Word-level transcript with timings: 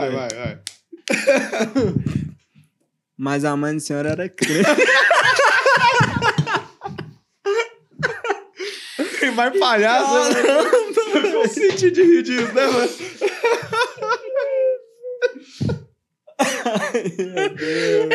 vai, 0.00 0.10
vai, 0.10 0.28
vai. 0.28 0.58
Mas 3.16 3.44
a 3.44 3.56
mãe 3.56 3.74
do 3.74 3.80
senhor 3.80 4.06
era 4.06 4.28
crente. 4.28 4.68
Tem 9.20 9.30
mais 9.32 9.58
palhaço. 9.58 10.32
né? 10.32 10.40
Eu 11.34 11.48
senti 11.48 11.90
de 11.90 12.02
rir 12.02 12.22
disso, 12.22 12.52
né, 12.54 12.66
mano? 12.66 12.88
Meu 17.34 17.48
Deus. 17.54 18.08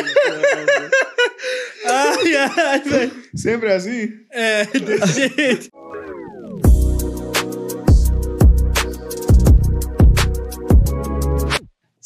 Ai, 1.85 2.35
ai, 2.35 2.79
velho. 2.79 3.23
Sempre 3.35 3.69
é 3.69 3.75
assim? 3.75 4.09
É, 4.31 4.65
desse 4.65 5.29
jeito. 5.35 5.69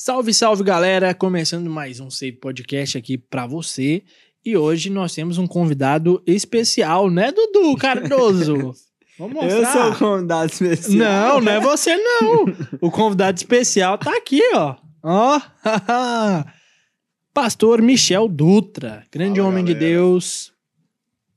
Salve, 0.07 0.33
salve, 0.33 0.63
galera! 0.63 1.13
Começando 1.13 1.69
mais 1.69 1.99
um 1.99 2.09
Save 2.09 2.37
Podcast 2.37 2.97
aqui 2.97 3.17
pra 3.17 3.45
você. 3.45 4.03
E 4.45 4.55
hoje 4.55 4.89
nós 4.89 5.13
temos 5.13 5.37
um 5.37 5.45
convidado 5.45 6.23
especial, 6.25 7.09
né, 7.09 7.29
Dudu 7.29 7.75
Cardoso? 7.75 8.71
Vamos 9.19 9.35
Eu 9.35 9.43
mostrar. 9.43 9.73
sou 9.73 9.91
o 9.91 9.95
convidado 9.97 10.45
especial. 10.45 11.41
Não, 11.41 11.41
não 11.41 11.51
é 11.51 11.59
você 11.59 11.97
não. 11.97 12.45
O 12.79 12.89
convidado 12.89 13.35
especial 13.35 13.97
tá 13.97 14.15
aqui, 14.15 14.41
ó. 14.55 14.77
Ó. 15.03 15.41
Pastor 17.33 17.81
Michel 17.81 18.29
Dutra, 18.29 19.03
grande 19.11 19.41
Fala, 19.41 19.51
homem 19.51 19.65
de 19.65 19.73
galera. 19.73 19.91
Deus. 19.93 20.53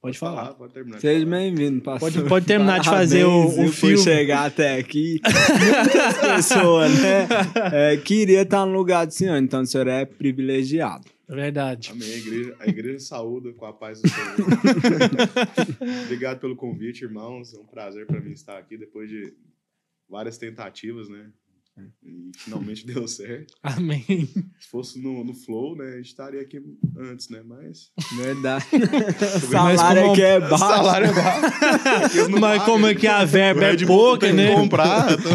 Pode 0.01 0.19
falar. 0.19 0.49
Ah, 0.49 0.55
pode 0.55 0.73
terminar. 0.73 0.99
Seja 0.99 1.27
bem-vindo, 1.27 1.83
pastor. 1.83 2.11
Pode- 2.13 2.29
pode 2.29 2.47
terminar 2.47 2.81
de 2.81 2.89
fazer 2.89 3.25
o- 3.25 3.47
Parabéns, 3.49 3.69
o 3.69 3.73
filme. 3.73 3.99
chegar 3.99 4.47
até 4.47 4.79
aqui. 4.79 5.21
Muitas 5.23 6.19
pessoas, 6.37 6.91
né? 7.01 7.29
é, 7.73 7.97
queria 7.99 8.41
estar 8.43 8.65
no 8.65 8.73
lugar 8.73 9.07
do 9.07 9.13
senhor, 9.13 9.37
então 9.37 9.61
o 9.61 9.67
senhor 9.67 9.87
é 9.89 10.07
privilegiado. 10.07 11.05
É 11.29 11.35
verdade. 11.35 11.91
Amém. 11.93 12.11
A 12.13 12.17
igreja, 12.17 12.57
a 12.61 12.67
igreja 12.67 12.99
saúda 13.01 13.53
com 13.53 13.65
a 13.67 13.73
paz 13.73 14.01
do 14.01 14.09
Senhor. 14.09 14.37
Obrigado 16.07 16.41
pelo 16.41 16.57
convite, 16.57 17.05
irmãos. 17.05 17.55
É 17.55 17.59
um 17.59 17.67
prazer 17.67 18.07
para 18.07 18.21
mim 18.21 18.33
estar 18.33 18.59
aqui 18.59 18.77
depois 18.77 19.09
de 19.09 19.33
várias 20.09 20.39
tentativas, 20.39 21.09
né? 21.09 21.31
E 22.05 22.31
finalmente 22.39 22.85
deu 22.87 23.07
certo. 23.09 23.55
Amém. 23.63 24.29
Se 24.59 24.69
fosse 24.71 25.01
no, 25.01 25.23
no 25.25 25.35
Flow, 25.35 25.77
né? 25.77 25.93
A 25.95 25.97
gente 25.97 26.07
estaria 26.07 26.41
aqui 26.41 26.61
antes, 26.99 27.29
né? 27.29 27.41
Mas. 27.45 27.91
Verdade. 28.17 28.65
Mas 29.53 29.81
salário 29.81 30.03
como- 30.03 30.13
aqui 30.13 30.23
é 30.23 30.37
O 30.39 30.41
baixo. 30.41 30.59
salário 30.59 31.07
é 31.09 31.13
baixo. 31.13 32.31
Mas 32.31 32.41
pagam. 32.41 32.65
como 32.67 32.87
é 32.87 32.95
que 32.95 33.07
a 33.07 33.25
verba 33.25 33.65
é 33.67 33.77
pouca, 33.87 34.33
né? 34.33 34.55
comprar. 34.55 35.13
então- 35.13 35.33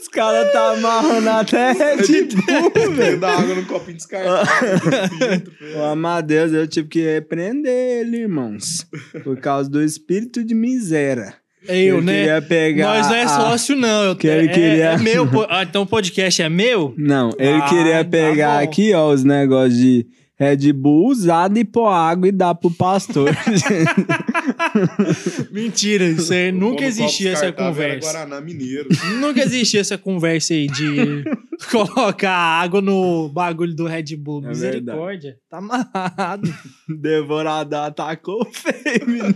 Os 0.00 0.08
caras 0.08 0.52
tá 0.52 0.72
amarrando 0.72 1.28
até 1.30 1.72
Red 1.72 2.28
Bull, 2.34 2.94
velho. 2.94 3.20
dar 3.20 3.38
água 3.40 3.54
no 3.54 3.64
copinho 3.66 3.98
filtro, 3.98 5.52
Ô, 5.78 5.84
Amadeus, 5.84 6.52
eu 6.52 6.66
tive 6.66 6.88
que 6.88 7.00
repreender 7.04 7.72
ele, 8.00 8.18
irmãos. 8.22 8.86
Por 9.24 9.38
causa 9.40 9.70
do 9.70 9.82
espírito 9.82 10.42
de 10.44 10.54
miséria. 10.54 11.34
Eu, 11.68 11.98
Ele 11.98 12.06
né? 12.06 12.12
queria 12.14 12.42
pegar 12.42 12.84
Nós 12.96 13.08
não 13.08 13.14
é 13.16 13.28
sócio, 13.28 13.76
não. 13.76 14.04
Eu, 14.04 14.16
que 14.16 14.26
ele 14.26 14.46
é, 14.48 14.52
queria- 14.52 14.84
é 14.92 14.98
meu. 14.98 15.28
Ah, 15.48 15.62
então 15.62 15.82
o 15.82 15.86
podcast 15.86 16.40
é 16.42 16.48
meu? 16.48 16.94
Não, 16.96 17.30
ele 17.38 17.58
Ah, 17.58 17.68
queria 17.68 18.04
tá 18.04 18.10
pegar 18.10 18.58
bom. 18.58 18.64
aqui, 18.64 18.92
ó, 18.94 19.10
os 19.12 19.22
negócios 19.24 19.78
de 19.78 20.06
Red 20.38 20.72
Bull 20.72 21.08
usado 21.08 21.58
e 21.58 21.64
pôr 21.64 21.88
água 21.88 22.28
e 22.28 22.32
dar 22.32 22.54
pro 22.54 22.70
pastor. 22.70 23.30
Mentira, 25.50 26.04
isso 26.04 26.32
aí, 26.32 26.52
nunca 26.52 26.84
existia 26.84 27.32
essa 27.32 27.46
era 27.46 27.52
conversa. 27.52 28.00
Guaraná 28.12 28.40
Mineiro. 28.40 28.88
Nunca 29.20 29.40
existia 29.42 29.80
essa 29.80 29.98
conversa 29.98 30.54
aí 30.54 30.68
de 30.68 31.24
colocar 31.70 32.30
água 32.32 32.80
no 32.80 33.28
bagulho 33.28 33.74
do 33.74 33.86
Red 33.86 34.16
Bull. 34.16 34.44
É 34.44 34.48
Misericórdia. 34.48 35.36
Tá 35.50 35.58
amarrado. 35.58 36.48
Devorador 36.88 37.80
atacou 37.86 38.46
feio, 38.52 39.06
menino. 39.08 39.34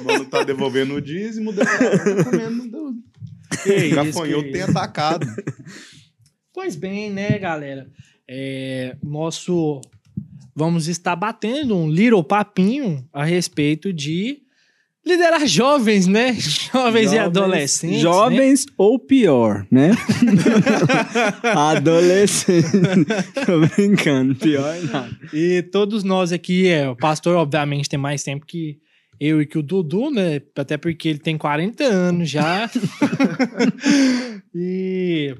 O 0.00 0.04
mano 0.04 0.24
tá 0.24 0.42
devolvendo 0.42 0.94
o 0.94 1.00
dízimo, 1.02 1.52
devolvendo, 1.52 2.24
tá 2.24 2.30
comendo. 2.30 2.68
do- 2.70 2.94
Que 3.62 3.74
isso, 3.76 3.94
Gafanhoto 3.94 4.44
que 4.44 4.52
tem 4.52 4.62
atacado. 4.62 5.26
Pois 6.52 6.74
bem, 6.76 7.10
né, 7.10 7.38
galera? 7.38 7.86
É, 8.28 8.96
nosso. 9.02 9.80
Vamos 10.54 10.86
estar 10.86 11.16
batendo 11.16 11.76
um 11.76 11.90
little 11.90 12.22
papinho 12.22 13.04
a 13.12 13.24
respeito 13.24 13.92
de 13.92 14.44
liderar 15.04 15.46
jovens, 15.46 16.06
né? 16.06 16.32
Jovens, 16.72 17.12
e 17.12 17.18
adolescentes. 17.18 17.96
né? 17.96 18.02
Jovens 18.02 18.66
ou 18.78 18.98
pior, 18.98 19.66
né? 19.70 19.90
Adolescente. 21.42 22.68
Tô 23.44 23.60
brincando, 23.74 24.34
pior 24.34 24.74
não. 24.82 25.08
E 25.32 25.62
todos 25.62 26.02
nós 26.04 26.32
aqui, 26.32 26.68
é, 26.68 26.88
o 26.88 26.96
pastor, 26.96 27.36
obviamente, 27.36 27.88
tem 27.88 27.98
mais 27.98 28.22
tempo 28.22 28.46
que 28.46 28.78
eu 29.20 29.40
e 29.42 29.46
que 29.46 29.58
o 29.58 29.62
Dudu, 29.62 30.10
né? 30.10 30.40
Até 30.56 30.76
porque 30.76 31.08
ele 31.08 31.18
tem 31.18 31.36
40 31.36 31.84
anos 31.84 32.30
já. 32.30 32.70
e 34.54 35.34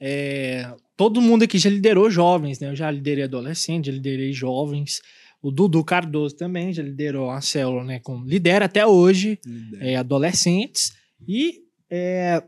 é, 0.00 0.70
todo 0.96 1.20
mundo 1.20 1.44
aqui 1.44 1.58
já 1.58 1.70
liderou 1.70 2.10
jovens, 2.10 2.60
né? 2.60 2.68
Eu 2.68 2.76
já 2.76 2.90
liderei 2.90 3.24
adolescente, 3.24 3.86
já 3.86 3.92
liderei 3.92 4.32
jovens. 4.32 5.00
O 5.42 5.50
Dudu 5.50 5.84
Cardoso 5.84 6.36
também 6.36 6.72
já 6.72 6.82
liderou 6.82 7.30
a 7.30 7.40
célula, 7.40 7.84
né? 7.84 8.00
Com, 8.00 8.24
lidera 8.24 8.64
até 8.64 8.86
hoje 8.86 9.38
é, 9.80 9.96
adolescentes. 9.96 10.96
E 11.26 11.64
é 11.90 12.42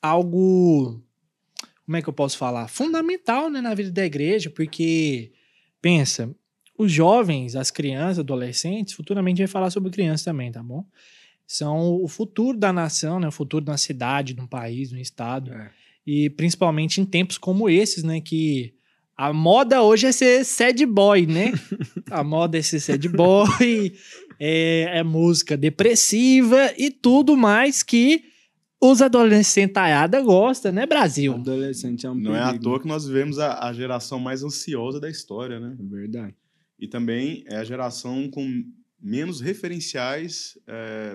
algo, 0.00 1.02
como 1.84 1.96
é 1.96 2.02
que 2.02 2.08
eu 2.08 2.12
posso 2.12 2.38
falar? 2.38 2.68
Fundamental 2.68 3.50
né, 3.50 3.60
na 3.60 3.74
vida 3.74 3.90
da 3.90 4.04
igreja, 4.04 4.50
porque, 4.50 5.32
pensa, 5.82 6.34
os 6.78 6.90
jovens, 6.90 7.56
as 7.56 7.70
crianças, 7.70 8.20
adolescentes, 8.20 8.94
futuramente 8.94 9.38
vai 9.38 9.46
falar 9.46 9.70
sobre 9.70 9.90
crianças 9.90 10.24
também, 10.24 10.50
tá 10.50 10.62
bom? 10.62 10.84
São 11.46 12.00
o 12.02 12.08
futuro 12.08 12.56
da 12.56 12.72
nação, 12.72 13.18
né? 13.20 13.28
O 13.28 13.32
futuro 13.32 13.64
da 13.64 13.76
cidade, 13.76 14.34
de 14.34 14.40
um 14.40 14.46
país, 14.46 14.90
de 14.90 14.94
um 14.94 14.98
estado. 14.98 15.52
É. 15.52 15.70
E 16.06 16.30
principalmente 16.30 17.00
em 17.00 17.04
tempos 17.04 17.38
como 17.38 17.68
esses, 17.68 18.02
né? 18.02 18.20
Que 18.20 18.74
a 19.16 19.32
moda 19.32 19.82
hoje 19.82 20.06
é 20.06 20.12
ser 20.12 20.44
sad 20.44 20.84
boy, 20.86 21.26
né? 21.26 21.52
a 22.10 22.24
moda 22.24 22.58
é 22.58 22.62
ser 22.62 22.80
sad 22.80 23.06
boy, 23.08 23.92
é, 24.38 24.98
é 24.98 25.02
música 25.02 25.56
depressiva 25.56 26.72
e 26.78 26.90
tudo 26.90 27.36
mais 27.36 27.82
que 27.82 28.24
os 28.82 29.02
adolescentaiada 29.02 30.22
gostam, 30.22 30.72
né, 30.72 30.86
Brasil? 30.86 31.34
Adolescente 31.34 32.06
é 32.06 32.10
um 32.10 32.14
Não 32.14 32.34
é 32.34 32.40
à 32.40 32.46
perigo. 32.46 32.64
toa 32.64 32.80
que 32.80 32.88
nós 32.88 33.06
vivemos 33.06 33.38
a, 33.38 33.66
a 33.68 33.72
geração 33.74 34.18
mais 34.18 34.42
ansiosa 34.42 34.98
da 34.98 35.10
história, 35.10 35.60
né? 35.60 35.76
É 35.78 35.82
verdade. 35.82 36.34
E 36.78 36.88
também 36.88 37.44
é 37.46 37.56
a 37.56 37.64
geração 37.64 38.30
com 38.30 38.64
menos 38.98 39.40
referenciais, 39.42 40.58
é, 40.66 41.14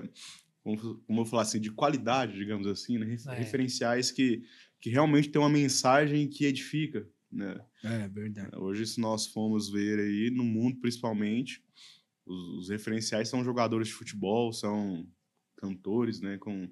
como, 0.62 0.76
como 1.06 1.20
eu 1.22 1.24
falar 1.24 1.42
assim, 1.42 1.60
de 1.60 1.72
qualidade, 1.72 2.34
digamos 2.38 2.68
assim, 2.68 2.98
né? 2.98 3.06
Refer- 3.06 3.32
É. 3.32 3.36
Referenciais 3.38 4.10
que, 4.12 4.42
que 4.86 4.90
realmente 4.90 5.28
tem 5.30 5.42
uma 5.42 5.50
mensagem 5.50 6.28
que 6.28 6.44
edifica, 6.44 7.04
né? 7.28 7.60
É 7.82 8.06
verdade. 8.06 8.56
Hoje, 8.56 8.86
se 8.86 9.00
nós 9.00 9.26
formos 9.26 9.68
ver 9.68 9.98
aí, 9.98 10.30
no 10.30 10.44
mundo 10.44 10.78
principalmente, 10.78 11.60
os, 12.24 12.38
os 12.60 12.68
referenciais 12.68 13.28
são 13.28 13.42
jogadores 13.42 13.88
de 13.88 13.94
futebol, 13.94 14.52
são 14.52 15.04
cantores, 15.56 16.20
né? 16.20 16.38
Com 16.38 16.70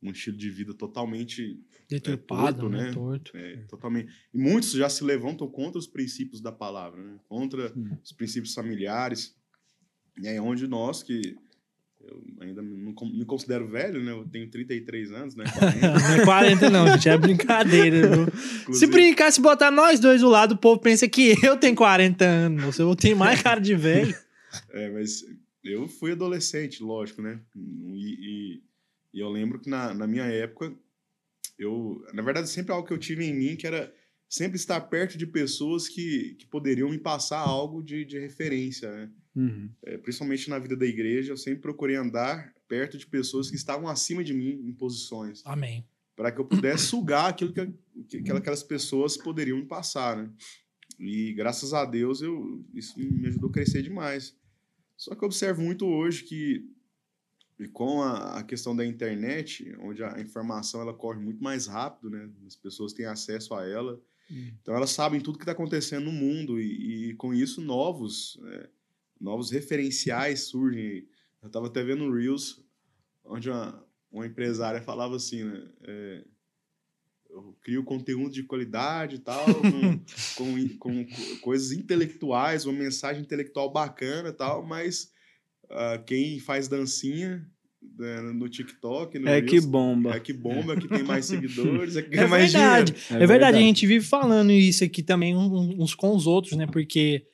um 0.00 0.12
estilo 0.12 0.36
de 0.36 0.48
vida 0.48 0.74
totalmente 0.74 1.60
Deturpado, 1.88 2.60
torto, 2.60 2.68
né? 2.68 2.92
Torto. 2.92 3.36
é, 3.36 3.56
totalmente. 3.64 4.12
E 4.32 4.38
muitos 4.38 4.70
já 4.70 4.88
se 4.88 5.02
levantam 5.02 5.50
contra 5.50 5.76
os 5.76 5.88
princípios 5.88 6.40
da 6.40 6.52
palavra, 6.52 7.02
né? 7.02 7.18
contra 7.28 7.74
Sim. 7.74 7.98
os 8.00 8.12
princípios 8.12 8.54
familiares. 8.54 9.36
E 10.22 10.28
aí, 10.28 10.38
onde 10.38 10.68
nós, 10.68 11.02
que 11.02 11.36
eu 12.08 12.22
ainda 12.40 12.62
não 12.62 12.94
me 13.12 13.24
considero 13.24 13.68
velho, 13.68 14.02
né? 14.02 14.12
Eu 14.12 14.24
tenho 14.28 14.48
33 14.50 15.10
anos, 15.12 15.34
né? 15.34 15.44
40, 15.58 15.88
Não 15.98 16.14
é 16.14 16.24
40, 16.24 16.70
não, 16.70 16.88
gente. 16.92 17.08
É 17.08 17.18
brincadeira, 17.18 18.08
viu? 18.08 18.74
Se 18.74 18.86
brincar, 18.86 19.32
se 19.32 19.40
botar 19.40 19.70
nós 19.70 19.98
dois 20.00 20.20
do 20.20 20.28
lado, 20.28 20.52
o 20.52 20.58
povo 20.58 20.80
pensa 20.80 21.08
que 21.08 21.34
eu 21.42 21.56
tenho 21.56 21.74
40 21.74 22.24
anos. 22.24 22.78
Eu 22.78 22.94
tenho 22.94 23.16
mais 23.16 23.42
cara 23.42 23.60
de 23.60 23.74
velho. 23.74 24.14
É, 24.72 24.88
mas 24.90 25.22
eu 25.62 25.86
fui 25.86 26.12
adolescente, 26.12 26.82
lógico, 26.82 27.20
né? 27.20 27.40
E, 27.54 28.54
e- 28.54 28.62
e 29.12 29.20
eu 29.20 29.28
lembro 29.28 29.58
que 29.58 29.68
na, 29.68 29.92
na 29.92 30.06
minha 30.06 30.24
época, 30.24 30.72
eu, 31.58 32.02
na 32.14 32.22
verdade, 32.22 32.48
sempre 32.48 32.72
algo 32.72 32.86
que 32.86 32.92
eu 32.94 32.98
tive 32.98 33.24
em 33.24 33.34
mim 33.34 33.54
que 33.56 33.66
era 33.66 33.92
sempre 34.28 34.56
estar 34.56 34.80
perto 34.80 35.18
de 35.18 35.26
pessoas 35.26 35.88
que, 35.88 36.36
que 36.38 36.46
poderiam 36.46 36.88
me 36.88 36.96
passar 36.98 37.38
algo 37.38 37.82
de, 37.82 38.04
de 38.06 38.18
referência, 38.18 38.90
né? 38.90 39.10
Uhum. 39.36 39.70
É, 39.82 39.98
principalmente 39.98 40.48
na 40.48 40.58
vida 40.58 40.74
da 40.74 40.86
igreja, 40.86 41.32
eu 41.32 41.36
sempre 41.36 41.60
procurei 41.60 41.94
andar 41.94 42.54
perto 42.66 42.96
de 42.96 43.06
pessoas 43.06 43.50
que 43.50 43.56
estavam 43.56 43.86
acima 43.86 44.24
de 44.24 44.32
mim 44.32 44.62
em 44.64 44.72
posições, 44.72 45.42
Amém. 45.44 45.86
para 46.16 46.32
que 46.32 46.40
eu 46.40 46.46
pudesse 46.46 46.86
sugar 46.86 47.28
aquilo 47.28 47.52
que, 47.52 47.72
que, 48.08 48.22
que 48.22 48.32
aquelas 48.32 48.62
pessoas 48.62 49.16
poderiam 49.16 49.58
me 49.58 49.66
passar, 49.66 50.16
né? 50.16 50.30
E 50.98 51.34
graças 51.34 51.74
a 51.74 51.84
Deus 51.84 52.22
eu, 52.22 52.64
isso 52.72 52.98
me 52.98 53.28
ajudou 53.28 53.50
a 53.50 53.52
crescer 53.52 53.82
demais. 53.82 54.34
Só 54.96 55.14
que 55.14 55.22
eu 55.22 55.26
observo 55.26 55.60
muito 55.60 55.84
hoje 55.84 56.24
que 56.24 56.66
e 57.58 57.66
com 57.68 58.02
a, 58.02 58.38
a 58.38 58.42
questão 58.42 58.76
da 58.76 58.84
internet, 58.84 59.74
onde 59.80 60.04
a 60.04 60.20
informação 60.20 60.80
ela 60.82 60.92
corre 60.92 61.18
muito 61.18 61.42
mais 61.42 61.66
rápido, 61.66 62.10
né? 62.10 62.28
As 62.46 62.54
pessoas 62.54 62.92
têm 62.92 63.06
acesso 63.06 63.54
a 63.54 63.66
ela. 63.66 64.00
Hum. 64.30 64.50
Então 64.60 64.74
elas 64.74 64.90
sabem 64.90 65.20
tudo 65.20 65.38
que 65.38 65.44
está 65.44 65.52
acontecendo 65.52 66.04
no 66.04 66.12
mundo 66.12 66.60
e, 66.60 67.10
e 67.10 67.14
com 67.14 67.32
isso 67.32 67.60
novos 67.60 68.38
é, 68.44 68.68
novos 69.20 69.50
referenciais 69.50 70.40
surgem. 70.44 71.06
Eu 71.42 71.46
estava 71.46 71.66
até 71.66 71.82
vendo 71.82 72.04
um 72.04 72.12
Reels 72.12 72.62
onde 73.24 73.48
uma, 73.50 73.84
uma 74.10 74.26
empresária 74.26 74.80
falava 74.82 75.16
assim, 75.16 75.44
né? 75.44 75.62
É, 75.82 76.24
eu 77.30 77.56
crio 77.62 77.84
conteúdo 77.84 78.32
de 78.32 78.42
qualidade 78.44 79.16
e 79.16 79.18
tal, 79.18 79.44
com, 79.46 80.00
com, 80.36 80.68
com 80.78 81.04
co- 81.04 81.36
coisas 81.42 81.72
intelectuais, 81.72 82.64
uma 82.64 82.72
mensagem 82.78 83.22
intelectual 83.22 83.70
bacana 83.70 84.30
e 84.30 84.32
tal, 84.32 84.64
mas 84.64 85.12
ah, 85.68 85.98
quem 86.06 86.38
faz 86.38 86.66
dancinha 86.68 87.46
né, 87.98 88.20
no 88.32 88.48
TikTok, 88.48 89.18
no 89.18 89.28
É 89.28 89.42
que 89.42 89.50
Reels, 89.52 89.66
bomba. 89.66 90.16
é 90.16 90.20
que 90.20 90.32
bomba, 90.32 90.72
é 90.74 90.76
que 90.80 90.88
tem 90.88 91.02
mais 91.02 91.26
seguidores, 91.26 91.96
é 91.96 92.02
que 92.02 92.08
É 92.08 92.16
ganha 92.16 92.28
mais 92.28 92.52
verdade. 92.52 92.92
dinheiro. 92.92 93.22
É, 93.22 93.26
verdade, 93.26 93.56
a 93.58 93.60
gente 93.60 93.86
vive 93.86 94.04
falando 94.06 94.50
isso 94.52 94.82
aqui 94.82 95.02
também 95.02 95.36
uns 95.36 95.94
com 95.94 96.14
os 96.16 96.26
outros, 96.26 96.56
né? 96.56 96.66
Porque 96.66 97.26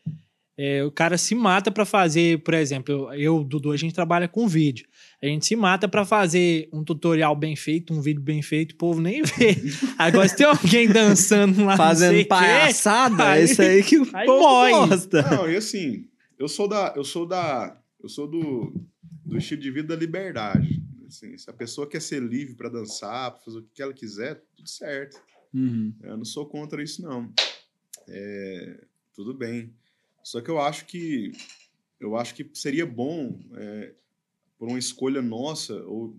é, 0.57 0.85
o 0.85 0.91
cara 0.91 1.17
se 1.17 1.35
mata 1.35 1.71
pra 1.71 1.85
fazer, 1.85 2.43
por 2.43 2.55
exemplo, 2.55 3.13
eu, 3.15 3.43
Dudu, 3.43 3.73
a 3.73 3.77
gente 3.77 3.95
trabalha 3.95 4.29
com 4.29 4.47
vídeo. 4.47 4.87
A 5.23 5.27
gente 5.27 5.47
se 5.47 5.57
mata 5.57 5.89
pra 5.89 6.05
fazer 6.05 6.69
um 6.73 6.85
tutorial 6.85 7.35
bem 7.35 7.57
feito, 7.57 7.95
um 7.95 8.03
vídeo 8.03 8.21
bem 8.21 8.43
feito, 8.43 8.73
o 8.73 8.77
povo 8.77 9.01
nem 9.01 9.23
vê. 9.25 9.57
Agora, 9.97 10.29
se 10.29 10.37
tem 10.37 10.47
alguém 10.47 10.89
dançando 10.89 11.65
lá, 11.65 11.77
Fazendo 11.77 12.27
palhaçada, 12.27 13.39
é 13.39 13.45
isso 13.45 13.63
aí 13.63 13.83
que 13.83 13.99
o 13.99 14.09
aí 14.13 14.27
povo 14.27 14.43
gosta. 14.43 15.23
Não, 15.23 15.51
e 15.51 15.57
assim, 15.57 16.09
eu 16.39 16.49
sou 16.49 16.69
da, 16.69 16.93
eu 16.97 17.05
sou 17.05 17.27
da, 17.27 17.81
eu 18.03 18.09
sou 18.09 18.27
do, 18.27 18.75
do 19.25 19.39
estilo 19.39 19.63
de 19.63 19.71
vida 19.71 19.89
da 19.89 19.97
liberdade. 19.97 20.83
Assim, 21.07 21.37
se 21.39 21.49
a 21.49 21.53
pessoa 21.53 21.89
quer 21.89 22.01
ser 22.01 22.23
livre 22.23 22.55
para 22.55 22.69
dançar, 22.69 23.33
para 23.33 23.41
fazer 23.41 23.59
o 23.59 23.67
que 23.75 23.83
ela 23.83 23.93
quiser, 23.93 24.43
tudo 24.55 24.69
certo. 24.69 25.21
Uhum. 25.55 25.95
Eu 26.03 26.17
não 26.17 26.25
sou 26.25 26.47
contra 26.47 26.83
isso 26.83 27.03
não. 27.03 27.33
É, 28.09 28.85
tudo 29.15 29.35
bem. 29.35 29.73
Só 30.23 30.41
que 30.41 30.51
eu 30.51 30.61
acho 30.61 30.87
que 30.87 31.33
eu 31.99 32.17
acho 32.17 32.35
que 32.35 32.49
seria 32.55 32.85
bom 32.85 33.41
é, 33.55 33.95
por 34.59 34.69
uma 34.69 34.79
escolha 34.79 35.21
nossa 35.21 35.75
ou 35.87 36.17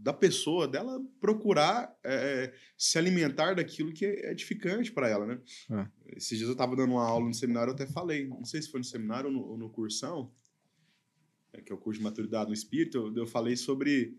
da 0.00 0.12
pessoa 0.12 0.66
dela 0.68 0.98
procurar 1.20 1.94
é, 2.04 2.52
se 2.76 2.98
alimentar 2.98 3.54
daquilo 3.54 3.92
que 3.92 4.04
é 4.04 4.30
edificante 4.30 4.90
para 4.90 5.08
ela, 5.08 5.26
né? 5.26 5.40
É. 5.70 6.16
Esses 6.16 6.38
dias 6.38 6.48
eu 6.48 6.52
estava 6.52 6.76
dando 6.76 6.92
uma 6.92 7.04
aula 7.04 7.26
no 7.26 7.34
seminário, 7.34 7.70
eu 7.70 7.74
até 7.74 7.86
falei, 7.86 8.26
não 8.26 8.44
sei 8.44 8.62
se 8.62 8.70
foi 8.70 8.80
no 8.80 8.84
seminário 8.84 9.28
ou 9.28 9.32
no, 9.32 9.42
ou 9.42 9.58
no 9.58 9.70
cursão, 9.70 10.32
é, 11.52 11.60
que 11.60 11.70
é 11.70 11.74
o 11.74 11.78
curso 11.78 11.98
de 11.98 12.04
maturidade 12.04 12.48
no 12.48 12.54
espírito, 12.54 12.96
eu, 12.96 13.14
eu 13.14 13.26
falei 13.26 13.56
sobre 13.56 14.16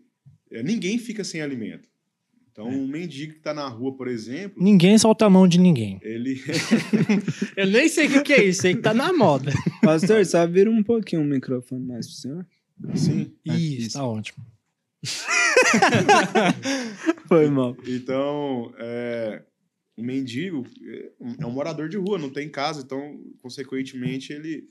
é, 0.50 0.62
ninguém 0.62 0.98
fica 0.98 1.24
sem 1.24 1.42
alimento. 1.42 1.88
Então, 2.54 2.68
um 2.68 2.86
mendigo 2.86 3.32
que 3.32 3.38
está 3.38 3.52
na 3.52 3.66
rua, 3.66 3.96
por 3.96 4.06
exemplo, 4.06 4.62
Ninguém 4.62 4.96
solta 4.96 5.26
a 5.26 5.30
mão 5.30 5.48
de 5.48 5.58
ninguém. 5.58 5.98
ele 6.02 6.40
Eu 7.56 7.66
nem 7.66 7.88
sei 7.88 8.06
o 8.06 8.10
que, 8.10 8.22
que 8.22 8.32
é 8.32 8.44
isso, 8.44 8.62
sei 8.62 8.76
que 8.76 8.80
tá 8.80 8.94
na 8.94 9.12
moda. 9.12 9.52
Pastor, 9.82 10.24
só 10.24 10.46
vira 10.46 10.70
um 10.70 10.80
pouquinho 10.80 11.22
o 11.22 11.24
microfone 11.24 11.84
mais 11.84 12.06
pro 12.06 12.14
senhor. 12.14 12.46
Sim. 12.94 13.32
Isso, 13.44 13.80
isso. 13.88 13.98
tá 13.98 14.06
ótimo. 14.06 14.46
Foi 17.26 17.48
mal. 17.50 17.76
Então, 17.86 18.72
é, 18.78 19.42
o 19.96 20.02
mendigo 20.02 20.64
é 20.86 21.10
um- 21.20 21.36
é 21.40 21.46
um 21.46 21.50
morador 21.50 21.88
de 21.88 21.96
rua, 21.96 22.18
não 22.18 22.30
tem 22.30 22.48
casa, 22.48 22.82
então, 22.82 23.20
consequentemente, 23.42 24.32
ele 24.32 24.66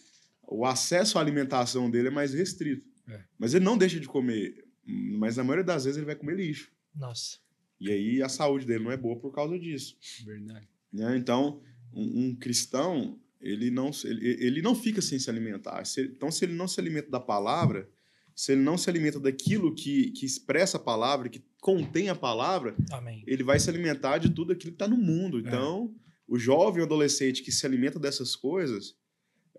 o 0.48 0.66
acesso 0.66 1.18
à 1.18 1.22
alimentação 1.22 1.90
dele 1.90 2.10
é 2.10 2.12
mais 2.12 2.34
restrito. 2.34 2.86
É. 3.10 3.22
Mas 3.40 3.54
ele 3.54 3.66
não 3.66 3.78
deixa 3.78 4.00
de 4.00 4.08
comer, 4.08 4.54
mas 4.86 5.38
na 5.38 5.44
maioria 5.44 5.64
das 5.64 5.86
vezes 5.86 5.98
ele 5.98 6.06
vai 6.06 6.16
comer 6.16 6.36
lixo. 6.36 6.70
Nossa. 6.96 7.38
E 7.80 7.92
aí 7.92 8.22
a 8.22 8.30
saúde 8.30 8.66
dele 8.66 8.84
não 8.84 8.92
é 8.92 8.98
boa 8.98 9.18
por 9.20 9.34
causa 9.34 9.58
disso. 9.60 9.98
Verdade. 10.26 10.68
né? 10.92 11.18
Então, 11.18 11.62
um, 11.94 12.28
um 12.28 12.36
cristão, 12.36 13.20
ele 13.42 13.70
não, 13.70 13.92
ele, 14.06 14.28
ele 14.46 14.62
não 14.62 14.74
fica 14.76 15.02
sem 15.02 15.20
se 15.20 15.30
alimentar. 15.30 15.84
Se- 15.86 16.02
então, 16.02 16.32
se 16.32 16.46
ele 16.46 16.54
não 16.54 16.68
se 16.68 16.80
alimenta 16.80 17.10
da 17.10 17.20
palavra, 17.20 17.90
se 18.36 18.54
ele 18.54 18.62
não 18.62 18.78
se 18.78 18.90
alimenta 18.90 19.20
daquilo 19.20 19.76
que, 19.76 20.12
que 20.12 20.26
expressa 20.26 20.78
a 20.78 20.80
palavra, 20.80 21.30
que 21.30 21.44
contém 21.62 22.10
a 22.10 22.16
palavra, 22.16 22.76
Amém. 22.92 23.24
ele 23.28 23.44
vai 23.44 23.60
se 23.60 23.70
alimentar 23.70 24.18
de 24.18 24.30
tudo 24.30 24.54
aquilo 24.54 24.72
que 24.72 24.76
está 24.76 24.88
no 24.88 24.98
mundo. 24.98 25.40
Então, 25.40 25.94
o 26.28 26.38
jovem 26.40 26.82
ou 26.82 26.86
adolescente 26.86 27.44
que 27.44 27.52
se 27.52 27.66
alimenta 27.66 28.00
dessas 28.00 28.36
coisas, 28.36 28.96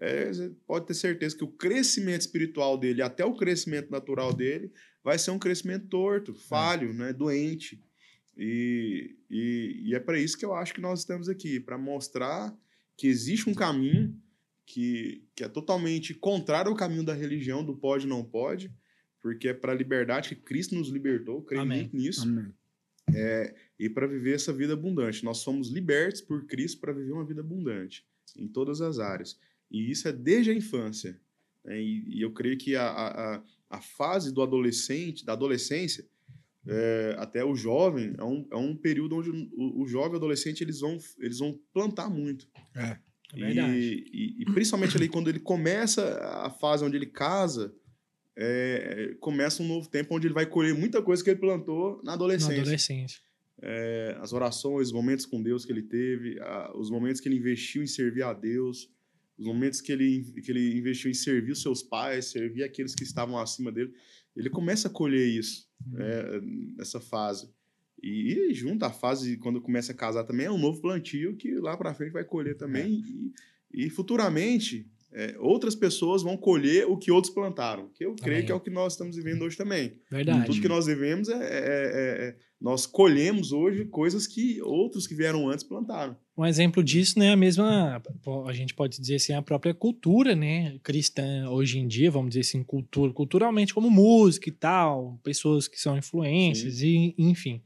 é, 0.00 0.30
pode 0.66 0.86
ter 0.86 0.94
certeza 0.94 1.36
que 1.36 1.44
o 1.44 1.48
crescimento 1.52 2.22
espiritual 2.22 2.76
dele, 2.76 3.00
até 3.00 3.24
o 3.24 3.34
crescimento 3.34 3.90
natural 3.90 4.32
dele, 4.34 4.72
vai 5.04 5.18
ser 5.18 5.30
um 5.30 5.38
crescimento 5.38 5.86
torto, 5.86 6.34
falho, 6.34 6.92
né, 6.92 7.12
doente. 7.12 7.80
E, 8.36 9.16
e, 9.30 9.82
e 9.86 9.94
é 9.94 10.00
para 10.00 10.18
isso 10.18 10.36
que 10.38 10.44
eu 10.44 10.54
acho 10.54 10.74
que 10.74 10.80
nós 10.80 11.00
estamos 11.00 11.28
aqui 11.28 11.60
para 11.60 11.78
mostrar 11.78 12.56
que 12.96 13.06
existe 13.06 13.48
um 13.48 13.54
caminho 13.54 14.16
que, 14.66 15.22
que 15.34 15.44
é 15.44 15.48
totalmente 15.48 16.14
contrário 16.14 16.70
ao 16.70 16.76
caminho 16.76 17.04
da 17.04 17.14
religião, 17.14 17.64
do 17.64 17.76
pode 17.76 18.06
não 18.06 18.24
pode, 18.24 18.72
porque 19.20 19.48
é 19.48 19.54
para 19.54 19.72
a 19.72 19.74
liberdade 19.76 20.30
que 20.30 20.34
Cristo 20.36 20.74
nos 20.74 20.88
libertou, 20.88 21.36
eu 21.36 21.42
creio 21.42 21.62
Amém. 21.62 21.80
muito 21.82 21.96
nisso 21.96 22.22
Amém. 22.22 22.52
e 23.78 23.88
para 23.88 24.06
viver 24.06 24.34
essa 24.34 24.52
vida 24.52 24.72
abundante. 24.72 25.24
Nós 25.24 25.38
somos 25.38 25.68
libertos 25.68 26.20
por 26.20 26.44
Cristo 26.46 26.80
para 26.80 26.92
viver 26.92 27.12
uma 27.12 27.24
vida 27.24 27.40
abundante 27.40 28.04
em 28.36 28.48
todas 28.48 28.80
as 28.80 28.98
áreas. 28.98 29.38
E 29.70 29.90
isso 29.90 30.08
é 30.08 30.12
desde 30.12 30.50
a 30.50 30.54
infância. 30.54 31.20
né? 31.64 31.80
E, 31.80 32.18
e 32.18 32.22
eu 32.22 32.32
creio 32.32 32.56
que 32.58 32.74
a, 32.76 32.86
a- 32.88 33.42
a 33.70 33.80
fase 33.80 34.32
do 34.32 34.40
adolescente, 34.42 35.24
da 35.24 35.32
adolescência, 35.32 36.06
é, 36.66 37.14
até 37.18 37.44
o 37.44 37.54
jovem, 37.54 38.14
é 38.18 38.24
um, 38.24 38.46
é 38.52 38.56
um 38.56 38.74
período 38.76 39.16
onde 39.16 39.30
o, 39.30 39.82
o 39.82 39.86
jovem 39.86 40.12
e 40.12 40.14
o 40.14 40.16
adolescente 40.16 40.62
eles 40.62 40.80
vão, 40.80 40.98
eles 41.18 41.38
vão 41.38 41.58
plantar 41.72 42.08
muito. 42.08 42.46
É 42.74 42.96
verdade. 43.34 43.76
E, 43.78 44.10
e- 44.12 44.42
e 44.42 44.44
principalmente 44.46 44.96
ali 44.96 45.08
quando 45.08 45.28
ele 45.28 45.40
começa 45.40 46.18
a 46.44 46.50
fase 46.50 46.84
onde 46.84 46.96
ele 46.96 47.06
casa, 47.06 47.74
é, 48.36 49.10
é, 49.12 49.14
começa 49.20 49.62
um 49.62 49.68
novo 49.68 49.88
tempo 49.88 50.14
onde 50.14 50.26
ele 50.26 50.34
vai 50.34 50.46
colher 50.46 50.74
muita 50.74 51.00
coisa 51.02 51.22
que 51.22 51.30
ele 51.30 51.38
plantou 51.40 51.96
na 51.98 52.02
Na 52.04 52.12
adolescência. 52.14 52.60
adolescência. 52.60 53.20
É, 53.62 54.16
as 54.20 54.32
orações, 54.32 54.88
os 54.88 54.92
momentos 54.92 55.24
com 55.26 55.42
Deus 55.42 55.64
que 55.64 55.72
ele 55.72 55.82
teve, 55.82 56.38
a- 56.40 56.72
os 56.76 56.90
momentos 56.90 57.20
que 57.20 57.28
ele 57.28 57.36
investiu 57.36 57.82
em 57.82 57.86
servir 57.86 58.22
a 58.22 58.32
Deus, 58.32 58.90
os 59.38 59.46
momentos 59.46 59.80
que 59.80 59.92
ele, 59.92 60.22
que 60.44 60.50
ele 60.50 60.76
investiu 60.78 61.10
em 61.10 61.14
servir 61.14 61.52
os 61.52 61.62
seus 61.62 61.82
pais, 61.82 62.26
servir 62.26 62.62
aqueles 62.64 62.94
que 62.94 63.02
estavam 63.04 63.38
acima 63.38 63.70
dele. 63.72 63.92
Ele 64.36 64.50
começa 64.50 64.88
a 64.88 64.90
colher 64.90 65.26
isso, 65.28 65.68
né, 65.86 66.40
nessa 66.76 67.00
fase. 67.00 67.48
E, 68.02 68.50
e 68.50 68.54
junto 68.54 68.84
à 68.84 68.90
fase, 68.90 69.36
quando 69.38 69.60
começa 69.62 69.92
a 69.92 69.94
casar 69.94 70.24
também, 70.24 70.46
é 70.46 70.50
um 70.50 70.58
novo 70.58 70.80
plantio 70.80 71.36
que 71.36 71.54
lá 71.54 71.76
para 71.76 71.94
frente 71.94 72.12
vai 72.12 72.24
colher 72.24 72.56
também. 72.56 73.02
E, 73.72 73.86
e 73.86 73.90
futuramente, 73.90 74.86
é, 75.12 75.36
outras 75.38 75.74
pessoas 75.74 76.22
vão 76.22 76.36
colher 76.36 76.86
o 76.86 76.96
que 76.98 77.10
outros 77.10 77.32
plantaram. 77.32 77.88
Que 77.94 78.04
eu 78.04 78.14
creio 78.16 78.44
que 78.46 78.52
é 78.52 78.54
o 78.54 78.60
que 78.60 78.70
nós 78.70 78.92
estamos 78.94 79.16
vivendo 79.16 79.42
hoje 79.42 79.56
também. 79.56 79.98
Verdade. 80.10 80.46
Tudo 80.46 80.60
que 80.60 80.68
nós 80.68 80.86
vivemos 80.86 81.28
é, 81.28 81.34
é- 81.34 81.38
é- 81.38 82.28
é- 82.28 82.36
nós 82.64 82.86
colhemos 82.86 83.52
hoje 83.52 83.84
coisas 83.84 84.26
que 84.26 84.58
outros 84.62 85.06
que 85.06 85.14
vieram 85.14 85.50
antes 85.50 85.62
plantaram. 85.62 86.16
Um 86.34 86.46
exemplo 86.46 86.82
disso, 86.82 87.18
né, 87.18 87.30
a 87.30 87.36
mesma, 87.36 88.02
a 88.46 88.52
gente 88.54 88.72
pode 88.72 88.98
dizer 88.98 89.16
assim, 89.16 89.34
a 89.34 89.42
própria 89.42 89.74
cultura, 89.74 90.34
né, 90.34 90.78
cristã 90.82 91.46
hoje 91.50 91.78
em 91.78 91.86
dia, 91.86 92.10
vamos 92.10 92.30
dizer 92.30 92.40
assim, 92.40 92.64
cultura, 92.64 93.12
culturalmente 93.12 93.74
como 93.74 93.90
música 93.90 94.48
e 94.48 94.52
tal, 94.52 95.20
pessoas 95.22 95.68
que 95.68 95.78
são 95.78 95.98
influências 95.98 96.80
e 96.80 97.14
enfim. 97.18 97.60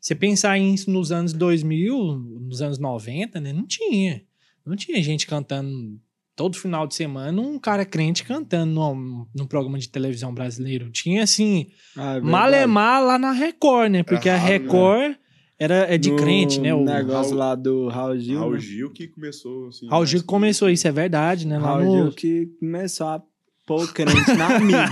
Você 0.00 0.14
pensar 0.14 0.56
isso 0.56 0.88
nos 0.88 1.10
anos 1.10 1.32
2000, 1.32 1.96
nos 2.40 2.62
anos 2.62 2.78
90, 2.78 3.40
né, 3.40 3.52
não 3.52 3.66
tinha. 3.66 4.22
Não 4.64 4.76
tinha 4.76 5.02
gente 5.02 5.26
cantando 5.26 6.00
todo 6.38 6.56
final 6.56 6.86
de 6.86 6.94
semana, 6.94 7.42
um 7.42 7.58
cara 7.58 7.84
crente 7.84 8.22
cantando 8.22 8.72
num, 8.72 9.26
num 9.34 9.44
programa 9.44 9.76
de 9.76 9.88
televisão 9.88 10.32
brasileiro. 10.32 10.88
Tinha 10.88 11.24
assim, 11.24 11.66
Ah, 11.96 12.14
é 12.18 12.20
malemar 12.20 13.02
lá 13.02 13.18
na 13.18 13.32
Record, 13.32 13.90
né? 13.90 14.04
Porque 14.04 14.28
a 14.28 14.36
raro, 14.36 14.46
né? 14.52 14.58
Record 14.58 15.16
era, 15.58 15.74
é 15.92 15.98
de 15.98 16.12
No 16.12 16.16
crente, 16.16 16.60
né? 16.60 16.72
O 16.72 16.84
negócio 16.84 17.32
Raul- 17.32 17.38
lá 17.40 17.54
do 17.56 17.88
Raul 17.88 18.16
Gil. 18.20 18.38
Raul 18.38 18.52
né? 18.52 18.60
Gil 18.60 18.92
que 18.92 19.08
começou 19.08 19.66
assim. 19.66 19.88
Raul 19.88 20.06
Gil 20.06 20.18
mais- 20.20 20.26
começou 20.26 20.70
isso, 20.70 20.86
é 20.86 20.92
verdade, 20.92 21.44
né? 21.44 21.58
Lá 21.58 21.70
Raul 21.70 21.84
no... 21.84 22.02
Gil 22.04 22.12
que 22.12 22.46
começou 22.60 23.08
a 23.08 23.20
pôr 23.66 23.92
crente 23.92 24.32
na 24.34 24.60
mídia. 24.62 24.86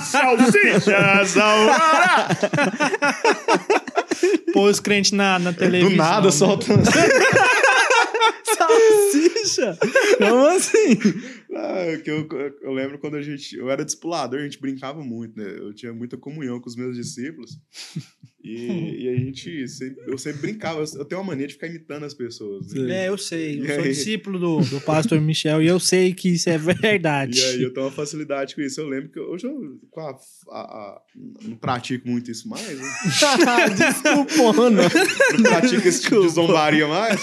Salsichas 0.00 1.36
Aurora! 1.36 2.28
Pôs 4.52 4.74
os 4.76 4.80
crentes 4.80 5.10
na, 5.10 5.40
na 5.40 5.52
televisão. 5.52 5.90
Do 5.90 5.96
nada 5.96 6.30
né? 6.76 6.82
Salsicha? 8.44 9.78
Como 10.18 10.46
assim? 10.46 10.98
Ah, 11.54 11.96
que 12.02 12.10
eu, 12.10 12.26
eu 12.62 12.72
lembro 12.72 12.98
quando 12.98 13.16
a 13.16 13.22
gente. 13.22 13.56
Eu 13.56 13.70
era 13.70 13.84
discipulador, 13.84 14.40
a 14.40 14.42
gente 14.44 14.60
brincava 14.60 15.02
muito, 15.02 15.38
né? 15.38 15.54
Eu 15.58 15.74
tinha 15.74 15.92
muita 15.92 16.16
comunhão 16.16 16.58
com 16.60 16.68
os 16.68 16.76
meus 16.76 16.96
discípulos. 16.96 17.58
E, 18.42 18.56
e 19.04 19.08
a 19.08 19.16
gente 19.16 19.68
sempre, 19.68 20.02
eu 20.06 20.16
sempre 20.16 20.40
brincava, 20.40 20.82
eu, 20.94 21.04
tenho 21.04 21.20
uma 21.20 21.26
mania 21.32 21.46
de 21.46 21.52
ficar 21.54 21.66
imitando 21.66 22.04
as 22.04 22.14
pessoas. 22.14 22.72
né? 22.72 23.04
É, 23.04 23.08
eu 23.08 23.18
sei. 23.18 23.60
Eu 23.60 23.64
E 23.64 23.68
sou 23.68 23.76
aí? 23.84 23.88
discípulo 23.90 24.38
do, 24.38 24.60
do 24.60 24.80
pastor 24.80 25.20
Michel 25.20 25.62
e 25.62 25.66
eu 25.66 25.78
sei 25.78 26.14
que 26.14 26.30
isso 26.30 26.48
é 26.48 26.56
verdade. 26.58 27.38
E 27.38 27.44
aí 27.44 27.62
eu 27.62 27.72
tenho 27.72 27.86
uma 27.86 27.92
facilidade 27.92 28.54
com 28.54 28.62
isso. 28.62 28.80
Eu 28.80 28.88
lembro 28.88 29.10
que 29.10 29.20
hoje 29.20 29.46
eu 29.46 29.78
com 29.90 30.00
a- 30.00 30.16
a- 30.50 30.58
a- 30.58 31.02
não 31.44 31.56
pratico 31.56 32.08
muito 32.08 32.30
isso 32.30 32.48
mais, 32.48 32.66
né? 32.78 32.88
Desculpona. 33.76 34.82
Não 35.34 35.42
pratico 35.42 35.86
esse 35.86 36.02
tipo 36.02 36.22
de 36.22 36.28
zombaria 36.30 36.86
mais. 36.88 37.20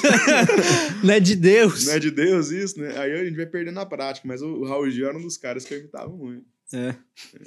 Não 1.04 1.14
é 1.14 1.20
de 1.20 1.36
Deus. 1.36 1.86
Não 1.86 1.94
é 1.94 2.00
de 2.00 2.12
Deus 2.12 2.52
isso, 2.52 2.80
né? 2.80 2.98
Aí 2.98 3.14
a 3.14 3.24
gente 3.26 3.36
vai 3.36 3.46
perdendo 3.46 3.76
na 3.76 3.86
prática. 3.86 4.19
Mas 4.24 4.42
o 4.42 4.64
Raul 4.64 4.90
Gil 4.90 5.08
era 5.08 5.18
um 5.18 5.22
dos 5.22 5.38
caras 5.38 5.66
que 5.66 5.74
eu 5.74 5.80
imitava 5.80 6.10
muito. 6.10 6.46
É. 6.74 6.96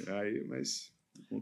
Aí, 0.07 0.45
mas 0.47 0.91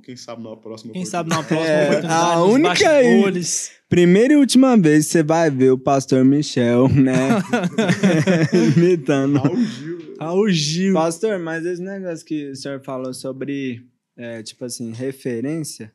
quem 0.04 0.16
sabe 0.16 0.44
na 0.44 0.56
próxima 0.56 0.94
Quem 0.94 1.06
sabe 1.06 1.30
na 1.30 1.44
próxima 1.44 1.68
É, 1.68 1.84
oportunidade, 1.90 2.34
a 2.34 2.44
única 2.44 2.70
bastidores. 2.70 3.72
Primeira 3.90 4.34
e 4.34 4.38
última 4.38 4.78
vez 4.78 5.06
que 5.06 5.12
você 5.12 5.24
vai 5.24 5.50
ver 5.50 5.72
o 5.72 5.78
pastor 5.78 6.24
Michel, 6.24 6.88
né? 6.90 7.30
Imitando. 8.78 9.40
Raul 9.40 9.64
Gil. 9.64 10.16
Raul 10.20 10.50
Gil. 10.50 10.94
Pastor, 10.94 11.40
mas 11.40 11.66
esse 11.66 11.82
negócio 11.82 12.26
que 12.26 12.52
o 12.52 12.56
senhor 12.56 12.82
falou 12.82 13.14
sobre, 13.14 13.86
é, 14.16 14.42
tipo 14.44 14.64
assim, 14.64 14.92
referência, 14.92 15.92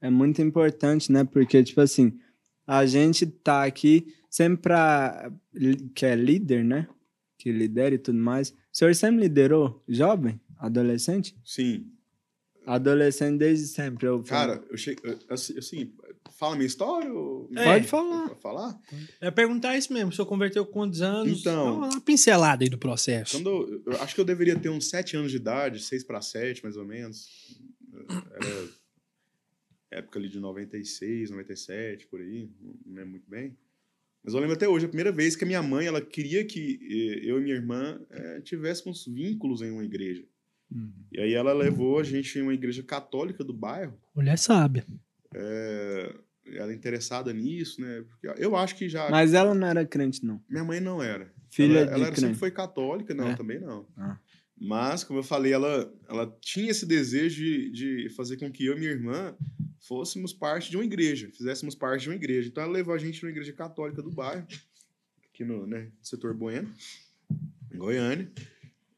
é 0.00 0.08
muito 0.08 0.40
importante, 0.40 1.10
né? 1.10 1.24
Porque, 1.24 1.62
tipo 1.62 1.80
assim, 1.80 2.18
a 2.66 2.86
gente 2.86 3.26
tá 3.26 3.64
aqui 3.64 4.06
sempre 4.30 4.62
pra. 4.62 5.30
que 5.94 6.06
é 6.06 6.14
líder, 6.14 6.64
né? 6.64 6.86
Que 7.38 7.52
lidera 7.52 7.94
e 7.94 7.98
tudo 7.98 8.18
mais. 8.18 8.54
O 8.74 8.76
senhor 8.76 8.92
sempre 8.96 9.20
liderou 9.20 9.80
jovem? 9.88 10.40
Adolescente? 10.58 11.38
Sim. 11.44 11.92
Adolescente 12.66 13.38
desde 13.38 13.68
sempre. 13.68 14.04
Eu 14.04 14.20
Cara, 14.24 14.64
eu 14.68 14.76
cheguei. 14.76 15.16
Assim, 15.28 15.56
assim, 15.56 15.92
fala 16.32 16.56
minha 16.56 16.66
história? 16.66 17.12
Ou... 17.12 17.48
É. 17.54 17.64
Pode 17.64 17.86
falar. 17.86 18.28
Pode 18.30 18.40
falar? 18.40 18.80
É 19.20 19.30
perguntar 19.30 19.78
isso 19.78 19.92
mesmo. 19.92 20.10
O 20.10 20.12
senhor 20.12 20.26
converteu 20.26 20.66
com 20.66 20.72
quantos 20.72 21.02
anos? 21.02 21.40
Então. 21.40 21.82
Dá 21.82 21.86
uma 21.86 22.00
pincelada 22.00 22.64
aí 22.64 22.68
do 22.68 22.76
processo. 22.76 23.36
Quando 23.36 23.48
eu, 23.86 23.92
eu 23.92 24.02
acho 24.02 24.12
que 24.12 24.20
eu 24.20 24.24
deveria 24.24 24.58
ter 24.58 24.70
uns 24.70 24.88
7 24.88 25.18
anos 25.18 25.30
de 25.30 25.36
idade, 25.36 25.80
6 25.80 26.02
para 26.02 26.20
7, 26.20 26.64
mais 26.64 26.76
ou 26.76 26.84
menos. 26.84 27.28
Era 28.08 28.68
época 29.92 30.18
ali 30.18 30.28
de 30.28 30.40
96, 30.40 31.30
97, 31.30 32.08
por 32.08 32.20
aí, 32.20 32.50
não 32.84 32.94
lembro 32.96 33.10
muito 33.10 33.30
bem. 33.30 33.56
Mas 34.24 34.32
eu 34.32 34.40
lembro 34.40 34.54
até 34.56 34.66
hoje, 34.66 34.86
a 34.86 34.88
primeira 34.88 35.12
vez 35.12 35.36
que 35.36 35.44
a 35.44 35.46
minha 35.46 35.62
mãe, 35.62 35.86
ela 35.86 36.00
queria 36.00 36.44
que 36.46 36.78
eh, 36.82 37.20
eu 37.30 37.38
e 37.38 37.42
minha 37.42 37.54
irmã 37.54 38.00
eh, 38.10 38.40
tivéssemos 38.42 39.04
vínculos 39.06 39.60
em 39.60 39.70
uma 39.70 39.84
igreja. 39.84 40.24
Uhum. 40.72 40.92
E 41.12 41.20
aí 41.20 41.34
ela 41.34 41.52
levou 41.52 41.98
a 41.98 42.02
gente 42.02 42.38
em 42.38 42.42
uma 42.42 42.54
igreja 42.54 42.82
católica 42.82 43.44
do 43.44 43.52
bairro. 43.52 43.98
Mulher 44.14 44.38
sábia. 44.38 44.84
eh, 45.34 46.14
ela 46.46 46.72
é 46.72 46.74
interessada 46.74 47.32
nisso, 47.32 47.80
né? 47.80 48.04
Porque 48.08 48.42
eu 48.42 48.54
acho 48.56 48.76
que 48.76 48.88
já... 48.88 49.08
Mas 49.10 49.32
ela 49.34 49.54
não 49.54 49.66
era 49.66 49.84
crente, 49.86 50.24
não. 50.24 50.42
Minha 50.48 50.62
mãe 50.64 50.78
não 50.80 51.02
era. 51.02 51.32
Filha 51.50 51.78
ela, 51.78 51.86
de 51.86 51.92
ela 51.92 52.06
era- 52.06 52.06
sempre 52.14 52.20
crente. 52.28 52.38
foi 52.38 52.50
católica, 52.50 53.14
não, 53.14 53.28
É? 53.30 53.34
também 53.36 53.58
não. 53.60 53.86
Ah. 53.96 54.18
Mas, 54.56 55.02
como 55.04 55.18
eu 55.18 55.22
falei, 55.22 55.52
ela, 55.52 55.92
ela 56.08 56.36
tinha 56.40 56.70
esse 56.70 56.86
desejo 56.86 57.42
de, 57.42 57.70
de 57.72 58.08
fazer 58.10 58.36
com 58.36 58.50
que 58.52 58.64
eu 58.66 58.76
e 58.76 58.78
minha 58.80 58.90
irmã 58.90 59.34
fôssemos 59.86 60.32
parte 60.32 60.70
de 60.70 60.76
uma 60.76 60.84
igreja, 60.84 61.28
fizéssemos 61.32 61.74
parte 61.74 62.02
de 62.02 62.08
uma 62.10 62.16
igreja. 62.16 62.48
Então 62.48 62.62
ela 62.62 62.72
levou 62.72 62.94
a 62.94 62.98
gente 62.98 63.22
numa 63.22 63.30
igreja 63.30 63.52
católica 63.52 64.02
do 64.02 64.10
bairro, 64.10 64.46
aqui 65.32 65.44
no 65.44 65.66
né, 65.66 65.88
setor 66.02 66.34
Bueno, 66.34 66.72
em 67.72 67.78
Goiânia. 67.78 68.30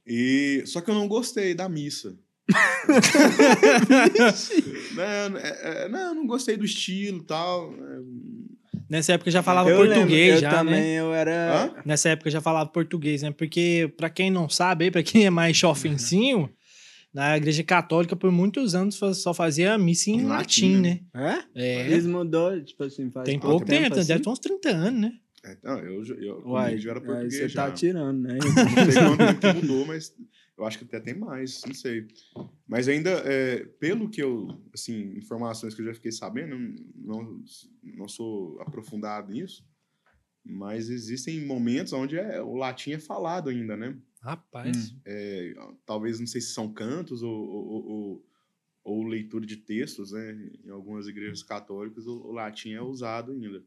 E, 0.06 0.62
só 0.66 0.80
que 0.80 0.90
eu 0.90 0.94
não 0.94 1.08
gostei 1.08 1.54
da 1.54 1.68
missa. 1.68 2.16
não, 4.94 5.36
é- 5.38 5.84
é- 5.84 5.88
não, 5.88 6.14
não 6.14 6.26
gostei 6.26 6.56
do 6.56 6.64
estilo 6.64 7.18
e 7.18 7.22
tal. 7.24 7.72
é, 7.74 8.00
Nessa 8.88 9.14
época 9.14 9.32
já 9.32 9.42
falava 9.42 9.68
Eu 9.68 9.78
português, 9.78 10.08
lembro, 10.08 10.36
eu 10.36 10.40
já, 10.40 10.50
também, 10.50 10.74
né? 10.80 11.00
eu 11.00 11.12
era... 11.12 11.64
Hã? 11.64 11.74
Nessa 11.84 12.10
época 12.10 12.30
já 12.30 12.40
falava 12.40 12.70
português, 12.70 13.20
né? 13.22 13.32
Porque, 13.32 13.92
pra 13.96 14.08
quem 14.08 14.30
não 14.30 14.48
sabe, 14.48 14.92
pra 14.92 15.02
quem 15.02 15.26
é 15.26 15.30
mais 15.30 15.56
chofencinho, 15.56 16.48
na 17.16 17.36
igreja 17.36 17.64
católica, 17.64 18.14
por 18.14 18.30
muitos 18.30 18.74
anos, 18.74 18.94
só 19.14 19.32
fazia 19.32 19.78
missa 19.78 20.10
em 20.10 20.20
Em 20.20 20.24
latim, 20.26 20.76
latim, 20.76 20.80
né? 20.82 21.00
É? 21.54 21.60
É. 21.62 21.86
Eles 21.90 22.06
mudou, 22.06 22.62
tipo 22.62 22.84
assim, 22.84 23.10
faz 23.10 23.24
Tem 23.24 23.38
pouco 23.38 23.56
pouco 23.58 23.66
tempo, 23.66 23.94
assim? 23.94 24.06
deve 24.06 24.22
ter 24.22 24.28
uns 24.28 24.38
30 24.38 24.68
anos, 24.68 25.00
né? 25.00 25.18
é, 25.44 25.56
não, 25.62 25.78
eu, 25.78 26.04
já- 26.04 26.14
eu, 26.16 26.42
Uai, 26.46 26.76
já 26.76 26.90
era 26.90 27.00
aí 27.00 27.06
português 27.06 27.34
você 27.34 27.48
já. 27.48 27.66
tá 27.68 27.72
tirando, 27.72 28.20
né? 28.20 28.36
Não 28.76 28.92
sei 28.92 29.02
quanto 29.04 29.18
tempo 29.18 29.40
que 29.40 29.52
mudou, 29.54 29.86
mas 29.86 30.14
eu 30.58 30.66
acho 30.66 30.78
que 30.78 30.84
até 30.84 30.98
tem 31.00 31.14
mais, 31.14 31.62
não 31.66 31.74
sei. 31.74 32.06
Mas 32.68 32.88
ainda, 32.88 33.10
é, 33.24 33.64
pelo 33.78 34.08
que 34.10 34.22
eu, 34.22 34.48
assim, 34.74 35.12
informações 35.16 35.74
que 35.74 35.80
eu 35.82 35.86
já 35.86 35.94
fiquei 35.94 36.10
sabendo, 36.12 36.56
não, 36.96 37.42
não 37.82 38.08
sou 38.08 38.60
aprofundado 38.60 39.32
nisso, 39.32 39.64
mas 40.44 40.90
existem 40.90 41.44
momentos 41.46 41.92
onde 41.92 42.16
é, 42.18 42.40
o 42.42 42.54
latim 42.56 42.92
é 42.92 42.98
falado 42.98 43.48
ainda, 43.50 43.76
né? 43.76 43.96
Rapaz. 44.20 44.90
Hum. 44.90 45.00
É, 45.04 45.54
talvez, 45.84 46.18
não 46.18 46.26
sei 46.26 46.40
se 46.40 46.52
são 46.52 46.72
cantos 46.72 47.22
ou, 47.22 47.32
ou, 47.32 47.86
ou- 47.86 48.26
ou 48.84 49.02
leitura 49.04 49.44
de 49.46 49.56
textos, 49.56 50.12
né? 50.12 50.32
Em 50.64 50.70
algumas 50.70 51.08
igrejas 51.08 51.42
católicas, 51.42 52.06
o, 52.06 52.20
o 52.28 52.32
latim 52.32 52.72
é 52.72 52.80
usado 52.82 53.32
ainda. 53.32 53.64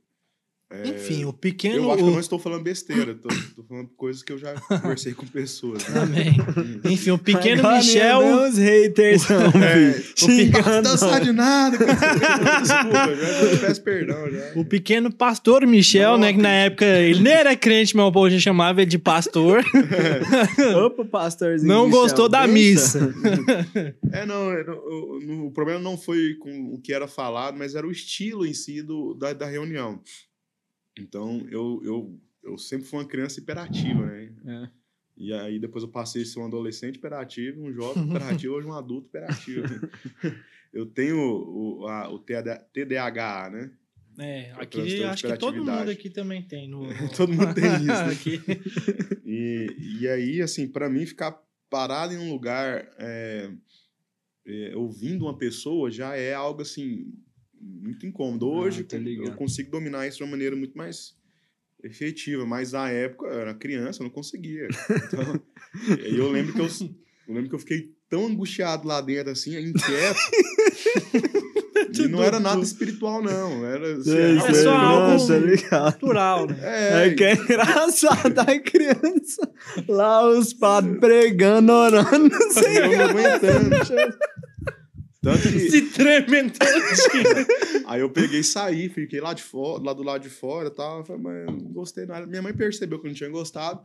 Enfim, 0.85 1.25
o 1.25 1.33
pequeno. 1.33 1.77
Eu 1.85 1.87
acho 1.89 1.97
que 1.97 2.03
eu 2.03 2.07
o- 2.07 2.11
não 2.11 2.19
estou 2.19 2.37
falando 2.37 2.61
besteira, 2.61 3.15
tô, 3.15 3.27
tô 3.55 3.63
falando 3.67 3.87
coisas 3.97 4.21
que 4.21 4.31
eu 4.31 4.37
já 4.37 4.53
conversei 4.53 5.15
com 5.15 5.25
pessoas. 5.25 5.87
Né? 5.87 5.99
Amém. 6.01 6.37
Enfim, 6.85 7.09
o 7.09 7.17
pequeno 7.17 7.61
Agora 7.61 7.77
Michel. 7.77 8.19
vem 8.19 8.33
os 8.49 8.57
haters, 8.57 9.23
não, 9.29 9.63
É, 9.63 9.93
filho. 9.93 10.51
o 10.59 10.81
dançar 10.83 11.21
de 11.21 11.31
nada. 11.31 11.75
Desculpa, 11.77 13.15
já, 13.15 13.55
já 13.55 13.57
peço 13.67 13.81
perdão. 13.81 14.29
Já. 14.31 14.51
O 14.59 14.63
pequeno 14.63 15.11
pastor 15.11 15.65
Michel, 15.65 16.11
Não, 16.11 16.19
né? 16.19 16.33
Que 16.33 16.39
na 16.39 16.51
época 16.51 16.85
ele 16.85 17.19
nem 17.21 17.33
era 17.33 17.55
crente, 17.55 17.95
mas 17.97 18.05
o 18.05 18.11
povo 18.11 18.29
já 18.29 18.37
chamava 18.39 18.81
ele 18.81 18.91
de 18.91 18.99
pastor. 18.99 19.63
Opa, 20.85 21.03
pastorzinho. 21.05 21.67
não 21.67 21.85
Michel, 21.87 22.01
gostou 22.01 22.29
da 22.29 22.45
benção. 22.47 23.07
missa. 23.07 23.15
É, 24.11 24.25
não, 24.25 24.51
é, 24.51 24.63
não, 24.63 24.73
o, 24.75 25.47
o 25.47 25.51
problema 25.51 25.79
não 25.79 25.95
foi 25.97 26.33
com 26.39 26.73
o 26.73 26.79
que 26.81 26.91
era 26.93 27.07
falado, 27.07 27.55
mas 27.57 27.75
era 27.75 27.85
o 27.87 27.91
estilo 27.91 28.45
em 28.45 28.53
si 28.53 28.81
do, 28.81 29.13
da, 29.13 29.33
da 29.33 29.45
reunião. 29.45 29.99
Então, 30.99 31.45
eu, 31.49 31.81
eu, 31.83 32.19
eu 32.43 32.57
sempre 32.57 32.87
fui 32.87 32.99
uma 32.99 33.07
criança 33.07 33.39
hiperativa, 33.39 34.05
né? 34.05 34.31
É. 34.45 34.69
E 35.17 35.33
aí 35.33 35.59
depois 35.59 35.83
eu 35.83 35.89
passei 35.89 36.21
a 36.21 36.25
ser 36.25 36.39
um 36.39 36.45
adolescente 36.45 36.95
hiperativo, 36.95 37.61
um 37.61 37.73
jovem 37.73 38.05
hiperativo, 38.09 38.53
hoje 38.55 38.67
um 38.67 38.73
adulto 38.73 39.07
hiperativo. 39.07 39.65
Eu 40.71 40.85
tenho 40.85 41.17
o, 41.19 41.87
a- 41.87 42.09
o 42.09 42.19
TDA 42.19 42.57
TDAH, 42.71 43.49
né? 43.51 43.71
É, 44.17 44.53
o 44.57 44.61
aqui 44.61 45.03
acho 45.03 45.25
que 45.27 45.37
todo 45.37 45.55
mundo 45.57 45.89
aqui 45.89 46.09
também 46.09 46.41
tem. 46.41 46.67
No, 46.69 46.83
no- 46.87 47.09
Todo 47.15 47.31
mundo 47.33 47.53
tem 47.53 47.65
isso, 47.83 47.87
né? 47.87 48.11
Aqui. 48.11 48.41
E, 49.25 49.99
e 50.01 50.07
aí, 50.07 50.41
assim, 50.41 50.67
para 50.67 50.89
mim 50.89 51.05
ficar 51.05 51.41
parado 51.69 52.13
em 52.13 52.17
um 52.17 52.31
lugar 52.31 52.89
é, 52.97 53.49
é, 54.45 54.75
ouvindo 54.75 55.25
uma 55.25 55.37
pessoa 55.37 55.89
já 55.91 56.15
é 56.15 56.33
algo 56.33 56.61
assim 56.61 57.13
muito 57.61 58.05
incômodo. 58.05 58.47
Hoje 58.49 58.83
tô 58.83 58.95
eu 58.97 59.33
consigo 59.33 59.71
dominar 59.71 60.07
isso 60.07 60.17
de 60.17 60.23
uma 60.23 60.31
maneira 60.31 60.55
muito 60.55 60.77
mais 60.77 61.15
efetiva, 61.83 62.45
mas 62.45 62.71
na 62.73 62.89
época 62.89 63.27
eu 63.27 63.39
era 63.39 63.53
criança, 63.53 64.01
eu 64.01 64.05
não 64.05 64.11
conseguia. 64.11 64.67
Então, 65.07 65.41
e 66.11 66.17
eu 66.17 66.29
lembro 66.31 66.53
que 66.53 66.59
eu, 66.61 66.65
eu 67.27 67.33
lembro 67.33 67.49
que 67.49 67.55
eu 67.55 67.59
fiquei 67.59 67.91
tão 68.09 68.25
angustiado 68.25 68.87
lá 68.87 69.01
dentro 69.01 69.31
assim, 69.31 69.57
inquieto. 69.57 70.19
e 71.99 72.07
não 72.07 72.23
era 72.23 72.39
nada 72.39 72.61
espiritual 72.61 73.21
não, 73.21 73.65
era 73.65 73.93
assim, 73.93 74.03
Sei, 74.03 74.21
era 74.21 74.35
É 74.49 74.53
sei, 74.53 74.63
só 74.63 74.71
algo- 74.75 75.27
tá 75.27 75.37
ligado. 75.37 76.47
Né? 76.47 76.57
É, 76.61 77.07
É 77.07 77.13
que 77.13 77.23
é 77.23 77.33
engraçado 77.33 78.39
a 78.39 78.59
criança. 78.59 79.51
Lá 79.87 80.27
os 80.29 80.53
padres 80.53 80.97
pregando, 80.99 81.71
orando, 81.71 82.09
eu 82.11 82.97
não 82.97 83.05
aguentando. 83.05 83.75
Tanto 85.21 85.41
que 85.41 85.69
Se 85.69 85.81
tremendo 85.91 86.53
todinho. 86.57 87.83
Aí 87.87 87.99
eu 88.01 88.09
peguei 88.09 88.39
e 88.39 88.43
saí, 88.43 88.87
fiquei 88.87 89.19
lá 89.19 89.33
de 89.33 89.43
fora, 89.43 89.83
lá 89.83 89.93
do 89.93 90.01
lado 90.03 90.21
de 90.21 90.29
fora 90.29 90.69
e 90.69 90.71
tal. 90.71 91.03
Falei, 91.03 91.21
mas 91.21 91.35
eu 91.47 91.51
não 91.51 91.71
gostei 91.73 92.05
nada. 92.05 92.25
Minha 92.25 92.41
mãe 92.41 92.53
percebeu 92.53 92.99
que 92.99 93.05
eu 93.05 93.09
não 93.09 93.15
tinha 93.15 93.29
gostado. 93.29 93.81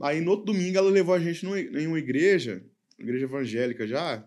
Aí 0.00 0.20
no 0.20 0.30
outro 0.30 0.46
domingo 0.46 0.78
ela 0.78 0.90
levou 0.90 1.14
a 1.14 1.18
gente 1.18 1.44
numa- 1.44 1.60
em 1.60 1.86
uma 1.86 1.98
igreja, 1.98 2.64
igreja 2.98 3.24
evangélica 3.26 3.86
já. 3.86 4.26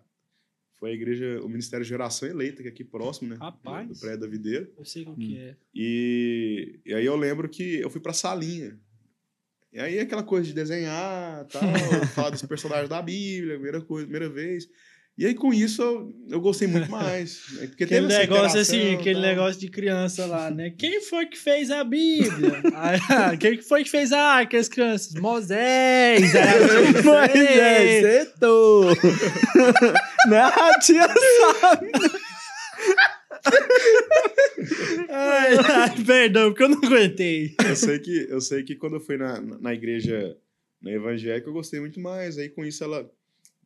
Foi 0.77 0.91
a 0.91 0.93
igreja, 0.93 1.39
o 1.41 1.47
Ministério 1.49 1.83
de 1.83 1.89
Geração 1.89 2.27
Eleita, 2.29 2.61
que 2.61 2.67
é 2.67 2.71
aqui 2.71 2.83
próximo, 2.83 3.29
né? 3.29 3.37
Rapaz. 3.39 3.87
Do 3.87 3.97
prédio 3.99 4.19
da 4.19 4.27
Videira. 4.27 4.69
Eu 4.77 4.85
sei 4.85 5.03
o 5.03 5.15
que 5.15 5.37
é. 5.37 5.55
E, 5.73 6.79
e 6.85 6.93
aí 6.93 7.05
eu 7.05 7.15
lembro 7.15 7.49
que 7.49 7.79
eu 7.79 7.89
fui 7.89 8.01
pra 8.01 8.13
salinha. 8.13 8.77
E 9.73 9.79
aí 9.79 9.97
aquela 9.99 10.21
coisa 10.21 10.45
de 10.45 10.53
desenhar, 10.53 11.45
tal, 11.45 11.61
falar 12.13 12.29
dos 12.29 12.41
personagens 12.43 12.89
da 12.89 13.01
Bíblia, 13.01 13.55
primeira 13.55 13.81
coisa, 13.81 14.05
primeira 14.05 14.29
vez. 14.29 14.69
E 15.17 15.25
aí 15.25 15.33
com 15.33 15.53
isso 15.53 15.81
eu, 15.81 16.13
eu 16.29 16.41
gostei 16.41 16.67
muito 16.67 16.91
mais. 16.91 17.41
né? 17.53 17.67
Porque 17.67 17.85
Aquele 17.85 18.05
negócio 18.07 18.59
assim, 18.59 18.95
aquele 18.95 19.13
tal. 19.15 19.21
negócio 19.23 19.61
de 19.61 19.69
criança 19.69 20.25
lá, 20.25 20.51
né? 20.51 20.73
Quem 20.77 21.01
foi 21.01 21.25
que 21.25 21.37
fez 21.37 21.71
a 21.71 21.83
Bíblia? 21.85 22.61
Ah, 22.75 23.37
Quem 23.37 23.55
que 23.57 23.63
foi 23.63 23.83
que 23.85 23.89
fez 23.89 24.11
a 24.11 24.19
arca, 24.21 24.57
as 24.59 24.67
crianças? 24.67 25.13
Moisés! 25.13 26.35
Aí, 26.35 26.59
Moisés. 27.03 28.29
Não, 30.27 30.45
a 30.47 30.79
tia 30.79 31.07
sabe. 31.61 31.91
Ai, 35.09 35.55
ai, 35.57 36.03
perdão, 36.05 36.49
porque 36.49 36.63
eu 36.63 36.69
não 36.69 36.79
aguentei. 36.83 37.55
Eu 37.67 37.75
sei 37.75 37.99
que, 37.99 38.27
eu 38.29 38.41
sei 38.41 38.63
que 38.63 38.75
quando 38.75 38.95
eu 38.95 38.99
fui 38.99 39.17
na, 39.17 39.39
na 39.39 39.73
igreja 39.73 40.35
na 40.81 40.91
evangélica, 40.91 41.47
eu 41.49 41.53
gostei 41.53 41.79
muito 41.79 41.99
mais. 41.99 42.37
Aí 42.37 42.49
com 42.49 42.65
isso 42.65 42.83
ela. 42.83 43.09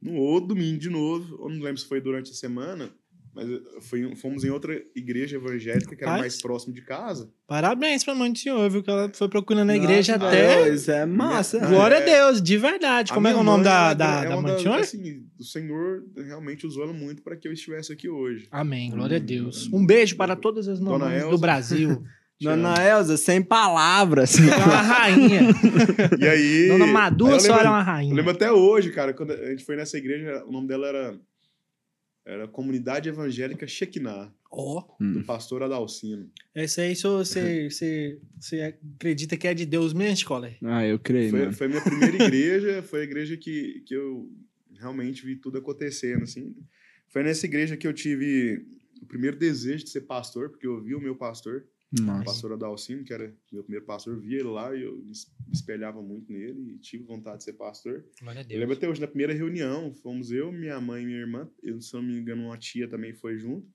No 0.01 0.13
outro 0.15 0.49
domingo 0.55 0.77
de 0.79 0.89
novo, 0.89 1.43
eu 1.43 1.49
não 1.49 1.61
lembro 1.63 1.77
se 1.77 1.85
foi 1.87 1.99
durante 1.99 2.31
a 2.31 2.33
semana, 2.33 2.89
mas 3.35 3.47
foi, 3.81 4.15
fomos 4.15 4.43
em 4.43 4.49
outra 4.49 4.73
igreja 4.95 5.35
evangélica 5.35 5.95
que 5.95 6.03
era 6.03 6.17
mais 6.17 6.41
próximo 6.41 6.73
de 6.73 6.81
casa. 6.81 7.29
Parabéns 7.45 8.03
pra 8.03 8.15
mãe 8.15 8.31
do 8.31 8.37
senhor, 8.39 8.69
viu? 8.69 8.81
Que 8.81 8.89
ela 8.89 9.11
foi 9.13 9.27
procurando 9.29 9.69
a 9.69 9.73
Nossa, 9.75 9.83
igreja 9.85 10.17
meu 10.17 10.27
até. 10.27 10.63
Deus, 10.65 10.81
Isso 10.81 10.91
é 10.91 11.05
massa. 11.05 11.57
Minha- 11.57 11.69
Glória 11.69 11.97
a 11.97 12.01
É. 12.01 12.05
Deus, 12.05 12.41
de 12.41 12.57
verdade. 12.57 13.11
A 13.11 13.15
Como 13.15 13.27
é, 13.27 13.31
é 13.31 13.35
o 13.35 13.43
nome 13.43 13.63
da, 13.63 13.93
da, 13.93 14.23
é 14.25 14.29
da 14.29 14.41
mãe 14.41 14.55
do 14.55 14.61
senhor? 14.61 14.79
Assim, 14.79 15.25
o 15.39 15.43
Senhor 15.43 16.03
realmente 16.17 16.65
usou 16.65 16.83
ela 16.83 16.93
muito 16.93 17.21
para 17.21 17.35
que 17.35 17.47
eu 17.47 17.51
estivesse 17.53 17.91
aqui 17.93 18.07
hoje. 18.09 18.47
Amém, 18.51 18.89
glória 18.91 19.17
a 19.17 19.19
Deus. 19.19 19.69
Um 19.71 19.85
beijo 19.85 20.15
para 20.15 20.35
todas 20.35 20.67
as 20.67 20.79
mamães 20.79 21.23
do. 21.29 21.37
Brasil. 21.37 22.03
Dona 22.41 22.75
Elza, 22.81 23.17
sem 23.17 23.41
palavras. 23.41 24.35
É 24.39 24.55
uma 24.65 24.81
rainha. 24.81 25.41
E 26.19 26.27
aí. 26.27 26.67
Dona 26.69 26.85
aí 26.85 26.91
Madu, 26.91 27.27
eu 27.29 27.35
a 27.35 27.39
senhora 27.39 27.61
é 27.61 27.63
lembro- 27.65 27.73
uma 27.77 27.81
Eu 27.81 27.85
rainha. 27.85 28.15
lembro 28.15 28.31
até 28.31 28.51
hoje, 28.51 28.91
cara, 28.91 29.13
quando 29.13 29.31
a 29.33 29.49
gente 29.49 29.65
foi 29.65 29.75
nessa 29.75 29.97
igreja, 29.97 30.43
o 30.45 30.51
nome 30.51 30.67
dela 30.67 30.87
era. 30.87 31.19
Era 32.25 32.47
Comunidade 32.47 33.09
Evangélica 33.09 33.65
Shekinah, 33.65 34.31
Ó, 34.51 34.83
do 34.99 35.23
pastor 35.23 35.63
Adalcino. 35.63 36.29
esse 36.53 36.79
aí 36.79 36.95
só 36.95 37.17
você, 37.17 37.67
você, 37.71 38.19
você 38.39 38.61
acredita 38.95 39.35
que 39.35 39.47
é 39.47 39.53
de 39.53 39.65
Deus 39.65 39.93
mesmo, 39.93 40.13
escola? 40.13 40.51
Ah, 40.63 40.85
eu 40.85 40.99
creio, 40.99 41.31
Foi, 41.31 41.51
foi 41.53 41.65
a 41.65 41.69
minha 41.69 41.81
primeira 41.81 42.23
igreja, 42.25 42.83
foi 42.87 43.01
a 43.01 43.03
igreja 43.03 43.35
que, 43.35 43.81
que 43.83 43.95
eu 43.95 44.29
realmente 44.79 45.25
vi 45.25 45.37
tudo 45.37 45.57
acontecendo, 45.57 46.21
assim. 46.23 46.55
Foi 47.07 47.23
nessa 47.23 47.47
igreja 47.47 47.75
que 47.75 47.87
eu 47.87 47.93
tive 47.93 48.63
o 49.01 49.07
primeiro 49.07 49.35
desejo 49.35 49.85
de 49.85 49.89
ser 49.89 50.01
pastor, 50.01 50.49
porque 50.49 50.67
eu 50.67 50.79
vi 50.83 50.93
o 50.93 51.01
meu 51.01 51.15
pastor, 51.15 51.63
o 51.91 52.01
Nossa. 52.03 52.23
pastor 52.25 52.53
Adalcino, 52.53 53.03
que 53.03 53.11
era 53.11 53.33
meu 53.51 53.63
primeiro 53.63 53.85
pastor, 53.85 54.13
eu 54.13 54.19
via 54.19 54.39
ele 54.39 54.47
lá 54.49 54.75
e 54.75 54.83
eu 54.83 54.95
me 54.97 55.11
es- 55.11 55.31
me 55.47 55.53
espelhava 55.53 56.01
muito 56.01 56.31
nele 56.31 56.73
e 56.75 56.77
tive 56.77 57.03
vontade 57.03 57.39
de 57.39 57.43
ser 57.45 57.53
pastor. 57.53 58.05
Glória 58.21 58.41
a 58.41 58.53
Eu 58.53 58.59
lembro 58.59 58.75
até 58.75 58.87
hoje, 58.87 59.01
na 59.01 59.07
primeira 59.07 59.33
reunião, 59.33 59.91
fomos 59.93 60.31
eu, 60.31 60.51
minha 60.51 60.79
mãe 60.79 61.01
e 61.01 61.05
minha 61.05 61.17
irmã, 61.19 61.49
eu, 61.63 61.81
se 61.81 61.93
não 61.95 62.03
me 62.03 62.13
engano, 62.13 62.43
uma 62.43 62.57
tia 62.57 62.87
também 62.87 63.13
foi 63.13 63.37
junto. 63.39 63.67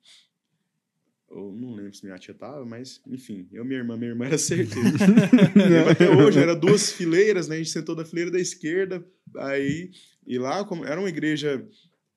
Eu 1.29 1.53
não 1.53 1.75
lembro 1.75 1.93
se 1.95 2.05
minha 2.05 2.17
tia 2.19 2.35
tava, 2.35 2.65
mas 2.65 3.01
enfim, 3.09 3.49
eu, 3.51 3.65
minha 3.65 3.81
irmã, 3.81 3.97
minha 3.97 4.11
irmã 4.11 4.27
era 4.27 4.39
certeza. 4.39 4.79
Até 5.91 6.09
hoje, 6.09 6.39
era 6.39 6.55
duas 6.55 6.93
fileiras, 6.93 7.49
né? 7.49 7.57
A 7.57 7.59
gente 7.59 7.71
sentou 7.71 7.97
na 7.97 8.05
fileira 8.05 8.31
da 8.31 8.39
esquerda, 8.39 9.05
aí, 9.39 9.91
e 10.25 10.39
lá, 10.39 10.65
como, 10.65 10.85
era 10.85 11.01
uma 11.01 11.09
igreja, 11.09 11.67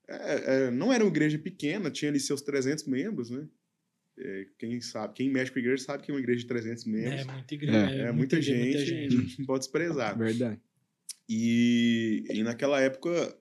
é, 0.08 0.66
é, 0.68 0.72
não 0.72 0.94
era 0.94 1.04
uma 1.04 1.10
igreja 1.10 1.40
pequena, 1.40 1.90
tinha 1.90 2.12
ali 2.12 2.20
seus 2.20 2.44
300 2.44 2.86
membros, 2.86 3.32
né? 3.32 3.48
É, 4.20 4.46
quem 4.58 4.82
sabe, 4.82 5.14
quem 5.14 5.30
mexe 5.30 5.52
com 5.52 5.60
a 5.60 5.62
igreja 5.62 5.84
sabe 5.84 6.04
que 6.04 6.12
é 6.12 6.14
uma 6.14 6.20
igreja 6.20 6.40
de 6.42 6.48
300 6.48 6.86
membros. 6.86 7.22
É 7.22 7.32
muita 7.32 7.54
igreja. 7.54 7.78
É, 7.78 8.00
É, 8.08 8.12
muita, 8.12 8.42
gente, 8.42 9.36
não 9.40 9.46
pode 9.46 9.60
desprezar. 9.60 10.18
Verdade. 10.18 10.60
E, 11.30 12.24
e 12.30 12.42
naquela 12.42 12.80
época, 12.82 13.36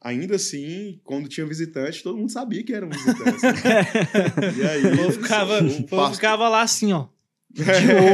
ainda 0.00 0.36
assim, 0.36 1.00
quando 1.04 1.28
tinha 1.28 1.46
visitante, 1.46 2.02
todo 2.02 2.16
mundo 2.16 2.30
sabia 2.30 2.62
que 2.62 2.72
eram 2.72 2.88
visitantes. 2.88 3.42
né? 3.42 3.52
e 4.56 4.62
aí, 4.62 4.86
O 4.86 4.96
povo 4.96 5.12
ficava, 5.22 5.62
o 5.62 5.66
o 5.66 5.70
povo 5.70 5.88
pastor, 5.88 6.14
ficava 6.14 6.48
lá 6.48 6.62
assim, 6.62 6.92
ó. 6.92 7.08
De 7.52 7.62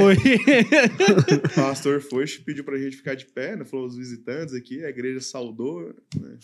oi. 0.04 0.16
o 1.46 1.54
pastor 1.54 2.00
foi, 2.00 2.24
pediu 2.44 2.64
pra 2.64 2.76
gente 2.78 2.96
ficar 2.96 3.14
de 3.14 3.24
pé, 3.26 3.56
né? 3.56 3.64
Falou, 3.64 3.86
os 3.86 3.96
visitantes 3.96 4.54
aqui, 4.54 4.84
a 4.84 4.88
igreja 4.90 5.20
saudou, 5.20 5.94
né? 6.18 6.38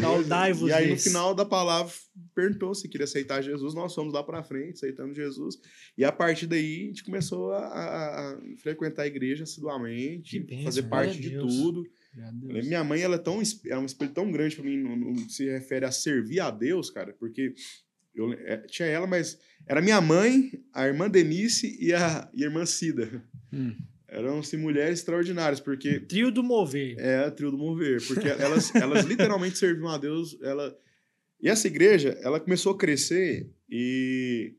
Saudai-vos 0.00 0.68
E 0.68 0.72
aí, 0.72 0.90
no 0.90 0.96
final 0.98 1.34
da 1.34 1.44
palavra, 1.44 1.92
perguntou 2.34 2.74
se 2.74 2.88
queria 2.88 3.04
aceitar 3.04 3.42
Jesus. 3.42 3.74
Nós 3.74 3.94
fomos 3.94 4.12
lá 4.14 4.22
pra 4.22 4.42
frente, 4.42 4.74
aceitamos 4.74 5.16
Jesus. 5.16 5.56
E 5.96 6.04
a 6.04 6.12
partir 6.12 6.46
daí, 6.46 6.82
a 6.84 6.86
gente 6.86 7.04
começou 7.04 7.52
a, 7.52 7.58
a- 7.66 8.32
a 8.32 8.38
frequentar 8.62 9.02
a 9.02 9.06
igreja 9.06 9.44
assiduamente, 9.44 10.40
bênção, 10.40 10.64
fazer 10.64 10.82
parte 10.84 11.20
de 11.20 11.30
Deus. 11.30 11.52
tudo. 11.54 11.84
Minha 12.42 12.82
mãe, 12.82 13.00
ela 13.02 13.14
é 13.16 13.18
tão 13.18 13.40
é 13.66 13.78
um 13.78 13.84
espelho 13.84 14.12
tão 14.12 14.30
grande 14.32 14.56
pra 14.56 14.64
mim 14.64 14.76
no, 14.78 14.96
no 14.96 15.14
que 15.26 15.32
se 15.32 15.44
refere 15.48 15.84
a 15.84 15.90
servir 15.92 16.40
a 16.40 16.50
Deus, 16.50 16.90
cara, 16.90 17.14
porque 17.18 17.54
eu 18.20 18.32
é, 18.32 18.58
tinha 18.66 18.86
ela, 18.88 19.06
mas 19.06 19.38
era 19.66 19.80
minha 19.80 20.00
mãe, 20.00 20.52
a 20.72 20.86
irmã 20.86 21.08
Denise 21.08 21.76
e 21.80 21.92
a, 21.92 22.28
e 22.34 22.42
a 22.42 22.46
irmã 22.46 22.64
Cida. 22.66 23.22
Hum. 23.52 23.74
Eram 24.10 24.38
assim, 24.38 24.56
mulheres 24.56 25.00
extraordinárias, 25.00 25.60
porque 25.60 26.00
Trio 26.00 26.30
do 26.30 26.42
mover. 26.42 26.96
é 26.98 27.30
trio 27.30 27.50
do 27.50 27.58
mover, 27.58 28.00
porque 28.06 28.26
elas, 28.28 28.72
elas 28.76 29.04
literalmente 29.04 29.58
serviam 29.58 29.88
a 29.88 29.98
Deus. 29.98 30.38
Ela... 30.42 30.76
E 31.40 31.48
essa 31.48 31.66
igreja, 31.66 32.18
ela 32.22 32.40
começou 32.40 32.72
a 32.72 32.78
crescer 32.78 33.50
e 33.70 34.54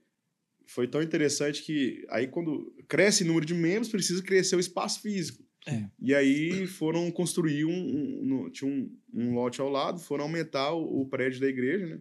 foi 0.68 0.88
tão 0.88 1.02
interessante 1.02 1.64
que 1.64 2.06
aí 2.10 2.28
quando 2.28 2.72
cresce 2.88 3.24
o 3.24 3.28
número 3.28 3.46
de 3.46 3.56
membros, 3.56 3.90
precisa 3.90 4.22
crescer 4.22 4.56
o 4.56 4.60
espaço 4.60 5.02
físico. 5.02 5.44
É. 5.68 5.84
E 6.00 6.14
aí 6.16 6.66
foram 6.68 7.12
construir 7.12 7.66
um, 7.66 7.72
um- 7.72 8.22
no- 8.26 8.50
tinha 8.52 8.70
um, 8.72 8.96
um 9.14 9.34
lote 9.34 9.60
ao 9.60 9.70
lado, 9.70 10.00
foram 10.00 10.24
aumentar 10.26 10.74
o, 10.74 11.02
o 11.02 11.10
prédio 11.10 11.42
da 11.42 11.48
igreja, 11.48 11.88
né? 11.88 12.00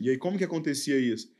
E 0.00 0.10
aí 0.10 0.16
como 0.18 0.36
que 0.38 0.44
acontecia 0.44 0.98
isso? 0.98 1.30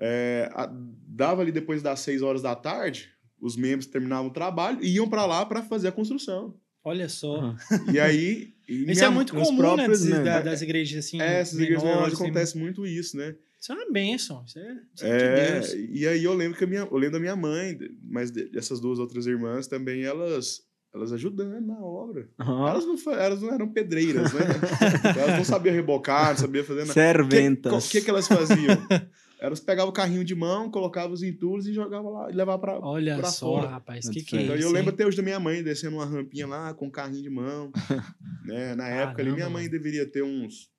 É, 0.00 0.48
a- 0.52 0.70
dava 1.08 1.42
ali 1.42 1.50
depois 1.52 1.82
das 1.82 2.00
seis 2.00 2.22
horas 2.22 2.42
da 2.42 2.54
tarde, 2.54 3.10
os 3.40 3.56
membros 3.56 3.86
terminavam 3.86 4.28
o 4.28 4.32
trabalho 4.32 4.78
e 4.82 4.94
iam 4.94 5.08
para 5.08 5.26
lá 5.26 5.44
para 5.44 5.62
fazer 5.62 5.88
a 5.88 5.92
construção. 5.92 6.54
Olha 6.84 7.08
só. 7.08 7.36
Aham. 7.36 7.56
E 7.92 7.98
aí. 7.98 8.54
e 8.68 8.72
Isso 8.90 9.00
minha- 9.00 9.04
é 9.06 9.10
muito 9.10 9.34
comum, 9.34 9.50
né? 9.52 9.56
próprios, 9.58 10.04
né? 10.04 10.22
da- 10.22 10.40
das 10.40 10.62
igrejas 10.62 11.04
assim. 11.04 11.20
É, 11.20 11.40
essas 11.40 11.54
igrejas 11.58 11.82
menores 11.82 11.96
menores, 11.98 12.18
tem- 12.18 12.26
acontece 12.28 12.56
muito 12.58 12.86
isso, 12.86 13.16
né? 13.16 13.34
Isso 13.60 13.72
é 13.72 13.74
uma 13.74 13.90
bênção. 13.90 14.44
Isso 14.46 14.58
é, 14.60 14.80
isso 14.94 15.04
é, 15.04 15.08
É, 15.10 15.18
de 15.18 15.52
Deus. 15.74 15.90
e 16.00 16.06
aí 16.06 16.22
eu 16.22 16.32
lembro 16.32 16.56
que 16.56 16.62
a 16.62 16.66
minha, 16.66 16.80
eu 16.82 16.96
lembro 16.96 17.14
da 17.14 17.18
minha 17.20 17.34
mãe, 17.34 17.76
mas 18.04 18.30
dessas 18.30 18.78
duas 18.78 19.00
outras 19.00 19.26
irmãs 19.26 19.66
também, 19.66 20.04
elas, 20.04 20.62
elas 20.98 21.12
ajudando 21.12 21.66
na 21.66 21.80
obra. 21.80 22.28
Ó, 22.38 22.68
Elas, 22.68 22.84
não, 22.84 23.12
elas 23.14 23.42
não 23.42 23.52
eram 23.54 23.72
pedreiras, 23.72 24.32
né? 24.32 24.40
elas 25.16 25.36
não 25.38 25.44
sabiam 25.44 25.74
rebocar, 25.74 26.30
não 26.30 26.36
sabiam 26.36 26.64
fazer 26.64 26.80
nada. 26.80 26.92
Que, 26.92 27.00
Serventas. 27.00 27.86
o 27.86 27.90
que, 27.90 28.00
que 28.00 28.10
elas 28.10 28.28
faziam? 28.28 28.76
Elas 29.40 29.60
pegavam 29.60 29.90
o 29.90 29.94
carrinho 29.94 30.24
de 30.24 30.34
mão, 30.34 30.68
colocavam 30.68 31.12
os 31.12 31.22
entulhos 31.22 31.66
e 31.68 31.72
jogavam 31.72 32.10
lá 32.10 32.28
e 32.28 32.34
levavam 32.34 32.60
pra. 32.60 32.80
Olha 32.80 33.16
pra 33.16 33.30
só, 33.30 33.46
fora. 33.46 33.68
rapaz. 33.68 34.08
Que 34.08 34.20
que 34.20 34.34
é 34.34 34.38
feio. 34.40 34.42
Então, 34.46 34.56
isso, 34.56 34.66
eu 34.66 34.72
lembro 34.72 34.90
hein? 34.90 34.94
até 34.94 35.06
hoje 35.06 35.16
da 35.16 35.22
minha 35.22 35.38
mãe 35.38 35.62
descendo 35.62 35.94
uma 35.94 36.04
rampinha 36.04 36.46
lá 36.46 36.74
com 36.74 36.86
um 36.86 36.90
carrinho 36.90 37.22
de 37.22 37.30
mão. 37.30 37.70
né? 38.44 38.74
Na 38.74 38.88
época 38.88 39.22
ali, 39.22 39.30
minha 39.30 39.44
Caramba, 39.44 39.60
mãe 39.60 39.68
deveria 39.68 40.04
ter 40.10 40.24
uns, 40.24 40.72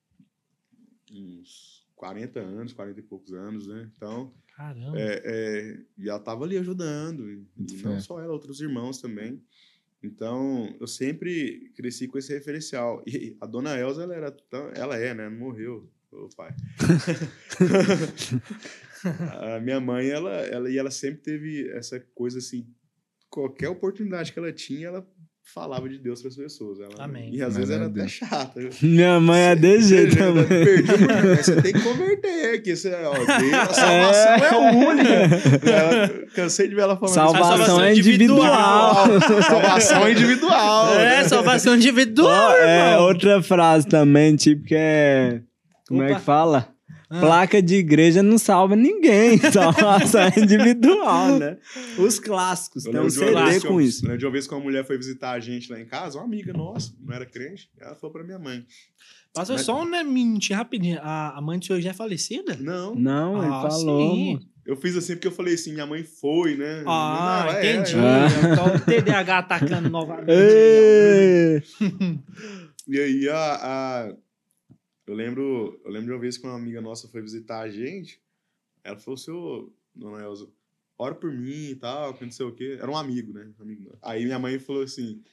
uns 1.09 1.87
40 1.95 2.39
anos, 2.41 2.73
40 2.73 2.99
e 2.99 3.03
poucos 3.03 3.31
anos, 3.31 3.65
né? 3.65 3.89
Então, 3.95 4.33
Caramba. 4.57 4.99
é, 4.99 5.21
é, 5.23 5.77
e 5.97 6.09
ela 6.09 6.19
tava 6.19 6.43
ali 6.43 6.57
ajudando. 6.57 7.29
E, 7.31 7.47
e 7.57 7.81
não 7.81 7.97
só 8.01 8.21
ela, 8.21 8.33
outros 8.33 8.59
irmãos 8.59 8.99
também. 8.99 9.41
Então, 10.01 10.73
eu 10.79 10.87
sempre 10.87 11.71
cresci 11.75 12.07
com 12.07 12.17
esse 12.17 12.33
referencial. 12.33 13.03
E 13.05 13.35
a 13.41 13.45
dona 13.45 13.77
Elza, 13.77 14.03
ela 14.03 14.15
era 14.15 14.31
tão, 14.31 14.71
ela 14.73 14.97
é, 14.97 15.13
né? 15.13 15.29
Morreu, 15.29 15.89
ô 16.11 16.29
pai. 16.35 16.55
a 19.41 19.59
minha 19.59 19.79
mãe, 19.79 20.09
ela, 20.09 20.31
ela, 20.31 20.69
e 20.69 20.77
ela 20.77 20.91
sempre 20.91 21.21
teve 21.21 21.69
essa 21.71 21.99
coisa 22.15 22.39
assim, 22.39 22.67
qualquer 23.29 23.69
oportunidade 23.69 24.31
que 24.31 24.39
ela 24.39 24.53
tinha, 24.53 24.87
ela 24.87 25.07
falava 25.53 25.87
de 25.89 25.97
Deus 25.97 26.21
para 26.21 26.29
as 26.29 26.35
pessoas. 26.35 26.79
Ela, 26.79 26.91
Amém. 26.99 27.29
E 27.33 27.41
às 27.41 27.55
vezes 27.55 27.69
Glória 27.69 27.85
era 27.85 27.91
até 27.91 28.07
chata. 28.07 28.59
Minha 28.81 29.19
mãe 29.19 29.41
é 29.41 29.55
desse 29.55 29.89
jeito 29.89 30.15
Você 30.15 30.19
também. 30.19 31.61
Tem 31.61 31.73
que 31.73 31.81
converter, 31.81 32.61
que 32.61 32.75
você, 32.75 32.93
ó, 32.93 33.13
Deus, 33.25 33.53
a 33.53 33.73
salvação 33.73 34.67
é, 34.67 34.71
única. 34.71 35.69
Ela- 35.69 36.25
cansei 36.35 36.67
de 36.67 36.75
ver 36.75 36.81
ela 36.81 36.95
falando 36.95 37.09
isso. 37.09 37.15
Salvação 37.15 37.49
salvação 37.57 37.83
é 37.83 37.91
individual. 37.91 38.95
Salvação 39.43 40.07
é 40.07 40.11
individual. 40.11 40.93
É, 40.93 41.05
né? 41.05 41.23
salvação 41.27 41.75
individual, 41.75 42.51
é 42.53 42.91
irmão. 42.91 43.07
outra 43.07 43.41
frase 43.41 43.87
também, 43.87 44.35
tipo, 44.35 44.63
que 44.65 44.75
é. 44.75 45.41
Como 45.87 46.03
é 46.03 46.07
Opa. 46.07 46.15
que 46.19 46.21
fala? 46.25 46.69
Ah. 47.11 47.19
Placa 47.21 47.61
de 47.61 47.75
igreja 47.75 48.21
não 48.21 48.37
salva 48.37 48.75
ninguém. 48.75 49.37
Salvação 49.51 50.21
é 50.21 50.39
individual, 50.39 51.39
né? 51.39 51.57
Os 51.97 52.19
clássicos. 52.19 52.83
Tem 52.83 52.99
um 52.99 53.09
CD 53.09 53.61
com 53.61 53.73
eu- 53.73 53.81
isso. 53.81 54.07
eu 54.07 54.15
de 54.17 54.25
uma 54.25 54.31
vez 54.31 54.45
que 54.47 54.53
uma 54.53 54.61
mulher 54.63 54.85
foi 54.85 54.95
visitar 54.97 55.31
a 55.31 55.39
gente 55.39 55.71
lá 55.71 55.79
em 55.79 55.85
casa, 55.85 56.17
uma 56.19 56.25
amiga 56.25 56.53
nossa, 56.53 56.93
não 57.01 57.13
era 57.15 57.25
crente, 57.25 57.69
ela 57.79 57.95
falou 57.95 58.13
pra 58.13 58.23
minha 58.23 58.37
mãe. 58.37 58.63
Passa 59.33 59.53
Mas- 59.53 59.61
só 59.63 59.81
um 59.81 59.85
né, 59.89 60.03
minutinho 60.03 60.57
rapidinho. 60.57 60.99
A, 61.01 61.37
a 61.37 61.41
mãe 61.41 61.57
do 61.59 61.65
senhor 61.65 61.79
já 61.81 61.89
é 61.91 61.93
falecida? 61.93 62.55
Não, 62.59 62.93
Não, 62.95 63.37
ele 63.43 63.53
Ah, 63.53 63.61
falou, 63.69 64.15
sim. 64.15 64.39
eu 64.65 64.75
fiz 64.75 64.95
assim 64.95 65.13
porque 65.13 65.27
eu 65.27 65.31
falei 65.31 65.53
assim, 65.55 65.71
minha 65.73 65.85
mãe 65.85 66.03
foi, 66.03 66.55
né? 66.57 66.83
Ah, 66.87 67.43
Não, 67.45 67.53
é, 67.53 67.73
entendi. 67.75 67.95
ela- 67.95 68.25
Ah. 68.25 68.53
Então 68.53 68.75
o 68.75 68.79
TDAH 68.79 69.37
atacando 69.39 69.89
novamente. 69.89 70.29
Ê! 70.29 71.61
E 72.87 72.99
aí 72.99 73.29
a, 73.29 73.35
a- 73.37 74.13
eu 75.09 75.15
lembro, 75.15 75.81
eu 75.83 75.89
lembro 75.89 76.05
de 76.05 76.13
uma 76.13 76.19
vez 76.19 76.37
que 76.37 76.45
uma 76.45 76.55
amiga 76.55 76.79
nossa 76.79 77.07
foi 77.07 77.19
visitar 77.19 77.61
a 77.61 77.69
gente, 77.69 78.21
ela 78.83 78.95
falou, 78.95 79.17
seu, 79.17 79.73
dona 79.95 80.23
Elza, 80.23 80.47
ora 80.99 81.15
por 81.15 81.31
mim 81.31 81.71
e 81.71 81.75
tal, 81.75 82.13
que 82.13 82.23
não 82.23 82.31
sei 82.31 82.45
o 82.45 82.53
quê. 82.53 82.77
Era 82.79 82.91
um 82.91 82.95
amigo, 82.95 83.33
né? 83.33 83.51
Amigo. 83.59 83.97
Aí 84.03 84.23
minha 84.23 84.37
mãe 84.37 84.59
falou 84.59 84.83
assim, 84.83 85.23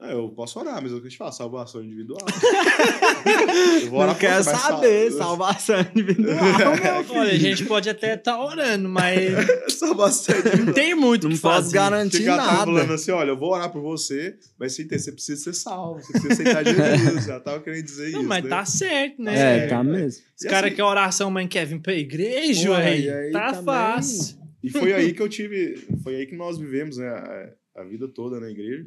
Ah, 0.00 0.12
eu 0.12 0.28
posso 0.28 0.60
orar, 0.60 0.80
mas 0.80 0.92
eu 0.92 0.98
quero 0.98 1.10
te 1.10 1.16
falar, 1.16 1.32
salvação 1.32 1.82
individual. 1.82 2.20
eu 3.82 3.90
vou 3.90 4.06
Não 4.06 4.14
por 4.14 4.20
quer 4.20 4.42
você, 4.42 4.50
mas 4.52 4.60
saber, 4.60 5.10
sal- 5.10 5.18
salvação 5.28 5.80
individual, 5.80 6.36
meu 6.36 7.04
filho. 7.04 7.18
Olha, 7.20 7.32
a 7.32 7.36
gente 7.36 7.64
pode 7.64 7.90
até 7.90 8.14
estar 8.14 8.40
orando, 8.40 8.88
mas 8.88 9.18
salvação 9.76 10.36
individual. 10.36 10.66
não 10.66 10.72
tem 10.72 10.94
muito 10.94 11.24
o 11.24 11.28
Não 11.30 11.36
que 11.36 11.42
posso 11.42 11.72
garantir 11.72 12.18
Ficar 12.18 12.36
nada. 12.36 12.56
falando 12.58 12.92
assim, 12.92 13.10
olha, 13.10 13.30
eu 13.30 13.36
vou 13.36 13.50
orar 13.52 13.72
por 13.72 13.82
você, 13.82 14.36
mas 14.58 14.72
você, 14.74 14.82
entende, 14.82 15.02
você 15.02 15.12
precisa 15.12 15.42
ser 15.42 15.54
salvo, 15.54 16.00
você 16.00 16.12
precisa 16.12 16.32
aceitar 16.60 16.64
Jesus. 16.64 17.24
Já 17.24 17.40
tava 17.40 17.60
querendo 17.60 17.82
dizer 17.84 18.12
Não, 18.12 18.20
isso. 18.20 18.28
mas 18.28 18.44
né? 18.44 18.50
tá 18.50 18.64
certo, 18.64 19.20
né? 19.22 19.64
É, 19.64 19.66
tá 19.66 19.82
mesmo. 19.82 20.22
Os 20.36 20.44
E 20.44 20.48
caras 20.48 20.66
assim- 20.68 20.76
querem 20.76 20.90
oração, 20.90 21.30
mas 21.30 21.48
quer 21.48 21.66
vir 21.66 21.80
pra 21.80 21.94
igreja, 21.94 22.70
Ué, 22.70 22.76
ué, 22.78 23.00
e 23.00 23.10
aí 23.10 23.32
tá 23.32 23.46
também- 23.48 23.64
fácil. 23.64 24.38
E 24.62 24.70
foi 24.70 24.92
aí 24.92 25.12
que 25.12 25.22
eu 25.22 25.28
tive. 25.28 25.76
Foi 26.04 26.14
aí 26.16 26.26
que 26.26 26.36
nós 26.36 26.58
vivemos 26.58 26.98
né, 26.98 27.06
a, 27.08 27.80
a 27.80 27.84
vida 27.84 28.08
toda 28.08 28.38
na 28.40 28.48
igreja. 28.50 28.84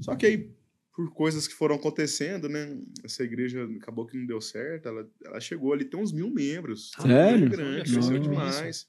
Só 0.00 0.14
que 0.14 0.26
aí, 0.26 0.50
por 0.94 1.12
coisas 1.12 1.48
que 1.48 1.54
foram 1.54 1.76
acontecendo, 1.76 2.48
né? 2.48 2.78
Essa 3.02 3.24
igreja 3.24 3.68
acabou 3.80 4.06
que 4.06 4.16
não 4.16 4.26
deu 4.26 4.40
certo. 4.40 4.88
Ela, 4.88 5.08
ela 5.24 5.40
chegou 5.40 5.72
ali, 5.72 5.84
tem 5.84 5.98
uns 5.98 6.12
mil 6.12 6.30
membros. 6.30 6.92
Sério? 7.00 7.38
Muito 7.40 7.56
grande, 7.56 7.92
cresceu 7.92 8.18
demais. 8.18 8.86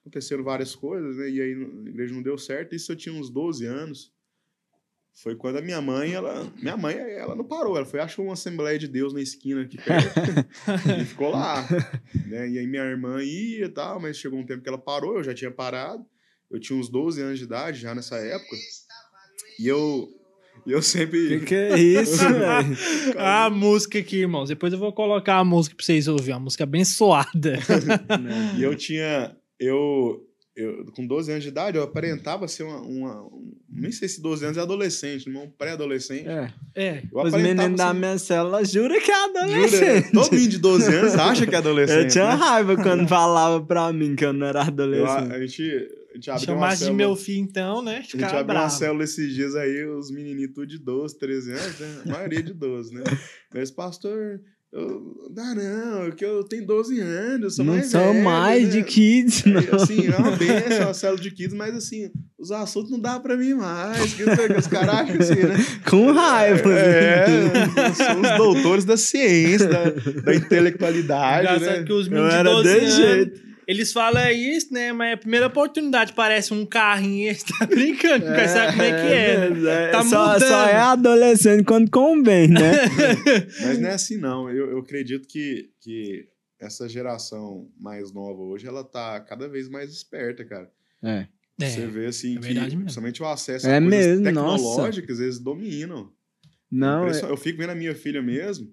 Aconteceram 0.00 0.44
várias 0.44 0.74
coisas, 0.74 1.16
né? 1.16 1.28
E 1.28 1.40
aí 1.40 1.52
a 1.52 1.88
igreja 1.88 2.14
não 2.14 2.22
deu 2.22 2.38
certo. 2.38 2.74
Isso 2.74 2.92
eu 2.92 2.96
tinha 2.96 3.14
uns 3.14 3.28
12 3.28 3.66
anos. 3.66 4.14
Foi 5.16 5.34
quando 5.34 5.56
a 5.56 5.62
minha 5.62 5.80
mãe, 5.80 6.12
ela. 6.12 6.52
Minha 6.60 6.76
mãe, 6.76 6.94
ela 6.94 7.34
não 7.34 7.44
parou. 7.44 7.74
Ela 7.74 7.86
foi, 7.86 8.00
achou 8.00 8.26
uma 8.26 8.34
Assembleia 8.34 8.78
de 8.78 8.86
Deus 8.86 9.14
na 9.14 9.20
esquina 9.20 9.62
aqui 9.62 9.78
perto. 9.78 10.20
e 11.00 11.04
ficou 11.06 11.30
lá. 11.30 11.66
né? 12.26 12.48
E 12.50 12.58
aí 12.58 12.66
minha 12.66 12.84
irmã 12.84 13.22
ia 13.22 13.64
e 13.64 13.68
tal, 13.68 13.98
mas 13.98 14.18
chegou 14.18 14.38
um 14.38 14.44
tempo 14.44 14.62
que 14.62 14.68
ela 14.68 14.78
parou, 14.78 15.16
eu 15.16 15.24
já 15.24 15.32
tinha 15.32 15.50
parado. 15.50 16.04
Eu 16.50 16.60
tinha 16.60 16.78
uns 16.78 16.90
12 16.90 17.22
anos 17.22 17.38
de 17.38 17.46
idade 17.46 17.80
já 17.80 17.94
nessa 17.94 18.16
época. 18.16 18.56
E 19.58 19.66
eu. 19.66 20.06
E 20.64 20.72
Eu 20.72 20.80
sempre. 20.82 21.40
Que 21.40 21.46
que 21.46 21.54
é 21.54 21.78
isso, 21.78 22.16
velho? 22.28 22.76
A 23.18 23.50
música 23.50 23.98
aqui, 23.98 24.18
irmãos. 24.20 24.48
Depois 24.48 24.72
eu 24.72 24.78
vou 24.78 24.92
colocar 24.92 25.36
a 25.38 25.44
música 25.44 25.74
pra 25.76 25.84
vocês 25.84 26.06
ouvirem. 26.08 26.34
Uma 26.34 26.40
música 26.44 26.64
abençoada. 26.64 27.58
E 28.56 28.62
eu 28.62 28.74
tinha. 28.76 29.36
Eu, 29.58 30.22
eu, 30.54 30.86
com 30.94 31.06
12 31.06 31.30
anos 31.30 31.42
de 31.44 31.48
idade, 31.50 31.76
eu 31.76 31.82
aparentava 31.82 32.46
ser 32.48 32.62
uma. 32.64 32.80
uma 32.80 33.22
um- 33.24 33.52
nem 33.78 33.92
sei 33.92 34.08
se 34.08 34.22
12 34.22 34.42
anos 34.44 34.56
é 34.56 34.60
adolescente, 34.62 35.28
um 35.28 35.50
pré-adolescente. 35.50 36.26
É. 36.26 36.50
É. 36.74 37.02
Eu 37.12 37.20
Os 37.22 37.32
meninos 37.34 37.76
da 37.76 37.92
minha 37.92 38.16
célula 38.18 38.64
jura 38.64 38.98
que 39.00 39.10
é 39.10 39.14
Jura? 39.26 39.42
adolescente. 39.42 40.12
Todo 40.12 40.30
menino 40.32 40.48
de 40.50 40.58
12 40.58 40.94
anos 40.94 41.14
acha 41.14 41.46
que 41.46 41.54
é 41.54 41.58
adolescente. 41.58 42.02
Eu 42.04 42.08
tinha 42.08 42.26
né? 42.28 42.34
raiva 42.34 42.74
quando 42.76 43.06
falava 43.06 43.62
pra 43.62 43.92
mim 43.92 44.16
que 44.16 44.24
eu 44.24 44.32
não 44.32 44.46
era 44.46 44.60
Eu- 44.60 44.66
adolescente. 44.68 45.32
a, 45.32 45.40
gente, 45.40 45.62
a 45.62 45.76
gente 45.76 46.05
abriu 46.30 46.32
uma 46.32 46.38
Chamasse 46.38 46.78
de 46.78 46.84
célula- 46.84 46.96
meu 46.96 47.16
filho, 47.16 47.38
então, 47.40 47.82
né? 47.82 47.92
A 47.92 48.00
gente 48.00 48.10
Ficar 48.12 48.26
abriu 48.26 48.40
uma 48.40 48.44
bravo. 48.44 48.70
célula 48.78 49.04
esses 49.04 49.34
dias 49.34 49.54
aí, 49.54 49.84
os 49.86 50.10
menininhos 50.10 50.52
tudo 50.54 50.66
de 50.66 50.78
12, 50.78 51.18
13 51.18 51.52
anos, 51.52 51.78
né? 51.80 52.02
A 52.06 52.08
maioria 52.10 52.42
de 52.42 52.52
12, 52.54 52.94
né? 52.94 53.02
Mas, 53.54 53.70
pastor, 53.70 54.40
eu, 54.72 55.14
não, 55.34 55.54
não, 55.54 56.10
que 56.10 56.24
eu 56.24 56.42
tenho 56.44 56.66
12 56.66 57.00
anos, 57.00 57.42
eu 57.42 57.50
sou 57.50 57.64
não 57.64 57.74
mais 57.74 57.86
sou 57.90 58.00
velho, 58.12 58.24
mais 58.24 58.64
né? 58.64 58.70
de 58.70 58.82
kids, 58.82 59.44
não. 59.44 59.60
assim, 59.80 60.06
é 60.08 60.16
uma 60.16 60.32
benção, 60.36 60.90
a 60.90 60.94
célula 60.94 61.20
de 61.22 61.30
kids, 61.30 61.54
mas 61.54 61.74
assim, 61.74 62.10
os 62.38 62.50
assuntos 62.50 62.90
não 62.90 63.00
dá 63.00 63.18
pra 63.18 63.36
mim 63.36 63.54
mais. 63.54 64.12
Que, 64.12 64.24
que 64.24 64.52
os 64.58 64.66
caras 64.66 65.08
assim, 65.20 65.40
né? 65.46 65.54
Com 65.88 66.12
raiva. 66.12 66.72
É, 66.72 67.24
são 67.94 68.20
os 68.20 68.36
doutores 68.36 68.84
da 68.84 68.96
ciência, 68.96 69.68
da, 69.68 69.84
da 70.24 70.34
intelectualidade, 70.34 71.46
Engraçado 71.56 71.78
né? 71.78 71.84
que 71.84 71.92
os 71.92 72.06
Eu 72.06 72.12
meninos 72.12 72.32
de 72.32 72.38
era 72.38 72.50
12 72.50 72.62
desse 72.68 72.84
anos, 72.84 72.96
jeito. 72.96 73.45
Eles 73.66 73.92
falam 73.92 74.30
isso, 74.30 74.72
né? 74.72 74.92
Mas 74.92 75.14
a 75.14 75.16
primeira 75.16 75.46
oportunidade 75.46 76.12
parece 76.12 76.54
um 76.54 76.64
carrinho, 76.64 77.28
eles 77.30 77.42
tá 77.42 77.66
brincando, 77.66 78.26
é, 78.26 78.48
sabe 78.48 78.72
como 78.72 78.82
é 78.82 78.90
que 78.90 79.12
é, 79.14 79.50
né? 79.50 79.84
é, 79.84 79.90
Tá 79.90 80.04
só, 80.04 80.32
mudando. 80.34 80.48
só 80.48 80.64
é 80.68 80.76
adolescente 80.76 81.64
quando 81.64 81.90
convém, 81.90 82.48
né? 82.48 82.60
Mas 83.62 83.78
não 83.78 83.88
é 83.88 83.92
assim, 83.94 84.16
não. 84.16 84.48
Eu, 84.50 84.70
eu 84.70 84.78
acredito 84.78 85.26
que, 85.28 85.70
que 85.80 86.28
essa 86.60 86.88
geração 86.88 87.68
mais 87.78 88.12
nova 88.12 88.40
hoje, 88.42 88.66
ela 88.66 88.82
tá 88.84 89.20
cada 89.20 89.48
vez 89.48 89.68
mais 89.68 89.90
esperta, 89.92 90.44
cara. 90.44 90.70
É. 91.02 91.26
Você 91.58 91.82
É, 91.82 91.86
vê, 91.86 92.06
assim, 92.06 92.36
é 92.36 92.40
que 92.40 92.54
mesmo. 92.54 92.80
principalmente 92.82 93.22
o 93.22 93.26
acesso 93.26 93.66
É 93.66 93.76
a 93.78 93.80
coisas 93.80 94.20
mesmo, 94.20 94.30
nossa. 94.32 94.62
tecnológicas, 94.64 95.20
eles 95.20 95.38
dominam. 95.38 96.10
Não, 96.70 97.04
é, 97.04 97.08
Impression- 97.08 97.28
Eu 97.28 97.36
fico 97.36 97.58
vendo 97.58 97.70
a 97.70 97.74
minha 97.74 97.94
filha 97.94 98.20
mesmo. 98.20 98.68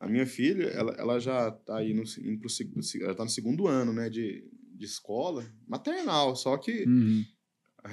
A 0.00 0.08
minha 0.08 0.26
filha, 0.26 0.64
ela, 0.68 0.92
ela 0.94 1.20
já 1.20 1.50
tá 1.50 1.76
aí 1.76 1.92
no, 1.92 2.02
indo 2.02 2.40
pro, 2.40 2.48
ela 3.02 3.14
tá 3.14 3.22
no 3.22 3.30
segundo 3.30 3.68
ano, 3.68 3.92
né, 3.92 4.08
de, 4.08 4.42
de 4.74 4.84
escola, 4.86 5.44
maternal, 5.68 6.34
só 6.34 6.56
que 6.56 6.84
Uhum. 6.86 7.22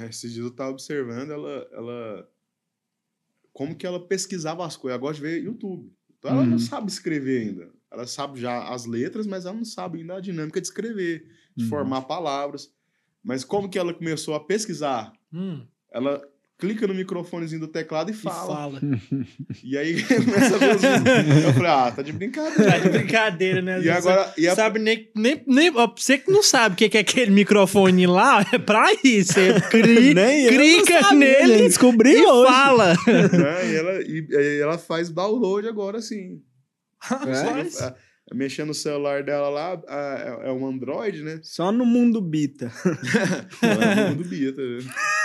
esses 0.10 0.32
dias 0.32 0.46
eu 0.46 0.52
tava 0.56 0.72
observando 0.72 1.32
ela, 1.32 1.68
ela 1.74 2.30
como 3.54 3.76
que 3.76 3.86
ela 3.88 4.08
pesquisava 4.08 4.66
as 4.66 4.78
coisas. 4.78 4.96
Ela 4.96 5.02
gosta 5.02 5.16
de 5.16 5.22
ver 5.30 5.44
YouTube. 5.44 5.92
Então 6.18 6.32
ela 6.32 6.44
Uhum. 6.44 6.50
não 6.52 6.60
sabe 6.60 6.90
escrever 6.90 7.42
ainda. 7.48 7.72
Ela 7.92 8.06
sabe 8.06 8.40
já 8.40 8.70
as 8.74 8.86
letras, 8.86 9.26
mas 9.26 9.46
ela 9.46 9.56
não 9.56 9.66
sabe 9.66 10.00
ainda 10.00 10.16
a 10.18 10.22
dinâmica 10.22 10.60
de 10.62 10.68
escrever, 10.68 11.28
de 11.56 11.64
Uhum. 11.64 11.70
formar 11.70 12.04
palavras. 12.04 12.72
Mas 13.24 13.44
como 13.44 13.70
que 13.70 13.78
ela 13.80 13.94
começou 13.94 14.34
a 14.36 14.46
pesquisar? 14.46 15.12
Hum, 15.34 15.66
Ela 15.92 16.22
clica 16.58 16.88
no 16.88 16.94
microfonezinho 16.94 17.62
do 17.62 17.68
teclado 17.68 18.10
e 18.10 18.14
e 18.14 18.16
fala. 18.16 18.56
fala. 18.56 18.82
E 19.64 19.78
aí 19.78 20.02
começa 20.04 20.56
a 20.56 20.58
ver 20.58 20.76
os 20.76 20.82
vídeos. 20.82 21.44
Eu 21.44 21.54
falei, 21.54 21.72
ah, 21.72 21.92
tá 21.92 22.02
de 22.02 22.12
brincadeira. 22.12 22.72
Tá 22.72 22.78
de 22.80 22.90
brincadeira, 22.90 23.62
né? 23.62 23.82
E 23.82 23.90
agora, 23.90 24.34
e 24.38 24.48
a, 24.48 24.56
Sabe 24.56 24.80
nem, 24.80 25.10
nem, 25.16 25.44
nem 25.46 25.70
você 25.72 26.18
que 26.18 26.32
não 26.32 26.42
sabe 26.42 26.74
o 26.74 26.78
que 26.90 26.98
é 26.98 27.02
aquele 27.02 27.32
microfone 27.32 28.08
lá, 28.08 28.46
é 28.52 28.58
pra 28.58 28.92
isso. 29.04 29.34
Você 29.34 29.62
cri, 29.70 30.14
Nem 30.14 30.48
clica 30.48 31.14
nele 31.14 31.58
descobri 31.68 32.14
e 32.14 32.26
hoje. 32.26 32.52
fala. 32.52 32.94
né, 33.08 33.72
e 33.72 33.76
ela, 33.76 34.02
e, 34.02 34.28
e 34.30 34.60
ela 34.62 34.78
faz 34.78 35.10
download 35.10 35.68
agora, 35.68 36.00
assim. 36.00 36.42
Faz. 37.00 37.80
Mexendo 38.34 38.68
no 38.68 38.74
celular 38.74 39.24
dela 39.24 39.48
lá, 39.50 39.82
a- 39.88 40.42
é, 40.44 40.50
é 40.50 40.52
um 40.52 40.68
Android, 40.68 41.24
né? 41.24 41.40
Só 41.44 41.72
no 41.72 41.86
mundo 41.86 42.20
bita. 42.22 42.70
Ela 43.62 43.86
é 43.86 44.10
mundo 44.10 44.24
bita. 44.28 44.62
né? 44.62 44.80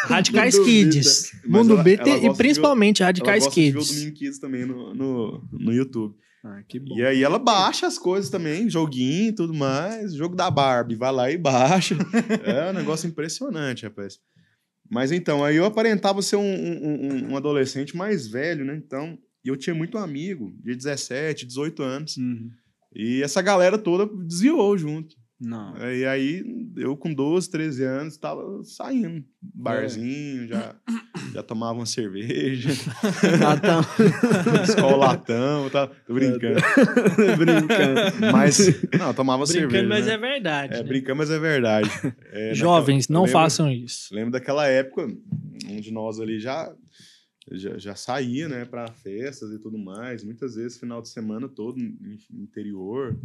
Radicais 0.05 0.55
Mundo 0.57 0.65
Kids. 0.67 1.33
Mundo 1.45 1.73
ela- 1.75 1.83
Beta 1.83 2.09
ela 2.09 2.19
e 2.33 2.37
principalmente 2.37 3.03
Ela 3.03 3.09
Radicais 3.09 3.45
gosta 3.45 3.61
de 3.61 3.71
ver 3.73 3.79
o 3.79 3.81
Kids. 3.81 3.97
Domingo 3.97 4.17
Kids 4.17 4.39
também 4.39 4.65
no, 4.65 4.95
no, 4.95 5.49
no 5.53 5.73
YouTube. 5.73 6.15
Ah, 6.45 6.61
que 6.69 6.79
bom. 6.81 6.97
E 6.97 7.05
aí 7.05 7.23
ela 7.23 7.39
baixa 7.39 7.87
as 7.87 7.99
coisas 7.99 8.29
também, 8.31 8.69
joguinho 8.69 9.29
e 9.29 9.33
tudo 9.33 9.55
mais. 9.55 10.13
Jogo 10.15 10.35
da 10.35 10.51
Barbie, 10.51 10.97
vai 10.97 11.13
lá 11.13 11.31
e 11.31 11.37
baixa. 11.39 11.97
é 12.45 12.71
um 12.71 12.73
negócio 12.73 13.09
impressionante, 13.09 13.85
rapaz. 13.85 14.19
Mas 14.91 15.11
então, 15.13 15.45
aí 15.45 15.57
eu 15.57 15.65
aparentava 15.65 16.21
ser 16.23 16.37
um, 16.37 16.43
um, 16.43 17.07
um- 17.29 17.33
um 17.33 17.37
adolescente 17.37 17.97
mais 17.97 18.27
velho, 18.27 18.65
né? 18.65 18.75
Então, 18.77 19.17
e 19.45 19.49
eu 19.49 19.57
tinha 19.57 19.75
muito 19.75 19.97
amigo, 19.99 20.53
de 20.63 20.75
17, 20.75 21.47
18 21.47 21.83
anos. 21.83 22.17
Uhum. 22.17 22.51
E 22.95 23.23
essa 23.23 23.41
galera 23.43 23.79
toda 23.79 24.07
desviou 24.25 24.77
junto. 24.77 25.17
Não. 25.45 25.75
E 25.93 26.05
aí, 26.07 26.45
eu 26.77 26.97
com 26.97 27.13
12, 27.13 27.51
13 27.51 27.83
anos, 27.83 28.17
tava 28.17 28.63
saindo. 28.63 29.25
Barzinho, 29.43 30.47
já, 30.47 30.77
já 31.35 31.43
tomava 31.43 31.81
uma 31.81 31.87
cerveja, 31.87 32.69
Ah, 33.45 33.57
tá. 33.59 33.81
escolatão, 34.63 35.69
tá? 35.69 35.89
Tô 36.07 36.15
brincando. 36.15 36.61
Brincando. 37.39 38.33
Mas, 38.33 38.59
não, 38.97 39.13
tomava 39.15 39.45
Brincando, 39.45 39.71
cerveja. 39.73 39.89
mas 39.89 40.07
né? 40.07 40.13
é 40.15 40.19
verdade. 40.19 40.75
É, 40.75 40.77
né? 40.77 40.83
brincando, 40.85 41.17
mas 41.19 41.31
é 41.31 41.39
verdade. 41.39 41.91
É, 42.33 42.49
naquela- 42.51 42.55
Jovens, 42.55 43.09
eu 43.11 43.13
não 43.15 43.23
lembro- 43.23 43.33
façam 43.33 43.71
isso. 43.71 44.15
Lembro 44.15 44.31
daquela 44.33 44.67
época, 44.67 45.07
um 45.69 45.81
de 45.81 45.91
nós 45.93 46.19
ali 46.21 46.39
já, 46.39 46.73
já, 47.51 47.79
já 47.79 47.95
saía, 47.95 48.49
né, 48.49 48.65
pra 48.65 48.89
festas 48.89 49.51
e 49.53 49.59
tudo 49.59 49.79
mais. 49.79 50.23
Muitas 50.23 50.55
vezes, 50.55 50.79
final 50.79 51.03
de 51.03 51.09
semana 51.09 51.49
todo, 51.49 51.79
no 51.79 52.43
interior. 52.43 53.19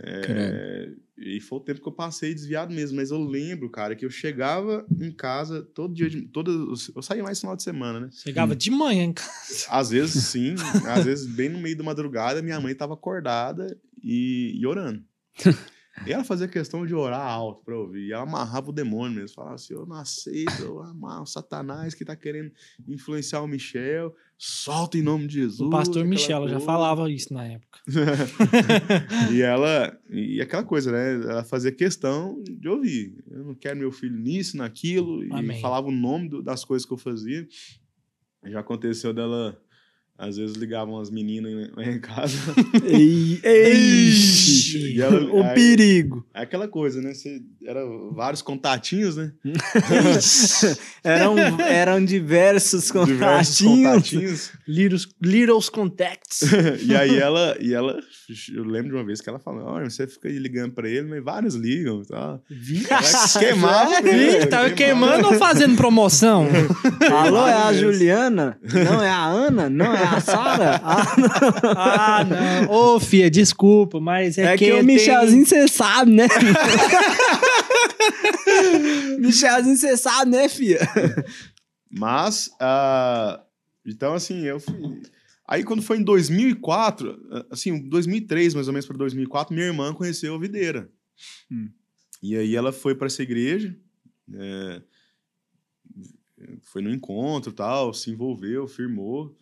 É, 0.00 0.92
e 1.16 1.40
foi 1.40 1.58
o 1.58 1.62
tempo 1.62 1.80
que 1.80 1.88
eu 1.88 1.92
passei 1.92 2.32
desviado 2.32 2.72
mesmo. 2.72 2.96
Mas 2.96 3.10
eu 3.10 3.18
lembro, 3.18 3.68
cara, 3.70 3.96
que 3.96 4.04
eu 4.04 4.10
chegava 4.10 4.86
em 5.00 5.10
casa 5.10 5.62
todo 5.62 5.94
dia, 5.94 6.08
de, 6.08 6.22
todo, 6.22 6.74
eu 6.94 7.02
saía 7.02 7.22
mais 7.22 7.40
final 7.40 7.56
de 7.56 7.62
semana, 7.62 8.00
né? 8.00 8.08
Chegava 8.12 8.54
de 8.54 8.70
manhã 8.70 9.04
em 9.04 9.12
casa. 9.12 9.66
Às 9.68 9.90
vezes 9.90 10.24
sim, 10.28 10.54
às 10.86 11.04
vezes 11.04 11.26
bem 11.26 11.48
no 11.48 11.58
meio 11.58 11.76
da 11.76 11.82
madrugada, 11.82 12.42
minha 12.42 12.60
mãe 12.60 12.74
tava 12.74 12.94
acordada 12.94 13.76
e, 14.02 14.52
e 14.54 14.66
orando. 14.66 15.02
E 16.06 16.12
ela 16.12 16.24
fazia 16.24 16.46
questão 16.48 16.86
de 16.86 16.94
orar 16.94 17.26
alto 17.26 17.62
pra 17.64 17.76
ouvir. 17.76 18.06
E 18.08 18.12
ela 18.12 18.22
amarrava 18.22 18.70
o 18.70 18.72
demônio 18.72 19.16
mesmo. 19.16 19.34
Falava 19.34 19.54
assim: 19.56 19.74
Eu 19.74 19.86
não 19.86 19.96
aceito, 19.96 20.62
eu 20.62 20.80
amar 20.82 21.22
o 21.22 21.26
Satanás 21.26 21.94
que 21.94 22.04
tá 22.04 22.14
querendo 22.16 22.50
influenciar 22.86 23.42
o 23.42 23.46
Michel. 23.48 24.14
Solta 24.36 24.96
em 24.96 25.02
nome 25.02 25.26
de 25.26 25.34
Jesus. 25.34 25.60
O 25.60 25.70
pastor 25.70 26.04
Michel 26.04 26.44
já 26.44 26.54
coisa. 26.54 26.64
falava 26.66 27.10
isso 27.10 27.32
na 27.34 27.44
época. 27.44 27.80
e 29.32 29.42
ela, 29.42 29.98
e 30.10 30.40
aquela 30.40 30.62
coisa, 30.64 30.92
né? 30.92 31.14
Ela 31.14 31.44
fazia 31.44 31.72
questão 31.72 32.40
de 32.42 32.68
ouvir. 32.68 33.16
Eu 33.30 33.44
não 33.44 33.54
quero 33.54 33.78
meu 33.78 33.90
filho 33.90 34.16
nisso, 34.16 34.56
naquilo. 34.56 35.22
Amém. 35.34 35.58
E 35.58 35.60
falava 35.60 35.88
o 35.88 35.92
nome 35.92 36.28
do- 36.28 36.42
das 36.42 36.64
coisas 36.64 36.86
que 36.86 36.92
eu 36.92 36.98
fazia. 36.98 37.46
Já 38.46 38.60
aconteceu 38.60 39.12
dela 39.12 39.60
Às 40.18 40.36
vezes 40.36 40.56
ligavam 40.56 40.98
as 40.98 41.10
meninas 41.10 41.70
em 41.78 42.00
casa. 42.00 42.36
Ei, 42.84 43.38
eixe, 43.44 44.94
E 44.96 45.00
ela- 45.00 45.22
o 45.32 45.42
aí- 45.44 45.54
perigo. 45.54 46.26
É 46.34 46.42
aquela 46.42 46.66
coisa, 46.66 47.00
né? 47.00 47.14
Você, 47.14 47.40
era 47.64 47.80
vários 48.12 48.42
contatinhos, 48.42 49.16
né? 49.16 49.30
Eram, 51.04 51.36
eram 51.60 52.04
diversos 52.04 52.90
Diversos 53.06 53.58
contatinhos. 53.66 53.92
contatinhos. 53.92 54.52
Little, 54.66 54.98
Little's 55.22 55.68
Contacts. 55.68 56.40
e 56.82 56.94
aí 56.96 57.16
ela, 57.18 57.56
e 57.60 57.72
ela, 57.72 57.98
eu 58.54 58.64
lembro 58.64 58.88
de 58.90 58.94
uma 58.96 59.04
vez 59.04 59.20
que 59.20 59.28
ela 59.28 59.38
falou: 59.38 59.64
Olha, 59.64 59.88
você 59.88 60.06
fica 60.06 60.28
ligando 60.28 60.72
pra 60.72 60.88
ele, 60.88 61.06
mas 61.08 61.22
vários 61.22 61.54
ligam. 61.54 62.02
Tá? 62.02 62.38
Queimava, 63.38 64.00
Ih, 64.08 64.46
Tava 64.46 64.70
queimando 64.70 65.28
ou 65.28 65.34
fazendo 65.34 65.76
promoção? 65.76 66.46
Alô, 67.10 67.46
é 67.46 67.52
a. 67.54 67.72
Juliana? 67.72 68.58
Não, 68.62 69.02
é 69.02 69.10
a 69.10 69.24
Ana? 69.26 69.68
Não, 69.70 69.94
é 69.94 70.02
a 70.02 70.07
Sara? 70.20 70.80
Ah, 71.76 72.18
ah, 72.18 72.24
não. 72.24 72.70
Ô, 72.70 73.00
Fia, 73.00 73.30
desculpa, 73.30 74.00
mas 74.00 74.38
é, 74.38 74.54
É 74.54 74.56
que 74.56 74.66
que 74.66 74.72
o 74.72 74.84
Michelzinho, 74.84 75.46
você 75.46 75.68
sabe, 75.68 76.12
né? 76.12 76.26
Michelzinho, 79.18 79.76
você 79.76 79.96
sabe, 79.96 80.30
né, 80.30 80.48
fia? 80.48 80.78
Mas, 81.90 82.50
ah, 82.60 83.42
então, 83.86 84.14
assim, 84.14 84.44
eu 84.44 84.60
fui. 84.60 85.02
Aí, 85.46 85.64
quando 85.64 85.82
foi 85.82 85.98
em 85.98 86.02
2004, 86.02 87.18
ah, 87.30 87.46
assim, 87.50 87.88
2003, 87.88 88.54
mais 88.54 88.68
ou 88.68 88.72
menos 88.72 88.86
para 88.86 88.96
2004, 88.96 89.54
minha 89.54 89.66
irmã 89.66 89.92
conheceu 89.94 90.34
a 90.34 90.38
videira. 90.38 90.90
Hum. 91.50 91.68
E 92.22 92.36
aí 92.36 92.56
ela 92.56 92.72
foi 92.72 92.94
para 92.94 93.06
essa 93.06 93.22
igreja, 93.22 93.76
é, 94.34 94.82
foi 96.62 96.82
no 96.82 96.90
encontro 96.90 97.52
tal, 97.52 97.94
se 97.94 98.10
envolveu, 98.10 98.66
firmou. 98.66 99.36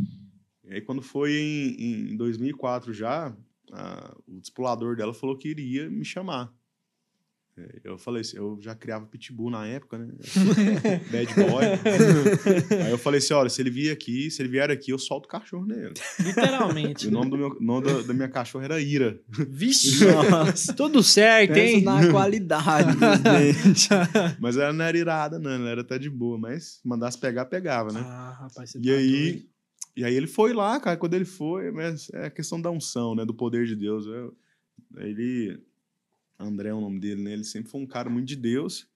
E 0.69 0.75
aí, 0.75 0.81
quando 0.81 1.03
foi 1.03 1.33
em, 1.33 2.13
em 2.13 2.17
2004 2.17 2.93
já, 2.93 3.35
a- 3.73 4.17
o 4.27 4.41
discipulador 4.41 4.97
dela 4.97 5.15
falou 5.15 5.37
que 5.37 5.49
iria 5.49 5.89
me 5.89 6.05
chamar. 6.05 6.53
É, 7.59 7.81
Eu 7.85 7.97
falei 7.97 8.21
assim, 8.21 8.37
eu 8.37 8.59
já 8.61 8.75
criava 8.75 9.07
pitbull 9.07 9.49
na 9.51 9.67
época, 9.67 9.97
né? 9.97 10.09
Bad 11.11 11.35
boy. 11.35 11.65
Aí 12.85 12.91
eu 12.91 12.99
falei 12.99 13.17
assim: 13.19 13.33
olha, 13.33 13.49
se 13.49 13.63
ele 13.63 13.71
vier 13.71 13.93
aqui, 13.95 14.31
se 14.31 14.43
ele 14.43 14.51
vier 14.51 14.71
aqui, 14.71 14.91
eu 14.91 14.99
solto 14.99 15.25
o 15.25 15.29
cachorro 15.29 15.65
nele. 15.65 15.95
E 16.21 16.23
Literalmente. 16.25 17.07
o 17.09 17.11
nome, 17.11 17.31
do 17.31 17.39
meu, 17.39 17.57
nome 17.61 17.87
da, 17.87 18.03
da 18.03 18.13
minha 18.13 18.29
cachorra 18.29 18.67
era 18.67 18.79
Ira. 18.81 19.19
Vixe, 19.29 20.05
Nossa. 20.05 20.75
tudo 20.75 21.03
certo, 21.03 21.55
Pensa 21.55 21.77
hein? 21.79 21.85
na 21.85 22.11
qualidade. 22.11 22.99
Mas 24.39 24.57
ela 24.59 24.73
não 24.75 24.85
era 24.85 24.99
irada, 24.99 25.39
não, 25.39 25.51
ela 25.53 25.71
era 25.71 25.81
até 25.81 25.99
de 25.99 26.11
boa, 26.11 26.37
mas 26.39 26.65
se 26.83 26.87
mandasse 26.89 27.19
pegar, 27.19 27.47
pegava, 27.47 27.91
né? 27.93 28.01
Ah, 28.05 28.37
rapaz, 28.43 28.71
você 28.71 28.79
E 28.79 28.83
tá 28.83 28.93
aí, 28.93 29.31
doido. 29.33 29.47
E 29.97 30.05
aí 30.05 30.15
ele 30.15 30.27
foi 30.27 30.53
lá, 30.53 30.79
cara. 30.79 30.97
Quando 30.97 31.15
ele 31.15 31.25
foi, 31.25 31.71
mas 31.71 32.09
é 32.13 32.27
a 32.27 32.31
questão 32.31 32.61
da 32.61 32.71
unção, 32.71 33.15
né? 33.15 33.25
Do 33.25 33.35
poder 33.35 33.67
de 33.67 33.75
Deus. 33.75 34.07
Eu- 34.07 34.37
ele. 34.97 35.59
André 36.39 36.69
é 36.69 36.75
o 36.75 36.81
nome 36.81 37.01
dele, 37.01 37.23
né? 37.23 37.33
Ele 37.33 37.45
sempre 37.45 37.71
foi 37.71 37.81
um 37.81 37.87
cara 37.87 38.11
muito 38.11 38.29
de 38.29 38.37
Deus. 38.37 38.87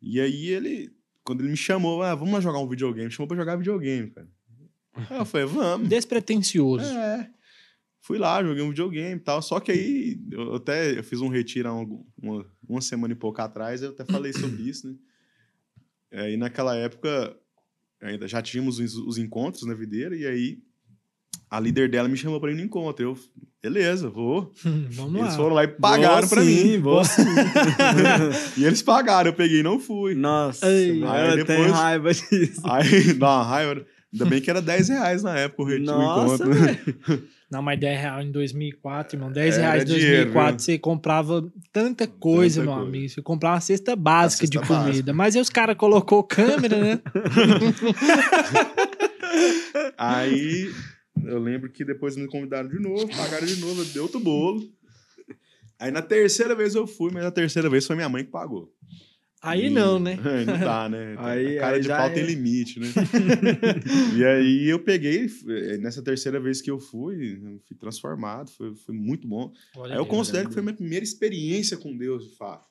E 0.00 0.20
aí 0.20 0.46
ele. 0.46 0.92
Quando 1.24 1.40
ele 1.40 1.50
me 1.50 1.56
chamou, 1.56 2.02
ah, 2.02 2.14
vamos 2.14 2.32
lá 2.32 2.40
jogar 2.40 2.58
um 2.60 2.68
videogame. 2.68 3.06
Me 3.06 3.10
chamou 3.10 3.28
pra 3.28 3.36
jogar 3.36 3.56
videogame, 3.56 4.10
cara. 4.10 4.28
Aí 5.10 5.18
eu 5.18 5.24
falei, 5.24 5.46
vamos. 5.46 5.88
Despretensioso. 5.88 6.84
É. 6.84 7.30
Fui 8.00 8.18
lá, 8.18 8.42
joguei 8.42 8.62
um 8.62 8.70
videogame 8.70 9.16
e 9.16 9.20
tal. 9.22 9.42
Só 9.42 9.60
que 9.60 9.70
aí, 9.70 10.20
eu 10.32 10.54
até 10.54 10.98
eu 10.98 11.04
fiz 11.04 11.20
um 11.20 11.28
retiro 11.28 11.68
há 11.68 11.74
um- 11.74 12.04
uma, 12.20 12.46
uma 12.68 12.80
semana 12.80 13.12
e 13.12 13.16
pouco 13.16 13.40
atrás, 13.42 13.82
eu 13.82 13.90
até 13.90 14.04
falei 14.04 14.32
sobre 14.32 14.62
isso, 14.62 14.88
né? 14.88 14.96
É, 16.10 16.32
E 16.32 16.36
naquela 16.36 16.74
época, 16.76 17.36
ainda 18.02 18.26
já 18.28 18.40
tínhamos 18.42 18.78
os, 18.78 18.94
os 18.96 19.18
encontros 19.18 19.64
na 19.66 19.74
videira, 19.74 20.16
e 20.16 20.26
aí 20.26 20.58
a 21.50 21.58
líder 21.58 21.90
dela 21.90 22.08
me 22.08 22.16
chamou 22.16 22.40
pra 22.40 22.50
ir 22.52 22.54
no 22.54 22.60
encontro. 22.62 23.04
Eu, 23.04 23.18
beleza, 23.62 24.08
vou. 24.08 24.52
Vamos 24.90 25.14
Eles 25.20 25.30
lá. 25.32 25.36
foram 25.36 25.54
lá 25.54 25.64
e 25.64 25.68
pagaram 25.68 26.26
sim, 26.28 26.72
mim. 26.72 26.78
vou 26.80 27.04
sim. 27.04 27.22
E 28.56 28.64
eles 28.64 28.82
pagaram, 28.82 29.30
eu 29.30 29.34
peguei 29.34 29.60
e 29.60 29.62
não 29.62 29.78
fui. 29.80 30.14
Nossa, 30.14 30.66
Ei. 30.70 31.02
Aí 31.04 31.30
eu 31.30 31.36
depois- 31.36 31.58
tenho 31.58 31.72
raiva 31.72 32.12
disso. 32.14 32.60
Aí, 32.64 33.12
dá 33.14 33.26
uma 33.36 33.42
raiva. 33.44 33.84
Ainda 34.12 34.24
bem 34.26 34.40
que 34.40 34.50
era 34.50 34.60
10 34.60 34.88
reais 34.88 35.22
na 35.22 35.36
época 35.38 35.62
o 35.62 35.66
retiro, 35.66 35.92
o 35.92 35.98
Nossa, 35.98 36.34
encontro. 36.44 36.60
né? 36.60 36.78
Não, 37.50 37.60
mas 37.60 37.80
10 37.80 38.00
reais 38.00 38.26
em 38.26 38.30
2004, 38.30 39.16
irmão. 39.16 39.32
10 39.32 39.54
Era 39.58 39.62
reais 39.64 39.82
em 39.82 39.86
dinheiro, 39.86 40.16
2004, 40.32 40.50
viu? 40.52 40.58
você 40.60 40.78
comprava 40.78 41.52
tanta 41.72 42.06
coisa, 42.06 42.60
Tanta 42.60 42.70
meu 42.70 42.76
coisa. 42.78 42.88
amigo. 42.96 43.08
Você 43.08 43.22
comprava 43.22 43.54
uma 43.56 43.60
cesta 43.60 43.96
básica 43.96 44.46
cesta 44.46 44.60
de 44.60 44.66
comida. 44.68 44.84
básica. 44.90 45.12
Mas 45.12 45.34
aí 45.34 45.42
os 45.42 45.50
caras 45.50 45.76
colocou 45.76 46.22
câmera, 46.22 46.78
né? 46.80 47.00
Aí 49.96 50.70
eu 51.24 51.38
lembro 51.38 51.70
que 51.70 51.84
depois 51.84 52.16
me 52.16 52.26
convidaram 52.26 52.68
de 52.68 52.78
novo, 52.78 53.08
pagaram 53.08 53.46
de 53.46 53.56
novo, 53.56 53.84
deu 53.86 54.02
outro 54.04 54.20
bolo. 54.20 54.62
Aí 55.78 55.90
na 55.90 56.02
terceira 56.02 56.54
vez 56.54 56.74
eu 56.74 56.86
fui, 56.86 57.10
mas 57.12 57.22
na 57.24 57.30
terceira 57.30 57.68
vez 57.70 57.86
foi 57.86 57.96
minha 57.96 58.08
mãe 58.08 58.24
que 58.24 58.30
pagou. 58.30 58.72
Aí 59.42 59.66
E- 59.66 59.70
não, 59.70 59.98
né? 59.98 60.18
Aí 60.24 60.44
não 60.44 60.58
dá, 60.58 60.88
né? 60.88 61.14
Aí- 61.18 61.56
a 61.58 61.60
cara 61.60 61.76
aí 61.76 61.82
de 61.82 61.88
pau 61.88 62.06
é. 62.06 62.10
tem 62.10 62.24
limite, 62.24 62.78
né? 62.78 62.86
e 64.16 64.24
aí 64.24 64.66
eu 64.68 64.78
peguei, 64.82 65.26
eh, 65.48 65.78
nessa 65.78 66.02
terceira 66.02 66.38
vez 66.38 66.60
que 66.60 66.70
eu 66.70 66.78
fui, 66.78 67.40
eu 67.42 67.58
fui 67.66 67.76
transformado, 67.76 68.50
foi, 68.50 68.74
foi 68.74 68.94
muito 68.94 69.26
bom. 69.26 69.52
Olha 69.76 69.94
Aí 69.94 69.98
eu 70.00 70.04
Deus. 70.04 70.16
considero 70.16 70.48
que 70.48 70.54
foi 70.54 70.60
a 70.60 70.64
minha 70.64 70.76
primeira 70.76 71.04
experiência 71.04 71.76
com 71.78 71.96
Deus, 71.96 72.28
de 72.30 72.36
fato. 72.36 72.68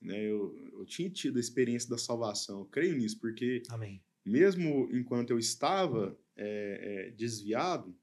Né, 0.00 0.20
eu, 0.22 0.54
eu 0.78 0.84
tinha 0.84 1.08
tido 1.08 1.36
a 1.38 1.40
experiência 1.40 1.88
da 1.88 1.96
salvação, 1.96 2.60
eu 2.60 2.64
creio 2.66 2.94
nisso, 2.96 3.18
porque 3.18 3.62
Amém. 3.70 4.02
mesmo 4.24 4.88
enquanto 4.92 5.30
eu 5.30 5.38
estava 5.38 6.14
é, 6.36 7.06
é, 7.08 7.10
desviado, 7.12 7.94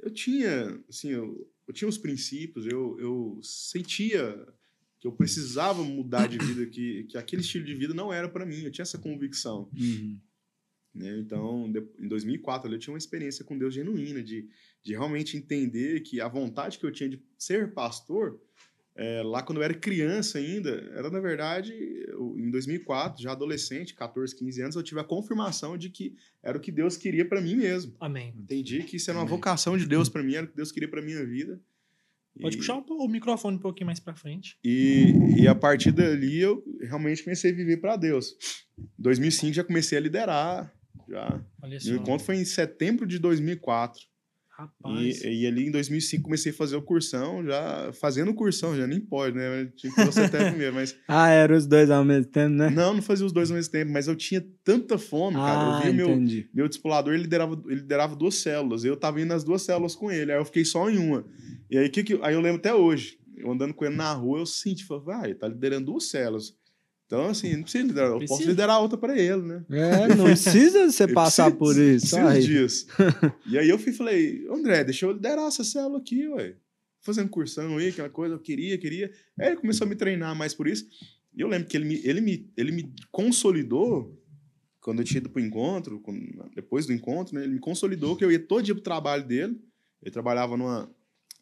eu 0.00 0.10
tinha, 0.10 0.78
assim, 0.86 1.10
eu, 1.10 1.50
eu 1.66 1.72
tinha 1.72 1.88
os 1.88 1.96
princípios, 1.96 2.66
eu, 2.66 2.98
eu 3.00 3.40
sentia 3.42 4.46
que 5.04 5.08
eu 5.08 5.12
precisava 5.12 5.84
mudar 5.84 6.26
de 6.26 6.38
vida, 6.38 6.64
que, 6.64 7.04
que 7.04 7.18
aquele 7.18 7.42
estilo 7.42 7.62
de 7.66 7.74
vida 7.74 7.92
não 7.92 8.10
era 8.10 8.26
para 8.26 8.46
mim, 8.46 8.62
eu 8.62 8.70
tinha 8.70 8.84
essa 8.84 8.96
convicção. 8.96 9.68
Uhum. 9.78 10.18
Né? 10.94 11.18
Então, 11.18 11.70
de- 11.70 11.86
em 12.00 12.08
2004, 12.08 12.72
eu 12.72 12.78
tinha 12.78 12.90
uma 12.94 12.98
experiência 12.98 13.44
com 13.44 13.58
Deus 13.58 13.74
genuína, 13.74 14.22
de, 14.22 14.48
de 14.82 14.92
realmente 14.92 15.36
entender 15.36 16.00
que 16.00 16.22
a 16.22 16.28
vontade 16.28 16.78
que 16.78 16.86
eu 16.86 16.90
tinha 16.90 17.10
de 17.10 17.22
ser 17.36 17.74
pastor, 17.74 18.40
é, 18.96 19.22
lá 19.22 19.42
quando 19.42 19.58
eu 19.58 19.62
era 19.64 19.74
criança 19.74 20.38
ainda, 20.38 20.70
era 20.94 21.10
na 21.10 21.20
verdade, 21.20 21.74
eu- 22.08 22.34
em 22.38 22.50
2004, 22.50 23.22
já 23.22 23.32
adolescente, 23.32 23.92
14, 23.92 24.34
15 24.34 24.62
anos, 24.62 24.74
eu 24.74 24.82
tive 24.82 25.00
a 25.00 25.04
confirmação 25.04 25.76
de 25.76 25.90
que 25.90 26.16
era 26.42 26.56
o 26.56 26.60
que 26.62 26.72
Deus 26.72 26.96
queria 26.96 27.28
para 27.28 27.42
mim 27.42 27.56
mesmo. 27.56 27.94
Amém. 28.00 28.32
Entendi 28.38 28.84
que 28.84 28.96
isso 28.96 29.10
era 29.10 29.18
uma 29.18 29.24
Amém. 29.26 29.36
vocação 29.36 29.76
de 29.76 29.84
Deus 29.84 30.08
para 30.08 30.22
mim, 30.22 30.34
era 30.36 30.46
o 30.46 30.48
que 30.48 30.56
Deus 30.56 30.72
queria 30.72 30.88
para 30.88 31.02
minha 31.02 31.26
vida. 31.26 31.60
Pode 32.40 32.56
E- 32.56 32.58
puxar 32.58 32.74
um 32.76 32.84
o 32.88 33.08
microfone 33.08 33.56
um 33.56 33.60
pouquinho 33.60 33.86
mais 33.86 34.00
pra 34.00 34.14
frente. 34.14 34.56
e, 34.64 35.12
e 35.38 35.48
a 35.48 35.54
partir 35.54 35.92
dali 35.92 36.40
eu 36.40 36.62
realmente 36.82 37.22
comecei 37.22 37.52
a 37.52 37.54
viver 37.54 37.76
para 37.78 37.96
Deus. 37.96 38.34
Em 38.78 38.84
2005 39.02 39.52
já 39.54 39.62
comecei 39.64 39.96
a 39.96 40.00
liderar, 40.00 40.72
já. 41.08 41.40
Olha 41.62 41.78
só. 41.78 41.90
Meu 41.90 42.00
encontro 42.00 42.24
foi 42.26 42.36
em 42.36 42.44
setembro 42.44 43.06
de 43.06 43.18
2004. 43.18 44.00
Rapaz. 44.56 45.20
E, 45.24 45.42
e 45.42 45.46
ali 45.48 45.66
em 45.66 45.70
2005 45.72 46.22
comecei 46.22 46.52
a 46.52 46.54
fazer 46.54 46.76
o 46.76 46.82
cursão, 46.82 47.44
já 47.44 47.92
fazendo 48.00 48.30
o 48.30 48.34
cursão, 48.34 48.76
já 48.76 48.86
nem 48.86 49.00
pode, 49.00 49.36
né? 49.36 49.68
Tinha 49.76 49.92
que 49.92 50.04
você 50.04 50.20
até 50.22 50.48
primeiro, 50.48 50.72
mas 50.74 50.96
Ah, 51.08 51.28
eram 51.28 51.56
os 51.56 51.66
dois 51.66 51.90
ao 51.90 52.04
mesmo 52.04 52.30
tempo, 52.30 52.50
né? 52.54 52.70
não, 52.70 52.94
não 52.94 53.02
fazia 53.02 53.26
os 53.26 53.32
dois 53.32 53.50
ao 53.50 53.56
mesmo 53.56 53.72
tempo, 53.72 53.90
mas 53.90 54.06
eu 54.06 54.14
tinha 54.14 54.44
tanta 54.62 54.96
fome, 54.96 55.34
cara. 55.36 55.60
ah, 55.60 55.78
Eu 55.78 55.82
via 55.82 55.92
meu, 55.92 56.10
entendi. 56.14 56.48
meu 56.54 56.68
discipulador, 56.68 57.14
ele 57.14 57.24
liderava, 57.24 57.60
ele 57.66 57.80
liderava 57.80 58.14
duas 58.14 58.36
células. 58.36 58.84
Eu 58.84 58.96
tava 58.96 59.20
indo 59.20 59.28
nas 59.28 59.42
duas 59.42 59.62
células 59.62 59.96
com 59.96 60.08
ele, 60.12 60.30
aí 60.30 60.38
eu 60.38 60.44
fiquei 60.44 60.64
só 60.64 60.88
em 60.88 60.98
uma. 60.98 61.24
E 61.74 61.78
aí, 61.78 61.88
que 61.88 62.04
que, 62.04 62.18
aí 62.22 62.34
eu 62.34 62.40
lembro 62.40 62.58
até 62.58 62.72
hoje, 62.72 63.18
eu 63.36 63.50
andando 63.50 63.74
com 63.74 63.84
ele 63.84 63.96
na 63.96 64.12
rua, 64.12 64.38
eu 64.38 64.46
senti, 64.46 64.84
falei, 64.84 65.02
vai, 65.04 65.24
ele 65.30 65.34
tá 65.34 65.48
liderando 65.48 65.86
duas 65.86 66.04
células. 66.04 66.54
Então, 67.06 67.26
assim, 67.26 67.54
não 67.56 67.62
precisa 67.62 67.84
liderar, 67.84 68.08
eu 68.10 68.12
posso 68.20 68.26
Precisa. 68.28 68.50
liderar 68.50 68.80
outra 68.80 68.96
para 68.96 69.18
ele, 69.18 69.42
né? 69.42 69.64
É, 69.70 70.14
não 70.14 70.24
precisa 70.24 70.90
você 70.90 71.06
passar 71.12 71.50
preciso- 71.50 71.58
por 71.58 71.76
isso. 71.82 72.16
preciso 72.16 72.28
Aí. 72.28 72.42
disso. 72.44 72.86
e 73.50 73.58
aí 73.58 73.68
eu 73.68 73.78
fui 73.78 73.92
falei, 73.92 74.46
André, 74.50 74.84
deixa 74.84 75.04
eu 75.04 75.12
liderar 75.12 75.46
essa 75.48 75.64
célula 75.64 75.98
aqui, 75.98 76.26
ué. 76.28 76.54
Fazendo 77.02 77.28
cursão 77.28 77.76
aí, 77.76 77.88
aquela 77.88 78.08
coisa, 78.08 78.34
eu 78.36 78.38
queria, 78.38 78.78
queria. 78.78 79.10
Aí 79.38 79.48
ele 79.48 79.56
começou 79.56 79.84
a 79.84 79.88
me 79.90 79.96
treinar 79.96 80.34
mais 80.36 80.54
por 80.54 80.66
isso. 80.68 80.86
E 81.36 81.40
eu 81.42 81.48
lembro 81.48 81.68
que 81.68 81.76
ele 81.76 81.84
me, 81.84 82.00
ele 82.04 82.20
me, 82.20 82.50
ele 82.56 82.70
me 82.72 82.94
consolidou 83.12 84.16
quando 84.80 85.00
eu 85.00 85.04
tinha 85.04 85.18
ido 85.18 85.28
pro 85.28 85.42
encontro, 85.42 85.98
quando- 86.00 86.20
depois 86.54 86.86
do 86.86 86.92
encontro, 86.92 87.34
né? 87.34 87.42
Ele 87.44 87.54
me 87.54 87.58
consolidou 87.60 88.16
que 88.16 88.24
eu 88.24 88.30
ia 88.30 88.38
todo 88.38 88.62
dia 88.62 88.74
pro 88.74 88.82
trabalho 88.82 89.24
dele. 89.26 89.58
Ele 90.02 90.10
trabalhava 90.10 90.56
numa, 90.56 90.90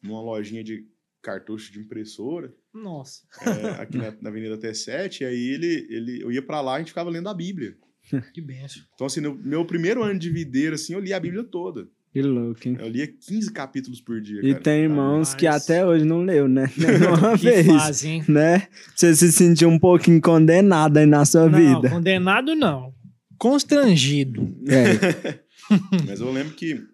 numa 0.02 0.20
lojinha 0.20 0.62
de 0.64 0.84
cartucho 1.22 1.72
de 1.72 1.78
impressora, 1.78 2.52
Nossa. 2.74 3.22
é, 3.46 3.80
aqui 3.82 3.96
na, 3.96 4.12
na 4.20 4.28
Avenida 4.30 4.58
T7, 4.58 5.20
e 5.20 5.24
aí 5.24 5.48
ele, 5.50 5.86
ele, 5.88 6.22
eu 6.22 6.32
ia 6.32 6.42
pra 6.42 6.60
lá 6.60 6.72
e 6.72 6.76
a 6.76 6.78
gente 6.80 6.88
ficava 6.88 7.10
lendo 7.10 7.28
a 7.28 7.34
Bíblia. 7.34 7.76
Que 8.34 8.40
benção. 8.40 8.82
Então, 8.94 9.06
assim, 9.06 9.20
no 9.20 9.34
meu 9.34 9.64
primeiro 9.64 10.02
ano 10.02 10.18
de 10.18 10.28
videira, 10.30 10.74
assim, 10.74 10.92
eu 10.94 11.00
li 11.00 11.12
a 11.12 11.20
Bíblia 11.20 11.44
toda. 11.44 11.88
Que 12.12 12.20
louco, 12.20 12.60
hein? 12.68 12.76
Eu 12.78 12.88
lia 12.88 13.06
15 13.06 13.50
capítulos 13.52 14.00
por 14.00 14.20
dia, 14.20 14.40
E 14.42 14.50
cara. 14.50 14.62
tem 14.62 14.82
irmãos 14.82 15.32
que 15.34 15.46
até 15.46 15.86
hoje 15.86 16.04
não 16.04 16.22
leu, 16.22 16.46
né? 16.46 16.66
Nenhuma 16.76 17.38
Que 17.38 17.44
vez. 17.44 17.66
fase, 17.66 18.08
hein? 18.08 18.24
Né? 18.28 18.68
Você 18.94 19.14
se 19.14 19.32
sentiu 19.32 19.68
um 19.70 19.78
pouquinho 19.78 20.20
condenado 20.20 20.98
aí 20.98 21.06
na 21.06 21.24
sua 21.24 21.48
Não, 21.48 21.58
vida. 21.58 21.88
condenado 21.88 22.54
não. 22.54 22.92
Constrangido. 23.38 24.42
É. 24.68 25.38
Mas 26.06 26.20
eu 26.20 26.30
lembro 26.30 26.52
que 26.54 26.84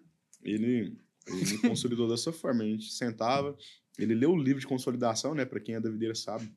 ele, 0.43 0.93
ele 1.31 1.51
me 1.51 1.57
consolidou 1.59 2.07
dessa 2.07 2.31
forma. 2.31 2.63
A 2.63 2.67
gente 2.67 2.91
sentava, 2.91 3.55
ele 3.97 4.15
leu 4.15 4.31
o 4.31 4.37
livro 4.37 4.59
de 4.59 4.67
consolidação, 4.67 5.33
né? 5.33 5.45
Para 5.45 5.59
quem 5.59 5.75
é 5.75 5.79
da 5.79 5.89
videira 5.89 6.15
sabe 6.15 6.51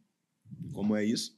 como 0.73 0.95
é 0.97 1.05
isso. 1.05 1.37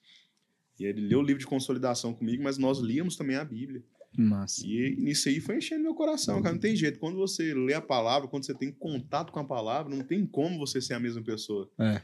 E 0.79 0.85
ele 0.85 1.03
leu 1.03 1.21
o 1.21 1.23
livro 1.23 1.41
de 1.41 1.47
consolidação 1.47 2.13
comigo, 2.13 2.43
mas 2.43 2.59
nós 2.59 2.79
líamos 2.79 3.17
também 3.17 3.37
a 3.37 3.45
Bíblia. 3.45 3.83
Massa. 4.17 4.65
E 4.65 4.97
nisso 4.97 5.29
aí 5.29 5.41
foi 5.41 5.59
enchendo 5.59 5.83
meu 5.83 5.95
coração, 5.95 6.41
cara. 6.41 6.55
Não 6.55 6.61
tem 6.61 6.77
jeito. 6.77 6.99
Quando 6.99 7.17
você 7.17 7.53
lê 7.55 7.75
a 7.75 7.81
palavra, 7.81 8.29
quando 8.29 8.45
você 8.45 8.55
tem 8.55 8.71
contato 8.71 9.33
com 9.33 9.41
a 9.41 9.45
palavra, 9.45 9.95
não 9.95 10.05
tem 10.05 10.25
como 10.25 10.59
você 10.59 10.81
ser 10.81 10.95
a 10.95 11.01
mesma 11.01 11.23
pessoa. 11.23 11.71
É. 11.79 12.01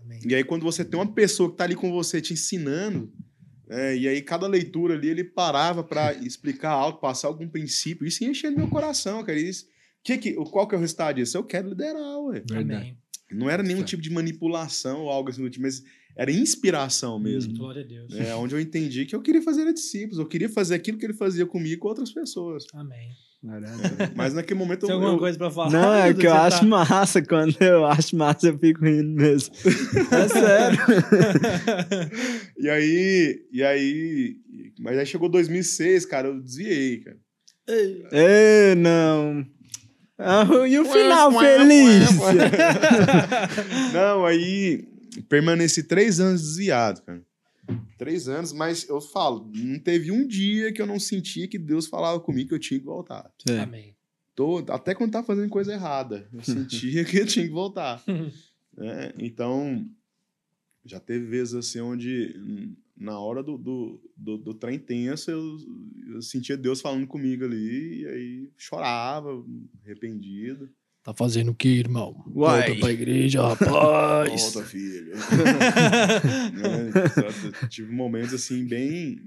Amém. 0.00 0.20
E 0.24 0.34
aí, 0.34 0.44
quando 0.44 0.62
você 0.62 0.84
tem 0.84 0.98
uma 0.98 1.12
pessoa 1.12 1.50
que 1.50 1.56
tá 1.56 1.64
ali 1.64 1.74
com 1.74 1.90
você 1.90 2.20
te 2.20 2.32
ensinando, 2.32 3.12
é, 3.68 3.96
e 3.96 4.08
aí 4.08 4.20
cada 4.22 4.46
leitura 4.48 4.94
ali 4.94 5.08
ele 5.08 5.22
parava 5.22 5.84
para 5.84 6.12
explicar 6.14 6.70
algo, 6.70 6.98
passar 6.98 7.28
algum 7.28 7.48
princípio, 7.48 8.06
isso 8.06 8.24
ia 8.24 8.30
enchendo 8.30 8.58
meu 8.58 8.68
coração, 8.68 9.22
cara. 9.24 9.38
Isso, 9.38 9.68
que 10.02 10.18
que, 10.18 10.32
qual 10.34 10.66
que 10.68 10.74
é 10.74 10.78
o 10.78 10.80
resultado 10.80 11.16
disso? 11.16 11.36
Eu 11.36 11.44
quero 11.44 11.68
liderar, 11.68 12.18
ué. 12.24 12.42
Amém. 12.52 12.96
Não 13.32 13.48
era 13.48 13.62
nenhum 13.62 13.82
tipo 13.84 14.02
de 14.02 14.10
manipulação 14.10 15.02
ou 15.02 15.10
algo 15.10 15.30
assim 15.30 15.42
do 15.42 15.48
tipo, 15.50 15.62
mas 15.64 15.82
era 16.16 16.32
inspiração 16.32 17.18
mesmo. 17.18 17.56
Glória 17.56 17.82
a 17.82 17.86
Deus. 17.86 18.12
É, 18.14 18.34
onde 18.34 18.54
eu 18.54 18.60
entendi 18.60 19.06
que 19.06 19.14
eu 19.14 19.22
queria 19.22 19.40
fazer 19.42 19.72
discípulos, 19.72 20.18
eu 20.18 20.26
queria 20.26 20.48
fazer 20.48 20.74
aquilo 20.74 20.98
que 20.98 21.06
ele 21.06 21.14
fazia 21.14 21.46
comigo 21.46 21.80
com 21.80 21.88
outras 21.88 22.12
pessoas. 22.12 22.64
Amém. 22.74 23.10
Mas 24.14 24.34
naquele 24.34 24.58
momento 24.58 24.80
Tem 24.80 24.90
eu, 24.90 24.96
alguma 24.96 25.14
eu- 25.14 25.18
coisa 25.18 25.38
pra 25.38 25.50
falar? 25.50 25.70
Não, 25.70 25.94
é 25.94 26.12
que 26.12 26.26
eu 26.26 26.30
Você 26.32 26.36
acho 26.36 26.60
tá- 26.60 26.66
massa. 26.66 27.22
Quando 27.22 27.56
eu 27.62 27.86
acho 27.86 28.14
massa, 28.16 28.48
eu 28.48 28.58
fico 28.58 28.84
rindo 28.84 29.08
mesmo. 29.14 29.54
É 30.12 30.28
sério. 30.28 30.78
E 32.58 32.68
aí, 32.68 33.46
e 33.50 33.62
aí, 33.62 34.36
mas 34.78 34.98
aí 34.98 35.06
chegou 35.06 35.28
2006, 35.28 36.04
cara, 36.04 36.28
eu 36.28 36.40
desviei, 36.40 36.98
cara. 37.00 37.16
Ei, 38.12 38.74
não. 38.74 39.46
Ah, 40.22 40.44
e 40.68 40.78
o 40.78 40.84
final 40.84 41.32
Ué, 41.32 41.58
feliz? 41.58 42.18
ué. 42.18 42.34
Não, 43.94 44.26
aí 44.26 44.86
permaneci 45.28 45.82
três 45.82 46.20
anos 46.20 46.42
desviado, 46.42 47.02
cara. 47.02 47.22
Três 47.96 48.28
anos, 48.28 48.52
mas 48.52 48.88
eu 48.88 49.00
falo, 49.00 49.50
não 49.54 49.78
teve 49.78 50.10
um 50.10 50.26
dia 50.26 50.72
que 50.72 50.80
eu 50.82 50.86
não 50.86 50.98
sentia 50.98 51.46
que 51.46 51.58
Deus 51.58 51.86
falava 51.86 52.18
comigo 52.18 52.48
que 52.48 52.54
eu 52.54 52.58
tinha 52.58 52.80
que 52.80 52.86
voltar. 52.86 53.30
É. 53.48 53.58
Amém. 53.60 53.94
Tô, 54.34 54.58
até 54.68 54.94
quando 54.94 55.12
tava 55.12 55.26
fazendo 55.26 55.48
coisa 55.48 55.72
errada, 55.72 56.28
eu 56.32 56.42
sentia 56.42 57.04
que 57.04 57.18
eu 57.18 57.26
tinha 57.26 57.46
que 57.46 57.52
voltar. 57.52 58.02
né? 58.76 59.12
Então, 59.18 59.86
já 60.84 60.98
teve 60.98 61.26
vezes 61.26 61.54
assim 61.54 61.80
onde, 61.80 62.34
hum, 62.38 62.74
na 63.00 63.18
hora 63.18 63.42
do, 63.42 63.56
do, 63.56 64.00
do, 64.16 64.36
do 64.38 64.54
trem 64.54 64.78
tenso, 64.78 65.30
eu, 65.30 65.56
eu 66.14 66.22
sentia 66.22 66.56
Deus 66.56 66.80
falando 66.82 67.06
comigo 67.06 67.44
ali, 67.44 68.02
e 68.02 68.06
aí 68.06 68.50
chorava, 68.58 69.42
arrependido. 69.84 70.68
Tá 71.02 71.14
fazendo 71.14 71.50
o 71.50 71.54
que, 71.54 71.66
irmão? 71.68 72.22
Uai. 72.34 72.66
Volta 72.68 72.80
pra 72.80 72.92
igreja, 72.92 73.40
rapaz. 73.42 74.42
Volta, 74.52 74.62
filho. 74.68 75.12
Só 77.14 77.66
Tive 77.68 77.90
momentos 77.92 78.34
assim 78.34 78.66
bem 78.66 79.18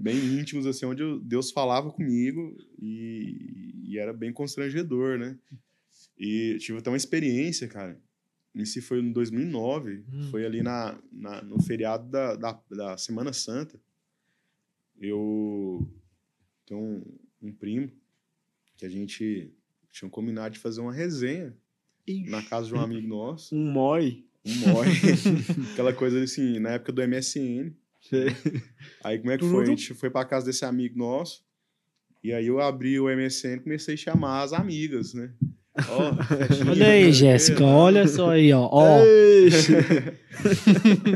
bem 0.00 0.16
íntimos 0.40 0.66
assim 0.66 0.86
onde 0.86 1.02
eu- 1.02 1.20
Deus 1.20 1.50
falava 1.52 1.90
comigo 1.92 2.56
e, 2.82 3.72
e 3.84 3.98
era 3.98 4.12
bem 4.12 4.32
constrangedor, 4.32 5.16
né? 5.16 5.36
E 6.18 6.56
tive 6.58 6.78
até 6.78 6.90
uma 6.90 6.96
experiência, 6.96 7.68
cara. 7.68 7.96
Isso 8.54 8.82
foi 8.82 9.00
em 9.00 9.12
2009, 9.12 10.04
Hum. 10.12 10.28
foi 10.30 10.44
ali 10.44 10.62
na, 10.62 10.98
na- 11.12 11.40
no 11.42 11.62
feriado 11.62 12.08
da, 12.10 12.34
da, 12.36 12.60
da 12.70 12.96
Semana 12.98 13.32
Santa. 13.32 13.78
Eu 15.00 15.88
tenho 16.66 16.80
um, 16.80 17.04
um 17.42 17.52
primo 17.52 17.90
que 18.76 18.84
a 18.84 18.88
gente 18.88 19.52
tinha 19.90 20.10
combinado 20.10 20.54
de 20.54 20.60
fazer 20.60 20.80
uma 20.80 20.92
resenha 20.92 21.56
na 22.28 22.42
casa 22.42 22.66
de 22.66 22.74
um 22.74 22.80
amigo 22.80 23.06
nosso. 23.06 23.54
Um 23.54 23.72
mói. 23.72 24.24
Um 24.44 24.54
mói. 24.56 24.88
Aquela 25.72 25.92
coisa 25.92 26.22
assim, 26.22 26.58
na 26.58 26.70
época 26.70 26.92
do 26.92 27.02
MSN. 27.06 27.72
Aí 29.04 29.18
como 29.18 29.30
é 29.30 29.38
que 29.38 29.44
foi? 29.44 29.62
A 29.64 29.66
gente 29.66 29.94
foi 29.94 30.10
pra 30.10 30.24
casa 30.24 30.46
desse 30.46 30.64
amigo 30.64 30.98
nosso. 30.98 31.44
E 32.22 32.32
aí 32.32 32.46
eu 32.46 32.60
abri 32.60 32.98
o 33.00 33.04
MSN 33.08 33.56
e 33.56 33.60
comecei 33.60 33.94
a 33.94 33.96
chamar 33.96 34.42
as 34.42 34.52
amigas, 34.52 35.14
né? 35.14 35.32
Festinha, 36.26 36.70
Olha 36.70 36.86
aí? 36.88 37.12
Jéssica, 37.12 37.64
olha 37.64 38.06
só 38.08 38.30
aí, 38.30 38.52
ó. 38.52 38.68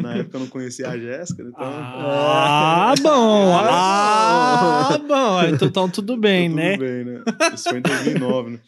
Na 0.01 0.17
época 0.17 0.37
eu 0.37 0.41
não 0.41 0.47
conhecia 0.47 0.89
a 0.89 0.99
Jéssica, 0.99 1.43
então. 1.43 1.55
Ah, 1.59 2.95
bom. 3.03 3.59
Ah, 3.61 4.99
bom. 5.07 5.43
Então, 5.55 5.69
então 5.69 5.89
tudo 5.89 6.17
bem, 6.17 6.49
tudo 6.51 6.57
né? 6.57 6.77
bem, 6.77 7.05
né? 7.05 7.23
Isso 7.53 7.69
foi 7.69 7.79
em 7.79 7.83
2009, 7.83 8.51
né? 8.51 8.59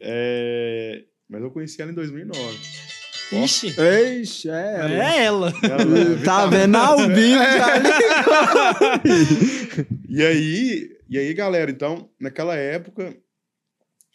É, 0.00 1.02
Mas 1.28 1.42
eu 1.42 1.50
conheci 1.50 1.82
ela 1.82 1.90
em 1.90 1.94
2009. 1.94 2.40
Ó. 3.32 3.44
Ixi, 3.44 3.74
Eixe, 3.80 4.48
é. 4.48 4.86
é 4.88 5.24
ela. 5.24 5.52
Ela- 5.62 6.18
Tá 6.24 6.46
vendo 6.46 6.76
ao 6.76 6.96
vivo 6.98 7.42
já 7.42 7.82
E 10.08 10.22
aí, 10.22 10.90
e 11.10 11.18
aí, 11.18 11.34
galera, 11.34 11.68
então, 11.70 12.08
naquela 12.20 12.54
época, 12.54 13.12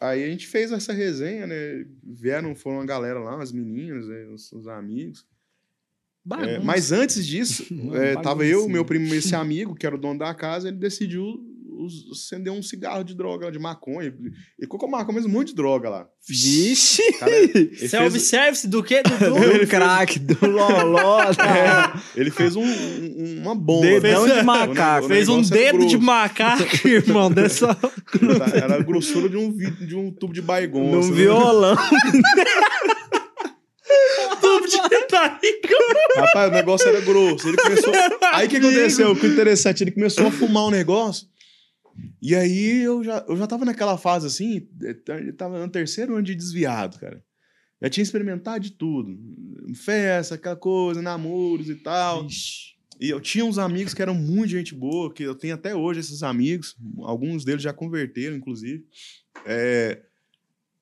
aí 0.02 0.24
a 0.24 0.28
gente 0.28 0.48
fez 0.48 0.72
essa 0.72 0.92
resenha, 0.92 1.46
né? 1.46 1.86
Vieram, 2.04 2.56
foram 2.56 2.78
uma 2.78 2.86
galera 2.86 3.20
lá, 3.20 3.36
umas 3.36 3.52
meninas, 3.52 4.08
né? 4.08 4.26
os, 4.26 4.52
os 4.52 4.68
amigos. 4.68 5.26
É, 6.40 6.60
mas 6.60 6.92
antes 6.92 7.26
disso, 7.26 7.66
Uma 7.74 7.98
é, 7.98 8.16
tava 8.22 8.46
eu, 8.46 8.68
meu 8.68 8.84
primo, 8.84 9.14
esse 9.14 9.34
amigo, 9.36 9.76
que 9.76 9.86
era 9.86 9.96
o 9.96 10.00
dono 10.00 10.20
da 10.20 10.34
casa, 10.34 10.68
ele 10.68 10.78
decidiu 10.78 11.40
acender 12.12 12.52
um 12.52 12.62
cigarro 12.62 13.04
de 13.04 13.15
droga, 13.15 13.52
de 13.52 13.60
maconha. 13.60 14.13
Ele 14.60 14.67
colocou 14.67 14.89
maconha, 14.89 15.15
mas 15.15 15.26
um 15.26 15.30
monte 15.30 15.48
de 15.50 15.56
droga 15.56 15.89
lá. 15.89 16.08
Vixe. 16.28 17.02
Self-service 17.88 18.67
do 18.67 18.84
quê, 18.84 19.02
Dudu? 19.04 19.60
Do 19.60 19.67
crack, 19.67 20.20
do 20.20 20.48
loló. 20.48 21.32
tá? 21.36 22.02
Ele 22.15 22.32
fez 22.32 22.56
um- 22.56 22.63
um- 22.63 23.41
uma 23.41 23.56
bomba. 23.56 23.88
Dedão 23.88 24.28
né? 24.28 24.39
de 24.39 24.44
macaco. 24.46 25.08
Fez 25.08 25.28
um 25.30 25.41
dedo 25.41 25.86
de 25.86 25.98
macaco, 25.98 26.88
irmão, 26.88 27.32
dessa... 27.32 27.78
Era 28.54 28.76
a 28.76 28.80
grossura 28.84 29.28
de 29.30 29.38
um, 29.38 29.52
de 29.56 29.96
um 29.96 30.12
tubo 30.12 30.34
de 30.34 30.41
baigon. 30.41 31.00
Assim, 31.00 31.12
né? 31.12 31.15
violão. 31.15 31.76
tubo 34.41 34.67
de 34.67 34.78
barriga. 35.12 35.76
Rapaz, 36.17 36.50
o 36.50 36.54
negócio 36.54 36.88
era 36.89 37.02
grosso. 37.02 37.48
Ele 37.48 37.58
começou. 37.58 37.94
Aí 38.34 38.48
o 38.48 38.50
que 38.50 38.58
aconteceu? 38.58 39.12
O 39.12 39.15
que 39.15 39.28
interessante, 39.28 39.84
ele 39.84 39.91
começou 39.91 40.28
a 40.28 40.32
fumar 40.32 40.65
um 40.65 40.72
negócio. 40.72 41.28
E 42.22 42.36
aí 42.36 42.82
eu 42.82 43.04
já, 43.04 43.26
eu 43.28 43.36
já 43.36 43.48
tava 43.48 43.66
naquela 43.66 43.98
fase 43.98 44.28
assim, 44.28 44.68
ele 45.10 45.34
tava 45.34 45.60
no 45.60 45.72
terceiro 45.72 46.14
ano 46.14 46.24
de 46.24 46.36
desviado, 46.36 47.00
cara. 47.00 47.24
Já 47.82 47.90
tinha 47.90 48.04
experimentado 48.04 48.64
de 48.64 48.72
tudo. 48.72 49.18
Festa, 49.74 50.36
aquela 50.36 50.56
coisa, 50.56 51.02
namoros 51.02 51.68
e 51.68 51.76
tal. 51.76 52.28
E 53.00 53.10
eu 53.10 53.20
tinha 53.20 53.44
uns 53.44 53.58
amigos 53.58 53.96
que 53.96 54.02
eram 54.04 54.14
muito 54.14 54.52
gente 54.52 54.76
boa, 54.76 55.12
que 55.12 55.24
eu 55.24 55.34
tenho 55.34 55.56
até 55.56 55.76
hoje 55.76 56.02
esses 56.02 56.22
amigos. 56.22 56.78
Alguns 57.00 57.44
deles 57.44 57.64
já 57.64 57.74
converteram, 57.74 58.36
inclusive. 58.36 58.86
É, 59.44 60.04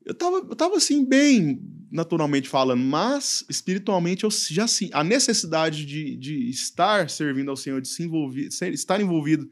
eu, 0.06 0.14
tava, 0.14 0.38
eu 0.38 0.56
tava 0.56 0.76
assim, 0.76 1.06
bem 1.06 1.62
naturalmente 1.90 2.50
falando, 2.50 2.84
mas 2.84 3.46
espiritualmente 3.50 4.26
eu 4.26 4.30
já 4.30 4.68
sim. 4.68 4.90
A 4.92 5.04
necessidade 5.04 5.86
de, 5.86 6.18
de 6.18 6.50
estar 6.50 7.10
servindo 7.10 7.50
ao 7.50 7.56
Senhor, 7.56 7.82
de 7.82 7.88
se 7.88 8.04
envolver, 8.04 8.50
estar 8.50 9.00
envolvido 9.00 9.50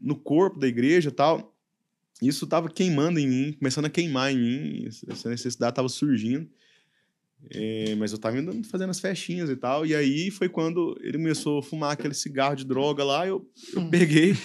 no 0.00 0.16
corpo 0.16 0.58
da 0.58 0.66
igreja 0.66 1.08
e 1.08 1.12
tal, 1.12 1.54
isso 2.20 2.44
estava 2.44 2.68
queimando 2.68 3.18
em 3.18 3.28
mim, 3.28 3.52
começando 3.52 3.86
a 3.86 3.90
queimar 3.90 4.32
em 4.32 4.38
mim, 4.38 4.88
essa 5.08 5.28
necessidade 5.28 5.72
estava 5.72 5.88
surgindo. 5.88 6.48
É, 7.54 7.94
mas 7.96 8.10
eu 8.10 8.18
tava 8.18 8.38
indo 8.38 8.64
fazendo 8.64 8.90
as 8.90 8.98
festinhas 8.98 9.48
e 9.50 9.56
tal. 9.56 9.86
E 9.86 9.94
aí 9.94 10.30
foi 10.30 10.48
quando 10.48 10.98
ele 11.00 11.18
começou 11.18 11.58
a 11.58 11.62
fumar 11.62 11.92
aquele 11.92 12.14
cigarro 12.14 12.56
de 12.56 12.64
droga 12.64 13.04
lá. 13.04 13.26
Eu, 13.26 13.46
eu 13.74 13.88
peguei. 13.88 14.36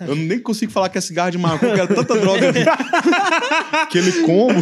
Eu 0.00 0.16
nem 0.16 0.40
consigo 0.40 0.72
falar 0.72 0.88
que 0.88 0.98
é 0.98 1.00
cigarro 1.00 1.30
de 1.30 1.38
maconha, 1.38 1.76
porque 1.76 1.80
era 1.80 1.94
tanta 1.94 2.18
droga. 2.18 2.50
aquele 3.72 4.12
combo. 4.24 4.60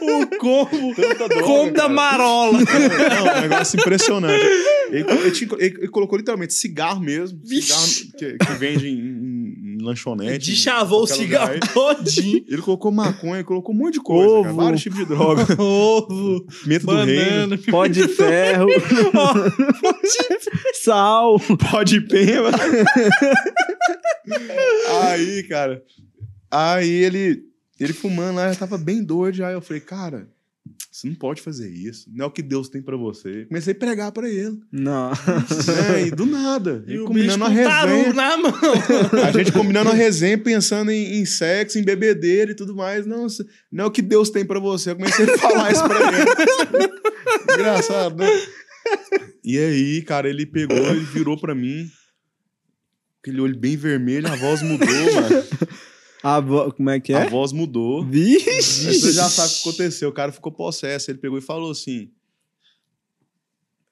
O 0.00 0.38
combo. 0.38 0.94
Tanta 0.96 1.28
droga. 1.28 1.44
Combo 1.44 1.72
da 1.72 1.88
marola. 1.88 2.58
Não, 2.58 3.28
é 3.28 3.38
um 3.38 3.40
negócio 3.42 3.78
impressionante. 3.78 4.44
Ele, 4.90 5.04
ele 5.10 5.28
ele- 5.28 5.76
ele 5.78 5.88
colocou 5.88 6.18
literalmente 6.18 6.54
cigarro 6.54 7.00
mesmo. 7.00 7.40
Cigarro 7.44 7.86
que, 8.18 8.38
que 8.38 8.52
vende 8.58 8.88
em, 8.88 8.98
em- 8.98 9.76
em 9.80 9.82
lanchonete. 9.82 10.50
De 10.50 10.56
chavou 10.56 11.02
o 11.02 11.06
cigarro 11.06 11.54
lugar. 11.54 11.72
todinho. 11.72 12.44
Ele 12.48 12.62
colocou 12.62 12.90
maconha, 12.92 13.42
colocou 13.44 13.74
um 13.74 13.78
monte 13.78 13.94
de 13.94 14.00
coisa, 14.00 14.34
cara. 14.42 14.48
Ovo. 14.52 14.62
Vários 14.62 14.82
tipos 14.82 14.98
de 14.98 15.04
droga. 15.06 15.46
Ovo, 15.62 16.46
Pimenta 16.62 16.86
do 16.86 17.04
reino. 17.04 17.24
banana. 17.24 17.58
Pó 17.70 17.86
de 17.86 18.08
ferro. 18.08 18.66
Sal. 20.82 21.38
pó 21.70 21.82
de 21.82 22.00
pema. 22.00 22.50
aí, 25.10 25.42
cara. 25.44 25.82
Aí 26.50 26.88
ele, 26.88 27.42
ele 27.78 27.92
fumando 27.92 28.36
lá, 28.36 28.48
eu 28.48 28.56
tava 28.56 28.78
bem 28.78 29.02
doido. 29.04 29.44
Aí 29.44 29.54
eu 29.54 29.60
falei, 29.60 29.80
cara, 29.80 30.28
você 30.90 31.08
não 31.08 31.14
pode 31.14 31.42
fazer 31.42 31.70
isso. 31.70 32.08
Não 32.12 32.24
é 32.24 32.28
o 32.28 32.30
que 32.30 32.42
Deus 32.42 32.68
tem 32.68 32.80
pra 32.82 32.96
você. 32.96 33.44
Comecei 33.46 33.72
a 33.72 33.76
pregar 33.76 34.12
pra 34.12 34.28
ele. 34.28 34.58
Não. 34.72 35.10
né? 35.10 36.06
E 36.06 36.10
do 36.10 36.26
nada. 36.26 36.84
E 36.88 36.94
E 36.94 37.04
combinando 37.04 37.44
tarugo 37.44 37.96
resenha. 37.96 38.12
na 38.14 38.36
mão. 38.36 38.52
A 39.26 39.32
gente 39.32 39.52
combinando 39.52 39.90
uma 39.90 39.94
resenha, 39.96 40.38
pensando 40.38 40.90
em, 40.90 41.20
em 41.20 41.24
sexo, 41.26 41.78
em 41.78 41.84
bebedeira 41.84 42.52
e 42.52 42.54
tudo 42.54 42.74
mais. 42.74 43.06
Não, 43.06 43.26
não 43.70 43.84
é 43.84 43.86
o 43.86 43.90
que 43.90 44.02
Deus 44.02 44.30
tem 44.30 44.44
pra 44.44 44.58
você. 44.60 44.90
Eu 44.90 44.96
comecei 44.96 45.24
a 45.24 45.36
falar 45.38 45.70
isso 45.72 45.84
pra 45.84 45.98
ele. 46.00 46.90
Engraçado, 47.54 48.16
né? 48.16 48.28
E 49.44 49.58
aí, 49.58 50.02
cara, 50.02 50.28
ele 50.28 50.46
pegou, 50.46 50.76
ele 50.76 51.04
virou 51.04 51.38
pra 51.38 51.54
mim. 51.54 51.88
Aquele 53.22 53.40
olho 53.40 53.58
bem 53.58 53.76
vermelho, 53.76 54.28
a 54.28 54.36
voz 54.36 54.62
mudou, 54.62 54.86
mano. 54.86 55.44
A 56.26 56.40
vo... 56.40 56.72
Como 56.72 56.90
é 56.90 56.98
que 56.98 57.12
A 57.14 57.20
é? 57.20 57.28
voz 57.30 57.52
mudou. 57.52 58.02
Aí 58.02 58.10
Vixe! 58.10 58.92
você 59.00 59.12
já 59.12 59.28
sabe 59.28 59.52
o 59.52 59.54
que 59.56 59.68
aconteceu. 59.68 60.08
O 60.08 60.12
cara 60.12 60.32
ficou 60.32 60.50
possesso. 60.50 61.10
Ele 61.10 61.18
pegou 61.18 61.38
e 61.38 61.42
falou 61.42 61.70
assim: 61.70 62.10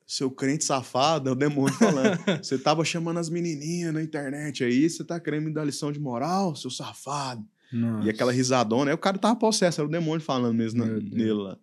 Seu 0.07 0.30
crente 0.30 0.64
safado, 0.64 1.28
é 1.28 1.32
o 1.32 1.37
demônio 1.37 1.72
falando. 1.74 2.18
Você 2.43 2.59
tava 2.59 2.85
chamando 2.85 3.18
as 3.18 3.28
menininhas 3.30 3.93
na 3.95 4.03
internet 4.03 4.62
aí, 4.64 4.89
você 4.91 5.03
tá 5.05 5.18
querendo 5.18 5.45
me 5.47 5.53
dar 5.55 5.64
lição 5.64 5.91
de 5.91 5.99
moral, 6.01 6.55
seu 6.57 6.70
safado. 6.70 7.45
Nossa. 7.72 8.07
E 8.07 8.11
aquela 8.11 8.30
risadona. 8.30 8.91
Aí 8.91 8.95
o 8.95 8.99
cara 8.99 9.16
tava 9.18 9.35
possesso, 9.37 9.80
era 9.80 9.89
o 9.89 9.91
demônio 9.91 10.20
falando 10.20 10.55
mesmo 10.55 10.85
na- 10.85 10.93
nele 11.01 11.32
lá. 11.32 11.57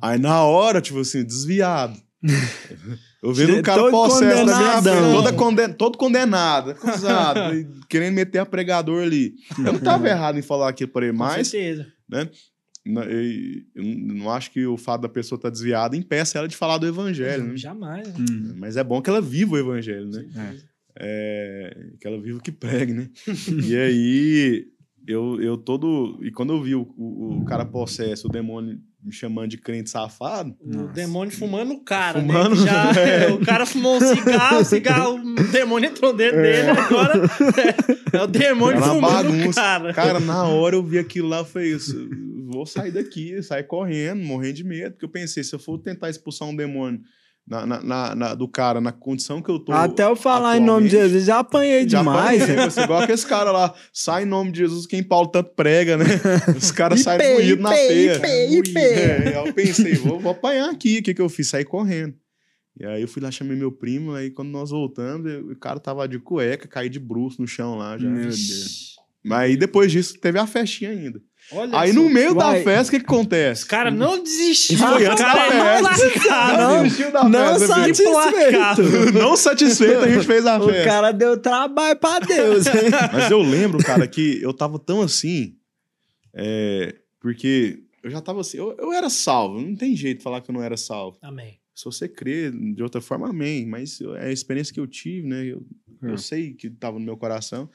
Aí 0.00 0.18
na 0.18 0.42
hora, 0.44 0.80
tipo 0.80 0.98
assim, 1.00 1.24
desviado. 1.24 1.98
Eu 3.22 3.32
vendo 3.32 3.56
um 3.56 3.62
cara 3.62 3.90
possesso 3.90 4.44
na 4.44 4.58
minha 4.58 4.82
frente, 4.82 5.12
toda 5.12 5.32
conden 5.32 5.72
todo 5.72 5.98
condenado, 5.98 6.70
acusado, 6.70 7.40
querendo 7.88 8.14
meter 8.14 8.38
a 8.38 8.46
pregador 8.46 9.02
ali. 9.02 9.34
Eu 9.58 9.72
não 9.72 9.80
tava 9.80 10.08
errado 10.08 10.38
em 10.38 10.42
falar 10.42 10.68
aquilo 10.68 10.90
pra 10.90 11.04
ele, 11.04 11.12
Com 11.12 11.18
mas 11.18 11.48
certeza. 11.48 11.86
não, 12.86 13.02
eu, 13.02 13.62
eu 13.74 13.84
não 13.84 14.30
acho 14.30 14.50
que 14.52 14.64
o 14.64 14.76
fato 14.76 15.02
da 15.02 15.08
pessoa 15.08 15.36
estar 15.36 15.50
desviada 15.50 15.96
impeça 15.96 16.38
ela 16.38 16.46
de 16.46 16.56
falar 16.56 16.78
do 16.78 16.86
evangelho, 16.86 17.44
né? 17.44 17.56
Jamais. 17.56 18.06
né? 18.06 18.14
Hum. 18.30 18.54
Mas 18.56 18.76
é 18.76 18.84
bom 18.84 19.02
que 19.02 19.10
ela 19.10 19.20
viva 19.20 19.54
o 19.54 19.58
evangelho, 19.58 20.06
né? 20.06 20.24
Certeza. 20.32 20.68
É, 21.00 21.76
que 22.00 22.06
ela 22.06 22.20
viva 22.20 22.38
o 22.38 22.42
que 22.42 22.50
pregue, 22.52 22.92
né? 22.92 23.08
e 23.64 23.76
aí, 23.76 24.66
eu, 25.06 25.40
eu 25.40 25.56
todo. 25.56 26.18
E 26.22 26.30
quando 26.30 26.52
eu 26.52 26.62
vi 26.62 26.74
o, 26.74 26.82
o, 26.96 27.40
o 27.40 27.44
cara 27.44 27.64
possesso, 27.64 28.28
o 28.28 28.30
demônio 28.30 28.80
me 29.08 29.14
chamando 29.14 29.48
de 29.48 29.58
crente 29.58 29.90
safado, 29.90 30.54
O 30.60 30.88
demônio 30.88 31.34
fumando 31.34 31.72
o 31.72 31.80
cara, 31.80 32.20
Fumando, 32.20 32.54
né? 32.56 32.66
Já, 32.66 32.92
é. 33.00 33.32
O 33.32 33.40
cara 33.44 33.64
fumou 33.66 33.96
um 33.96 34.00
cigarro, 34.00 34.60
o 34.60 34.64
cigarro, 34.64 35.14
o 35.16 35.34
demônio 35.50 35.88
entrou 35.90 36.14
dentro 36.14 36.40
dele, 36.40 36.68
agora 36.70 37.14
é, 38.12 38.16
é 38.18 38.22
o 38.22 38.26
demônio 38.26 38.76
Era 38.76 38.92
uma 38.92 39.08
fumando 39.08 39.48
o 39.50 39.54
cara. 39.54 39.94
cara, 39.94 40.20
na 40.20 40.44
hora 40.44 40.76
eu 40.76 40.82
vi 40.82 40.98
aquilo 40.98 41.28
lá, 41.28 41.38
eu 41.38 41.44
falei 41.44 41.72
isso. 41.74 42.08
Vou 42.50 42.64
sair 42.66 42.90
daqui, 42.92 43.42
sair 43.42 43.64
correndo, 43.64 44.22
morrendo 44.22 44.54
de 44.54 44.64
medo, 44.64 44.92
porque 44.92 45.04
eu 45.04 45.10
pensei, 45.10 45.42
se 45.42 45.54
eu 45.54 45.58
for 45.58 45.78
tentar 45.78 46.08
expulsar 46.10 46.48
um 46.48 46.56
demônio 46.56 47.00
na, 47.48 47.64
na- 47.66 47.82
na- 47.82 48.14
na- 48.14 48.34
do 48.34 48.46
cara 48.46 48.80
na 48.80 48.92
condição 48.92 49.40
que 49.40 49.50
eu 49.50 49.58
tô. 49.58 49.72
Até 49.72 50.04
eu 50.04 50.14
falar 50.14 50.56
em 50.58 50.60
nome 50.60 50.88
de 50.88 50.96
Jesus, 50.96 51.24
já 51.24 51.38
apanhei 51.38 51.88
Já 51.88 51.98
demais. 52.00 52.42
apanhei, 52.42 52.64
você, 52.70 52.80
igual 52.82 53.02
aqueles 53.02 53.24
caras 53.24 53.52
lá, 53.52 53.74
sai 53.92 54.24
em 54.24 54.26
nome 54.26 54.52
de 54.52 54.58
Jesus, 54.58 54.86
quem 54.86 55.02
Paulo 55.02 55.28
tanto 55.28 55.50
prega, 55.54 55.96
né? 55.96 56.04
Os 56.56 56.70
caras 56.70 57.00
saem 57.00 57.18
moídos 57.34 57.62
na 57.62 57.70
ipê. 57.70 58.80
É, 58.80 59.28
aí 59.38 59.46
eu 59.46 59.52
pensei, 59.54 59.94
vou, 59.94 60.20
vou 60.20 60.32
apanhar 60.32 60.70
aqui. 60.70 60.98
O 60.98 61.02
que, 61.02 61.14
que 61.14 61.20
eu 61.22 61.28
fiz? 61.28 61.48
Saí 61.48 61.64
correndo. 61.64 62.14
E 62.80 62.84
aí 62.86 63.02
eu 63.02 63.08
fui 63.08 63.20
lá, 63.22 63.30
chamei 63.30 63.56
meu 63.56 63.72
primo, 63.72 64.12
aí 64.12 64.30
quando 64.30 64.50
nós 64.50 64.70
voltamos, 64.70 65.28
eu- 65.32 65.50
o 65.50 65.56
cara 65.56 65.80
tava 65.80 66.06
de 66.06 66.18
cueca, 66.18 66.68
caí 66.68 66.88
de 66.88 67.00
bruxo 67.00 67.40
no 67.40 67.48
chão 67.48 67.76
lá 67.76 67.98
já. 67.98 68.08
Meu 68.08 68.22
Deus. 68.24 68.96
Mas 69.24 69.38
aí 69.40 69.56
depois 69.56 69.90
disso 69.90 70.16
teve 70.20 70.38
a 70.38 70.46
festinha 70.46 70.90
ainda. 70.90 71.20
Olha 71.50 71.80
aí 71.80 71.92
só. 71.92 72.00
no 72.00 72.08
meio 72.10 72.34
Uai. 72.34 72.58
da 72.58 72.64
festa, 72.64 72.88
o 72.88 72.98
que, 72.98 73.04
que 73.04 73.10
acontece? 73.12 73.62
Os 73.62 73.68
caras 73.68 73.94
não 73.94 74.22
desistiram. 74.22 74.86
Foi 74.88 75.04
O 75.06 75.10
antes 75.10 75.24
cara 75.24 75.34
da 75.34 75.46
é 75.46 75.60
festa. 75.60 75.82
lascado. 75.82 76.58
Não, 76.58 76.82
desistiu 76.82 77.12
da 77.12 77.24
não 77.28 77.58
festa, 77.58 77.66
satisfeito. 77.66 79.12
Não 79.14 79.36
satisfeito, 79.36 79.98
a 80.00 80.08
gente 80.08 80.26
fez 80.26 80.46
a 80.46 80.58
O 80.58 80.68
festa. 80.68 80.84
cara 80.84 81.12
deu 81.12 81.38
trabalho 81.40 81.96
pra 81.98 82.18
Deus, 82.20 82.66
hein? 82.66 82.74
Mas 83.12 83.30
eu 83.30 83.40
lembro, 83.40 83.78
cara, 83.82 84.06
que 84.06 84.40
eu 84.42 84.52
tava 84.52 84.78
tão 84.78 85.00
assim. 85.02 85.56
é, 86.34 86.94
porque 87.20 87.82
eu 88.02 88.10
já 88.10 88.20
tava 88.20 88.40
assim. 88.42 88.58
Eu, 88.58 88.76
eu 88.78 88.92
era 88.92 89.08
salvo, 89.10 89.60
não 89.60 89.74
tem 89.74 89.96
jeito 89.96 90.18
de 90.18 90.22
falar 90.24 90.40
que 90.40 90.50
eu 90.50 90.54
não 90.54 90.62
era 90.62 90.76
salvo. 90.76 91.18
Amém. 91.22 91.58
Se 91.74 91.84
você 91.84 92.08
crê 92.08 92.50
de 92.50 92.82
outra 92.82 93.00
forma, 93.00 93.28
amém. 93.30 93.64
Mas 93.64 94.00
é 94.18 94.26
a 94.26 94.32
experiência 94.32 94.74
que 94.74 94.80
eu 94.80 94.86
tive, 94.86 95.26
né? 95.26 95.44
Eu, 95.44 95.62
eu 96.02 96.12
Hum. 96.14 96.16
sei 96.18 96.52
que 96.52 96.68
tava 96.70 96.98
no 96.98 97.04
meu 97.04 97.16
coração. 97.16 97.68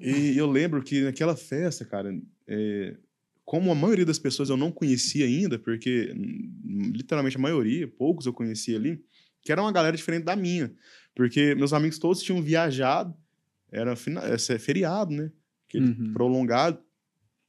E 0.00 0.36
eu 0.36 0.46
lembro 0.50 0.82
que 0.82 1.00
naquela 1.02 1.34
festa, 1.36 1.84
cara, 1.84 2.12
é, 2.48 2.96
como 3.44 3.70
a 3.70 3.74
maioria 3.74 4.04
das 4.04 4.18
pessoas 4.18 4.50
eu 4.50 4.56
não 4.56 4.70
conhecia 4.72 5.24
ainda, 5.26 5.58
porque 5.58 6.12
hum, 6.16 6.92
literalmente 6.94 7.36
a 7.36 7.40
maioria, 7.40 7.86
poucos 7.88 8.26
eu 8.26 8.32
conhecia 8.32 8.76
ali, 8.76 9.02
que 9.42 9.52
era 9.52 9.62
uma 9.62 9.72
galera 9.72 9.96
diferente 9.96 10.24
da 10.24 10.34
minha. 10.36 10.72
Porque 11.14 11.54
meus 11.54 11.72
amigos 11.72 11.98
todos 11.98 12.22
tinham 12.22 12.42
viajado, 12.42 13.14
era 13.70 13.92
é 13.92 14.58
feriado, 14.58 15.12
né? 15.12 15.30
Aquele 15.68 15.86
Uhum. 15.90 16.12
prolongado. 16.12 16.78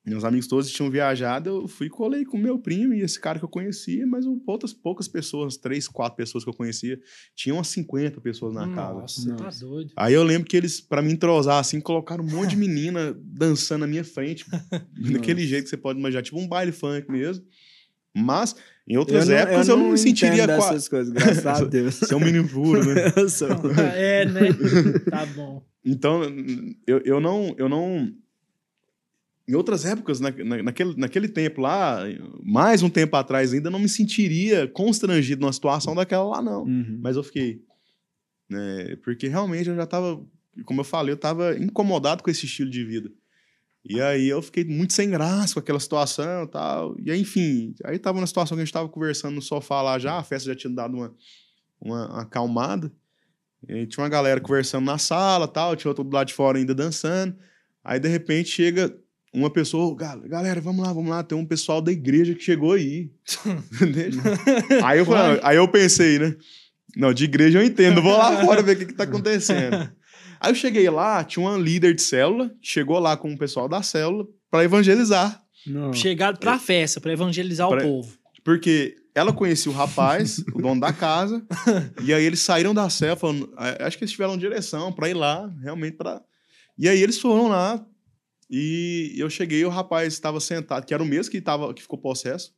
Meus 0.06 0.24
amigos 0.24 0.48
todos 0.48 0.72
tinham 0.72 0.90
viajado, 0.90 1.50
eu 1.50 1.68
fui 1.68 1.88
e 1.88 1.90
colei 1.90 2.24
com 2.26 2.38
meu 2.38 2.58
primo 2.58 2.94
e 2.94 3.02
esse 3.02 3.20
cara 3.20 3.38
que 3.38 3.46
eu 3.46 3.50
conhecia, 3.50 4.08
mas 4.08 4.26
um- 4.26 4.42
outras 4.48 4.74
poucas 4.74 5.08
pessoas, 5.08 5.58
três, 5.58 5.88
quatro 5.88 6.16
pessoas 6.16 6.44
que 6.44 6.50
eu 6.50 6.54
conhecia, 6.54 7.00
tinham 7.36 7.58
umas 7.58 7.68
50 7.68 8.20
pessoas 8.22 8.54
na 8.56 8.68
casa. 8.74 9.02
Nossa, 9.02 9.22
você 9.22 9.34
tá 9.36 9.50
doido. 9.60 9.92
Aí 9.96 10.14
eu 10.14 10.24
lembro 10.24 10.48
que 10.48 10.56
eles, 10.58 10.80
pra 10.82 11.02
me 11.02 11.12
entrosar, 11.12 11.60
assim, 11.60 11.80
colocaram 11.82 12.24
um 12.24 12.28
monte 12.30 12.52
de 12.52 12.56
menina 12.58 13.16
dançando 13.22 13.82
na 13.82 13.88
minha 13.88 14.04
frente, 14.04 14.46
daquele 15.12 15.46
jeito 15.46 15.66
que 15.66 15.70
você 15.70 15.78
pode 15.78 16.00
imaginar, 16.00 16.24
tipo 16.24 16.40
um 16.40 16.48
baile 16.48 16.72
funk 16.72 17.12
mesmo. 17.12 17.46
Mas, 18.16 18.56
em 18.88 18.98
outras 18.98 19.28
não- 19.28 19.36
épocas, 19.36 19.68
eu 19.68 19.78
não, 19.78 19.92
me 19.92 19.98
sentiria 19.98 20.46
quase. 20.48 20.70
dessas 20.72 20.88
coisas, 20.88 21.14
graças 21.14 21.46
a 21.46 21.64
Deus. 21.66 21.96
Você 22.00 22.14
é 22.14 22.18
um 22.18 22.20
menino 22.20 22.48
puro, 22.50 22.84
né? 22.84 23.14
Eu 23.16 23.30
sou. 23.30 23.48
É, 23.96 24.26
né? 24.26 24.42
Tá 25.10 25.26
bom. 25.28 25.64
Então, 25.86 26.22
eu, 26.88 27.00
eu 27.06 27.20
não. 27.22 27.54
Eu 27.58 27.70
não 27.70 28.12
em 29.50 29.56
outras 29.56 29.84
épocas, 29.84 30.20
na, 30.20 30.30
na- 30.30 30.62
naquele, 30.62 30.96
naquele 30.96 31.28
tempo 31.28 31.60
lá, 31.62 32.02
mais 32.44 32.84
um 32.84 32.90
tempo 32.90 33.16
atrás 33.16 33.52
ainda, 33.52 33.70
não 33.72 33.80
me 33.80 33.90
sentiria 33.90 34.68
constrangido 34.68 35.42
numa 35.42 35.52
situação 35.52 35.96
daquela 35.96 36.24
lá, 36.24 36.42
não. 36.42 36.64
Uhum. 36.66 37.00
Mas 37.02 37.16
eu 37.16 37.24
fiquei. 37.24 37.64
Né, 38.48 38.96
porque 39.04 39.28
realmente 39.28 39.70
eu 39.70 39.76
já 39.76 39.84
estava, 39.84 40.24
como 40.66 40.82
eu 40.82 40.86
falei, 40.86 41.12
eu 41.12 41.16
estava 41.16 41.58
incomodado 41.58 42.22
com 42.24 42.30
esse 42.30 42.46
estilo 42.46 42.70
de 42.70 42.84
vida. 42.84 43.12
E 43.84 44.00
aí 44.00 44.28
eu 44.28 44.40
fiquei 44.42 44.64
muito 44.64 44.94
sem 44.94 45.10
graça 45.10 45.54
com 45.56 45.60
aquela 45.62 45.80
situação 45.80 46.44
e 46.44 46.48
tal. 46.48 46.96
E 47.04 47.10
aí, 47.10 47.20
enfim, 47.20 47.74
aí 47.86 47.98
tava 47.98 48.20
na 48.20 48.28
situação 48.28 48.56
que 48.56 48.62
a 48.62 48.66
gente 48.66 48.74
tava 48.74 48.88
conversando 48.90 49.34
no 49.36 49.42
sofá 49.42 49.82
lá 49.82 49.98
já, 49.98 50.20
a 50.20 50.24
festa 50.24 50.50
já 50.50 50.56
tinha 50.56 50.72
dado 50.74 50.96
uma, 50.96 51.16
uma, 51.82 52.08
uma 52.08 52.22
acalmada. 52.22 52.92
E 53.68 53.74
aí 53.74 53.88
tinha 53.88 54.04
uma 54.04 54.10
galera 54.10 54.40
conversando 54.40 54.86
na 54.86 54.98
sala 55.00 55.48
tal, 55.48 55.76
tinha 55.76 55.90
outro 55.90 56.04
do 56.04 56.14
lado 56.14 56.28
de 56.28 56.34
fora 56.34 56.58
ainda 56.60 56.76
dançando. 56.76 57.36
Aí, 57.84 58.00
de 58.00 58.08
repente, 58.10 58.50
chega 58.50 58.96
uma 59.34 59.50
pessoa, 59.50 59.96
"Gal- 59.96 60.22
galera, 60.22 60.60
vamos 60.62 60.86
lá, 60.86 60.92
vamos 60.94 61.10
lá, 61.10 61.24
tem 61.24 61.38
um 61.38 61.46
pessoal 61.46 61.82
da 61.82 61.92
igreja 61.92 62.34
que 62.34 62.44
chegou 62.44 62.74
aí. 62.74 63.12
Entende? 63.82 64.18
aí, 64.84 65.00
eu 65.00 65.06
falei, 65.06 65.40
aí 65.44 65.58
eu 65.58 65.68
pensei, 65.68 66.20
né? 66.20 66.36
Não, 66.96 67.14
de 67.14 67.26
igreja 67.26 67.60
eu 67.60 67.64
entendo, 67.66 68.02
vou 68.02 68.18
lá 68.18 68.42
fora 68.46 68.62
ver 68.64 68.76
o 68.76 68.80
que, 68.80 68.86
que 68.88 68.94
tá 68.94 69.04
acontecendo. 69.04 69.90
Aí 70.40 70.52
eu 70.52 70.56
cheguei 70.56 70.90
lá, 70.90 71.24
tinha 71.24 71.46
uma 71.46 71.58
líder 71.58 71.94
de 71.94 72.02
célula, 72.02 72.52
chegou 72.62 72.98
lá 73.00 73.16
com 73.18 73.32
o 73.34 73.38
pessoal 73.38 73.68
da 73.68 73.84
célula 73.84 74.26
para 74.50 74.64
evangelizar. 74.64 75.42
Não. 75.68 75.94
Chegado 75.94 76.40
pra 76.40 76.58
festa, 76.58 77.00
pra 77.02 77.12
evangelizar 77.14 77.68
Pra- 77.70 77.80
o 77.80 77.82
povo. 77.84 78.18
Porque 78.44 78.96
ela 79.14 79.34
conhecia 79.34 79.70
o 79.72 79.76
rapaz, 79.76 80.40
o 80.56 80.62
dono 80.62 80.80
da 80.80 80.94
casa, 80.94 81.46
e 82.04 82.14
aí 82.14 82.24
eles 82.24 82.40
saíram 82.40 82.74
da 82.74 82.90
célula, 82.90 83.18
falando, 83.18 83.54
"Ah, 83.58 83.86
acho 83.86 83.98
que 83.98 84.04
eles 84.06 84.12
tiveram 84.14 84.38
direção 84.38 84.92
para 84.94 85.10
ir 85.10 85.14
lá, 85.14 85.52
realmente 85.62 85.98
para. 85.98 86.22
E 86.78 86.88
aí 86.88 87.00
eles 87.04 87.20
foram 87.20 87.50
lá, 87.50 87.86
e 88.50 89.14
eu 89.18 89.30
cheguei, 89.30 89.64
o 89.64 89.70
rapaz 89.70 90.14
estava 90.14 90.40
sentado, 90.40 90.86
que 90.86 90.94
era 90.94 91.04
o 91.04 91.06
mesmo 91.06 91.32
que, 91.32 91.40
tava, 91.42 91.74
que 91.74 91.82
ficou 91.82 92.00
possesso. 92.00 92.52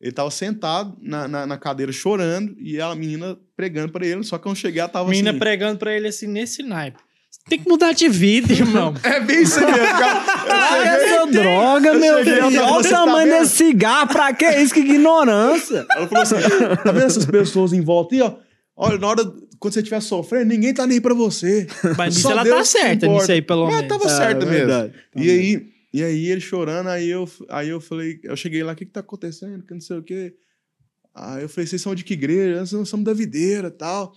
Ele 0.00 0.10
estava 0.10 0.30
sentado 0.30 0.96
na, 1.00 1.26
na, 1.26 1.46
na 1.46 1.56
cadeira 1.56 1.90
chorando, 1.92 2.54
e 2.58 2.80
a 2.80 2.94
menina 2.94 3.38
pregando 3.56 3.90
para 3.92 4.06
ele, 4.06 4.22
só 4.22 4.36
que 4.36 4.46
eu 4.46 4.54
cheguei, 4.54 4.80
ela 4.80 4.88
tava 4.88 5.08
Menina 5.08 5.30
assim. 5.30 5.38
pregando 5.38 5.78
pra 5.78 5.94
ele 5.96 6.08
assim, 6.08 6.26
nesse 6.26 6.62
naipe. 6.62 6.98
Tem 7.48 7.58
que 7.58 7.68
mudar 7.68 7.92
de 7.92 8.08
vida, 8.08 8.52
irmão. 8.54 8.94
É 9.02 9.20
bem 9.20 9.42
isso 9.42 9.60
mesmo, 9.60 9.74
cara. 9.76 10.24
Essa 10.86 11.26
droga, 11.26 11.88
eu 11.88 12.00
meu 12.00 12.18
cheguei, 12.18 12.34
filho. 12.42 12.62
Olha 12.62 12.72
o 12.72 12.82
"Você 12.82 12.90
tá 12.90 12.96
tamanho 13.04 13.28
vendo?" 13.30 13.40
desse 13.40 13.56
cigarro, 13.56 14.08
pra 14.08 14.32
que 14.32 14.48
isso? 14.50 14.72
Que 14.74 14.80
ignorância. 14.80 15.86
Ela 15.90 16.06
falou 16.08 16.22
assim: 16.22 16.36
tá 16.82 16.92
vendo 16.92 17.04
essas 17.04 17.24
pessoas 17.26 17.72
em 17.72 17.80
volta 17.82 18.14
aí, 18.14 18.22
ó? 18.22 18.34
Olha, 18.76 18.98
na 18.98 19.06
hora, 19.08 19.22
quando 19.64 19.72
você 19.72 19.80
estiver 19.80 20.00
sofrendo, 20.02 20.44
ninguém 20.44 20.74
tá 20.74 20.86
nem 20.86 20.96
aí 20.96 21.00
pra 21.00 21.14
você. 21.14 21.66
Mas 21.96 22.16
nisso 22.16 22.30
ela 22.30 22.44
Deus 22.44 22.56
tá 22.56 22.64
certa, 22.64 23.06
nisso 23.08 23.32
aí, 23.32 23.40
pelo 23.40 23.64
Mas 23.64 23.76
menos. 23.76 23.88
tava 23.88 24.08
certo 24.10 24.42
É, 24.42 24.44
mesmo. 24.44 24.50
verdade. 24.50 24.92
E 25.16 25.30
aí, 25.30 25.66
e 25.90 26.02
aí 26.04 26.26
ele 26.26 26.40
chorando, 26.42 26.88
aí 26.90 27.08
eu, 27.08 27.26
aí 27.48 27.70
eu 27.70 27.80
falei, 27.80 28.20
eu 28.22 28.36
cheguei 28.36 28.62
lá, 28.62 28.74
o 28.74 28.76
que 28.76 28.84
que 28.84 28.92
tá 28.92 29.00
acontecendo? 29.00 29.64
Que 29.64 29.72
não 29.72 29.80
sei 29.80 29.96
o 29.96 30.02
quê. 30.02 30.34
Aí 31.14 31.42
eu 31.44 31.48
falei, 31.48 31.66
vocês 31.66 31.80
são 31.80 31.94
de 31.94 32.04
que 32.04 32.12
igreja? 32.12 32.58
Nós 32.76 32.88
somos 32.88 33.04
da 33.06 33.14
videira 33.14 33.68
e 33.68 33.70
tal. 33.70 34.12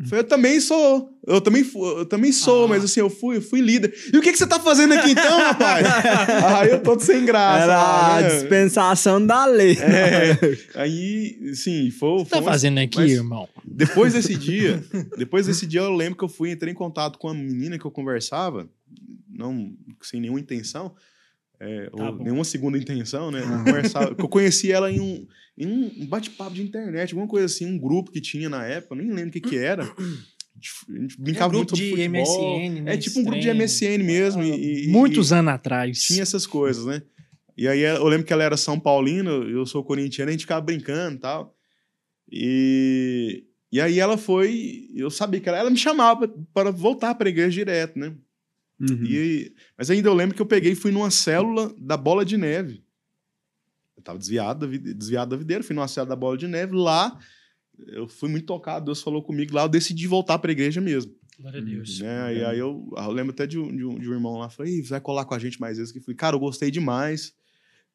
Eu 0.00 0.06
falei, 0.06 0.24
eu 0.24 0.28
também 0.28 0.60
sou. 0.60 1.10
Eu 1.26 1.40
também, 1.42 1.62
eu 1.74 2.06
também 2.06 2.32
sou, 2.32 2.64
Ah. 2.64 2.68
mas 2.68 2.82
assim, 2.82 3.00
eu 3.00 3.10
fui, 3.10 3.36
eu 3.36 3.42
fui 3.42 3.60
líder. 3.60 3.92
E 4.12 4.16
o 4.16 4.22
que, 4.22 4.32
que 4.32 4.38
você 4.38 4.46
tá 4.46 4.58
fazendo 4.58 4.94
aqui 4.94 5.10
então, 5.10 5.38
rapaz? 5.38 5.86
Aí 6.58 6.70
eu 6.70 6.82
todo 6.82 7.00
sem 7.02 7.24
graça. 7.26 7.64
Era 7.64 7.76
lá, 7.76 8.16
a 8.16 8.20
né? 8.22 8.28
dispensação 8.28 9.24
da 9.26 9.44
lei. 9.44 9.76
É, 9.78 10.38
aí, 10.80 11.54
sim, 11.54 11.90
foi. 11.90 12.08
O 12.08 12.24
que 12.24 12.30
tá 12.30 12.36
foi 12.38 12.46
uma- 12.46 12.50
fazendo 12.52 12.78
aqui, 12.78 12.96
mas- 12.98 13.10
irmão? 13.12 13.46
Depois 13.64 14.14
desse 14.14 14.34
dia, 14.38 14.82
depois 15.18 15.46
desse 15.46 15.66
dia 15.66 15.80
eu 15.80 15.92
lembro 15.94 16.16
que 16.18 16.24
eu 16.24 16.28
fui 16.28 16.50
entrei 16.50 16.72
em 16.72 16.76
contato 16.76 17.18
com 17.18 17.28
a 17.28 17.34
menina 17.34 17.78
que 17.78 17.84
eu 17.84 17.90
conversava, 17.90 18.66
não 19.28 19.72
sem 20.02 20.20
nenhuma 20.20 20.40
intenção, 20.40 20.94
é, 21.60 21.90
Tá 21.90 22.12
nenhuma 22.12 22.44
segunda 22.44 22.78
intenção, 22.78 23.30
né? 23.30 23.40
Eu, 23.42 23.64
conversava, 23.64 24.14
que 24.14 24.22
eu 24.22 24.28
conheci 24.28 24.72
ela 24.72 24.90
em 24.90 24.98
um, 25.00 25.26
em 25.58 25.66
um 25.66 26.06
bate-papo 26.06 26.54
de 26.54 26.62
internet, 26.62 27.12
alguma 27.12 27.28
coisa 27.28 27.46
assim, 27.46 27.66
um 27.66 27.78
grupo 27.78 28.10
que 28.10 28.20
tinha 28.20 28.48
na 28.48 28.64
época, 28.64 28.94
eu 28.94 28.98
nem 28.98 29.12
lembro 29.14 29.28
o 29.28 29.32
que 29.32 29.40
que 29.40 29.56
era. 29.58 29.84
A 29.84 31.00
gente 31.00 31.20
brincava 31.20 31.54
É 31.54 31.56
muito 31.56 31.70
sobre 31.76 31.84
de 31.84 31.90
futebol. 31.90 32.58
MSN, 32.60 32.80
né? 32.82 32.94
É 32.94 32.96
tipo 32.96 33.20
um 33.20 33.24
grupo 33.24 33.40
de. 33.40 33.52
MSN 33.52 33.98
mesmo. 34.02 34.42
e, 34.42 34.86
e- 34.86 34.88
Muitos 34.88 35.30
e 35.30 35.34
anos 35.34 35.52
atrás. 35.52 36.02
tinha 36.02 36.22
essas 36.22 36.46
coisas, 36.46 36.86
né? 36.86 37.02
E 37.56 37.68
aí 37.68 37.80
eu 37.80 38.06
lembro 38.06 38.26
que 38.26 38.32
ela 38.32 38.42
era 38.44 38.56
São 38.56 38.80
Paulina, 38.80 39.30
eu 39.30 39.66
sou 39.66 39.84
corintiano, 39.84 40.30
a 40.30 40.32
gente 40.32 40.42
ficava 40.42 40.62
brincando 40.62 41.16
e 41.16 41.20
tal. 41.20 41.54
E, 42.32 43.44
e 43.72 43.80
aí 43.80 43.98
ela 43.98 44.16
foi, 44.16 44.88
eu 44.94 45.10
sabia 45.10 45.40
que 45.40 45.48
ela, 45.48 45.58
ela 45.58 45.70
me 45.70 45.76
chamava 45.76 46.26
para 46.54 46.70
voltar 46.70 47.14
para 47.14 47.28
a 47.28 47.30
igreja 47.30 47.50
direto, 47.50 47.98
né? 47.98 48.14
Uhum. 48.80 49.04
E, 49.04 49.54
mas 49.76 49.90
ainda 49.90 50.08
eu 50.08 50.14
lembro 50.14 50.34
que 50.34 50.40
eu 50.42 50.46
peguei 50.46 50.72
e 50.72 50.76
fui 50.76 50.90
numa 50.90 51.10
célula 51.10 51.74
da 51.78 51.96
Bola 51.96 52.24
de 52.24 52.36
Neve. 52.36 52.82
Eu 53.96 54.02
tava 54.02 54.18
desviado 54.18 54.66
desviado 54.94 55.30
da 55.30 55.36
videira, 55.36 55.62
fui 55.62 55.74
numa 55.76 55.86
célula 55.88 56.08
da 56.10 56.16
Bola 56.16 56.38
de 56.38 56.48
Neve. 56.48 56.74
Lá, 56.74 57.18
eu 57.88 58.08
fui 58.08 58.28
muito 58.30 58.46
tocado, 58.46 58.86
Deus 58.86 59.02
falou 59.02 59.22
comigo 59.22 59.54
lá, 59.54 59.62
eu 59.64 59.68
decidi 59.68 60.06
voltar 60.06 60.38
para 60.38 60.50
a 60.50 60.52
igreja 60.52 60.80
mesmo. 60.80 61.14
Glória 61.38 61.60
a 61.60 61.64
Deus. 61.64 62.00
Né? 62.00 62.36
E 62.36 62.44
aí 62.44 62.58
eu, 62.58 62.90
eu 62.96 63.10
lembro 63.10 63.32
até 63.32 63.46
de 63.46 63.58
um, 63.58 63.74
de 63.74 63.84
um, 63.84 63.98
de 63.98 64.08
um 64.08 64.12
irmão 64.12 64.36
lá, 64.38 64.48
falei, 64.50 64.78
"Ih, 64.78 64.82
vai 64.82 65.00
colar 65.00 65.24
com 65.24 65.34
a 65.34 65.38
gente 65.38 65.60
mais 65.60 65.76
vezes? 65.78 65.92
Que 65.92 65.98
eu 65.98 66.02
falei, 66.02 66.16
cara, 66.16 66.36
eu 66.36 66.40
gostei 66.40 66.70
demais, 66.70 67.34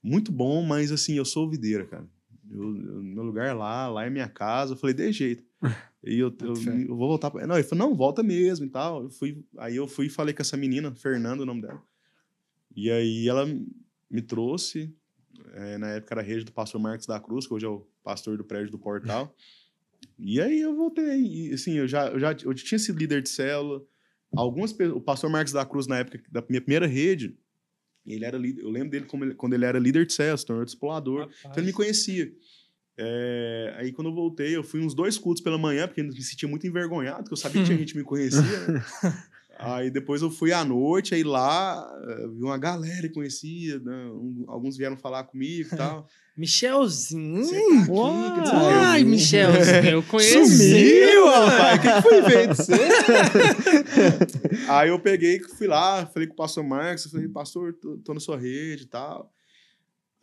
muito 0.02 0.32
bom, 0.32 0.64
mas 0.64 0.92
assim, 0.92 1.14
eu 1.16 1.26
sou 1.26 1.50
videira, 1.50 1.86
cara. 1.86 2.08
Eu, 2.50 2.62
eu- 2.64 3.04
meu 3.04 3.24
lugar 3.24 3.48
é 3.48 3.54
lá, 3.54 3.88
lá 3.88 4.06
é 4.06 4.10
minha 4.10 4.28
casa. 4.28 4.74
Eu 4.74 4.78
falei, 4.78 4.94
de 4.96 5.12
jeito. 5.12 5.44
E 6.06 6.20
eu, 6.20 6.34
eu, 6.41 6.56
eu 6.88 6.95
vou 6.95 7.08
voltar. 7.08 7.32
Pra... 7.32 7.45
Não, 7.47 7.56
ele 7.56 7.64
falou, 7.64 7.89
não, 7.89 7.95
volta 7.95 8.22
mesmo 8.22 8.66
e 8.66 8.70
tal. 8.70 9.03
Eu 9.03 9.10
fui, 9.10 9.43
aí 9.58 9.76
eu 9.76 9.88
fui 9.88 10.06
e 10.06 10.10
falei 10.10 10.34
com 10.34 10.41
essa 10.41 10.56
menina, 10.56 10.93
Fernanda, 10.95 11.43
o 11.43 11.45
nome 11.45 11.62
dela. 11.62 11.82
E 12.76 12.91
aí 12.91 13.28
ela 13.28 13.45
me 14.10 14.22
trouxe, 14.22 14.93
eh, 15.53 15.78
na 15.78 15.89
época 15.91 16.14
era 16.14 16.22
a 16.22 16.24
rede 16.24 16.43
do 16.45 16.51
pastor 16.51 16.80
Marcos 16.80 17.08
da 17.08 17.20
Cruz, 17.20 17.47
que 17.47 17.53
hoje 17.53 17.66
é 17.66 17.70
o 17.70 17.88
pastor 18.03 18.38
do 18.38 18.43
prédio 18.43 18.72
do 18.72 18.80
Portal. 18.80 19.34
E 20.20 20.39
aí 20.39 20.62
eu 20.62 20.76
voltei. 20.76 21.22
E, 21.22 21.53
assim, 21.53 21.74
eu 21.74 21.88
já, 21.88 22.08
eu 22.08 22.20
já 22.20 22.32
eu 22.43 22.53
tinha 22.53 22.78
sido 22.78 22.97
líder 22.99 23.22
de 23.24 23.30
célula. 23.30 23.82
Algumas 24.36 24.72
pe- 24.72 24.86
o 24.88 25.01
pastor 25.01 25.30
Marcos 25.30 25.51
da 25.53 25.66
Cruz, 25.66 25.88
na 25.88 25.97
época 25.99 26.22
da 26.32 26.43
minha 26.47 26.62
primeira 26.62 26.86
rede, 26.86 27.36
ele 28.06 28.24
era 28.24 28.38
líder. 28.38 28.62
Eu 28.62 28.70
lembro 28.70 28.89
dele 28.91 29.06
ele- 29.12 29.34
quando 29.34 29.53
ele 29.53 29.66
era 29.66 29.80
líder 29.80 30.06
de 30.06 30.14
célula, 30.14 30.38
se 30.38 30.45
tornou 30.45 30.64
discipulador. 30.64 31.24
Então 31.39 31.51
ele 31.58 31.68
me 31.68 31.74
conhecia. 31.74 32.32
É, 32.98 33.74
aí 33.78 33.91
quando 33.91 34.10
eu 34.10 34.14
voltei, 34.14 34.56
eu 34.56 34.64
fui 34.64 34.80
uns 34.80 34.93
dois 34.93 35.18
cultos 35.18 35.43
pela 35.43 35.58
manhã, 35.58 35.88
porque 35.88 36.02
eu 36.02 36.06
me 36.06 36.22
sentia 36.24 36.48
muito 36.48 36.66
envergonhado, 36.66 37.24
porque 37.24 37.34
eu 37.34 37.38
sabia 37.38 37.62
que 37.62 37.66
tinha 37.68 37.78
gente 37.80 37.91
que 37.93 38.00
me 38.00 38.06
conhecia. 38.06 38.41
né? 38.41 38.86
aí 39.60 39.89
depois 39.91 40.22
eu 40.22 40.30
fui 40.32 40.52
à 40.54 40.64
noite, 40.66 41.14
aí 41.16 41.24
lá 41.24 41.86
eh, 42.08 42.28
vi 42.28 42.43
uma 42.43 42.58
galera 42.58 43.08
que 43.08 43.14
conhecia, 43.14 43.80
né? 43.80 44.06
Um- 44.14 44.46
alguns 44.48 44.78
vieram 44.78 44.96
falar 44.98 45.24
comigo 45.26 45.70
e 45.74 45.76
tal. 45.78 46.08
Michelzinho. 46.38 47.41
Tá 47.46 48.41
aqui. 48.41 48.74
Ai, 48.76 49.04
Michelzinho, 49.06 49.86
eu 49.89 50.04
conheço. 50.04 50.46
Sumiu, 50.58 51.26
rapaz! 51.30 51.80
O 51.80 51.82
que, 51.82 51.93
que 51.93 52.02
foi 52.02 52.24
feito 52.24 52.56
você? 52.56 52.74
Aí 54.70 54.89
eu 54.89 55.00
peguei, 55.00 55.39
fui 55.39 55.68
lá, 55.68 56.06
falei 56.08 56.28
com 56.28 56.34
o 56.34 56.38
pastor 56.38 56.64
Marcos, 56.64 57.06
eu 57.06 57.12
falei, 57.12 57.28
pastor, 57.30 57.74
tô, 57.74 57.98
tô 57.98 58.14
na 58.14 58.20
sua 58.20 58.38
rede 58.38 58.84
e 58.84 58.88
tal. 58.88 59.32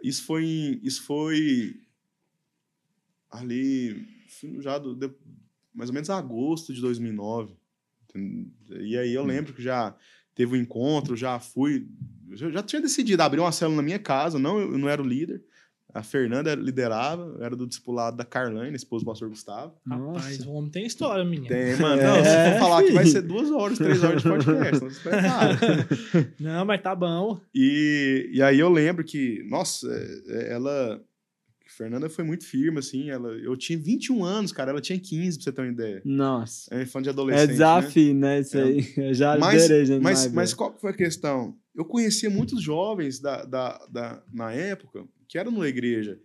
Isso 0.03 0.25
foi, 0.25 0.81
isso 0.83 1.03
foi 1.05 1.75
ali, 3.33 4.07
já 4.61 4.78
do, 4.78 4.95
de- 4.95 5.11
mais 5.74 5.89
ou 5.91 5.95
menos 5.95 6.11
agosto 6.11 6.72
de 6.72 6.80
2009. 6.80 7.55
E 8.80 8.97
aí 8.99 9.12
eu 9.14 9.24
lembro 9.24 9.53
que 9.55 9.62
já 9.62 9.95
teve 10.35 10.53
um 10.57 10.61
encontro, 10.61 11.16
já 11.16 11.39
fui, 11.41 11.87
já, 12.33 12.51
já 12.51 12.62
tinha 12.62 12.80
decidido 12.83 13.22
abrir 13.22 13.41
uma 13.41 13.53
célula 13.53 13.76
na 13.78 13.83
minha 13.83 13.99
casa, 13.99 14.39
não, 14.39 14.59
eu 14.61 14.76
não 14.78 14.89
era 14.89 15.01
o 15.03 15.07
líder. 15.07 15.43
A 15.95 16.03
Fernanda 16.03 16.55
liderava, 16.55 17.22
eu 17.39 17.45
era 17.45 17.55
do 17.55 17.66
discipulado 17.66 18.16
da 18.16 18.24
Carlane, 18.24 18.74
esposa 18.74 19.05
do 19.05 19.09
pastor 19.11 19.28
Gustavo. 19.28 19.74
Rapaz, 19.87 20.39
Nossa. 20.39 20.49
o 20.49 20.55
homem 20.55 20.70
tem 20.70 20.87
história, 20.87 21.22
menino. 21.22 21.49
Tem, 21.49 21.76
mano. 21.76 22.01
É, 22.01 22.05
Não, 22.07 22.24
se 22.24 22.53
for 22.53 22.61
falar 22.61 22.83
que 22.83 22.93
vai 22.93 23.05
ser 23.07 23.20
duas 23.20 23.51
horas, 23.51 23.76
três 23.76 24.03
horas 24.03 24.22
de 24.22 24.28
podcast, 24.28 24.83
não 24.83 24.91
se 24.91 25.01
prepara. 25.05 25.59
Não, 26.41 26.64
mas 26.64 26.80
tá 26.83 26.95
bom. 26.95 27.39
E, 27.55 28.30
e 28.33 28.41
aí 28.43 28.59
eu 28.59 28.70
lembro 28.70 29.05
que, 29.05 29.43
nossa, 29.51 29.87
é, 30.28 30.53
ela. 30.55 31.03
Fernanda 31.77 32.09
foi 32.09 32.25
muito 32.25 32.45
firme, 32.47 32.79
assim. 32.79 33.11
Ela, 33.11 33.29
eu 33.33 33.57
tinha 33.57 33.79
21 33.79 34.25
anos, 34.25 34.53
cara, 34.53 34.70
ela 34.70 34.81
tinha 34.81 34.99
15, 34.99 35.39
pra 35.39 35.45
você 35.45 35.53
ter 35.53 35.61
uma 35.62 35.73
ideia. 35.73 36.03
Nossa. 36.05 36.75
É 36.75 36.85
fã 36.87 37.01
de 37.03 37.09
É 37.09 37.12
adolescente. 37.12 37.47
né? 37.49 37.53
desafio, 37.53 38.14
né? 38.14 38.41
Isso 38.41 38.57
É. 38.59 38.62
aí. 38.62 38.87
Eu 39.09 39.14
já 39.14 39.39
Mas- 39.39 39.66
gente. 39.66 40.03
Mas, 40.03 40.33
mas 40.33 40.55
qual 40.55 40.73
que 40.73 40.81
foi 40.81 40.91
a 40.91 40.97
questão? 40.97 41.57
Eu 41.75 41.85
conhecia 41.85 42.29
muitos 42.31 42.62
jovens 42.62 43.18
da, 43.20 43.45
da, 43.45 43.87
da, 43.91 44.23
na 44.33 44.53
época 44.53 45.05
que 45.27 45.39
eram 45.39 45.51
na 45.53 45.66
igreja. 45.66 46.20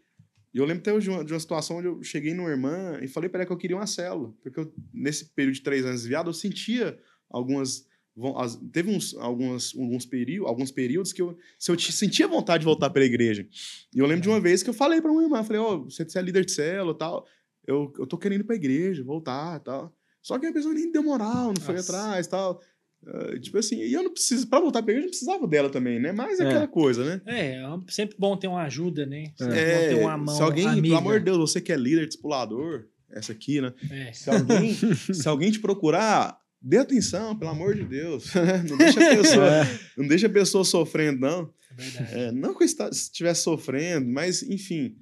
E 0.54 0.58
eu 0.60 0.66
lembro 0.66 0.82
até 0.82 0.98
de 1.00 1.10
uma, 1.10 1.24
de 1.24 1.32
uma 1.34 1.40
situação 1.40 1.78
onde 1.78 1.88
eu 1.88 2.04
cheguei 2.04 2.34
numa 2.34 2.50
irmã 2.50 3.00
e 3.02 3.08
falei 3.08 3.30
para 3.30 3.40
ela 3.42 3.46
que 3.48 3.54
eu 3.54 3.58
queria 3.58 3.78
uma 3.78 3.88
célula. 3.88 4.34
Porque 4.42 4.60
eu, 4.60 4.74
nesse 4.94 5.26
período 5.34 5.56
de 5.56 5.62
três 5.62 5.86
anos 5.86 6.02
desviado, 6.02 6.30
eu 6.30 6.34
sentia 6.34 6.98
algumas. 7.30 7.86
Von- 8.18 8.38
as- 8.38 8.60
Teve 8.74 8.90
uns, 8.90 9.16
algumas, 9.16 9.74
alguns, 9.76 10.06
períodos, 10.06 10.50
alguns 10.50 10.72
períodos 10.72 11.14
que 11.14 11.22
eu, 11.22 11.38
se 11.60 11.72
eu 11.72 11.76
te- 11.78 11.92
sentia 11.94 12.28
vontade 12.28 12.62
de 12.62 12.66
voltar 12.66 12.90
para 12.90 13.04
a 13.04 13.06
igreja. 13.06 13.48
E 13.96 14.00
eu 14.00 14.06
lembro 14.08 14.24
de 14.24 14.30
uma 14.30 14.42
vez 14.42 14.64
que 14.64 14.70
eu 14.70 14.74
falei 14.74 15.00
para 15.00 15.12
uma 15.12 15.24
irmã: 15.24 15.44
falei, 15.44 15.62
ó, 15.62 15.78
você, 15.78 16.04
você 16.04 16.18
é 16.20 16.22
líder 16.22 16.44
de 16.44 16.52
célula 16.52 16.94
e 16.94 16.98
tal. 16.98 17.26
Eu, 17.66 17.94
eu 18.00 18.08
tô 18.08 18.18
querendo 18.18 18.42
ir 18.42 18.44
para 18.46 18.56
a 18.56 18.58
igreja, 18.58 19.04
voltar 19.04 19.60
e 19.60 19.64
tal. 19.64 19.94
Só 20.22 20.38
que 20.40 20.46
a 20.48 20.52
pessoa 20.54 20.74
nem 20.74 20.92
deu 20.92 21.04
moral, 21.04 21.54
não 21.54 21.62
foi 21.62 21.76
Nossa. 21.76 21.92
atrás 21.96 22.26
e 22.26 22.30
tal. 22.30 22.60
Ah, 23.06 23.40
tipo 23.40 23.58
assim, 23.60 23.78
e 23.78 23.94
eu 23.94 24.02
não 24.04 24.12
preciso, 24.12 24.48
pra 24.48 24.60
voltar 24.60 24.82
pra 24.82 24.92
igreja, 24.92 25.04
eu 25.06 25.08
não 25.08 25.12
precisava 25.12 25.48
dela 25.48 25.70
também, 25.70 26.00
né? 26.00 26.12
Mas 26.12 26.40
é 26.40 26.44
É. 26.44 26.48
aquela 26.48 26.68
coisa, 26.68 27.06
né? 27.06 27.22
É, 27.26 27.56
é 27.62 27.64
sempre 27.90 28.18
bom 28.20 28.36
ter 28.36 28.48
uma 28.48 28.64
ajuda, 28.64 29.06
né? 29.06 29.32
Sempre 29.38 29.58
É, 29.60 29.74
bom 29.92 29.96
ter 29.96 30.04
uma 30.04 30.18
mão 30.18 30.36
se 30.36 30.42
alguém, 30.42 30.66
amiga. 30.68 30.82
pelo 30.88 30.98
amor 30.98 31.20
de 31.20 31.26
Deus, 31.26 31.38
você 31.38 31.62
que 31.62 31.72
é 31.72 31.78
líder, 31.78 32.08
discipulador, 32.08 32.88
essa 33.12 33.32
aqui, 33.32 33.62
né? 33.62 33.72
É. 33.92 34.12
Se 34.14 34.30
alguém, 34.30 34.74
se 35.14 35.28
alguém 35.28 35.52
te 35.52 35.60
procurar, 35.60 36.38
dê 36.68 36.78
atenção, 36.78 37.36
pelo 37.38 37.52
amor 37.52 37.76
de 37.76 37.84
Deus. 37.84 38.26
não, 38.70 38.78
deixa 38.78 39.00
a 39.12 39.16
pessoa, 39.16 39.48
É. 39.48 39.80
não 39.98 40.08
deixa 40.08 40.28
a 40.28 40.30
pessoa 40.30 40.64
sofrendo, 40.66 41.20
não. 41.22 41.54
É 41.72 41.82
verdade. 41.82 42.14
É, 42.20 42.32
não 42.32 42.54
que 42.58 42.64
está- 42.64 42.90
estivesse 42.90 43.44
sofrendo, 43.44 44.08
mas, 44.10 44.42
enfim, 44.44 44.96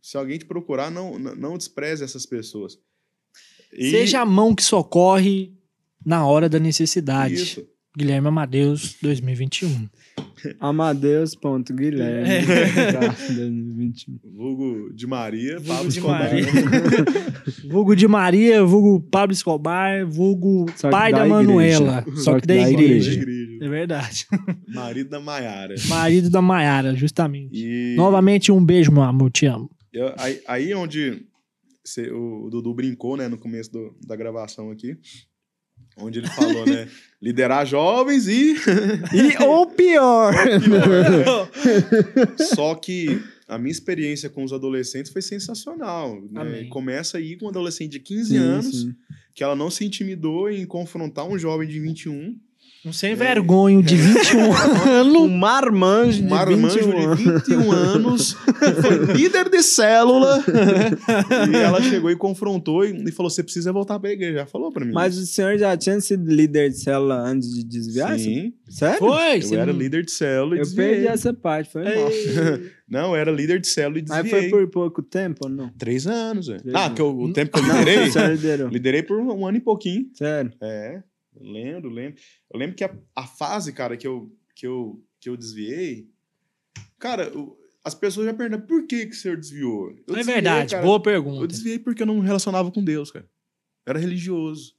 se 0.00 0.16
alguém 0.16 0.38
te 0.38 0.44
procurar, 0.44 0.90
não, 0.90 1.18
não, 1.18 1.34
não 1.34 1.58
despreze 1.58 2.02
essas 2.04 2.24
pessoas. 2.26 2.78
E- 3.72 3.90
Seja 3.90 4.20
a 4.20 4.26
mão 4.26 4.54
que 4.54 4.62
socorre 4.62 5.52
na 6.04 6.26
hora 6.26 6.48
da 6.48 6.58
necessidade. 6.58 7.34
Isso. 7.34 7.66
Guilherme 7.96 8.28
Amadeus, 8.28 8.96
2021. 9.02 9.88
Amadeus.guilherme. 10.58 12.28
É. 12.28 12.92
Tá, 12.92 13.00
2021. 13.34 14.18
Vulgo 14.34 14.92
de 14.94 15.06
Maria, 15.06 15.58
Vulgo 15.58 15.68
Pablo 15.68 15.88
de 15.90 15.98
Escobar. 15.98 16.18
Maria. 16.20 16.46
vulgo 17.70 17.96
de 17.96 18.08
Maria, 18.08 18.64
vulgo 18.64 19.00
Pablo 19.00 19.32
Escobar, 19.32 20.06
vulgo 20.06 20.66
Só 20.76 20.90
pai 20.90 21.12
da, 21.12 21.18
da 21.20 21.26
Manuela. 21.26 21.98
igreja. 22.06 22.22
Só 22.22 22.40
que 22.40 22.46
da 22.46 22.54
igreja. 22.56 23.12
igreja. 23.12 23.64
É 23.64 23.68
verdade. 23.68 24.26
Marido 24.68 25.10
da 25.10 25.20
Maiara. 25.20 25.74
Marido 25.88 26.30
da 26.30 26.42
Maiara, 26.42 26.94
justamente. 26.94 27.50
E 27.54 27.94
Novamente, 27.96 28.50
um 28.50 28.64
beijo, 28.64 28.90
meu 28.92 29.02
amor. 29.02 29.30
Te 29.30 29.46
amo. 29.46 29.70
eu- 29.92 30.12
aí, 30.18 30.40
aí 30.48 30.74
onde 30.74 31.22
cê- 31.84 32.10
o 32.10 32.48
Dudu 32.50 32.74
brincou, 32.74 33.16
né, 33.16 33.28
no 33.28 33.38
começo 33.38 33.70
do- 33.70 33.94
da 34.06 34.16
gravação 34.16 34.70
aqui, 34.70 34.96
onde 35.96 36.20
ele 36.20 36.28
falou, 36.28 36.66
né, 36.66 36.88
liderar 37.20 37.66
jovens 37.66 38.28
e... 38.28 38.54
E, 39.12 39.42
ou 39.44 39.66
pior. 39.66 40.34
Só 42.54 42.74
que 42.74 43.20
a 43.46 43.58
minha 43.58 43.70
experiência 43.70 44.30
com 44.30 44.44
os 44.44 44.52
adolescentes 44.52 45.12
foi 45.12 45.22
sensacional. 45.22 46.20
Né? 46.30 46.66
Começa 46.70 47.18
aí 47.18 47.36
com 47.36 47.46
um 47.46 47.48
adolescente 47.48 47.92
de 47.92 48.00
15 48.00 48.28
Sim, 48.28 48.36
anos, 48.36 48.80
sim. 48.82 48.94
que 49.34 49.44
ela 49.44 49.54
não 49.54 49.70
se 49.70 49.84
intimidou 49.84 50.50
em 50.50 50.64
confrontar 50.64 51.26
um 51.26 51.38
jovem 51.38 51.68
de 51.68 51.78
21 51.78 52.38
Um 52.84 52.92
sem 52.92 53.14
vergonho 53.14 53.82
de 53.82 53.94
21 53.96 54.52
anos. 54.90 55.16
Um 55.22 55.28
marmanjo 55.28 56.20
Um 56.22 56.26
de 56.26 56.30
marmanjo 56.30 56.78
21 56.80 56.98
anos. 56.98 57.18
de 57.18 57.24
21 57.32 57.72
anos, 57.72 58.32
foi 58.80 59.14
líder 59.14 59.48
de 59.48 59.62
célula. 59.62 60.42
e 61.52 61.56
ela 61.56 61.80
chegou 61.80 62.10
e 62.10 62.16
confrontou 62.16 62.84
e, 62.84 62.90
e 63.08 63.12
falou: 63.12 63.30
você 63.30 63.42
precisa 63.42 63.72
voltar 63.72 63.98
pra 64.00 64.10
igreja. 64.10 64.38
Já 64.38 64.46
falou 64.46 64.72
pra 64.72 64.84
mim. 64.84 64.92
Mas 64.92 65.16
o 65.16 65.24
senhor 65.26 65.56
já 65.58 65.76
tinha 65.76 66.00
sido 66.00 66.28
líder 66.28 66.70
de 66.70 66.78
célula 66.78 67.16
antes 67.20 67.52
de 67.54 67.62
desviar? 67.64 68.18
Sim, 68.18 68.52
Sério? 68.68 68.98
Foi? 68.98 69.38
eu 69.44 69.54
era 69.60 69.72
não- 69.72 69.78
líder 69.78 70.04
de 70.04 70.10
célula 70.12 70.56
e 70.56 70.58
Eu 70.58 70.64
desviei. 70.64 70.88
perdi 70.90 71.06
essa 71.06 71.32
parte, 71.32 71.70
foi 71.70 71.84
mal. 71.84 71.92
Não, 72.92 73.14
eu 73.14 73.16
era 73.16 73.30
líder 73.32 73.58
de 73.58 73.68
célula 73.68 74.00
e 74.00 74.04
Mas 74.06 74.22
desviei. 74.24 74.50
foi 74.50 74.66
por 74.66 74.70
pouco 74.70 75.02
tempo 75.02 75.46
ou 75.46 75.48
não? 75.50 75.70
Três 75.78 76.06
anos, 76.06 76.46
velho. 76.48 76.60
Três 76.60 76.74
Ah, 76.74 76.84
anos. 76.86 76.94
que 76.96 77.00
eu- 77.00 77.18
o 77.18 77.32
tempo 77.32 77.50
que 77.52 77.58
eu 77.58 77.66
Não, 77.66 77.78
liderei? 77.78 78.08
o 78.08 78.12
senhor 78.12 78.30
liderou. 78.32 78.68
liderei 78.68 79.02
por 79.02 79.18
um 79.18 79.46
ano 79.46 79.56
e 79.56 79.60
pouquinho. 79.60 80.04
Sério. 80.12 80.52
É, 80.62 81.00
eu 81.36 81.42
lembro, 81.50 81.90
lembro. 81.90 82.20
Eu 82.52 82.58
lembro 82.58 82.76
que 82.76 82.84
a, 82.84 82.96
a 83.16 83.26
fase, 83.26 83.72
cara, 83.72 83.96
que 83.96 84.06
eu, 84.06 84.34
que 84.54 84.66
eu, 84.66 85.02
que 85.20 85.28
eu 85.28 85.36
desviei. 85.36 86.08
Cara, 86.98 87.36
o- 87.36 87.56
as 87.84 87.94
pessoas 87.94 88.26
já 88.26 88.34
perguntam 88.34 88.66
por 88.66 88.86
que, 88.86 89.06
que 89.06 89.12
o 89.12 89.18
senhor 89.18 89.36
desviou? 89.36 89.90
Eu 89.90 90.14
É 90.14 90.16
desviei, 90.18 90.34
verdade, 90.34 90.70
cara, 90.72 90.82
boa 90.86 90.96
Eu 90.98 91.02
pergunta. 91.02 91.46
desviei 91.48 91.78
porque 91.78 92.02
eu 92.02 92.06
não 92.06 92.20
me 92.20 92.26
relacionava 92.26 92.70
com 92.70 92.82
Deus, 92.84 93.10
cara. 93.10 93.28
Eu 93.84 93.90
era 93.90 93.98
religioso. 93.98 94.76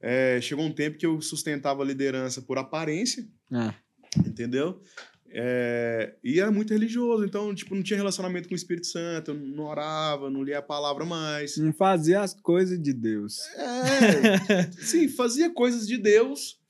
É, 0.00 0.40
chegou 0.40 0.64
um 0.64 0.72
tempo 0.72 0.98
que 0.98 1.06
eu 1.06 1.20
sustentava 1.20 1.82
a 1.82 1.86
liderança 1.86 2.42
por 2.42 2.58
aparência, 2.58 3.24
Ah, 3.52 3.72
entendeu? 4.26 4.82
É, 5.34 6.14
e 6.22 6.38
era 6.38 6.50
muito 6.50 6.72
religioso, 6.74 7.24
então, 7.24 7.54
tipo, 7.54 7.74
não 7.74 7.82
tinha 7.82 7.96
relacionamento 7.96 8.48
com 8.48 8.54
o 8.54 8.56
Espírito 8.56 8.86
Santo, 8.86 9.30
eu 9.30 9.34
não 9.34 9.64
orava, 9.64 10.28
não 10.28 10.42
lia 10.42 10.58
a 10.58 10.62
palavra 10.62 11.04
mais. 11.06 11.56
não 11.56 11.72
fazia 11.72 12.20
as 12.20 12.34
coisas 12.34 12.78
de 12.80 12.92
Deus. 12.92 13.38
É, 13.56 14.70
sim, 14.82 15.08
fazia 15.08 15.48
coisas 15.50 15.86
de 15.86 15.96
Deus, 15.96 16.60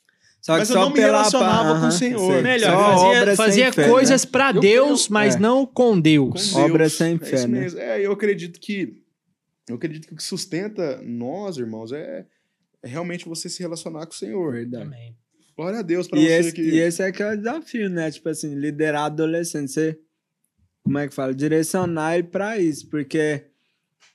Só 0.40 0.56
Mas 0.58 0.70
eu 0.70 0.76
não 0.76 0.90
me 0.92 0.98
relacionava 1.00 1.80
com 1.80 1.86
o 1.86 1.92
Senhor. 1.92 2.32
sei. 2.32 2.42
Melhor, 2.42 2.70
Só 2.98 3.12
fazia, 3.12 3.36
fazia 3.36 3.72
fé, 3.72 3.88
coisas 3.88 4.24
né? 4.24 4.30
pra 4.30 4.50
Eu- 4.50 4.60
Deus, 4.60 5.06
eu- 5.06 5.12
mas 5.12 5.34
é. 5.36 5.38
não 5.38 5.64
com 5.66 5.72
com 5.72 6.00
Deus. 6.00 6.32
Deus. 6.52 6.54
Obra 6.56 6.88
sem 6.88 7.14
é 7.14 7.18
fé, 7.18 7.34
isso 7.36 7.48
né? 7.48 7.66
É, 7.78 8.00
eu 8.06 8.12
acredito 8.12 8.58
que 8.60 9.00
eu 9.68 9.76
acredito 9.76 10.06
que 10.08 10.14
o 10.14 10.16
que 10.16 10.22
sustenta 10.24 11.00
nós, 11.02 11.56
irmãos, 11.56 11.92
é, 11.92 12.26
é 12.82 12.88
realmente 12.88 13.28
você 13.28 13.48
se 13.48 13.60
relacionar 13.62 14.04
com 14.06 14.12
o 14.12 14.16
Senhor. 14.16 14.52
Verdade. 14.52 14.84
Também. 14.84 15.16
Glória 15.56 15.80
a 15.80 15.82
Deus 15.82 16.08
pra 16.08 16.18
E 16.18 16.26
você 16.26 16.32
esse, 16.32 16.52
que 16.52 16.62
e 16.62 16.78
esse 16.78 17.02
é 17.02 17.12
que 17.12 17.22
é 17.22 17.32
o 17.32 17.36
desafio, 17.36 17.88
né? 17.90 18.10
Tipo 18.10 18.28
assim, 18.28 18.54
liderar 18.54 19.04
adolescente. 19.04 19.70
Você, 19.70 19.98
como 20.82 20.98
é 20.98 21.08
que 21.08 21.14
fala? 21.14 21.34
Direcionar 21.34 22.14
ele 22.14 22.28
pra 22.28 22.58
isso. 22.58 22.88
Porque 22.88 23.44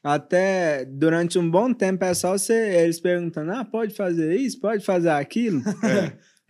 até 0.03 0.85
durante 0.85 1.37
um 1.37 1.49
bom 1.49 1.73
tempo 1.73 2.03
é 2.05 2.13
só 2.13 2.37
você, 2.37 2.53
eles 2.53 2.99
perguntando: 2.99 3.51
ah, 3.51 3.65
pode 3.65 3.93
fazer 3.93 4.35
isso? 4.35 4.59
Pode 4.59 4.83
fazer 4.83 5.09
aquilo? 5.09 5.61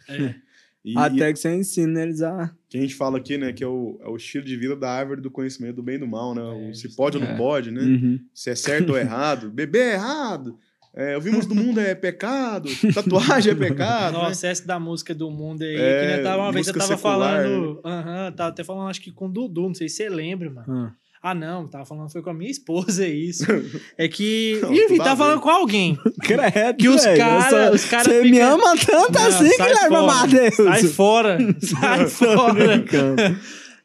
É. 0.10 0.36
e, 0.86 0.98
até 0.98 1.34
que 1.34 1.40
você 1.40 1.54
ensina 1.54 2.04
eles 2.04 2.22
a. 2.22 2.54
que 2.70 2.78
a 2.78 2.82
gente 2.82 2.96
fala 2.96 3.18
aqui, 3.18 3.38
né, 3.38 3.52
que 3.52 3.64
é 3.64 3.68
o, 3.68 4.00
é 4.02 4.08
o 4.08 4.16
estilo 4.16 4.46
de 4.46 4.56
vida 4.56 4.76
da 4.76 4.90
árvore 4.90 5.22
do 5.22 5.32
conhecimento 5.32 5.78
do 5.78 5.84
bem 5.84 5.96
e 5.96 6.00
do 6.00 6.08
mal, 6.08 6.34
né? 6.34 6.42
O 6.42 6.70
É, 6.70 6.74
se 6.74 6.96
pode 6.96 7.18
ou 7.18 7.24
não 7.24 7.32
é. 7.32 7.38
pode, 7.38 7.72
né? 7.72 7.82
Uhum. 7.82 8.20
Se 8.34 8.50
é 8.50 8.56
certo 8.56 8.92
ou 8.92 8.98
errado. 8.98 9.50
Beber 9.50 9.82
é 9.82 9.94
errado. 9.94 10.58
É, 10.96 11.16
ouvimos 11.16 11.46
do 11.46 11.54
mundo 11.54 11.80
é 11.80 11.94
pecado. 11.94 12.70
Tatuagem 12.94 13.52
é 13.52 13.56
pecado. 13.56 14.14
né? 14.18 14.24
Nossa, 14.24 14.48
essa 14.48 14.66
da 14.66 14.80
música 14.80 15.14
do 15.14 15.30
mundo 15.30 15.62
aí, 15.64 15.76
É, 15.76 16.00
que 16.02 16.08
nem 16.08 16.16
eu 16.18 16.24
tava 16.24 16.42
uma 16.44 16.52
vez, 16.52 16.68
eu 16.68 16.74
tava 16.74 16.86
secular, 16.96 17.44
falando. 17.44 17.82
Aham, 17.86 18.32
tava 18.32 18.50
até 18.50 18.64
falando, 18.64 18.90
acho 18.90 19.02
que 19.02 19.12
com 19.12 19.28
o 19.28 19.30
Dudu, 19.30 19.68
não 19.68 19.76
sei 19.76 19.88
se 19.90 19.98
você 19.98 20.10
lembra, 20.10 20.50
mano. 20.50 20.66
Ah. 20.88 20.92
Ah, 21.20 21.34
não, 21.34 21.68
tava 21.68 21.84
falando, 21.84 22.12
foi 22.12 22.22
com 22.22 22.30
a 22.30 22.34
minha 22.34 22.50
esposa 22.50 23.06
isso. 23.08 23.44
É 23.98 24.08
que. 24.08 24.60
Não, 24.62 24.72
Enfim, 24.74 24.98
tava 24.98 25.18
falando 25.18 25.42
com 25.42 25.50
alguém. 25.50 25.98
Credo, 26.22 26.78
Que 26.78 26.88
os 26.88 27.04
velho, 27.04 27.18
cara- 27.18 27.66
eu 27.68 27.74
os 27.74 27.86
cara 27.86 28.04
Você 28.04 28.22
me 28.22 28.40
ama 28.40 28.76
tanto 28.78 29.12
Não, 29.14 29.28
assim, 29.28 29.50
Guilherme. 29.50 29.96
Amadeus. 29.96 30.56
Sai 30.56 30.84
fora! 30.84 31.38
Sai 31.60 32.08
fora! 32.08 32.86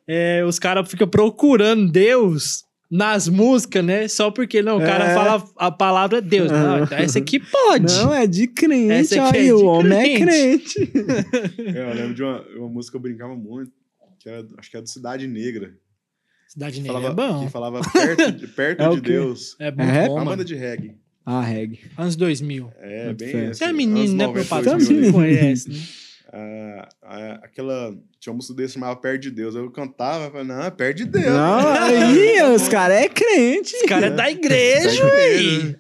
É, 0.07 0.45
os 0.45 0.59
caras 0.59 0.89
ficam 0.91 1.09
procurando 1.09 1.91
Deus 1.91 2.65
nas 2.95 3.27
músicas, 3.27 3.83
né? 3.83 4.07
Só 4.07 4.31
porque 4.31 4.61
não, 4.61 4.77
o 4.77 4.81
cara 4.81 5.07
É. 5.13 5.15
fala 5.15 5.51
a 5.57 5.71
palavra 5.71 6.21
Deus. 6.21 6.51
Não, 6.53 6.85
então 6.85 6.99
essa 6.99 7.19
aqui 7.19 7.41
pode. 7.41 7.91
Não, 7.95 8.13
é 8.13 8.27
de 8.27 8.47
crente, 8.47 8.93
Essa 8.93 9.29
aqui 9.29 9.37
é 9.39 9.41
aí, 9.41 9.47
de 9.47 9.53
o 9.55 9.65
homem 9.65 10.15
é 10.15 10.21
crente. 10.21 10.93
É, 11.75 11.91
eu 11.91 11.95
lembro 11.95 12.15
de 12.15 12.23
uma, 12.23 12.43
uma 12.59 12.69
música 12.69 12.93
que 12.93 12.97
eu 12.99 13.01
brincava 13.01 13.35
muito, 13.35 13.73
que 14.21 14.29
era, 14.29 14.47
acho 14.59 14.71
que 14.71 14.77
era 14.77 14.83
do 14.85 14.91
Cidade 14.91 15.27
Negra. 15.27 15.73
Cidade 16.47 16.83
Negra 16.83 17.01
falava, 17.01 17.23
é 17.23 17.29
bom. 17.33 17.45
que 17.47 17.51
falava 17.51 17.81
perto, 17.93 18.33
de- 18.33 18.47
perto 18.49 18.83
É 18.85 18.91
de? 18.91 19.01
Deus. 19.01 19.57
É 19.59 19.71
muito 19.71 19.91
É? 19.91 20.07
bom, 20.09 20.15
Uma 20.17 20.25
banda 20.27 20.45
de 20.45 20.55
reggae. 20.55 20.95
Ah, 21.25 21.41
reggae. 21.41 21.79
Anos 21.97 22.15
2000. 22.15 22.71
É, 22.79 23.07
Muito 23.07 23.19
bem 23.25 23.29
assim, 23.47 23.55
Você 23.55 23.65
é 23.65 23.73
menino, 23.73 24.15
né, 24.17 24.27
90, 24.27 24.33
meu 24.35 24.45
pai? 24.45 24.63
2000 24.65 24.87
Todo 24.87 24.91
ali. 24.99 25.01
mundo 25.07 25.13
conhece, 25.15 25.71
né? 25.71 25.77
Ah, 26.33 26.89
ah, 27.03 27.41
aquela. 27.43 27.95
Tinha 28.19 28.33
uma 28.33 28.37
música 28.37 28.55
desse 28.55 28.75
que 28.75 28.81
chamava 28.81 28.97
Perto 28.97 29.21
de 29.21 29.31
Deus. 29.31 29.55
Eu 29.55 29.71
cantava, 29.71 30.25
eu 30.25 30.31
falava, 30.31 30.45
não, 30.45 30.63
é 30.63 30.71
perto 30.71 30.99
de 30.99 31.05
Deus. 31.05 31.27
Não, 31.27 31.69
aí, 31.69 32.43
os 32.55 32.69
caras 32.69 32.97
é 32.97 33.09
crente. 33.09 33.77
Esse 33.77 33.87
cara 33.87 34.07
é 34.07 34.11
da 34.11 34.31
igreja, 34.31 35.05
véi. 35.05 35.77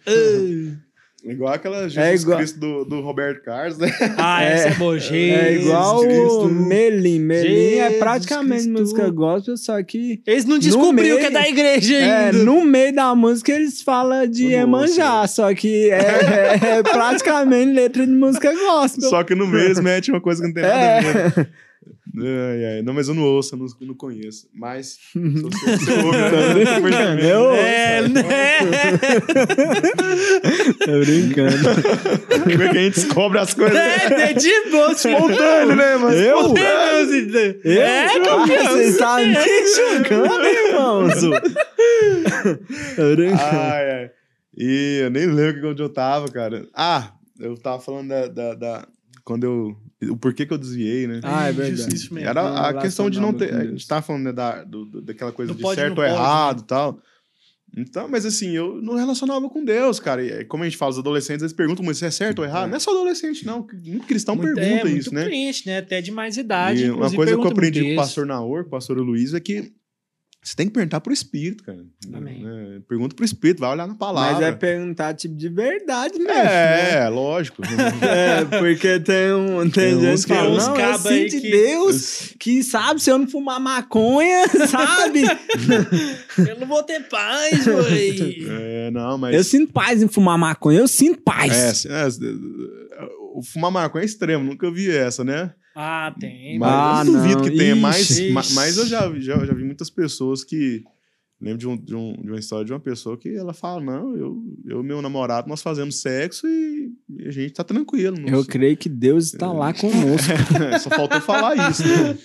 Igual 1.24 1.54
aquela 1.54 1.88
Jesus 1.88 1.96
É 1.98 2.14
igual- 2.14 2.38
Cristo 2.38 2.58
do, 2.58 2.84
do 2.84 3.00
Roberto 3.00 3.44
Carlos, 3.44 3.78
né? 3.78 3.88
Ah, 4.18 4.42
essa 4.42 4.68
é 4.70 4.74
boa. 4.74 4.98
É 4.98 5.52
igual 5.54 6.02
Jesus 6.02 6.32
o 6.32 6.38
Cristo. 6.40 6.48
Melim. 6.48 7.18
Melim 7.20 7.74
é 7.76 7.82
Jesus 7.84 7.98
praticamente 8.00 8.62
Cristo. 8.64 8.72
música 8.80 9.10
gospel, 9.10 9.56
só 9.56 9.80
que 9.84 10.20
Eles 10.26 10.44
não 10.44 10.58
descobriram 10.58 11.16
meio- 11.16 11.20
que 11.20 11.26
é 11.26 11.30
da 11.30 11.48
igreja 11.48 11.94
é, 11.94 12.26
ainda. 12.26 12.38
no 12.38 12.64
meio 12.64 12.92
da 12.92 13.14
música 13.14 13.52
eles 13.52 13.80
falam 13.82 14.26
de 14.26 14.44
Nossa. 14.48 14.56
Emanjá, 14.56 15.26
só 15.28 15.54
que 15.54 15.90
é, 15.90 15.96
é- 15.96 16.78
é 16.78 16.82
praticamente 16.82 17.72
letra 17.72 18.04
de 18.04 18.12
música 18.12 18.52
gospel. 18.52 19.08
Só 19.08 19.22
que 19.22 19.34
no 19.36 19.46
mês 19.46 19.78
mete 19.80 20.10
uma 20.10 20.20
coisa 20.20 20.40
que 20.42 20.48
não 20.48 20.54
tem 20.54 20.62
nada 20.64 20.74
É. 20.74 20.98
a 20.98 21.00
ver. 21.28 21.48
Ai, 22.14 22.64
ai. 22.76 22.82
Não, 22.82 22.92
mas 22.92 23.08
eu 23.08 23.14
não 23.14 23.22
ouço, 23.24 23.54
eu 23.54 23.58
não, 23.58 23.66
eu 23.80 23.86
não 23.86 23.94
conheço. 23.94 24.46
Mas. 24.54 24.98
Se 25.12 25.18
você, 25.18 25.64
você 25.78 25.92
ouve, 25.92 26.90
né? 26.90 27.18
Eu 27.22 27.26
eu- 27.26 27.54
É, 27.54 28.02
né? 28.08 28.22
Tô 30.84 31.00
brincando. 31.00 31.56
Como 32.42 32.62
é 32.62 32.68
que 32.68 32.78
a 32.78 32.82
gente 32.82 32.94
descobre 32.94 33.38
as 33.38 33.54
coisas? 33.54 33.76
É, 33.76 34.30
é 34.30 34.32
de 34.34 34.50
boa, 34.70 34.92
Espontâneo, 34.92 35.76
né? 35.76 35.96
Mas 35.96 36.20
Eu? 36.20 36.36
espontâneo. 36.40 37.60
Eu? 37.64 37.72
É, 37.82 38.04
Ah, 38.04 38.20
campeão. 38.20 38.66
Vocês 38.68 38.90
estão 38.90 39.16
me 39.18 39.34
julgando, 39.74 40.44
irmãos? 40.44 41.14
Tô 42.96 43.16
brincando. 43.16 43.42
Ai, 43.42 43.90
ai. 43.90 44.10
E 44.56 45.00
eu 45.04 45.10
nem 45.10 45.26
lembro 45.26 45.70
onde 45.70 45.82
eu 45.82 45.88
tava, 45.88 46.28
cara. 46.30 46.66
Ah, 46.74 47.12
eu 47.40 47.56
tava 47.56 47.80
falando 47.80 48.08
da. 48.08 48.26
da, 48.28 48.54
da- 48.54 48.86
quando 49.24 49.44
eu. 49.44 50.10
O 50.10 50.16
porquê 50.16 50.44
que 50.44 50.52
eu 50.52 50.58
desviei, 50.58 51.06
né? 51.06 51.20
Ah, 51.22 51.48
é 51.48 51.52
verdade. 51.52 51.76
Justiça 51.82 52.12
mesmo. 52.14 52.28
Era 52.28 52.68
a 52.68 52.74
questão 52.80 53.08
de 53.08 53.20
não 53.20 53.32
ter. 53.32 53.46
relacionava 53.46 53.68
A 53.68 53.72
gente 53.72 53.86
tava 53.86 54.02
falando 54.02 54.24
né, 54.24 54.32
da, 54.32 54.64
do- 54.64 55.00
daquela 55.00 55.30
coisa 55.32 55.50
Não 55.52 55.56
de 55.56 55.62
pode, 55.62 55.76
certo 55.80 55.90
ou 55.90 55.96
pode, 55.96 56.10
errado 56.12 56.60
e 56.60 56.64
tal. 56.64 56.98
Então, 57.74 58.06
mas 58.06 58.26
assim, 58.26 58.50
eu 58.50 58.82
não 58.82 58.96
relacionava 58.96 59.48
com 59.48 59.64
Deus, 59.64 59.98
cara. 59.98 60.22
E 60.22 60.44
como 60.44 60.62
a 60.62 60.66
gente 60.66 60.76
fala, 60.76 60.90
os 60.92 60.98
adolescentes, 60.98 61.42
eles 61.42 61.54
perguntam 61.54 61.82
muito 61.84 61.96
se 61.96 62.04
é 62.04 62.10
certo 62.10 62.40
ou 62.40 62.44
errado. 62.44 62.66
É. 62.66 62.68
Não 62.68 62.76
é 62.76 62.80
só 62.80 62.90
adolescente, 62.90 63.46
não. 63.46 63.66
Muito 63.84 64.06
cristão 64.06 64.36
Muito- 64.36 64.54
pergunta 64.54 64.88
é, 64.88 64.92
isso, 64.92 65.10
muito 65.10 65.14
né? 65.14 65.24
crente, 65.24 65.66
né? 65.66 65.78
Até 65.78 66.02
de 66.02 66.10
mais 66.10 66.36
idade. 66.36 66.84
E 66.84 66.90
uma 66.90 67.10
coisa 67.10 67.34
que 67.36 67.46
eu 67.46 67.50
aprendi 67.50 67.80
com 67.80 67.86
o 67.86 67.88
isso. 67.90 67.96
pastor 67.96 68.26
Naor, 68.26 68.62
com 68.64 68.68
o 68.68 68.70
pastor 68.72 68.98
Luiz, 68.98 69.32
é 69.32 69.40
que 69.40 69.72
você 70.44 70.56
tem 70.56 70.66
que 70.66 70.72
perguntar 70.72 71.00
pro 71.00 71.12
Espírito, 71.12 71.62
cara. 71.62 71.84
Amém. 72.12 72.42
Né? 72.42 72.80
Pergunta 72.88 73.14
pro 73.14 73.24
Espírito, 73.24 73.60
vai 73.60 73.70
olhar 73.70 73.86
na 73.86 73.94
palavra. 73.94 74.32
Mas 74.34 74.42
é 74.42 74.50
perguntar, 74.52 75.14
tipo, 75.14 75.36
de 75.36 75.48
verdade 75.48 76.18
mesmo. 76.18 76.32
né? 76.34 76.94
É, 77.04 77.08
lógico. 77.10 77.62
É, 78.02 78.44
porque 78.58 78.98
tem 78.98 79.32
um. 79.32 79.60
Tem, 79.70 79.70
Tem 79.70 80.00
gente 80.00 80.14
uns 80.14 80.24
que 80.24 80.32
que- 80.32 80.38
fala, 80.38 80.50
uns 80.50 80.66
não, 80.66 80.76
eu 80.76 80.84
aí 80.92 80.98
sinto 80.98 81.30
de 81.30 81.40
que- 81.40 81.50
Deus 81.50 82.34
que 82.40 82.62
sabe 82.64 83.00
se 83.00 83.10
eu 83.10 83.18
não 83.18 83.28
fumar 83.28 83.60
maconha, 83.60 84.44
sabe? 84.68 85.22
Eu 86.48 86.58
não 86.58 86.66
vou 86.66 86.82
ter 86.82 87.00
paz, 87.08 87.64
véi. 87.64 88.44
É, 88.48 88.90
não, 88.90 89.16
mas. 89.18 89.34
Eu 89.34 89.44
sinto 89.44 89.72
paz 89.72 90.02
em 90.02 90.08
fumar 90.08 90.36
maconha, 90.38 90.80
eu 90.80 90.88
sinto 90.88 91.20
paz. 91.22 91.84
É, 91.86 92.02
assim, 92.02 92.24
é, 92.26 93.04
o 93.34 93.42
fumar 93.42 93.70
maconha 93.70 94.02
é 94.02 94.06
extremo, 94.06 94.44
nunca 94.44 94.70
vi 94.70 94.90
essa, 94.90 95.22
né? 95.24 95.52
Ah, 95.74 96.14
tem. 96.18 96.58
Mas 96.58 96.70
Ah, 96.70 97.02
eu 97.06 97.12
duvido 97.12 97.36
não. 97.36 97.42
que 97.44 97.50
tenha. 97.56 97.90
Ixi. 97.90 98.30
ma- 98.30 98.42
Mas 98.54 98.76
eu 98.76 98.86
já, 98.86 99.10
já, 99.18 99.44
já 99.44 99.54
vi 99.54 99.64
muitas 99.64 99.90
pessoas 99.90 100.44
que. 100.44 100.82
Lembro 101.40 101.58
de, 101.58 101.66
um, 101.66 101.76
de, 101.76 101.92
um, 101.96 102.12
de 102.12 102.28
uma 102.28 102.38
história 102.38 102.64
de 102.64 102.72
uma 102.72 102.78
pessoa 102.78 103.18
que 103.18 103.28
ela 103.34 103.52
fala: 103.52 103.80
Não, 103.82 104.16
eu, 104.16 104.36
eu 104.64 104.80
e 104.80 104.84
meu 104.84 105.02
namorado, 105.02 105.48
nós 105.48 105.60
fazemos 105.60 106.00
sexo 106.00 106.46
e, 106.46 106.92
a 107.26 107.32
gente 107.32 107.52
tá 107.52 107.64
tranquilo. 107.64 108.16
Não, 108.16 108.28
Eu 108.28 108.44
creio 108.44 108.76
que 108.76 108.88
Deus 108.88 109.24
está 109.32 109.50
lá 109.50 109.72
conosco. 109.72 110.30
Só 110.80 110.88
faltou 110.90 111.20
falar 111.20 111.68
isso, 111.68 111.82
né? 111.84 112.16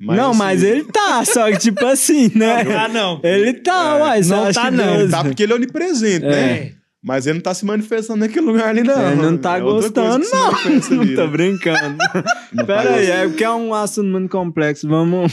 não, 0.00 0.30
assim, 0.30 0.38
mas 0.38 0.62
ele 0.62 0.84
tá, 0.84 1.22
só 1.24 1.50
que 1.52 1.58
tipo 1.58 1.84
assim, 1.84 2.30
né? 2.34 2.62
Ah, 2.74 2.88
não. 2.88 3.20
Ele 3.22 3.52
tá, 3.54 4.16
É, 4.16 4.22
você 4.22 4.30
não 4.34 4.52
tá, 4.52 4.70
não. 4.70 4.96
Deus- 4.98 5.10
Tá 5.10 5.22
porque 5.22 5.42
ele 5.42 5.52
é 5.52 5.56
onipresente, 5.56 6.24
né? 6.24 6.72
É. 7.02 7.06
Mas 7.06 7.26
ele 7.26 7.34
não 7.34 7.42
tá 7.42 7.52
se 7.52 7.64
manifestando 7.64 8.20
naquele 8.20 8.46
lugar 8.46 8.68
ali, 8.68 8.82
não. 8.82 9.12
Ele 9.12 9.22
não 9.22 9.36
tá 9.36 9.58
É 9.58 9.60
gostando, 9.60 10.24
se 10.24 10.32
não. 10.32 10.54
ali, 11.00 11.14
Tô 11.16 11.22
né? 11.22 11.26
brincando. 11.26 11.98
Não 12.52 12.66
Pera 12.66 12.82
tá 12.90 12.94
aí, 12.96 13.06
é 13.10 13.26
porque 13.26 13.42
é 13.44 13.50
um 13.50 13.72
assunto 13.74 14.08
muito 14.08 14.30
complexo. 14.30 14.86
Vamos. 14.86 15.32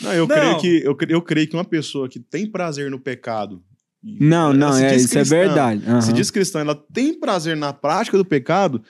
Não, 0.00 0.12
eu, 0.14 0.26
Não. 0.26 0.34
Creio 0.34 0.58
que, 0.58 0.82
eu, 0.84 0.96
eu 1.10 1.22
creio 1.22 1.46
que 1.48 1.54
uma 1.54 1.64
pessoa 1.64 2.08
que 2.08 2.18
tem 2.18 2.50
prazer 2.50 2.90
no 2.90 2.98
pecado. 2.98 3.62
Não, 4.02 4.52
não, 4.52 4.72
se 4.72 4.84
é, 4.84 4.96
isso 4.96 5.06
é 5.06 5.20
cristã, 5.20 5.36
verdade. 5.36 5.82
Se 5.82 5.90
Aham. 5.90 6.12
diz 6.12 6.30
cristã, 6.30 6.60
ela 6.60 6.74
tem 6.74 7.12
prazer 7.18 7.56
na 7.56 7.72
prática 7.72 8.16
do 8.16 8.24
pecado. 8.24 8.82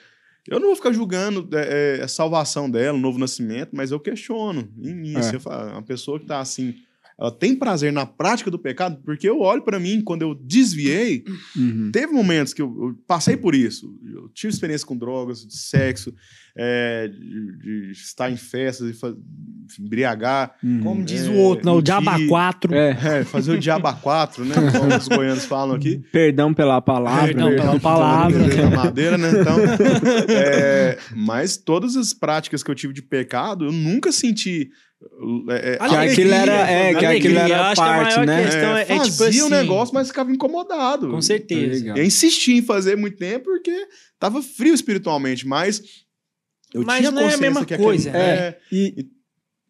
Eu 0.47 0.59
não 0.59 0.67
vou 0.67 0.75
ficar 0.77 0.93
julgando 0.93 1.47
é, 1.53 1.97
é, 1.99 2.03
a 2.03 2.07
salvação 2.07 2.69
dela, 2.69 2.97
o 2.97 3.01
novo 3.01 3.19
nascimento, 3.19 3.71
mas 3.73 3.91
eu 3.91 3.99
questiono 3.99 4.69
em 4.81 4.95
mim. 4.95 5.13
É. 5.15 5.71
uma 5.73 5.81
pessoa 5.83 6.19
que 6.19 6.25
tá 6.25 6.39
assim, 6.39 6.73
ela 7.19 7.31
tem 7.31 7.55
prazer 7.55 7.91
na 7.91 8.05
prática 8.05 8.51
do 8.51 8.59
pecado, 8.59 9.01
porque 9.03 9.27
eu 9.27 9.39
olho 9.39 9.63
pra 9.63 9.79
mim, 9.79 10.01
quando 10.01 10.21
eu 10.21 10.35
desviei, 10.35 11.23
Uhum. 11.55 11.89
teve 11.91 12.13
momentos 12.13 12.53
que 12.53 12.61
eu, 12.61 12.67
eu 12.79 12.95
passei 13.07 13.35
por 13.35 13.55
isso. 13.55 13.91
Eu 14.05 14.29
tive 14.29 14.53
experiência 14.53 14.85
com 14.85 14.95
drogas, 14.95 15.45
de 15.45 15.57
sexo, 15.57 16.13
é, 16.55 17.07
de, 17.07 17.57
de 17.87 17.91
estar 17.91 18.29
em 18.29 18.37
festas 18.37 18.89
e 18.89 18.93
fa- 18.93 19.15
embriagar. 19.79 20.55
Uhum. 20.63 20.79
Como 20.81 21.03
diz 21.03 21.25
É, 21.27 21.29
o 21.29 21.35
outro, 21.37 21.65
não, 21.65 21.77
o. 21.77 21.81
Diaba 21.81 22.17
4. 22.27 22.73
É, 22.75 22.89
É, 23.19 23.23
fazer 23.23 23.51
o 23.53 23.59
diabo 23.59 23.87
a 23.87 23.93
quatro, 23.93 24.45
né? 24.45 24.55
Como 24.77 24.95
os 24.95 25.07
goianos 25.07 25.45
falam 25.45 25.75
aqui. 25.75 25.97
perdão 26.11 26.53
pela 26.53 26.81
palavra. 26.81 27.25
Perdão 27.27 27.49
né? 27.49 27.55
pela 27.55 27.79
palavra. 27.79 28.47
Na 28.69 28.69
madeira, 28.75 29.17
né? 29.17 29.29
Então, 29.41 29.57
é, 30.29 30.97
mas 31.15 31.57
todas 31.57 31.95
as 31.95 32.13
práticas 32.13 32.63
que 32.63 32.71
eu 32.71 32.75
tive 32.75 32.93
de 32.93 33.01
pecado, 33.01 33.65
eu 33.65 33.71
nunca 33.71 34.11
senti. 34.11 34.69
É, 35.49 35.73
é, 35.73 35.77
Que 35.77 35.95
aquilo 35.95 36.33
era- 36.33 36.71
é, 36.71 36.95
que 36.95 37.05
aquilo 37.05 37.37
era 37.37 37.75
parte, 37.75 38.15
maior 38.15 38.25
né? 38.25 38.43
questão 38.45 38.77
é, 38.77 38.81
é, 38.81 38.83
é 38.83 38.99
tipo 38.99 39.17
fazia 39.17 39.27
assim, 39.27 39.41
o 39.43 39.49
negócio, 39.49 39.93
mas 39.93 40.07
ficava 40.07 40.31
incomodado. 40.31 41.09
Com 41.09 41.21
certeza. 41.21 41.93
Tá 41.93 41.99
Eu 41.99 42.03
insisti 42.03 42.53
em 42.53 42.61
fazer 42.63 42.95
muito 42.97 43.17
tempo 43.17 43.45
porque 43.45 43.87
tava 44.19 44.41
frio 44.41 44.73
espiritualmente, 44.73 45.47
mas 45.47 45.81
eu 46.73 46.83
Mas 46.83 46.99
tinha 46.99 47.11
não 47.11 47.21
é 47.21 47.25
a 47.25 47.29
consciência 47.29 47.49
mesma 47.51 47.65
que 47.65 47.77
coisa, 47.77 48.09
aquele, 48.09 48.23
né? 48.23 48.35
é, 48.47 48.57
E 48.71 49.05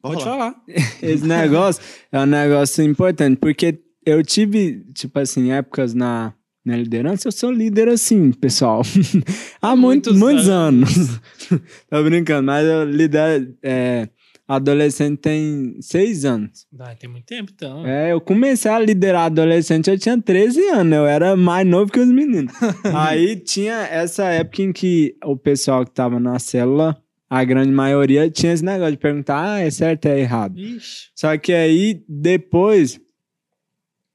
Pode 0.02 0.24
falar. 0.24 0.56
esse 1.02 1.26
negócio 1.26 1.84
é 2.12 2.20
um 2.20 2.26
negócio 2.26 2.84
importante, 2.86 3.36
porque 3.38 3.80
eu 4.06 4.24
tive, 4.24 4.86
tipo 4.94 5.20
assim, 5.20 5.52
épocas 5.52 5.94
na, 5.94 6.34
na 6.64 6.78
liderança, 6.78 7.28
eu 7.28 7.32
sou 7.34 7.52
líder 7.52 7.90
assim, 7.90 8.32
pessoal. 8.32 8.82
Há 9.62 9.76
muitos, 9.76 10.18
Muitos 10.18 10.46
muitos 10.46 10.50
anos. 10.50 11.20
Tô 11.90 12.02
brincando, 12.04 12.46
mas 12.46 12.66
eu 12.66 12.86
lidero. 12.86 13.54
É, 13.62 14.08
adolescente 14.48 15.18
tem 15.18 15.76
seis 15.82 16.24
anos. 16.24 16.66
Ah, 16.80 16.96
tem 16.96 17.10
muito 17.10 17.26
tempo, 17.26 17.52
então. 17.54 17.86
É, 17.86 18.14
eu 18.14 18.22
comecei 18.22 18.72
a 18.72 18.80
liderar 18.80 19.26
adolescente, 19.26 19.90
eu 19.90 20.00
tinha 20.00 20.20
13 20.20 20.70
anos, 20.70 20.94
eu 20.94 21.06
era 21.06 21.36
mais 21.36 21.68
novo 21.68 21.92
que 21.92 22.00
os 22.00 22.08
meninos. 22.08 22.54
Aí 22.96 23.36
tinha 23.36 23.76
essa 23.76 24.26
época 24.26 24.62
em 24.62 24.72
que 24.72 25.16
o 25.24 25.36
pessoal 25.36 25.84
que 25.84 25.92
tava 25.92 26.20
na 26.20 26.40
célula, 26.40 26.98
a 27.30 27.44
grande 27.44 27.72
maioria, 27.72 28.30
tinha 28.30 28.54
esse 28.54 28.64
negócio 28.64 28.94
de 28.94 28.98
perguntar, 28.98 29.56
ah, 29.56 29.60
é 29.60 29.70
certo, 29.70 30.06
é 30.06 30.20
errado. 30.20 30.58
Ixi. 30.58 31.10
Só 31.14 31.38
que 31.38 31.52
aí, 31.52 32.06
depois, 32.08 32.98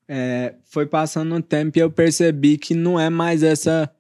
é, 0.09 0.55
foi 0.65 0.87
passando 0.87 1.35
um 1.35 1.43
tempo 1.43 1.79
e 1.79 1.83
eu 1.83 1.91
percebi 1.91 2.57
que 2.57 2.75
não 2.75 2.99
é 2.99 3.11
mais 3.11 3.43
essa, 3.43 3.91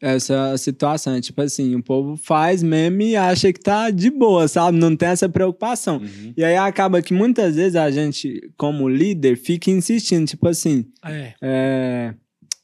essa 0.00 0.56
situação. 0.56 1.14
É 1.14 1.20
tipo 1.20 1.40
assim, 1.42 1.74
o 1.74 1.82
povo 1.82 2.16
faz 2.16 2.62
mesmo 2.62 3.02
e 3.02 3.16
acha 3.16 3.52
que 3.52 3.60
tá 3.60 3.90
de 3.90 4.10
boa, 4.10 4.46
sabe? 4.48 4.78
Não 4.78 4.94
tem 4.96 5.08
essa 5.08 5.28
preocupação. 5.28 5.98
Uhum. 5.98 6.32
E 6.36 6.44
aí 6.44 6.56
acaba 6.56 7.02
que 7.02 7.12
muitas 7.14 7.56
vezes 7.56 7.76
a 7.76 7.90
gente, 7.90 8.50
como 8.56 8.88
líder, 8.88 9.36
fica 9.36 9.70
insistindo, 9.70 10.26
tipo 10.26 10.46
assim, 10.48 10.86
É. 11.04 11.34
é, 11.42 12.14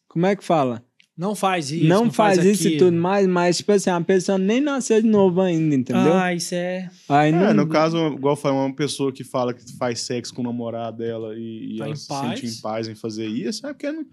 como 0.09 0.27
é 0.27 0.37
que 0.37 0.45
fala? 0.45 0.83
Não 1.17 1.37
faz 1.37 1.71
isso. 1.71 1.87
não, 1.87 2.11
faz, 2.11 2.45
isso 2.45 2.67
e 2.67 2.77
tudo 2.77 2.97
mais, 2.97 3.25
mas, 3.29 3.59
tipo 3.59 3.71
assim, 3.71 3.89
a 3.89 4.01
pessoa 4.01 4.37
nem 4.37 4.61
nasceu 4.61 5.01
de 5.01 5.07
novo 5.07 5.41
ainda, 5.41 5.73
entendeu? 5.77 6.13
Ah, 6.13 6.35
isso 6.35 6.57
é. 6.57 6.91
aí 7.09 7.31
É, 7.31 7.33
não, 7.33 7.55
no 7.55 7.69
caso, 7.69 7.97
igual 8.15 8.33
eu 8.33 8.37
falei, 8.37 8.59
uma 8.59 8.75
pessoa 8.75 9.13
que 9.13 9.23
fala 9.23 9.55
que 9.55 9.63
faz 9.77 10.01
sexo 10.01 10.35
com 10.35 10.43
o 10.43 10.45
namorado 10.45 10.97
dela 10.99 11.33
e, 11.37 11.75
e 11.75 11.79
Tá 11.79 11.85
ela 11.85 11.93
em 11.93 11.97
se 11.97 12.09
paz. 12.09 12.41
sente 12.41 12.47
em 12.53 12.61
paz 12.61 12.89
em 12.89 12.97
fazer 12.97 13.29
isso, 13.29 13.65
é 13.65 13.73
porque 13.73 13.93
não, 13.93 14.05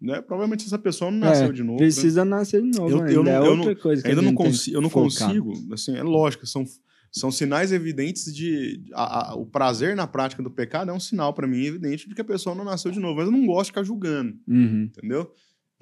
né, 0.00 0.20
provavelmente 0.20 0.64
essa 0.66 0.78
pessoa 0.78 1.10
não 1.10 1.18
É, 1.26 1.30
nasceu 1.30 1.52
de 1.52 1.62
novo. 1.62 1.78
né? 1.80 1.86
precisa 1.86 2.24
nascer 2.24 2.62
de 2.62 2.70
novo 2.78 2.90
Eu- 2.90 2.98
ainda. 3.00 3.12
eu 3.12 3.22
não- 3.24 3.32
é 3.32 3.38
eu 3.38 3.50
outra 3.56 3.76
coisa 3.76 4.02
que 4.02 4.08
ainda 4.08 4.22
não, 4.22 4.28
gente 4.30 4.38
tem 4.38 4.46
consi 4.46 4.70
que 4.70 4.76
eu 4.76 4.80
não 4.80 4.90
focar. 4.90 5.26
consigo, 5.28 5.74
assim, 5.74 5.96
é 5.96 6.02
lógico, 6.02 6.46
são, 6.46 6.64
são 7.10 7.30
sinais 7.30 7.72
evidentes 7.72 8.34
de. 8.34 8.82
a- 8.92 9.30
a- 9.30 9.34
o 9.34 9.44
prazer 9.46 9.96
na 9.96 10.06
prática 10.06 10.42
do 10.42 10.50
pecado 10.50 10.90
é 10.90 10.94
um 10.94 11.00
sinal 11.00 11.32
pra 11.32 11.46
mim 11.46 11.64
evidente 11.64 12.08
de 12.08 12.14
que 12.14 12.20
a 12.20 12.24
pessoa 12.24 12.54
não 12.54 12.64
nasceu 12.64 12.90
de 12.90 13.00
novo. 13.00 13.16
Mas 13.16 13.26
eu 13.26 13.32
não 13.32 13.46
gosto 13.46 13.64
de 13.64 13.70
ficar 13.72 13.82
julgando, 13.82 14.34
Uhum. 14.46 14.90
entendeu? 14.96 15.30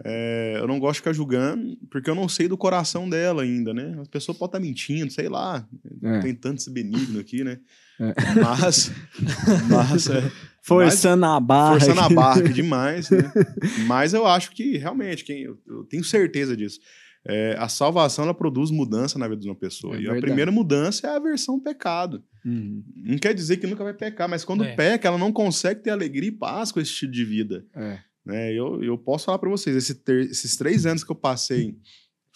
É, 0.05 0.57
eu 0.59 0.69
não 0.69 0.79
gosto 0.79 0.95
de 0.95 1.01
ficar 1.01 1.13
julgando 1.15 1.77
porque 1.91 2.09
eu 2.11 2.15
não 2.15 2.29
sei 2.29 2.47
do 2.49 2.57
coração 2.57 3.09
dela 3.09 3.43
ainda, 3.43 3.73
né? 3.73 3.99
A 4.03 4.09
pessoa 4.09 4.37
pode 4.37 4.51
estar 4.51 4.61
mentindo, 4.61 5.11
sei 5.11 5.29
lá, 5.29 5.67
É. 6.03 6.21
tentando 6.21 6.61
ser 6.61 6.71
benigno 6.71 7.19
aqui, 7.19 7.43
né? 7.43 7.59
É. 8.01 8.15
Mas. 8.43 8.93
mas 9.71 10.09
é, 10.09 10.31
Forçando 10.63 11.25
a 11.27 11.39
barra. 11.39 11.79
forçando 11.79 12.01
a 12.01 12.09
barra 12.09 12.43
demais, 12.43 13.09
né? 13.11 13.19
Mas 13.87 14.13
eu 14.13 14.27
acho 14.27 14.51
que 14.51 14.77
realmente, 14.77 15.23
quem, 15.25 15.43
eu, 15.43 15.57
eu 15.67 15.85
tenho 15.85 16.03
certeza 16.03 16.57
disso. 16.57 16.81
É, 17.29 17.55
a 17.59 17.69
salvação 17.69 18.25
ela 18.25 18.35
produz 18.35 18.71
mudança 18.73 19.17
na 19.19 19.29
vida 19.29 19.41
de 19.43 19.49
uma 19.49 19.55
pessoa. 19.55 19.95
É 19.95 19.99
e 19.99 20.01
a 20.01 20.13
verdade. 20.13 20.23
primeira 20.27 20.51
mudança 20.51 21.07
é 21.07 21.11
a 21.11 21.17
aversão 21.17 21.55
ao 21.57 21.61
pecado. 21.61 22.23
Uhum. 22.45 22.83
Não 22.97 23.19
quer 23.19 23.33
dizer 23.33 23.57
que 23.59 23.67
nunca 23.67 23.83
vai 23.85 23.95
pecar, 23.95 24.29
mas 24.29 24.45
quando 24.45 24.65
É. 24.65 24.75
peca, 24.75 25.07
ela 25.09 25.19
não 25.19 25.33
consegue 25.33 25.83
ter 25.83 25.91
alegria 25.91 26.29
e 26.29 26.33
paz 26.33 26.71
com 26.73 26.81
esse 26.81 26.91
estilo 26.91 27.13
de 27.13 27.25
vida. 27.25 27.65
É. 27.75 27.99
Né? 28.25 28.53
Eu, 28.53 28.83
eu 28.83 28.99
posso 28.99 29.27
falar 29.27 29.39
para 29.39 29.51
vocês, 29.51 29.75
esse 29.77 29.95
ter- 29.95 30.27
esses 30.31 30.57
três 30.57 30.85
anos 30.85 31.05
que 31.05 31.11
eu 31.13 31.17
passei, 31.17 31.77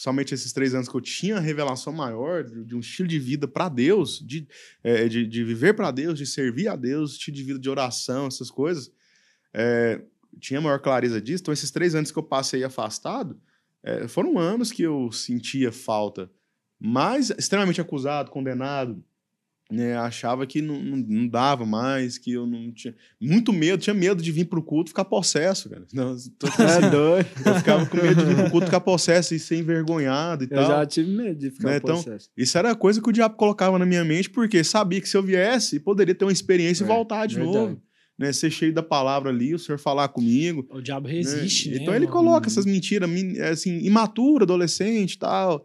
somente 0.01 0.33
esses 0.33 0.51
três 0.51 0.75
anos 0.75 0.89
que 0.89 0.95
eu 0.95 1.01
tinha 1.03 1.37
a 1.37 1.41
revelação 1.41 1.93
maior 1.93 2.43
de, 2.43 2.65
de 2.65 2.75
um 2.75 2.81
estilo 2.81 3.07
de 3.07 3.19
vida 3.19 3.47
para 3.47 3.69
Deus, 3.69 4.19
de, 4.19 4.49
é, 4.83 5.07
de, 5.07 5.27
de 5.27 5.45
viver 5.45 5.75
para 5.75 5.91
Deus, 5.91 6.17
de 6.17 6.25
servir 6.25 6.69
a 6.69 6.75
Deus, 6.75 7.13
estilo 7.13 7.37
de 7.37 7.43
vida 7.43 7.59
de 7.59 7.69
oração, 7.69 8.27
essas 8.27 8.51
coisas, 8.51 8.91
é, 9.53 10.01
tinha 10.41 10.59
maior 10.59 10.79
clareza 10.79 11.21
disso. 11.21 11.43
Então, 11.43 11.53
esses 11.53 11.71
três 11.71 11.95
anos 11.95 12.11
que 12.11 12.19
eu 12.19 12.23
passei 12.23 12.65
afastado, 12.65 13.39
é, 13.83 14.09
foram 14.09 14.39
anos 14.39 14.73
que 14.73 14.83
eu 14.83 15.13
sentia 15.13 15.71
falta, 15.71 16.31
mas 16.79 17.29
extremamente 17.29 17.83
acusado, 17.83 18.31
condenado, 18.31 19.05
né, 19.71 19.97
achava 19.97 20.47
que 20.47 20.61
não, 20.61 20.83
não, 20.83 20.97
não 20.97 21.29
dava 21.29 21.65
mais, 21.65 22.19
que 22.19 22.33
eu 22.33 22.47
não 22.47 22.73
tinha. 22.73 22.95
Muito 23.21 23.53
medo, 23.53 23.81
tinha 23.81 23.95
medo 23.95 24.23
de 24.23 24.33
vir 24.33 24.47
pro 24.47 24.63
culto 24.63 24.89
e 24.89 24.91
ficar 24.91 25.05
possesso, 25.05 25.69
cara. 25.71 25.85
Não, 25.95 26.17
tô, 26.39 26.49
tipo 26.49 26.63
assim, 26.63 26.85
É 26.87 26.91
doido. 26.91 27.27
eu 27.47 27.55
ficava 27.55 27.87
com 27.87 27.97
medo 27.97 28.15
de 28.25 28.25
vir 28.25 28.37
pro 28.37 28.51
culto 28.51 28.67
ficar 28.67 28.81
possesso 28.81 29.35
e 29.35 29.39
ser 29.39 29.57
envergonhado 29.57 30.45
e 30.45 30.47
Eu 30.51 30.51
tal. 30.57 30.67
já 30.67 30.87
tive 30.87 31.11
medo 31.11 31.39
de 31.39 31.51
ficar 31.51 31.69
Né, 31.71 31.77
então, 31.77 31.97
possesso. 31.97 32.29
Isso 32.37 32.59
era 32.59 32.75
coisa 32.75 33.01
que 33.01 33.09
o 33.09 33.13
diabo 33.13 33.37
colocava 33.37 33.79
na 33.79 33.87
minha 33.87 34.05
mente, 34.05 34.29
porque 34.31 34.63
sabia 34.65 35.01
que 35.01 35.09
se 35.09 35.17
eu 35.17 35.23
viesse, 35.23 35.79
poderia 35.81 36.15
ter 36.15 36.25
uma 36.25 36.33
experiência 36.33 36.83
e 36.83 36.87
É, 36.87 36.89
voltar 36.89 37.27
de 37.27 37.37
verdade. 37.37 37.57
novo. 37.57 37.83
Né, 38.19 38.35
ser 38.35 38.51
cheio 38.51 38.71
da 38.75 38.83
palavra 38.83 39.31
ali, 39.31 39.55
o 39.55 39.59
senhor 39.59 39.79
falar 39.79 40.09
comigo. 40.09 40.67
O 40.71 40.83
diabo 40.83 41.09
né? 41.09 41.15
resiste, 41.15 41.71
né? 41.71 41.79
Então 41.81 41.95
ele 41.95 42.07
coloca 42.07 42.49
essas 42.49 42.67
mentiras, 42.67 43.09
é, 43.39 43.49
assim, 43.49 43.79
imaturo, 43.79 44.45
adolescente 44.45 45.15
e 45.15 45.19
tal, 45.19 45.65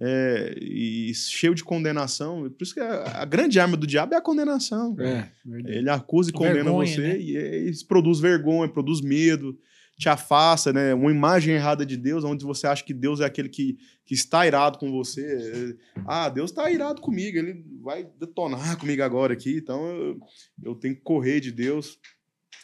é, 0.00 0.54
e 0.60 1.12
cheio 1.14 1.54
de 1.54 1.62
condenação. 1.62 2.50
Por 2.50 2.62
isso 2.62 2.74
que 2.74 2.80
a, 2.80 3.22
a 3.22 3.24
grande 3.24 3.60
arma 3.60 3.76
do 3.76 3.86
diabo 3.86 4.14
é 4.14 4.16
a 4.16 4.22
condenação. 4.22 4.96
É. 4.98 5.30
Ele 5.66 5.88
acusa 5.88 6.30
e 6.30 6.32
condena 6.32 6.64
Vergonha, 6.64 6.94
você 6.94 7.00
né? 7.00 7.18
e 7.18 7.36
é, 7.36 7.58
isso 7.68 7.86
produz 7.86 8.18
vergonha, 8.18 8.68
produz 8.68 9.00
medo, 9.00 9.56
te 9.96 10.08
afasta, 10.08 10.72
né? 10.72 10.92
Uma 10.92 11.10
imagem 11.10 11.54
errada 11.54 11.86
de 11.86 11.96
Deus, 11.96 12.24
onde 12.24 12.44
você 12.44 12.66
acha 12.66 12.82
que 12.84 12.92
Deus 12.92 13.20
é 13.20 13.24
aquele 13.24 13.48
que, 13.48 13.78
que 14.04 14.14
está 14.14 14.44
irado 14.46 14.78
com 14.78 14.90
você. 14.90 15.76
É, 15.94 16.00
Ah, 16.06 16.28
Deus 16.28 16.50
está 16.50 16.70
irado 16.70 17.00
comigo, 17.00 17.38
ele 17.38 17.64
vai 17.80 18.04
detonar 18.18 18.76
comigo 18.76 19.02
agora 19.02 19.32
aqui, 19.32 19.56
então 19.56 19.86
eu, 19.86 20.18
eu 20.62 20.74
tenho 20.74 20.96
que 20.96 21.02
correr 21.02 21.40
de 21.40 21.52
Deus. 21.52 21.98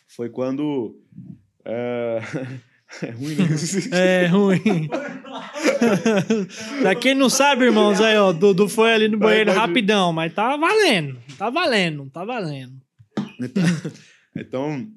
Foi 0.09 0.29
quando. 0.29 1.01
É, 1.65 2.19
é 3.03 3.11
ruim, 3.11 3.35
né? 3.37 3.47
É 3.93 4.27
ruim. 4.27 4.89
pra 6.83 6.95
quem 6.95 7.15
não 7.15 7.29
sabe, 7.29 7.65
irmãos, 7.67 8.01
aí, 8.01 8.17
ó, 8.17 8.33
Dudu 8.33 8.69
foi 8.69 8.93
ali 8.93 9.09
no 9.09 9.19
Vai, 9.19 9.29
banheiro 9.45 9.53
rapidão, 9.53 10.13
mas 10.13 10.33
tá 10.35 10.57
valendo. 10.57 11.19
Tá 11.39 11.51
valendo, 11.51 12.11
tá 12.11 12.25
valendo. 12.25 12.75
Então, 13.41 13.63
então, 14.37 14.89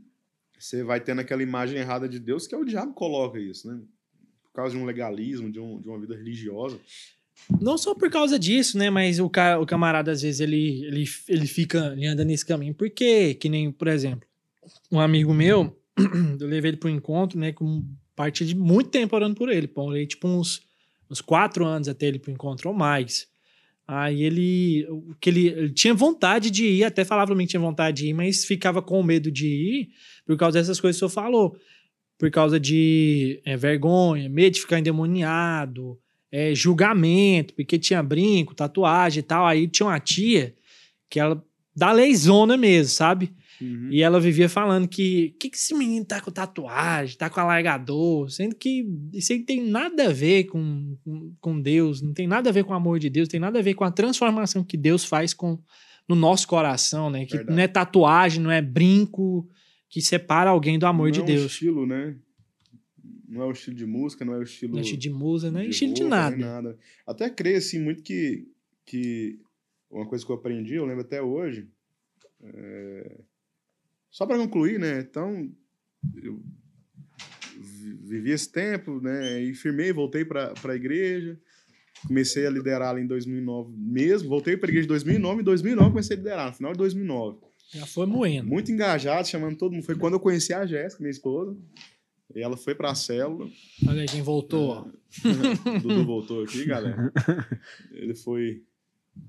você 0.59 0.83
vai 0.83 0.99
tendo 0.99 1.19
aquela 1.21 1.43
imagem 1.43 1.79
errada 1.79 2.07
de 2.09 2.19
Deus 2.19 2.47
que 2.47 2.55
é 2.55 2.57
o 2.57 2.65
diabo 2.65 2.89
que 2.91 2.97
coloca 2.97 3.39
isso, 3.39 3.67
né? 3.67 3.79
Por 4.45 4.53
causa 4.57 4.75
de 4.75 4.81
um 4.81 4.85
legalismo, 4.85 5.51
de, 5.51 5.59
um, 5.59 5.79
de 5.81 5.87
uma 5.87 5.99
vida 5.99 6.15
religiosa. 6.15 6.79
Não 7.59 7.77
só 7.77 7.95
por 7.95 8.09
causa 8.11 8.37
disso, 8.37 8.77
né? 8.77 8.89
Mas 8.89 9.19
o, 9.19 9.29
ca- 9.29 9.59
o 9.59 9.65
camarada, 9.65 10.11
às 10.11 10.21
vezes, 10.21 10.39
ele, 10.39 10.85
ele, 10.85 11.05
ele 11.27 11.47
fica, 11.47 11.93
ele 11.97 12.05
anda 12.05 12.23
nesse 12.23 12.45
caminho. 12.45 12.73
Por 12.73 12.89
quê? 12.89 13.33
Que 13.33 13.49
nem, 13.49 13.71
por 13.71 13.87
exemplo, 13.87 14.27
um 14.91 14.99
amigo 14.99 15.33
meu, 15.33 15.75
eu 16.39 16.47
levei 16.47 16.71
ele 16.71 16.77
pro 16.77 16.89
encontro, 16.89 17.39
né? 17.39 17.51
Com 17.51 17.83
parte 18.15 18.45
de 18.45 18.55
muito 18.55 18.89
tempo 18.89 19.15
orando 19.15 19.35
por 19.35 19.49
ele. 19.49 19.67
Pô, 19.67 19.83
orei, 19.83 20.05
tipo, 20.05 20.27
uns, 20.27 20.61
uns 21.09 21.21
quatro 21.21 21.65
anos 21.65 21.87
até 21.87 22.07
ele 22.07 22.19
pro 22.19 22.31
encontro 22.31 22.69
ou 22.69 22.75
mais. 22.75 23.27
Aí 23.87 24.23
ele, 24.23 24.87
o 24.89 25.13
que 25.19 25.29
ele, 25.29 25.47
ele 25.47 25.69
tinha 25.69 25.93
vontade 25.93 26.49
de 26.49 26.65
ir, 26.65 26.83
até 26.85 27.03
falava 27.03 27.27
pra 27.27 27.35
mim 27.35 27.43
que 27.43 27.51
tinha 27.51 27.59
vontade 27.59 27.97
de 27.97 28.09
ir, 28.09 28.13
mas 28.13 28.45
ficava 28.45 28.81
com 28.81 29.03
medo 29.03 29.29
de 29.29 29.47
ir 29.47 29.89
por 30.25 30.37
causa 30.37 30.57
dessas 30.57 30.79
coisas 30.79 30.99
que 30.99 31.05
o 31.05 31.09
senhor 31.09 31.23
falou. 31.23 31.57
Por 32.17 32.31
causa 32.31 32.59
de 32.59 33.41
é, 33.43 33.57
vergonha, 33.57 34.29
medo 34.29 34.53
de 34.53 34.61
ficar 34.61 34.79
endemoniado, 34.79 35.99
é, 36.31 36.55
julgamento, 36.55 37.53
porque 37.53 37.77
tinha 37.77 38.01
brinco, 38.01 38.55
tatuagem 38.55 39.19
e 39.19 39.23
tal. 39.23 39.45
Aí 39.45 39.67
tinha 39.67 39.87
uma 39.87 39.99
tia 39.99 40.55
que 41.09 41.19
ela, 41.19 41.43
da 41.75 41.91
leizona 41.91 42.55
mesmo, 42.55 42.89
sabe? 42.89 43.33
Uhum. 43.61 43.89
E 43.91 44.01
ela 44.01 44.19
vivia 44.19 44.49
falando 44.49 44.87
que 44.87 45.35
que, 45.39 45.49
que 45.49 45.57
esse 45.57 45.73
menino 45.73 46.05
tá 46.05 46.21
com 46.21 46.31
tatuagem, 46.31 47.17
tá 47.17 47.29
com 47.29 47.39
alargador, 47.39 48.29
sendo 48.29 48.55
que 48.55 48.85
isso 49.13 49.33
aí 49.33 49.39
tem 49.39 49.63
nada 49.63 50.07
a 50.07 50.13
ver 50.13 50.45
com, 50.45 50.97
com, 51.03 51.33
com 51.39 51.61
Deus, 51.61 52.01
não 52.01 52.13
tem 52.13 52.27
nada 52.27 52.49
a 52.49 52.53
ver 52.53 52.63
com 52.63 52.73
o 52.73 52.75
amor 52.75 52.99
de 52.99 53.09
Deus, 53.09 53.27
tem 53.27 53.39
nada 53.39 53.59
a 53.59 53.61
ver 53.61 53.73
com 53.73 53.83
a 53.83 53.91
transformação 53.91 54.63
que 54.63 54.77
Deus 54.77 55.05
faz 55.05 55.33
com, 55.33 55.59
no 56.07 56.15
nosso 56.15 56.47
coração, 56.47 57.09
né? 57.09 57.25
Que 57.25 57.37
Verdade. 57.37 57.55
não 57.55 57.63
é 57.63 57.67
tatuagem, 57.67 58.41
não 58.41 58.51
é 58.51 58.61
brinco 58.61 59.47
que 59.89 60.01
separa 60.01 60.49
alguém 60.49 60.79
do 60.79 60.85
amor 60.85 61.05
não 61.05 61.11
de 61.11 61.19
é 61.19 61.23
um 61.23 61.25
Deus. 61.25 61.51
estilo, 61.51 61.85
né? 61.85 62.15
Não 63.27 63.41
é 63.41 63.45
o 63.45 63.51
estilo 63.51 63.75
de 63.75 63.85
música, 63.85 64.25
não 64.25 64.33
é 64.33 64.37
o 64.37 64.43
estilo. 64.43 64.73
Não 64.73 64.79
é 64.79 64.81
estilo 64.81 65.01
de 65.01 65.09
musa, 65.09 65.51
não 65.51 65.59
é 65.59 65.65
estilo 65.67 65.93
de 65.93 66.01
nem 66.01 66.09
nada. 66.09 66.77
Até 67.05 67.29
creio, 67.29 67.57
assim, 67.57 67.79
muito 67.79 68.03
que, 68.03 68.47
que 68.85 69.39
uma 69.89 70.07
coisa 70.07 70.25
que 70.25 70.31
eu 70.31 70.35
aprendi, 70.35 70.75
eu 70.75 70.85
lembro 70.85 71.01
até 71.01 71.21
hoje. 71.21 71.69
é, 72.43 73.21
Só 74.13 74.25
para 74.25 74.37
concluir, 74.37 74.79
né? 74.79 74.99
Então, 75.01 75.51
eu 76.23 76.39
vi- 77.59 77.93
vivi 77.95 78.31
esse 78.31 78.49
tempo, 78.51 79.01
né? 79.01 79.41
E 79.41 79.53
firmei, 79.55 79.91
voltei 79.91 80.23
para 80.23 80.53
a 80.63 80.75
igreja. 80.75 81.37
Comecei 82.07 82.45
a 82.45 82.49
liderar 82.49 82.97
em 82.97 83.07
2009 83.07 83.73
mesmo. 83.77 84.29
Voltei 84.29 84.55
para 84.55 84.67
a 84.67 84.71
igreja 84.71 84.85
em 84.85 84.89
2009 84.89 85.37
e 85.37 85.41
em 85.41 85.45
2009 85.45 85.89
comecei 85.89 86.15
a 86.15 86.19
liderar, 86.19 86.47
no 86.49 86.53
final 86.53 86.71
de 86.73 86.77
2009 86.77 87.37
Já 87.73 87.85
foi 87.85 88.05
moendo. 88.05 88.47
muito 88.47 88.71
engajado, 88.71 89.27
chamando 89.27 89.57
todo 89.57 89.71
mundo. 89.73 89.83
Foi 89.85 89.95
quando 89.95 90.13
eu 90.13 90.19
conheci 90.19 90.53
a 90.53 90.65
Jéssica, 90.65 91.01
minha 91.01 91.11
esposa. 91.11 91.57
E 92.35 92.41
ela 92.41 92.57
foi 92.57 92.73
pra 92.75 92.93
célula. 92.95 93.47
Olha 93.87 94.05
quem 94.05 94.21
voltou. 94.21 94.69
ó. 94.69 94.81
O 94.85 94.91
Dudu 95.81 96.05
voltou 96.05 96.43
aqui, 96.43 96.65
galera. 96.65 97.11
Ele 97.93 98.15
foi 98.15 98.63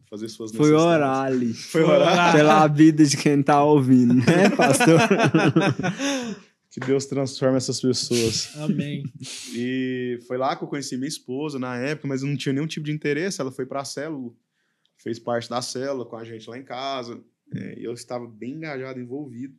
fazer 0.09 0.29
suas 0.29 0.53
Foi 0.53 0.75
ali. 0.75 1.53
Foi 1.55 1.83
orar. 1.83 2.33
Pela 2.37 2.67
vida 2.67 3.05
de 3.05 3.17
quem 3.17 3.43
tá 3.43 3.63
ouvindo, 3.65 4.15
né, 4.15 4.51
pastor? 4.57 5.01
Que 6.75 6.81
Deus 6.81 7.07
transforme 7.07 7.57
essas 7.57 7.81
pessoas. 7.81 8.53
Amém. 8.57 9.05
E 9.55 10.19
foi 10.27 10.37
lá 10.37 10.57
que 10.57 10.65
eu 10.65 10.69
conheci 10.69 10.97
minha 10.97 11.07
esposa 11.07 11.57
na 11.57 11.77
época, 11.77 12.09
mas 12.09 12.23
eu 12.23 12.29
não 12.29 12.37
tinha 12.37 12.53
nenhum 12.53 12.67
tipo 12.67 12.87
de 12.87 12.91
interesse. 12.91 13.41
Ela 13.41 13.53
foi 13.53 13.65
pra 13.65 13.85
célula, 13.85 14.35
fez 14.97 15.21
parte 15.21 15.49
da 15.49 15.63
célula 15.63 16.05
com 16.05 16.17
a 16.17 16.25
gente 16.25 16.51
lá 16.51 16.59
em 16.59 16.65
casa. 16.65 17.23
É, 17.55 17.79
e 17.79 17.85
eu 17.85 17.93
estava 17.93 18.27
bem 18.27 18.55
engajado, 18.55 18.99
envolvido. 18.99 19.57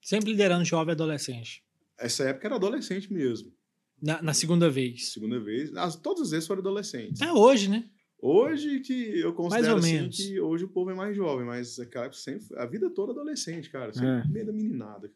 Sempre 0.00 0.30
liderando 0.30 0.64
jovem 0.64 0.92
e 0.92 0.94
adolescente. 0.94 1.64
Essa 1.98 2.22
época 2.28 2.46
era 2.46 2.54
adolescente 2.54 3.12
mesmo. 3.12 3.52
Na, 4.00 4.22
na 4.22 4.32
segunda 4.32 4.70
vez. 4.70 5.12
Segunda 5.12 5.40
vez. 5.40 5.74
As, 5.76 5.96
todas 5.96 6.26
as 6.26 6.30
vezes 6.30 6.46
foram 6.46 6.60
adolescentes. 6.60 7.20
É 7.20 7.32
hoje, 7.32 7.68
né? 7.68 7.84
Hoje 8.20 8.80
que 8.80 9.20
eu 9.20 9.32
considero 9.32 9.74
ou 9.74 9.78
assim 9.78 9.92
menos. 9.94 10.16
que 10.16 10.40
hoje 10.40 10.64
o 10.64 10.68
povo 10.68 10.90
é 10.90 10.94
mais 10.94 11.14
jovem, 11.16 11.46
mas 11.46 11.78
aquela 11.78 12.06
época 12.06 12.20
sempre, 12.20 12.46
a 12.56 12.66
vida 12.66 12.90
toda 12.90 13.12
adolescente, 13.12 13.70
cara. 13.70 13.92
Sempre 13.92 14.08
É. 14.08 14.32
meio 14.32 14.46
da 14.46 14.52
meninada. 14.52 15.10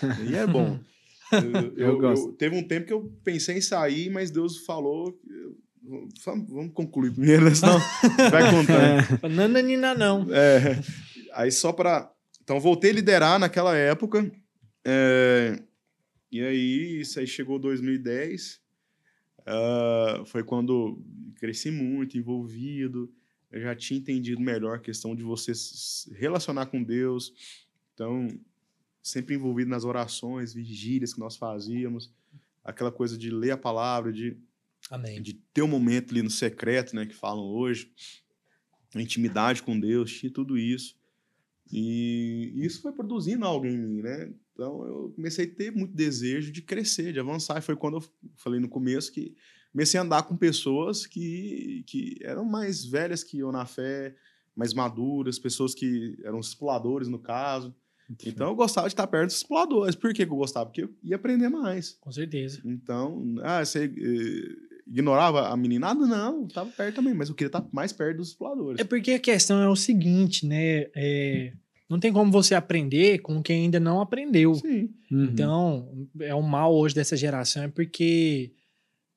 cara. 0.00 0.16
E 0.24 0.34
é 0.34 0.46
bom. 0.46 0.78
Eu, 1.30 1.76
Eu 1.76 1.98
gosto. 1.98 2.32
teve 2.32 2.56
um 2.56 2.66
tempo 2.66 2.86
que 2.86 2.92
eu 2.92 3.12
pensei 3.22 3.58
em 3.58 3.60
sair, 3.60 4.08
mas 4.10 4.30
Deus 4.30 4.58
falou. 4.64 5.18
eu- 5.28 5.56
Vamos, 6.24 6.72
concluir 6.74 7.12
primeiro, 7.12 7.44
né? 7.46 7.54
senão 7.54 7.78
vai 8.30 8.50
contando. 8.50 9.34
Nananina 9.34 9.94
não. 9.94 10.26
É, 10.34 10.78
aí 11.34 11.50
só 11.52 11.72
para 11.72 12.10
Então 12.42 12.58
voltei 12.60 12.90
a 12.90 12.94
liderar 12.94 13.38
naquela 13.38 13.74
época. 13.76 14.30
é, 14.86 15.58
e 16.32 16.42
aí, 16.42 17.00
isso 17.00 17.18
aí 17.20 17.26
chegou 17.26 17.58
2010. 17.58 18.60
Ah, 19.48 20.22
foi 20.26 20.44
quando 20.44 21.02
cresci 21.36 21.70
muito, 21.70 22.18
envolvido. 22.18 23.10
Eu 23.50 23.62
já 23.62 23.74
tinha 23.74 23.98
entendido 23.98 24.40
melhor 24.40 24.76
a 24.76 24.80
questão 24.80 25.14
de 25.16 25.22
você 25.22 25.54
se 25.54 26.12
relacionar 26.12 26.66
com 26.66 26.82
Deus. 26.82 27.32
Então, 27.94 28.28
sempre 29.02 29.34
envolvido 29.34 29.70
nas 29.70 29.84
orações, 29.84 30.52
vigílias 30.52 31.14
que 31.14 31.20
nós 31.20 31.36
fazíamos. 31.36 32.12
Aquela 32.62 32.92
coisa 32.92 33.16
de 33.16 33.30
ler 33.30 33.52
a 33.52 33.56
palavra, 33.56 34.12
de 34.12 34.36
Amém. 34.90 35.22
de 35.22 35.32
ter 35.32 35.62
um 35.62 35.68
momento 35.68 36.10
ali 36.10 36.22
no 36.22 36.30
secreto, 36.30 36.94
né, 36.94 37.06
que 37.06 37.14
falam 37.14 37.44
hoje, 37.44 37.90
intimidade 38.94 39.62
com 39.62 39.80
Deus, 39.80 40.12
tinha 40.12 40.30
tudo 40.30 40.58
isso. 40.58 40.97
E 41.72 42.52
isso 42.56 42.80
foi 42.82 42.92
produzindo 42.92 43.44
algo 43.44 43.66
em 43.66 43.76
mim, 43.76 44.02
né? 44.02 44.32
Então 44.52 44.84
eu 44.86 45.12
comecei 45.14 45.44
a 45.44 45.54
ter 45.54 45.70
muito 45.70 45.94
desejo 45.94 46.50
de 46.50 46.62
crescer, 46.62 47.12
de 47.12 47.20
avançar. 47.20 47.58
E 47.58 47.62
foi 47.62 47.76
quando 47.76 47.98
eu 47.98 48.04
falei 48.36 48.58
no 48.58 48.68
começo 48.68 49.12
que 49.12 49.36
comecei 49.72 50.00
a 50.00 50.02
andar 50.02 50.22
com 50.22 50.36
pessoas 50.36 51.06
que, 51.06 51.84
que 51.86 52.18
eram 52.22 52.44
mais 52.44 52.84
velhas 52.84 53.22
que 53.22 53.38
eu 53.38 53.52
na 53.52 53.66
fé, 53.66 54.14
mais 54.56 54.74
maduras, 54.74 55.38
pessoas 55.38 55.74
que 55.74 56.18
eram 56.24 56.40
exploradores 56.40 57.08
no 57.08 57.18
caso. 57.18 57.74
Então 58.24 58.48
eu 58.48 58.54
gostava 58.54 58.88
de 58.88 58.94
estar 58.94 59.06
perto 59.06 59.26
dos 59.26 59.36
exploradores. 59.36 59.94
Por 59.94 60.12
que, 60.14 60.24
que 60.24 60.32
eu 60.32 60.36
gostava? 60.36 60.66
Porque 60.66 60.82
eu 60.82 60.94
ia 61.02 61.16
aprender 61.16 61.48
mais. 61.48 61.98
Com 62.00 62.10
certeza. 62.10 62.60
Então, 62.64 63.36
ah, 63.42 63.64
você 63.64 63.84
eh, 63.84 64.77
ignorava 64.90 65.48
a 65.48 65.56
meninada? 65.56 66.06
Não, 66.06 66.46
estava 66.46 66.70
perto 66.70 66.96
também, 66.96 67.14
mas 67.14 67.28
eu 67.28 67.34
queria 67.34 67.48
estar 67.48 67.64
mais 67.72 67.92
perto 67.92 68.18
dos 68.18 68.28
exploradores. 68.28 68.80
É 68.80 68.84
porque 68.84 69.12
a 69.12 69.18
questão 69.18 69.60
é 69.60 69.68
o 69.68 69.76
seguinte, 69.76 70.46
né? 70.46 70.86
É, 70.94 71.52
não 71.88 71.98
tem 71.98 72.12
como 72.12 72.30
você 72.30 72.54
aprender 72.54 73.18
com 73.18 73.42
quem 73.42 73.64
ainda 73.64 73.80
não 73.80 74.00
aprendeu. 74.00 74.54
Sim. 74.54 74.90
Uhum. 75.10 75.24
Então, 75.24 76.08
é 76.20 76.34
o 76.34 76.42
mal 76.42 76.74
hoje 76.74 76.94
dessa 76.94 77.16
geração, 77.16 77.64
é 77.64 77.68
porque 77.68 78.52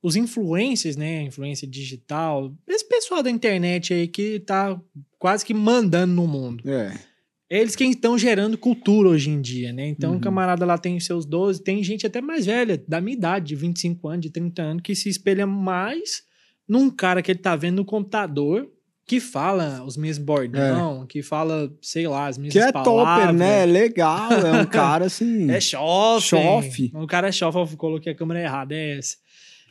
os 0.02 0.16
influencers, 0.16 0.96
né? 0.96 1.24
Influência 1.24 1.68
digital, 1.68 2.54
esse 2.68 2.88
pessoal 2.88 3.22
da 3.22 3.30
internet 3.30 3.94
aí 3.94 4.08
que 4.08 4.40
tá 4.40 4.80
quase 5.20 5.46
que 5.46 5.54
mandando 5.54 6.14
no 6.14 6.28
mundo. 6.28 6.68
É. 6.68 7.11
Eles 7.54 7.76
quem 7.76 7.92
estão 7.92 8.18
gerando 8.18 8.58
cultura 8.58 9.10
hoje 9.10 9.30
em 9.30 9.42
dia, 9.42 9.74
né? 9.74 9.86
Então, 9.90 10.12
Uhum. 10.12 10.18
o 10.18 10.22
camarada 10.22 10.66
lá 10.66 10.78
tem 10.78 10.98
seus 11.02 11.26
12, 11.26 11.62
tem 11.62 11.84
gente 11.84 12.08
até 12.08 12.22
mais 12.22 12.46
velha, 12.46 12.82
da 12.88 13.02
minha 13.02 13.18
idade, 13.18 13.48
de 13.48 13.56
25 13.58 14.08
anos, 14.08 14.22
de 14.22 14.30
30 14.30 14.62
anos, 14.62 14.82
que 14.82 14.96
se 14.96 15.10
espelha 15.10 15.46
mais 15.46 16.24
num 16.66 16.90
cara 16.90 17.22
que 17.22 17.30
ele 17.30 17.40
tá 17.40 17.54
vendo 17.58 17.76
no 17.78 17.86
computador, 17.86 18.70
que 19.06 19.20
fala 19.20 19.84
os 19.84 19.98
mesmos 19.98 20.26
bordão, 20.26 21.06
que 21.06 21.22
fala, 21.22 21.70
sei 21.82 22.08
lá, 22.08 22.28
as 22.28 22.38
mesmas 22.38 22.54
Que 22.54 22.60
é 22.60 22.72
palavras. 22.72 23.26
topper, 23.26 23.34
né? 23.34 23.64
É 23.64 23.66
legal. 23.66 24.32
É 24.32 24.62
um 24.62 24.66
cara 24.66 25.08
assim. 25.08 25.50
É 25.52 25.60
chofe. 25.60 26.28
Chofe. 26.30 26.92
O 26.96 27.06
cara 27.06 27.28
é 27.28 27.32
chofe, 27.34 27.58
eu 27.58 27.78
coloquei 27.78 28.14
a 28.14 28.16
câmera 28.16 28.40
errada, 28.42 28.74
é 28.74 28.98
essa. 28.98 29.18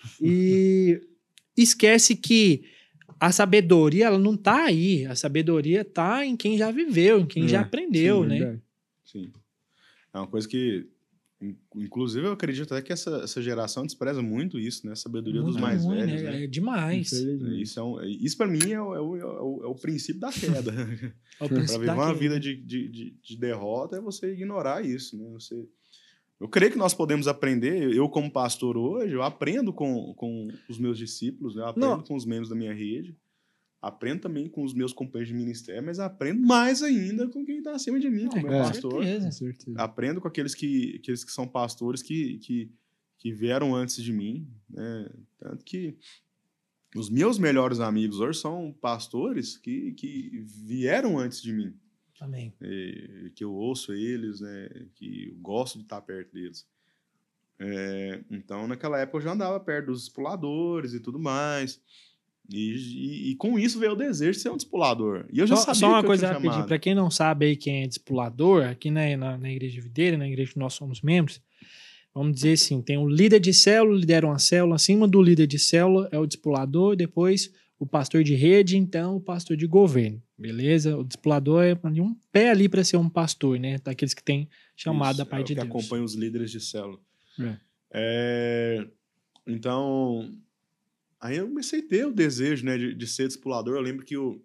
E 0.21 1.01
esquece 1.57 2.15
que 2.15 2.63
a 3.21 3.31
sabedoria, 3.31 4.07
ela 4.07 4.19
não 4.19 4.37
tá 4.37 4.65
aí. 4.65 5.05
A 5.07 5.15
sabedoria 5.15 5.85
tá 5.85 6.25
em 6.25 6.37
quem 6.37 6.57
já 6.57 6.71
viveu, 6.71 7.21
em 7.21 7.27
quem 7.27 7.45
É, 7.45 7.49
já 7.49 7.61
aprendeu, 7.61 8.23
Sim, 8.23 8.29
né? 8.29 8.39
verdade. 8.39 8.63
Sim. 9.05 9.33
É 10.13 10.19
uma 10.19 10.27
coisa 10.27 10.49
que, 10.49 10.87
in- 11.41 11.57
inclusive, 11.77 12.27
eu 12.27 12.33
acredito 12.33 12.73
até 12.73 12.83
que 12.83 12.93
essa, 12.93 13.19
essa 13.23 13.41
geração 13.43 13.85
despreza 13.85 14.21
muito 14.23 14.59
isso, 14.59 14.87
né? 14.87 14.93
A 14.93 14.97
sabedoria 14.97 15.41
dos 15.43 15.51
Muito 15.53 15.63
mais 15.63 15.85
ruim, 15.85 15.99
velhos, 15.99 16.23
né? 16.23 16.31
né? 16.31 16.45
É 16.45 16.47
demais. 16.47 17.13
Isso, 17.13 17.79
é 17.79 17.83
um, 17.83 18.03
isso 18.05 18.37
para 18.37 18.47
mim 18.49 18.71
é 18.73 18.81
o, 18.81 18.95
é, 18.95 19.01
o, 19.01 19.17
é 19.17 19.25
o- 19.25 19.61
é 19.65 19.67
o 19.67 19.75
princípio 19.75 20.21
da 20.21 20.33
queda. 20.33 20.73
É 20.73 21.47
para 21.49 21.79
viver 21.79 21.91
uma 21.91 22.15
vida 22.15 22.41
de, 22.41 22.57
de, 22.57 22.89
de, 22.89 23.15
de 23.23 23.37
derrota 23.37 23.97
é 23.97 24.01
você 24.01 24.33
ignorar 24.33 24.85
isso, 24.85 25.17
né? 25.17 25.29
Você... 25.33 25.65
Eu 26.41 26.49
creio 26.49 26.73
que 26.73 26.79
nós 26.79 26.95
podemos 26.95 27.29
aprender. 27.29 27.95
Eu, 27.95 28.09
como 28.09 28.31
pastor 28.33 28.77
hoje, 28.77 29.13
eu 29.15 29.23
aprendo 29.23 29.73
com, 29.75 30.15
com 30.15 30.49
os 30.69 30.79
meus 30.79 30.97
discípulos, 30.97 31.55
né? 31.55 31.63
eu 31.63 31.67
aprendo 31.67 31.89
Não. 31.99 32.03
com 32.03 32.17
os 32.17 32.25
membros 32.25 32.49
da 32.49 32.57
minha 32.57 32.73
rede, 32.73 33.15
aprendo 33.81 34.23
também 34.23 34.49
com 34.49 34.65
os 34.65 34.73
meus 34.73 34.93
companheiros 34.95 35.29
de 35.29 35.35
ministério, 35.35 35.83
mas 35.85 35.99
aprendo 36.01 36.41
mais 36.41 36.83
ainda 36.83 37.29
com 37.29 37.45
quem 37.45 37.59
está 37.59 37.73
acima 37.73 38.01
de 38.01 38.09
mim, 38.09 38.27
como 38.29 38.43
meu 38.43 38.55
É. 38.55 38.63
pastor. 38.63 39.05
certeza. 39.05 39.27
Com 39.27 39.33
certeza. 39.33 39.79
Aprendo 39.83 40.21
com 40.21 40.29
aqueles 40.29 40.55
que, 40.55 40.97
aqueles 40.97 41.23
que 41.25 41.31
são 41.33 41.47
pastores 41.47 42.03
que, 42.03 42.39
que, 42.39 42.71
que 43.19 43.33
vieram 43.33 43.75
antes 43.77 44.03
de 44.03 44.13
mim. 44.13 44.49
Né? 44.69 45.11
Tanto 45.39 45.63
que 45.63 45.95
os 46.97 47.11
meus 47.11 47.39
melhores 47.39 47.81
amigos 47.81 48.19
hoje 48.19 48.41
são 48.41 48.75
pastores 48.81 49.59
que, 49.59 49.93
que 49.93 50.43
vieram 50.67 51.19
antes 51.19 51.43
de 51.43 51.53
mim 51.53 51.75
Amém. 52.21 52.53
eh, 52.61 53.31
que 53.35 53.43
eu 53.43 53.53
ouço 53.53 53.93
eles, 53.95 54.41
né, 54.41 54.69
que 54.95 55.29
eu 55.31 55.35
gosto 55.41 55.79
de 55.79 55.85
estar 55.85 56.01
perto 56.03 56.33
deles. 56.35 56.67
É, 57.59 58.21
então, 58.31 58.67
naquela 58.67 58.99
época 58.99 59.19
eu 59.19 59.23
já 59.23 59.33
andava 59.33 59.59
perto 59.61 59.87
dos 59.87 60.01
discipuladores 60.01 60.95
e 60.95 61.01
tudo 61.01 61.19
mais. 61.19 61.81
E, 62.49 62.73
e- 62.75 63.31
e 63.31 63.37
com 63.37 63.59
isso 63.59 63.79
veio 63.79 63.93
o 63.93 63.97
desejo 63.97 64.33
de 64.33 64.39
ser 64.43 64.51
um 64.51 64.57
discipulador. 64.57 65.25
E 65.33 65.39
eu 65.39 65.47
já 65.47 65.57
Só, 65.57 65.63
sabia 65.67 65.81
só 65.81 65.89
uma 65.89 66.03
coisa 66.05 66.27
rapidinho, 66.33 66.67
pra 66.67 66.79
quem 66.79 66.95
não 66.95 67.11
sabe 67.11 67.47
aí 67.47 67.57
quem 67.57 67.83
é 67.85 67.87
discipulador, 67.87 68.65
aqui 68.65 68.91
na, 68.91 69.17
na, 69.17 69.39
na 69.39 69.51
igreja 69.53 69.75
de 69.75 69.81
videira, 69.81 70.17
na 70.19 70.27
igreja 70.27 70.53
que 70.53 70.59
nós 70.59 70.73
somos 70.75 71.01
membros, 71.03 71.41
vamos 72.15 72.35
dizer 72.35 72.53
assim, 72.55 72.83
tem 72.83 72.99
o 72.99 73.09
líder 73.09 73.39
de 73.41 73.53
célula, 73.55 73.97
lidera 73.99 74.27
uma 74.27 74.39
célula, 74.39 74.75
acima 74.77 75.07
do 75.07 75.23
líder 75.23 75.47
de 75.47 75.59
célula 75.59 76.09
é 76.11 76.19
o 76.19 76.27
discipulador, 76.27 76.97
depois 76.97 77.53
o 77.81 77.87
pastor 77.87 78.23
de 78.23 78.35
rede, 78.35 78.77
então 78.77 79.17
o 79.17 79.21
pastor 79.21 79.57
de 79.57 79.67
governo, 79.67 80.23
beleza? 80.37 80.99
O 80.99 81.03
discipulador 81.03 81.65
é 81.65 81.73
um 81.83 82.15
pé 82.31 82.51
ali 82.51 82.69
para 82.69 82.85
ser 82.85 82.99
um 82.99 83.09
pastor, 83.09 83.59
né? 83.59 83.79
Daqueles 83.83 84.13
que 84.13 84.23
tem 84.23 84.51
chamado 84.77 85.13
Isso, 85.15 85.19
da 85.19 85.25
parte 85.25 85.53
é 85.53 85.55
de 85.55 85.61
que 85.63 85.67
Deus. 85.67 85.77
acompanha 85.77 86.05
os 86.05 86.15
líderes 86.15 86.51
de 86.51 86.61
célula. 86.61 87.01
É. 87.41 87.57
É, 87.93 88.87
então, 89.47 90.31
aí 91.19 91.39
eu 91.39 91.49
comecei 91.49 91.81
a 91.81 91.89
ter 91.89 92.07
o 92.07 92.13
desejo 92.13 92.67
né, 92.67 92.77
de, 92.77 92.95
de 92.95 93.07
ser 93.07 93.29
discipulador. 93.29 93.77
Eu 93.77 93.83
lembro 93.83 94.05
que 94.05 94.15
o, 94.15 94.39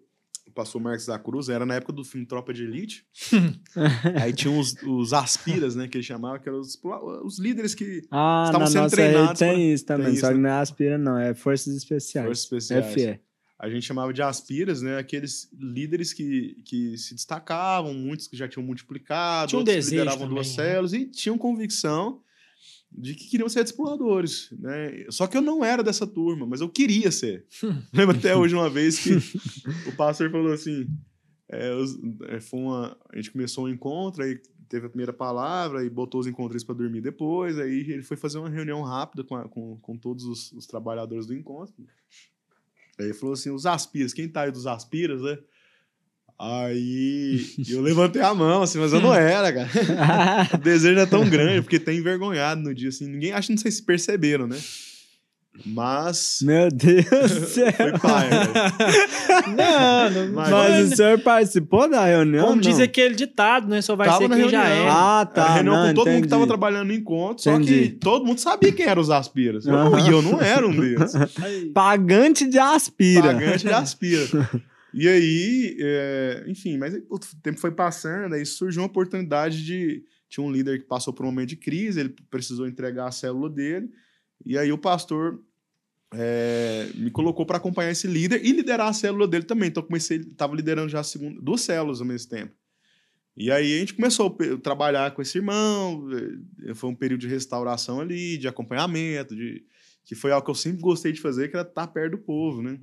o 0.56 0.62
pastor 0.62 0.80
Marcos 0.80 1.04
da 1.06 1.18
Cruz, 1.18 1.48
era 1.50 1.66
na 1.66 1.74
época 1.74 1.92
do 1.92 2.02
filme 2.02 2.26
Tropa 2.26 2.52
de 2.54 2.64
Elite. 2.64 3.04
Aí 4.20 4.32
tinha 4.32 4.52
os, 4.58 4.74
os 4.82 5.12
aspiras, 5.12 5.76
né, 5.76 5.86
que 5.86 5.96
ele 5.98 6.02
chamava, 6.04 6.38
que 6.38 6.48
eram 6.48 6.60
os, 6.60 6.78
os 7.24 7.38
líderes 7.38 7.74
que 7.74 8.02
Ah, 8.10 8.44
Estavam 8.46 8.66
sendo 8.66 8.82
nossa 8.84 8.96
treinados 8.96 9.38
tem 9.38 9.52
pra- 9.54 9.58
isso 9.62 9.84
também, 9.84 10.06
tem 10.06 10.16
só 10.16 10.26
isso, 10.28 10.36
que 10.36 10.42
né? 10.42 10.48
não 10.48 10.56
é 10.56 10.60
aspira 10.60 10.98
não, 10.98 11.18
é 11.18 11.34
forças 11.34 11.76
especiais. 11.76 12.26
Forças 12.26 12.70
Especiais. 12.70 12.92
FE. 12.94 13.20
a 13.58 13.68
gente 13.68 13.84
chamava 13.86 14.12
de 14.12 14.22
aspiras, 14.22 14.80
né, 14.82 14.98
aqueles 14.98 15.48
líderes 15.58 16.12
que, 16.12 16.56
que 16.64 16.96
se 16.96 17.14
destacavam, 17.14 17.92
muitos 17.94 18.26
que 18.26 18.36
já 18.36 18.48
tinham 18.48 18.64
multiplicado, 18.66 19.48
Tinha 19.50 19.58
um 19.58 19.60
outros 19.60 19.76
desejo 19.76 20.02
lideravam 20.02 20.28
duas 20.28 20.48
também, 20.48 20.64
né? 20.66 20.72
células 20.72 20.92
e 20.94 21.04
tinham 21.06 21.36
convicção 21.38 22.20
de 22.96 23.14
que 23.14 23.28
queriam 23.28 23.48
ser 23.48 23.62
discipuladores, 23.62 24.48
né? 24.58 25.04
Só 25.10 25.26
que 25.26 25.36
eu 25.36 25.42
não 25.42 25.64
era 25.64 25.82
dessa 25.82 26.06
turma, 26.06 26.46
mas 26.46 26.60
eu 26.60 26.68
queria 26.68 27.10
ser. 27.10 27.44
Lembro 27.92 28.16
até 28.16 28.34
hoje 28.36 28.54
uma 28.54 28.70
vez 28.70 28.98
que 28.98 29.10
o 29.88 29.92
pastor 29.96 30.30
falou 30.30 30.52
assim, 30.52 30.88
é, 31.48 31.70
é, 32.28 32.40
foi 32.40 32.58
uma, 32.60 32.96
a 33.12 33.16
gente 33.16 33.30
começou 33.30 33.66
um 33.66 33.68
encontro, 33.68 34.22
aí 34.22 34.40
teve 34.68 34.86
a 34.86 34.88
primeira 34.88 35.12
palavra 35.12 35.84
e 35.84 35.90
botou 35.90 36.20
os 36.20 36.26
encontros 36.26 36.64
para 36.64 36.74
dormir 36.74 37.00
depois, 37.00 37.58
aí 37.58 37.88
ele 37.90 38.02
foi 38.02 38.16
fazer 38.16 38.38
uma 38.38 38.48
reunião 38.48 38.82
rápida 38.82 39.22
com, 39.22 39.36
a- 39.36 39.48
com, 39.48 39.76
com 39.80 39.96
todos 39.96 40.24
os, 40.24 40.50
os 40.52 40.66
trabalhadores 40.66 41.26
do 41.26 41.34
encontro. 41.34 41.74
Aí 42.98 43.06
ele 43.06 43.14
falou 43.14 43.34
assim, 43.34 43.50
os 43.50 43.66
aspiras, 43.66 44.12
quem 44.12 44.28
tá 44.28 44.42
aí 44.42 44.50
dos 44.50 44.66
aspiras, 44.66 45.20
né? 45.22 45.38
Aí 46.38 47.40
eu 47.68 47.80
levantei 47.82 48.20
a 48.22 48.34
mão, 48.34 48.62
assim, 48.62 48.78
mas 48.78 48.92
eu 48.92 49.00
não 49.00 49.14
era, 49.14 49.52
cara. 49.52 49.68
O 50.54 50.58
desejo 50.58 50.98
é 51.00 51.06
tão 51.06 51.28
grande, 51.28 51.62
porque 51.62 51.78
tem 51.78 51.98
envergonhado 51.98 52.60
no 52.62 52.74
dia, 52.74 52.90
assim. 52.90 53.06
Ninguém, 53.08 53.32
acho 53.32 53.46
que 53.48 53.54
não 53.54 53.58
sei 53.60 53.70
se 53.70 53.82
perceberam, 53.82 54.46
né? 54.46 54.58
Mas. 55.64 56.40
Meu 56.42 56.68
Deus 56.70 57.04
do 57.06 57.46
céu. 57.46 57.72
Foi 57.72 57.98
pai, 57.98 58.28
velho. 58.28 59.56
Não, 59.56 60.10
não 60.10 60.32
Mas- 60.34 60.50
Mas 60.50 60.92
o 60.92 60.96
senhor 60.96 61.18
participou 61.20 61.88
da 61.88 62.04
reunião? 62.04 62.44
Como 62.48 62.56
não? 62.56 62.60
diz 62.60 62.78
aquele 62.78 63.14
ditado, 63.14 63.66
né? 63.66 63.80
Só 63.80 63.96
vai 63.96 64.06
Tava 64.06 64.28
ser 64.28 64.34
quem 64.36 64.48
já 64.50 64.68
é. 64.68 64.86
Ah, 64.86 65.20
Era 65.22 65.26
tá. 65.26 65.54
reunião 65.54 65.74
não, 65.74 65.88
com 65.88 65.94
todo 65.94 66.04
mundo 66.06 66.12
que 66.12 66.18
entendi. 66.18 66.28
tava 66.28 66.46
trabalhando 66.46 66.88
no 66.88 66.92
encontro, 66.92 67.42
só 67.42 67.52
Entendi. 67.54 67.80
que 67.80 67.88
todo 67.96 68.26
mundo 68.26 68.38
sabia 68.38 68.70
quem 68.70 68.84
eram 68.86 69.00
os 69.00 69.08
aspiras. 69.08 69.64
Eu 69.66 69.72
não, 69.72 69.98
e 69.98 70.10
eu 70.10 70.20
não 70.20 70.38
era 70.42 70.66
um 70.66 70.76
deles. 70.78 71.12
Pagante 71.72 72.46
de 72.46 72.58
aspira. 72.58 73.22
Pagante 73.32 73.64
de 73.66 73.72
aspira. 73.72 74.26
E 74.98 75.06
aí, 75.06 75.76
é, 75.78 76.44
enfim, 76.48 76.78
mas 76.78 76.94
o 77.10 77.18
tempo 77.42 77.60
foi 77.60 77.70
passando, 77.70 78.34
aí 78.34 78.46
surgiu 78.46 78.80
uma 78.80 78.88
oportunidade 78.88 79.62
de. 79.62 80.02
Tinha 80.26 80.44
um 80.44 80.50
líder 80.50 80.80
que 80.80 80.86
passou 80.86 81.12
por 81.12 81.24
um 81.24 81.26
momento 81.26 81.50
de 81.50 81.56
crise, 81.56 82.00
ele 82.00 82.16
precisou 82.30 82.66
entregar 82.66 83.06
a 83.06 83.12
célula 83.12 83.50
dele, 83.50 83.90
e 84.44 84.56
aí 84.56 84.72
o 84.72 84.78
pastor 84.78 85.38
é, 86.14 86.88
me 86.94 87.10
colocou 87.10 87.44
para 87.44 87.58
acompanhar 87.58 87.90
esse 87.90 88.06
líder 88.06 88.42
e 88.42 88.52
liderar 88.52 88.88
a 88.88 88.92
célula 88.94 89.28
dele 89.28 89.44
também. 89.44 89.68
Então, 89.68 89.82
eu 89.82 89.86
comecei, 89.86 90.16
estava 90.16 90.56
liderando 90.56 90.88
já 90.88 91.02
segunda, 91.02 91.38
duas 91.42 91.60
células 91.60 92.00
ao 92.00 92.06
mesmo 92.06 92.30
tempo. 92.30 92.54
E 93.36 93.50
aí 93.50 93.76
a 93.76 93.78
gente 93.80 93.92
começou 93.92 94.34
a 94.40 94.56
trabalhar 94.62 95.10
com 95.10 95.20
esse 95.20 95.36
irmão, 95.36 96.08
eh, 96.64 96.74
foi 96.74 96.88
um 96.88 96.94
período 96.94 97.20
de 97.20 97.28
restauração 97.28 98.00
ali, 98.00 98.38
de 98.38 98.48
acompanhamento, 98.48 99.36
de, 99.36 99.62
que 100.06 100.14
foi 100.14 100.32
algo 100.32 100.46
que 100.46 100.50
eu 100.50 100.54
sempre 100.54 100.80
gostei 100.80 101.12
de 101.12 101.20
fazer, 101.20 101.48
que 101.48 101.56
era 101.56 101.68
estar 101.68 101.86
perto 101.88 102.12
do 102.12 102.18
povo, 102.18 102.62
né? 102.62 102.80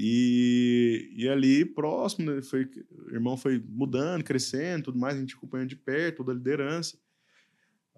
E, 0.00 1.12
e 1.16 1.28
ali, 1.28 1.64
próximo, 1.64 2.30
né, 2.30 2.40
foi, 2.40 2.70
o 3.08 3.12
irmão 3.12 3.36
foi 3.36 3.60
mudando, 3.68 4.22
crescendo, 4.22 4.84
tudo 4.84 4.98
mais, 4.98 5.16
a 5.16 5.18
gente 5.18 5.34
acompanhando 5.34 5.70
de 5.70 5.76
perto, 5.76 6.18
toda 6.18 6.30
a 6.30 6.34
liderança. 6.36 6.96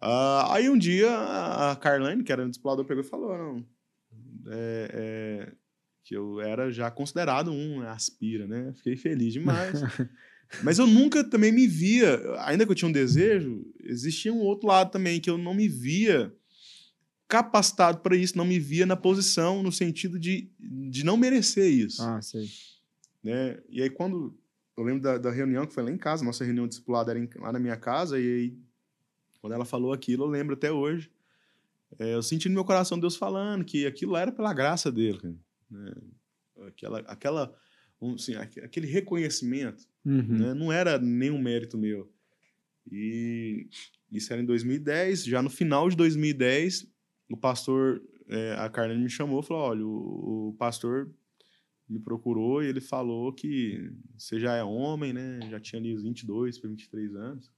Ah, 0.01 0.55
aí 0.55 0.71
um 0.71 0.79
dia 0.79 1.11
a 1.15 1.77
Carlane, 1.77 2.25
que 2.25 2.33
era 2.33 2.43
um 2.43 2.49
discipulador, 2.49 2.87
pegou 2.87 3.05
e 3.05 3.07
falou, 3.07 3.37
não, 3.37 3.67
é, 4.47 4.91
é, 4.95 5.53
que 6.03 6.17
eu 6.17 6.41
era 6.41 6.71
já 6.71 6.91
considerado 6.91 7.53
um 7.53 7.81
né, 7.81 7.91
aspira, 7.91 8.47
né? 8.47 8.73
Fiquei 8.77 8.97
feliz 8.97 9.35
demais. 9.35 9.83
Mas 10.65 10.79
eu 10.79 10.87
nunca 10.87 11.23
também 11.23 11.53
me 11.53 11.67
via, 11.67 12.19
ainda 12.39 12.65
que 12.65 12.73
eu 12.73 12.75
tinha 12.75 12.89
um 12.89 12.93
desejo, 12.93 13.63
existia 13.79 14.33
um 14.33 14.41
outro 14.41 14.67
lado 14.67 14.91
também, 14.91 15.21
que 15.21 15.29
eu 15.29 15.37
não 15.37 15.53
me 15.53 15.69
via 15.69 16.35
capacitado 17.31 18.01
para 18.01 18.17
isso, 18.17 18.37
não 18.37 18.45
me 18.45 18.59
via 18.59 18.85
na 18.85 18.97
posição, 18.97 19.63
no 19.63 19.71
sentido 19.71 20.19
de, 20.19 20.51
de 20.59 21.05
não 21.05 21.17
merecer 21.17 21.71
isso. 21.73 22.03
Ah, 22.03 22.21
sei. 22.21 22.47
Né? 23.23 23.59
E 23.69 23.81
aí, 23.83 23.89
quando. 23.89 24.37
Eu 24.77 24.85
lembro 24.85 25.03
da, 25.03 25.19
da 25.19 25.31
reunião 25.31 25.67
que 25.67 25.75
foi 25.75 25.83
lá 25.83 25.91
em 25.91 25.97
casa, 25.99 26.25
nossa 26.25 26.43
reunião 26.45 26.67
discipulada 26.67 27.11
era 27.13 27.19
em- 27.21 27.29
lá 27.37 27.53
na 27.53 27.59
minha 27.59 27.77
casa, 27.77 28.19
e 28.19 28.23
aí, 28.27 28.59
quando 29.41 29.53
ela 29.53 29.65
falou 29.65 29.93
aquilo, 29.93 30.25
eu 30.25 30.29
lembro 30.29 30.55
até 30.55 30.73
hoje. 30.73 31.11
É, 31.99 32.15
eu 32.15 32.23
senti 32.23 32.49
no 32.49 32.55
meu 32.55 32.65
coração 32.65 32.99
Deus 32.99 33.15
falando 33.17 33.65
que 33.65 33.85
aquilo 33.87 34.17
era 34.17 34.33
pela 34.33 34.53
graça 34.55 34.91
dele. 34.91 35.19
né? 35.71 35.93
Aquela, 36.67 37.01
aquela, 37.01 37.55
assim, 38.15 38.35
aque- 38.37 38.61
aquele 38.61 38.87
reconhecimento 38.87 39.87
Uhum. 40.05 40.39
né? 40.39 40.55
Não 40.55 40.73
era 40.73 40.99
nenhum 40.99 41.39
mérito 41.41 41.77
meu. 41.77 42.11
E 42.91 43.69
isso 44.11 44.33
era 44.33 44.41
em 44.41 44.47
2010. 44.47 45.25
Já 45.25 45.43
no 45.43 45.51
final 45.51 45.89
de 45.91 45.97
2010, 45.97 46.87
o 47.31 47.37
pastor, 47.37 48.03
é, 48.29 48.55
a 48.55 48.69
Carlene 48.69 49.05
me 49.05 49.11
chamou 49.11 49.41
e 49.41 49.47
falou: 49.47 49.63
olha, 49.63 49.87
o, 49.87 50.49
o 50.49 50.55
pastor 50.59 51.11
me 51.89 51.99
procurou 51.99 52.63
e 52.63 52.67
ele 52.67 52.81
falou 52.81 53.33
que 53.33 53.93
você 54.17 54.39
já 54.39 54.55
é 54.55 54.63
homem, 54.63 55.13
né? 55.13 55.41
Já 55.51 55.59
tinha 55.59 55.81
ali 55.81 55.95
os 55.95 56.03
22 56.03 56.59
para 56.59 56.71
23 56.71 57.15
anos. 57.15 57.51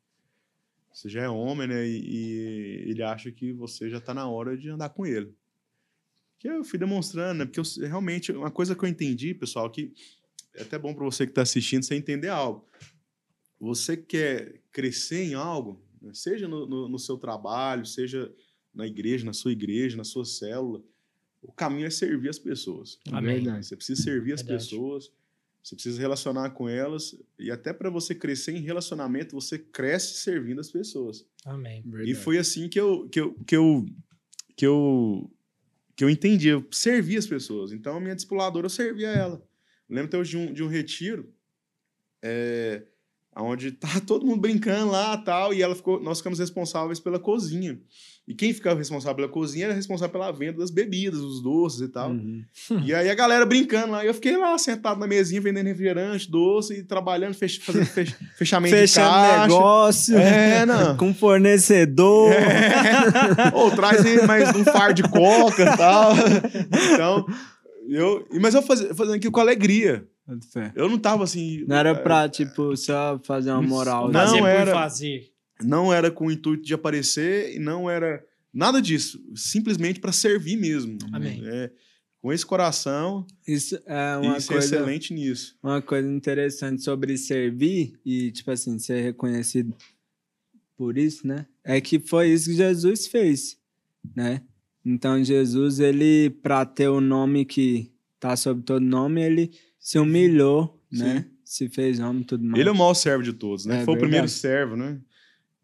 Você 0.92 1.08
já 1.08 1.22
é 1.22 1.28
homem, 1.28 1.68
né? 1.68 1.86
E, 1.86 1.98
e 1.98 2.90
ele 2.90 3.02
acha 3.02 3.30
que 3.32 3.52
você 3.52 3.88
já 3.88 3.98
está 3.98 4.12
na 4.12 4.28
hora 4.28 4.56
de 4.56 4.68
andar 4.68 4.90
com 4.90 5.06
ele. 5.06 5.34
Que 6.38 6.48
eu 6.48 6.64
fui 6.64 6.78
demonstrando, 6.78 7.38
né? 7.38 7.44
Porque 7.46 7.60
eu, 7.60 7.88
realmente, 7.88 8.32
uma 8.32 8.50
coisa 8.50 8.74
que 8.74 8.84
eu 8.84 8.88
entendi, 8.88 9.34
pessoal, 9.34 9.70
que 9.70 9.92
é 10.54 10.62
até 10.62 10.78
bom 10.78 10.94
para 10.94 11.04
você 11.04 11.24
que 11.24 11.32
está 11.32 11.42
assistindo 11.42 11.82
você 11.82 11.94
entender 11.94 12.28
algo. 12.28 12.66
Você 13.60 13.96
quer 13.96 14.60
crescer 14.70 15.22
em 15.22 15.34
algo, 15.34 15.82
né? 16.00 16.12
seja 16.14 16.48
no, 16.48 16.66
no, 16.66 16.88
no 16.88 16.98
seu 16.98 17.16
trabalho, 17.16 17.86
seja 17.86 18.34
na 18.74 18.86
igreja, 18.86 19.24
na 19.24 19.32
sua 19.32 19.52
igreja, 19.52 19.96
na 19.96 20.04
sua 20.04 20.24
célula, 20.24 20.82
o 21.42 21.52
caminho 21.52 21.86
é 21.86 21.90
servir 21.90 22.28
as 22.28 22.38
pessoas. 22.38 22.98
Amém. 23.10 23.42
Verdade. 23.42 23.66
Você 23.66 23.76
precisa 23.76 24.02
servir 24.02 24.32
as 24.32 24.42
Verdade. 24.42 24.64
pessoas, 24.64 25.10
você 25.62 25.74
precisa 25.74 26.00
relacionar 26.00 26.50
com 26.50 26.68
elas, 26.68 27.16
e 27.38 27.50
até 27.50 27.72
para 27.72 27.90
você 27.90 28.14
crescer 28.14 28.52
em 28.52 28.60
relacionamento, 28.60 29.34
você 29.34 29.58
cresce 29.58 30.14
servindo 30.14 30.60
as 30.60 30.70
pessoas. 30.70 31.26
Amém. 31.44 31.84
E 32.04 32.14
foi 32.14 32.38
assim 32.38 32.68
que 32.68 32.80
eu, 32.80 33.08
que 33.08 33.20
eu, 33.20 33.34
que 33.46 33.56
eu, 33.56 33.86
que 34.56 34.66
eu, 34.66 35.30
que 35.94 36.04
eu 36.04 36.10
entendi. 36.10 36.48
Eu 36.48 36.66
servi 36.70 37.16
as 37.16 37.26
pessoas. 37.26 37.72
Então, 37.72 37.96
a 37.96 38.00
minha 38.00 38.14
discipuladora, 38.14 38.66
eu 38.66 38.70
servia 38.70 39.08
ela. 39.08 39.36
Eu 39.88 39.94
lembro 39.94 40.08
até 40.08 40.18
hoje 40.18 40.30
de 40.30 40.36
um, 40.36 40.52
de 40.52 40.62
um 40.62 40.68
retiro, 40.68 41.32
é, 42.20 42.84
onde 43.36 43.72
tá 43.72 43.88
todo 44.06 44.26
mundo 44.26 44.40
brincando 44.40 44.90
lá 44.90 45.16
tal, 45.16 45.54
e 45.54 45.62
ela 45.62 45.74
ficou, 45.74 46.02
nós 46.02 46.18
ficamos 46.18 46.38
responsáveis 46.38 47.00
pela 47.00 47.18
cozinha. 47.18 47.78
E 48.26 48.34
quem 48.34 48.54
ficava 48.54 48.78
responsável 48.78 49.16
pela 49.16 49.28
cozinha 49.28 49.64
era 49.64 49.74
responsável 49.74 50.12
pela 50.12 50.30
venda 50.30 50.58
das 50.58 50.70
bebidas, 50.70 51.20
dos 51.20 51.42
doces 51.42 51.80
e 51.80 51.88
tal. 51.88 52.10
Uhum. 52.10 52.44
E 52.84 52.94
aí 52.94 53.10
a 53.10 53.14
galera 53.16 53.44
brincando 53.44 53.90
lá, 53.90 54.04
e 54.04 54.06
eu 54.06 54.14
fiquei 54.14 54.36
lá 54.36 54.56
sentado 54.58 55.00
na 55.00 55.08
mesinha 55.08 55.40
vendendo 55.40 55.66
refrigerante, 55.66 56.30
doce, 56.30 56.74
e 56.74 56.82
trabalhando, 56.84 57.34
fech, 57.34 57.58
fazendo 57.58 57.86
fech, 57.86 58.14
fechamento 58.38 58.76
Fechando 58.76 59.08
de 59.08 59.14
caixa. 59.14 59.42
negócio. 59.42 60.18
É, 60.18 60.64
não. 60.64 60.96
Com 60.98 61.12
fornecedor. 61.12 62.30
É. 62.32 63.52
Ou 63.54 63.72
traz 63.72 64.06
aí 64.06 64.24
mais 64.24 64.54
um 64.54 64.64
fardo 64.64 65.02
de 65.02 65.02
coca 65.02 65.62
e 65.64 65.76
tal. 65.76 66.12
Então, 66.94 67.26
eu. 67.88 68.24
Mas 68.40 68.54
eu 68.54 68.62
fazia, 68.62 68.94
fazendo 68.94 69.16
aquilo 69.16 69.32
com 69.32 69.40
alegria. 69.40 70.06
Fé. 70.52 70.72
Eu 70.76 70.88
não 70.88 70.98
tava 70.98 71.24
assim. 71.24 71.64
Não 71.66 71.76
era 71.76 71.94
pra, 71.94 72.28
tipo, 72.28 72.76
só 72.76 73.20
fazer 73.24 73.50
uma 73.50 73.60
moral. 73.62 74.04
Não, 74.04 74.12
né? 74.12 74.20
Fazer 74.26 74.38
por 74.38 74.46
era- 74.48 74.72
fazer. 74.74 75.32
Não 75.62 75.92
era 75.92 76.10
com 76.10 76.26
o 76.26 76.30
intuito 76.30 76.64
de 76.64 76.74
aparecer 76.74 77.54
e 77.54 77.58
não 77.58 77.88
era 77.90 78.24
nada 78.52 78.80
disso. 78.80 79.22
Simplesmente 79.34 80.00
para 80.00 80.12
servir 80.12 80.56
mesmo. 80.56 80.96
Amém. 81.12 81.40
É, 81.44 81.70
com 82.20 82.32
esse 82.32 82.46
coração, 82.46 83.26
Isso 83.46 83.76
é 83.86 84.14
e 84.22 84.26
uma 84.26 84.40
ser 84.40 84.52
coisa, 84.54 84.76
excelente 84.76 85.12
nisso. 85.12 85.56
uma 85.62 85.82
coisa 85.82 86.08
interessante 86.08 86.82
sobre 86.82 87.16
servir 87.18 87.98
e, 88.04 88.30
tipo 88.30 88.50
assim, 88.50 88.78
ser 88.78 89.02
reconhecido 89.02 89.74
por 90.76 90.96
isso, 90.96 91.26
né? 91.26 91.46
É 91.64 91.80
que 91.80 91.98
foi 92.00 92.28
isso 92.30 92.48
que 92.50 92.56
Jesus 92.56 93.06
fez, 93.06 93.56
né? 94.16 94.42
Então, 94.84 95.22
Jesus, 95.22 95.78
ele, 95.78 96.30
para 96.42 96.64
ter 96.64 96.88
o 96.88 97.00
nome 97.00 97.44
que 97.44 97.92
tá 98.18 98.36
sobre 98.36 98.62
todo 98.64 98.80
nome, 98.84 99.20
ele 99.22 99.50
se 99.82 99.98
humilhou, 99.98 100.80
né? 100.90 101.28
Se 101.44 101.68
fez 101.68 101.98
homem 101.98 102.22
e 102.22 102.24
tudo 102.24 102.44
mais. 102.44 102.58
Ele 102.60 102.68
é 102.68 102.72
o 102.72 102.76
maior 102.76 102.94
servo 102.94 103.22
de 103.24 103.32
todos, 103.32 103.66
né? 103.66 103.82
É 103.82 103.84
Foi 103.84 103.94
o 103.94 103.98
primeiro 103.98 104.26
verdade. 104.26 104.30
servo, 104.40 104.76
né? 104.76 105.00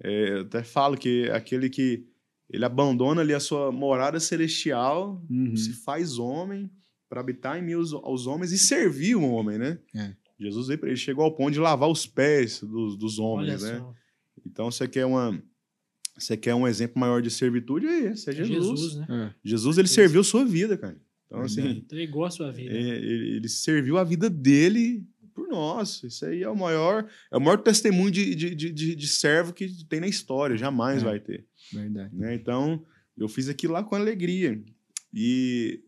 É, 0.03 0.31
eu 0.33 0.41
até 0.43 0.62
falo 0.62 0.97
que 0.97 1.27
é 1.29 1.33
aquele 1.35 1.71
que 1.71 2.05
ele 2.51 2.64
abandona 2.64 3.21
ali 3.23 3.33
a 3.33 3.41
sua 3.41 3.71
morada 3.71 4.19
celestial, 4.19 5.25
Uhum. 5.31 5.57
se 5.57 5.73
faz 5.73 6.19
homem 6.19 6.71
para 7.09 7.21
habitar 7.21 7.59
em 7.59 7.62
meio 7.62 7.79
aos, 7.79 7.93
aos 7.95 8.27
homens 8.27 8.53
e 8.53 8.59
servir 8.59 9.14
o 9.14 9.23
homem, 9.23 9.57
né? 9.57 9.79
É. 9.95 10.14
Jesus 10.39 10.69
ele 10.69 10.97
chegou 10.97 11.25
ao 11.25 11.35
ponto 11.35 11.53
de 11.53 11.59
lavar 11.59 11.89
os 11.89 12.07
pés 12.07 12.61
dos, 12.61 12.97
dos 12.97 13.19
Olha 13.19 13.27
homens, 13.29 13.62
né? 13.62 13.79
só. 13.79 13.95
Então 14.45 14.71
você 14.71 14.87
quer 14.87 15.07
uma 15.07 15.41
você 16.16 16.37
quer 16.37 16.55
um 16.55 16.66
exemplo 16.66 16.99
maior 16.99 17.23
de 17.23 17.31
servitude 17.31 17.87
é 17.87 18.11
esse, 18.11 18.29
é 18.29 18.33
Jesus. 18.33 18.55
Jesus, 18.57 18.81
Jesus, 18.81 19.09
né? 19.09 19.35
É. 19.45 19.49
ele 19.79 19.85
Isso. 19.85 19.95
serviu 19.95 20.25
sua 20.25 20.45
vida, 20.45 20.77
cara. 20.77 20.99
Então 21.29 21.43
assim, 21.43 21.61
Verdade. 21.62 21.79
Entregou 21.81 22.24
a 22.24 22.31
sua 22.31 22.51
vida. 22.51 22.72
é, 22.74 22.81
ele, 22.81 23.37
ele 23.37 23.49
serviu 23.49 23.97
a 23.99 24.03
vida 24.05 24.29
dele 24.29 25.07
por 25.35 25.47
nós. 25.47 26.03
Isso 26.03 26.24
aí 26.26 26.43
é 26.43 26.49
o 26.49 26.57
maior, 26.57 27.07
é 27.31 27.37
o 27.37 27.41
maior 27.41 27.59
testemunho 27.59 28.11
de, 28.11 28.35
de, 28.35 28.55
de, 28.55 28.97
de, 28.97 29.07
servo 29.07 29.53
que 29.53 29.85
tem 29.85 30.01
na 30.01 30.09
história, 30.09 30.57
jamais 30.57 31.03
É. 31.03 31.05
vai 31.05 31.20
ter. 31.20 31.47
Verdade. 31.72 32.16
né? 32.16 32.35
Então, 32.35 32.83
eu 33.16 33.29
fiz 33.29 33.49
aquilo 33.49 33.74
lá 33.74 33.85
com 33.85 33.95
alegria. 33.95 34.61
E, 35.14 35.81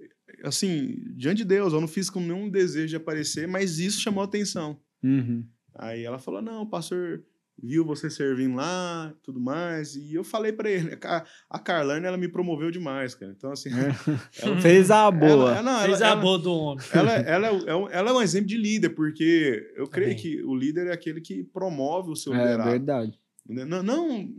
assim, 0.45 0.95
diante 1.16 1.38
de 1.38 1.45
Deus, 1.47 1.72
eu 1.72 1.80
não 1.80 1.88
fiz 1.88 2.09
com 2.11 2.20
nenhum 2.20 2.49
desejo 2.49 2.88
de 2.88 2.97
aparecer, 2.97 3.49
mas 3.49 3.78
isso 3.78 4.01
chamou 4.01 4.22
atenção. 4.22 4.78
Uhum. 5.03 5.45
Aí 5.74 6.05
ela 6.05 6.18
falou: 6.18 6.43
não, 6.43 6.66
pastor 6.66 7.24
viu 7.62 7.84
você 7.84 8.08
servindo 8.11 8.56
lá, 8.56 9.12
tudo 9.22 9.40
mais. 9.40 9.94
E 9.96 10.14
eu 10.14 10.24
falei 10.24 10.52
pra 10.52 10.70
ele: 10.70 10.98
a 11.04 11.24
a 11.48 11.58
Carlane, 11.58 12.06
ela 12.06 12.16
me 12.16 12.28
promoveu 12.28 12.70
demais, 12.70 13.14
cara. 13.14 13.32
Então, 13.36 13.52
assim. 13.52 13.70
ela- 14.42 14.61
Fez 14.61 14.90
a 14.90 15.11
boa. 15.11 15.52
Ela, 15.56 15.62
não, 15.62 15.72
ela, 15.72 15.84
Fez 15.86 16.02
a 16.02 16.08
ela- 16.08 16.20
boa 16.20 16.38
do 16.38 16.52
homem. 16.52 16.84
ela, 16.92 17.12
ela 17.12 17.46
é, 17.48 17.50
é 17.70 17.74
um- 17.74 17.88
ela 17.90 18.11
é 18.11 18.12
um 18.14 18.22
exemplo 18.22 18.46
de 18.48 18.56
líder, 18.56 18.90
porque 18.90 19.72
eu 19.76 19.86
creio 19.86 20.11
Também. 20.16 20.22
que 20.22 20.42
o 20.44 20.54
líder 20.54 20.86
é 20.88 20.92
aquele 20.92 21.20
que 21.20 21.44
promove 21.44 22.11
o 22.11 22.16
seu 22.16 22.34
é 22.34 22.38
liderado. 22.38 22.70
verdade. 22.70 23.20
Não, 23.48 23.66
não, 23.66 23.82
não- 23.82 24.30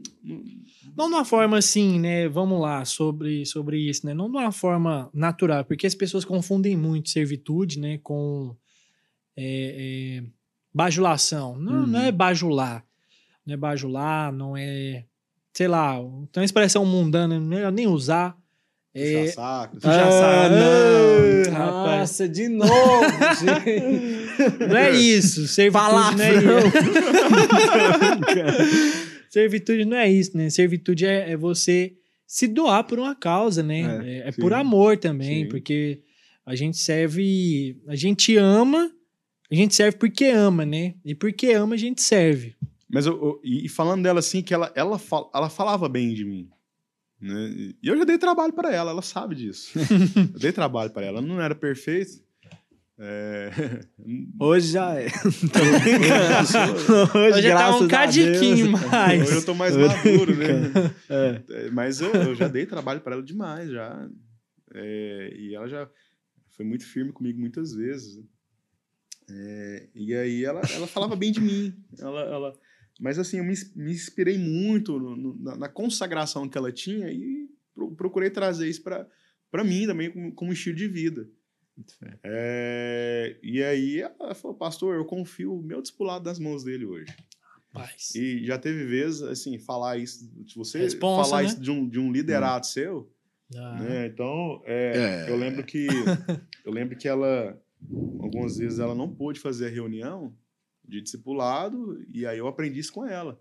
Não 0.95 1.07
de 1.09 1.13
uma 1.15 1.25
forma 1.25 1.57
assim, 1.57 1.99
né? 1.99 2.29
Vamos 2.29 2.61
lá, 2.61 2.85
sobre, 2.85 3.45
sobre 3.45 3.77
isso, 3.77 4.05
né? 4.05 4.13
Não 4.13 4.31
de 4.31 4.37
uma 4.37 4.51
forma 4.53 5.09
natural, 5.13 5.65
porque 5.65 5.85
as 5.85 5.95
pessoas 5.95 6.23
confundem 6.23 6.77
muito 6.77 7.09
servitude, 7.09 7.77
né? 7.79 7.99
Com 8.01 8.55
é, 9.35 10.19
é, 10.19 10.23
bajulação. 10.73 11.57
Não, 11.57 11.81
Uhum. 11.81 11.87
não 11.87 11.99
é 12.01 12.11
bajular. 12.11 12.85
Não 13.45 13.53
é 13.53 13.57
bajular, 13.57 14.31
não 14.31 14.55
é. 14.55 15.05
Sei 15.53 15.67
lá, 15.67 15.95
tem 16.31 16.41
uma 16.41 16.45
expressão 16.45 16.85
mundana, 16.85 17.39
melhor 17.39 17.71
nem 17.71 17.87
usar. 17.87 18.37
É, 18.93 19.21
puxa 19.21 19.33
saco. 19.33 19.79
Tu 19.79 19.87
já 19.87 20.11
sabe. 20.11 20.55
Ah, 21.49 21.57
rapaz. 21.57 21.99
Nossa, 21.99 22.27
de 22.27 22.49
novo, 22.49 22.71
gente. 23.39 24.67
não 24.67 24.77
é 24.77 24.91
isso. 24.91 25.47
Servitude 25.47 26.15
não 26.17 26.25
é 26.25 26.33
isso. 26.33 26.71
Servitude 29.29 29.85
não 29.85 29.97
é 29.97 30.11
isso, 30.11 30.37
né? 30.37 30.49
Servitude 30.49 31.05
é, 31.05 31.31
é 31.31 31.37
você 31.37 31.93
se 32.27 32.47
doar 32.47 32.83
por 32.83 32.99
uma 32.99 33.15
causa, 33.15 33.63
né? 33.63 33.81
É, 34.03 34.17
É, 34.25 34.27
é 34.27 34.31
por 34.33 34.53
amor 34.53 34.97
também, 34.97 35.43
Sim. 35.43 35.49
porque 35.49 36.01
a 36.45 36.53
gente 36.55 36.77
serve, 36.77 37.77
a 37.87 37.95
gente 37.95 38.35
ama, 38.35 38.91
a 39.49 39.55
gente 39.55 39.73
serve 39.73 39.97
porque 39.97 40.25
ama, 40.25 40.65
né? 40.65 40.95
E 41.05 41.15
porque 41.15 41.51
ama 41.51 41.75
a 41.75 41.77
gente 41.77 42.01
serve. 42.01 42.55
Mas 42.91 43.05
eu, 43.05 43.13
eu- 43.13 43.41
e 43.43 43.69
falando 43.69 44.03
dela 44.03 44.19
assim, 44.19 44.41
que 44.41 44.53
ela, 44.53 44.71
ela, 44.75 44.99
fal- 44.99 45.31
ela 45.33 45.49
falava 45.49 45.87
bem 45.87 46.13
de 46.13 46.25
mim. 46.25 46.49
Né? 47.19 47.73
E 47.81 47.87
eu 47.87 47.97
já 47.97 48.03
dei 48.03 48.17
trabalho 48.17 48.51
para 48.53 48.71
ela, 48.73 48.91
ela 48.91 49.01
sabe 49.01 49.35
disso. 49.35 49.71
eu 50.33 50.39
dei 50.39 50.51
trabalho 50.51 50.91
para 50.91 51.05
ela. 51.05 51.21
Não 51.21 51.39
era 51.39 51.55
perfeito. 51.55 52.21
É... 52.99 53.49
Hoje 54.39 54.71
já 54.73 54.93
é. 54.99 55.07
Hoje, 55.07 57.33
Hoje 57.33 57.41
já 57.41 57.57
tá 57.57 57.75
um 57.77 57.87
cadiquinho 57.87 58.71
mais. 58.71 59.21
Hoje 59.23 59.35
eu 59.37 59.45
tô 59.45 59.53
mais 59.55 59.75
maduro, 59.75 60.35
né? 60.35 60.93
É, 61.09 61.69
Mas 61.71 62.01
eu, 62.01 62.11
eu 62.11 62.35
já 62.35 62.47
dei 62.47 62.65
trabalho 62.65 63.01
para 63.01 63.13
ela 63.15 63.23
demais, 63.23 63.69
já. 63.69 64.07
É, 64.73 65.33
e 65.37 65.55
ela 65.55 65.67
já 65.67 65.89
foi 66.49 66.65
muito 66.65 66.85
firme 66.85 67.11
comigo 67.11 67.39
muitas 67.39 67.73
vezes. 67.73 68.23
É, 69.29 69.87
e 69.95 70.13
aí 70.13 70.45
ela, 70.45 70.61
ela 70.73 70.87
falava 70.87 71.15
bem 71.15 71.31
de 71.31 71.41
mim. 71.41 71.73
Ela, 71.99 72.21
ela, 72.21 72.53
mas 73.01 73.17
assim, 73.19 73.37
eu 73.39 73.43
me, 73.43 73.53
me 73.75 73.91
inspirei 73.91 74.37
muito 74.37 74.97
no- 74.99 75.15
no- 75.17 75.35
na, 75.41 75.57
na 75.57 75.67
consagração 75.69 76.47
que 76.47 76.57
ela 76.57 76.71
tinha 76.71 77.11
e 77.11 77.49
pro- 77.73 77.91
procurei 77.95 78.29
trazer 78.29 78.69
isso 78.69 78.81
para 78.83 79.63
mim 79.63 79.85
também 79.87 80.11
como, 80.11 80.31
como 80.33 80.53
estilo 80.53 80.75
de 80.77 80.87
vida. 80.87 81.27
É, 82.23 83.37
e 83.41 83.63
aí 83.63 84.01
ela 84.01 84.35
falou, 84.35 84.55
pastor, 84.55 84.95
eu 84.95 85.05
confio 85.05 85.55
o 85.57 85.61
meu 85.63 85.81
discipulado 85.81 86.25
nas 86.25 86.37
mãos 86.39 86.63
dele 86.63 86.85
hoje. 86.85 87.11
Rapaz. 87.73 88.13
E 88.15 88.45
já 88.45 88.57
teve 88.57 88.85
vezes, 88.85 89.21
assim, 89.23 89.57
falar 89.57 89.97
isso, 89.97 90.29
se 90.47 90.55
você 90.55 90.79
Responsa, 90.79 91.29
falar 91.29 91.41
né? 91.43 91.47
isso 91.49 91.59
de 91.61 91.71
um, 91.71 91.87
de 91.87 91.99
um 91.99 92.11
liderado 92.11 92.65
seu, 92.67 93.11
Ah, 93.55 93.79
né? 93.81 94.07
Então, 94.07 94.61
é, 94.65 95.25
eu 95.27 95.35
lembro 95.37 95.63
que 95.65 95.87
eu 96.65 96.71
lembro 96.71 96.97
que 96.97 97.07
ela 97.07 97.59
algumas 98.19 98.57
vezes 98.57 98.77
ela 98.77 98.93
não 98.93 99.09
pôde 99.13 99.39
fazer 99.39 99.65
a 99.67 99.69
reunião 99.69 100.35
de 100.91 101.01
discipulado 101.01 101.97
e 102.13 102.25
aí 102.25 102.37
eu 102.37 102.47
aprendi 102.47 102.79
isso 102.79 102.91
com 102.93 103.05
ela. 103.05 103.39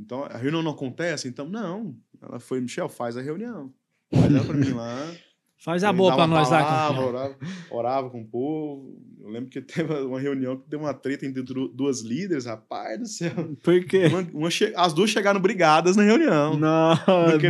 Então, 0.00 0.22
a 0.24 0.36
reunião 0.38 0.62
não 0.62 0.70
acontece, 0.70 1.26
então 1.26 1.48
não. 1.48 1.96
Ela 2.22 2.38
foi, 2.38 2.60
Michel, 2.60 2.88
faz 2.88 3.16
a 3.16 3.20
reunião. 3.20 3.72
Faz 4.14 4.32
ela 4.32 4.44
pra 4.44 4.56
mim 4.56 4.70
lá. 4.70 4.96
Faz 5.60 5.82
a 5.82 5.92
boa 5.92 6.14
pra 6.14 6.24
nós 6.24 6.48
lá. 6.50 6.62
palavra, 6.62 6.94
campeão. 6.94 7.08
orava, 7.08 7.36
orava 7.68 8.10
com 8.10 8.20
o 8.20 8.24
povo. 8.24 8.96
Eu 9.20 9.28
lembro 9.28 9.50
que 9.50 9.60
teve 9.60 9.92
uma 9.92 10.20
reunião 10.20 10.56
que 10.56 10.68
deu 10.70 10.78
uma 10.78 10.94
treta 10.94 11.26
entre 11.26 11.42
du- 11.42 11.66
duas 11.66 12.00
líderes, 12.00 12.44
rapaz 12.46 12.96
do 13.00 13.08
céu. 13.08 13.32
Por 13.64 13.84
quê? 13.84 14.06
Uma- 14.06 14.28
uma 14.32 14.50
che- 14.52 14.72
as 14.76 14.92
duas 14.92 15.10
chegaram 15.10 15.40
brigadas 15.40 15.96
na 15.96 16.04
reunião. 16.04 16.56
Não, 16.56 16.94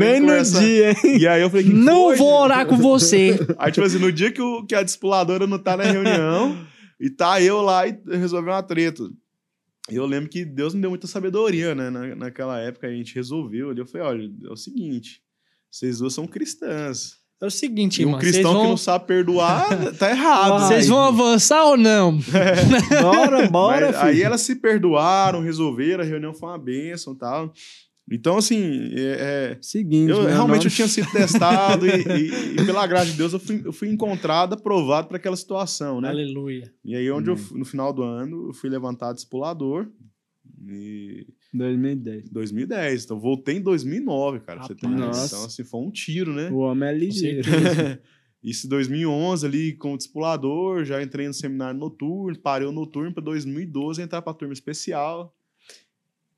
bem 0.00 0.20
no 0.20 0.42
dia, 0.42 0.92
hein? 0.92 1.18
E 1.20 1.28
aí 1.28 1.42
eu 1.42 1.50
falei, 1.50 1.66
Não 1.66 2.06
foi, 2.06 2.16
vou 2.16 2.30
gente? 2.32 2.42
orar 2.44 2.66
com 2.66 2.78
você. 2.78 3.38
Aí, 3.58 3.70
tipo 3.70 3.86
assim, 3.86 3.98
no 3.98 4.10
dia 4.10 4.32
que, 4.32 4.40
o, 4.40 4.64
que 4.64 4.74
a 4.74 4.82
discipuladora 4.82 5.46
não 5.46 5.58
tá 5.58 5.76
na 5.76 5.84
reunião, 5.84 6.57
e 7.00 7.10
tá 7.10 7.40
eu 7.40 7.60
lá 7.60 7.86
e 7.86 7.98
resolveu 8.06 8.52
uma 8.52 8.62
treta. 8.62 9.08
Eu 9.88 10.04
lembro 10.04 10.28
que 10.28 10.44
Deus 10.44 10.74
me 10.74 10.80
deu 10.80 10.90
muita 10.90 11.06
sabedoria, 11.06 11.74
né? 11.74 11.88
Na, 11.90 12.14
naquela 12.14 12.58
época 12.58 12.86
a 12.86 12.92
gente 12.92 13.14
resolveu 13.14 13.70
ali. 13.70 13.80
Eu 13.80 13.86
falei, 13.86 14.06
olha, 14.06 14.30
é 14.44 14.52
o 14.52 14.56
seguinte, 14.56 15.22
vocês 15.70 15.98
duas 15.98 16.12
são 16.12 16.26
cristãs. 16.26 17.16
É 17.40 17.46
o 17.46 17.50
seguinte, 17.50 18.02
E 18.02 18.04
um 18.04 18.08
irmão. 18.08 18.20
Vocês 18.20 18.32
cristão 18.32 18.52
que 18.52 18.58
vão, 18.58 18.68
não 18.70 18.76
sabe 18.76 19.06
perdoar, 19.06 19.94
tá 19.94 20.10
errado. 20.10 20.66
Vocês 20.66 20.88
vão 20.88 21.04
avançar 21.04 21.64
ou 21.66 21.76
não? 21.76 22.18
Bora, 23.00 23.48
bora, 23.48 23.86
Mas 23.92 23.96
aí 23.96 24.22
elas 24.22 24.40
se 24.40 24.56
perdoaram, 24.56 25.40
resolveram, 25.40 26.02
a 26.02 26.06
reunião 26.06 26.34
foi 26.34 26.48
uma 26.48 26.58
bênção 26.58 27.12
e 27.12 27.16
tal. 27.16 27.52
Então, 28.10 28.38
assim, 28.38 28.90
é, 28.94 29.52
é, 29.52 29.58
Seguinte, 29.60 30.10
Eu 30.10 30.18
meu 30.22 30.26
realmente 30.28 30.58
nome- 30.58 30.66
eu 30.66 30.70
tinha 30.70 30.88
sido 30.88 31.10
testado 31.12 31.86
e, 31.86 31.90
e- 32.56 32.60
e 32.60 32.66
pela 32.66 32.86
graça 32.86 33.10
de 33.10 33.16
Deus 33.18 33.32
eu 33.34 33.38
fui, 33.38 33.60
eu 33.64 33.72
fui 33.72 33.88
encontrado, 33.88 34.54
aprovado 34.54 35.08
para 35.08 35.16
aquela 35.18 35.36
situação, 35.36 36.00
né? 36.00 36.08
Aleluia. 36.08 36.72
E 36.84 36.96
aí 36.96 37.10
onde 37.10 37.28
eu 37.28 37.34
Amém. 37.34 37.44
fui- 37.44 37.58
no 37.58 37.64
final 37.64 37.92
do 37.92 38.02
ano 38.02 38.48
eu 38.48 38.54
fui 38.54 38.70
levantado 38.70 39.14
discipulador 39.16 39.88
em 40.66 41.26
2010. 41.52 42.30
2010. 42.30 43.04
Então 43.04 43.20
voltei 43.20 43.56
em 43.56 43.62
2009, 43.62 44.40
cara. 44.40 44.58
pra 44.60 44.66
Você 44.68 44.74
tem 44.74 44.90
Rapaz. 44.90 45.06
noção, 45.18 45.44
assim, 45.44 45.64
foi 45.64 45.80
um 45.80 45.90
tiro, 45.90 46.32
né? 46.32 46.50
O 46.50 46.58
homem 46.58 46.88
é 46.88 46.92
ligeiro. 46.94 47.42
Isso 48.42 48.66
em 48.66 48.70
2011 48.70 49.44
ali 49.44 49.72
como 49.76 49.96
discipulador, 49.96 50.84
já 50.84 51.02
entrei 51.02 51.26
no 51.26 51.34
seminário 51.34 51.78
noturno, 51.78 52.38
parei 52.38 52.68
o 52.68 52.72
noturno 52.72 53.12
para 53.12 53.22
2012 53.24 54.00
entrar 54.00 54.22
para 54.22 54.32
turma 54.32 54.52
especial. 54.54 55.34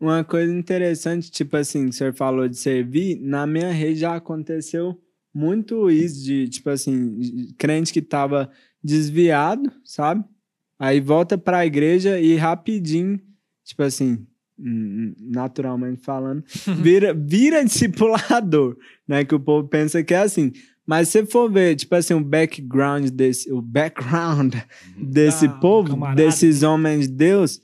Uma 0.01 0.24
coisa 0.24 0.53
interessante, 0.53 1.30
tipo 1.30 1.57
assim, 1.57 1.84
que 1.84 1.90
o 1.90 1.92
senhor 1.92 2.14
falou 2.14 2.48
de 2.48 2.57
servir, 2.57 3.18
na 3.20 3.46
minha 3.46 3.70
rede 3.70 4.01
já 4.01 4.16
aconteceu 4.16 4.98
muito 5.32 5.90
isso 5.90 6.24
de, 6.24 6.48
tipo 6.48 6.70
assim, 6.70 7.18
crente 7.59 7.92
que 7.92 8.01
tava 8.03 8.51
desviado, 8.82 9.70
sabe? 9.84 10.24
Aí 10.78 11.01
volta 11.01 11.36
pra 11.36 11.66
igreja 11.66 12.18
e 12.18 12.34
rapidinho, 12.36 13.20
tipo 13.62 13.82
assim, 13.82 14.26
naturalmente 15.18 16.01
falando, 16.03 16.42
vira, 16.82 17.12
vira 17.14 17.64
discipulador, 17.64 18.76
né? 19.07 19.24
Que 19.24 19.34
o 19.34 19.40
povo 19.40 19.68
pensa 19.68 20.03
que 20.03 20.14
é 20.14 20.18
assim. 20.18 20.53
Mas 20.86 21.09
se 21.09 21.24
for 21.26 21.51
ver, 21.51 21.76
tipo 21.76 21.94
assim, 21.94 22.14
o 22.14 22.20
background 22.24 23.11
desse, 23.11 23.53
o 23.53 23.61
background 23.62 24.55
desse 24.96 25.46
Ah, 25.46 25.48
povo, 25.61 25.90
camarada. 25.90 26.22
desses 26.22 26.62
homens 26.62 27.07
de 27.07 27.14
Deus, 27.14 27.61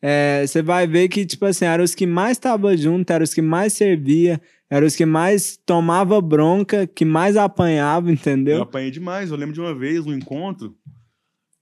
é, 0.00 0.44
você 0.46 0.62
vai 0.62 0.86
ver 0.86 1.08
que, 1.08 1.26
tipo 1.26 1.44
assim, 1.44 1.64
eram 1.64 1.84
os 1.84 1.94
que 1.94 2.06
mais 2.06 2.32
estavam 2.32 2.76
juntos, 2.76 3.12
eram 3.14 3.24
os 3.24 3.34
que 3.34 3.42
mais 3.42 3.72
servia, 3.72 4.40
eram 4.70 4.86
os 4.86 4.94
que 4.94 5.06
mais 5.06 5.56
tomava 5.56 6.20
bronca, 6.20 6.86
que 6.86 7.04
mais 7.04 7.36
apanhava, 7.36 8.08
Eu 8.08 8.14
entendeu? 8.14 8.62
apanhei 8.62 8.90
demais. 8.90 9.30
Eu 9.30 9.36
lembro 9.36 9.54
de 9.54 9.60
uma 9.60 9.74
vez, 9.74 10.06
um 10.06 10.12
encontro. 10.12 10.76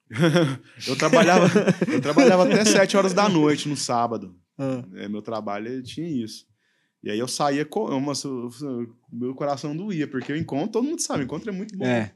eu, 0.87 0.97
trabalhava, 0.97 1.49
eu 1.93 2.01
trabalhava 2.01 2.45
até 2.45 2.65
7 2.65 2.97
horas 2.97 3.13
da 3.13 3.29
noite 3.29 3.69
no 3.69 3.77
sábado. 3.77 4.37
É, 4.95 5.09
meu 5.09 5.21
trabalho 5.23 5.83
tinha 5.83 6.09
isso. 6.09 6.47
E 7.03 7.11
aí 7.11 7.19
eu 7.19 7.29
saía 7.29 7.65
com. 7.65 7.89
Meu 9.13 9.35
coração 9.35 9.77
doía, 9.77 10.09
porque 10.09 10.33
o 10.33 10.37
encontro, 10.37 10.73
todo 10.73 10.85
mundo 10.85 11.01
sabe, 11.01 11.23
o 11.23 11.25
encontro 11.25 11.51
é 11.51 11.53
muito 11.53 11.77
bom. 11.77 11.85
É. 11.85 12.13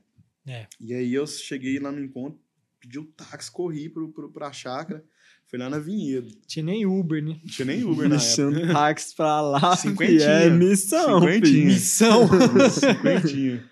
E 0.81 0.95
aí 0.95 1.15
eu 1.15 1.27
cheguei 1.27 1.79
lá 1.79 1.93
no 1.93 2.03
encontro, 2.03 2.41
pedi 2.81 2.99
o 2.99 3.05
táxi, 3.05 3.51
corri 3.53 3.89
pro, 3.89 4.11
pro, 4.13 4.33
pra 4.33 4.53
chácara, 4.53 5.05
fui 5.51 5.59
lá 5.59 5.69
na 5.69 5.79
Vinhedo. 5.79 6.31
Tinha 6.47 6.65
nem 6.65 6.87
Uber, 6.87 7.23
né? 7.23 7.39
Não 7.43 7.51
tinha 7.51 7.67
nem 7.67 7.83
Uber 7.85 8.09
na 8.09 8.17
Deixando 8.17 8.57
época. 8.59 8.73
táxi 8.75 9.15
pra 9.17 9.41
lá, 9.41 9.77
Cinquentinha. 9.77 10.19
que 10.21 10.25
é 10.25 10.51
missão, 10.51 11.21
Cinquentinha. 11.21 11.65
Missão. 11.67 12.29
Cinquentinha. 12.71 13.65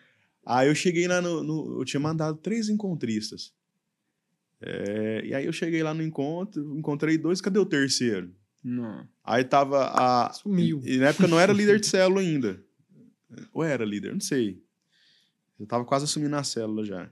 Aí 0.44 0.68
eu 0.68 0.74
cheguei 0.74 1.06
lá 1.06 1.20
no, 1.22 1.42
no- 1.42 1.80
Eu 1.80 1.84
tinha 1.84 2.00
mandado 2.00 2.36
três 2.38 2.68
encontristas. 2.68 3.52
É, 4.60 5.22
e 5.24 5.34
aí 5.34 5.46
eu 5.46 5.52
cheguei 5.52 5.82
lá 5.84 5.94
no 5.94 6.02
encontro, 6.02 6.76
encontrei 6.76 7.16
dois, 7.16 7.40
cadê 7.40 7.58
o 7.60 7.66
terceiro? 7.66 8.34
Não. 8.64 9.06
Aí 9.22 9.44
tava 9.44 9.84
a. 9.94 10.32
Sumiu. 10.32 10.80
E 10.84 10.96
na 10.96 11.08
época 11.08 11.24
eu 11.26 11.28
não 11.28 11.38
era 11.38 11.52
líder 11.52 11.78
de 11.78 11.86
célula 11.86 12.20
ainda. 12.20 12.60
Ou 13.52 13.62
era 13.62 13.84
líder, 13.84 14.12
não 14.12 14.20
sei. 14.20 14.60
Eu 15.60 15.66
tava 15.66 15.84
quase 15.84 16.04
assumindo 16.06 16.34
a 16.34 16.42
célula 16.42 16.84
já. 16.84 17.08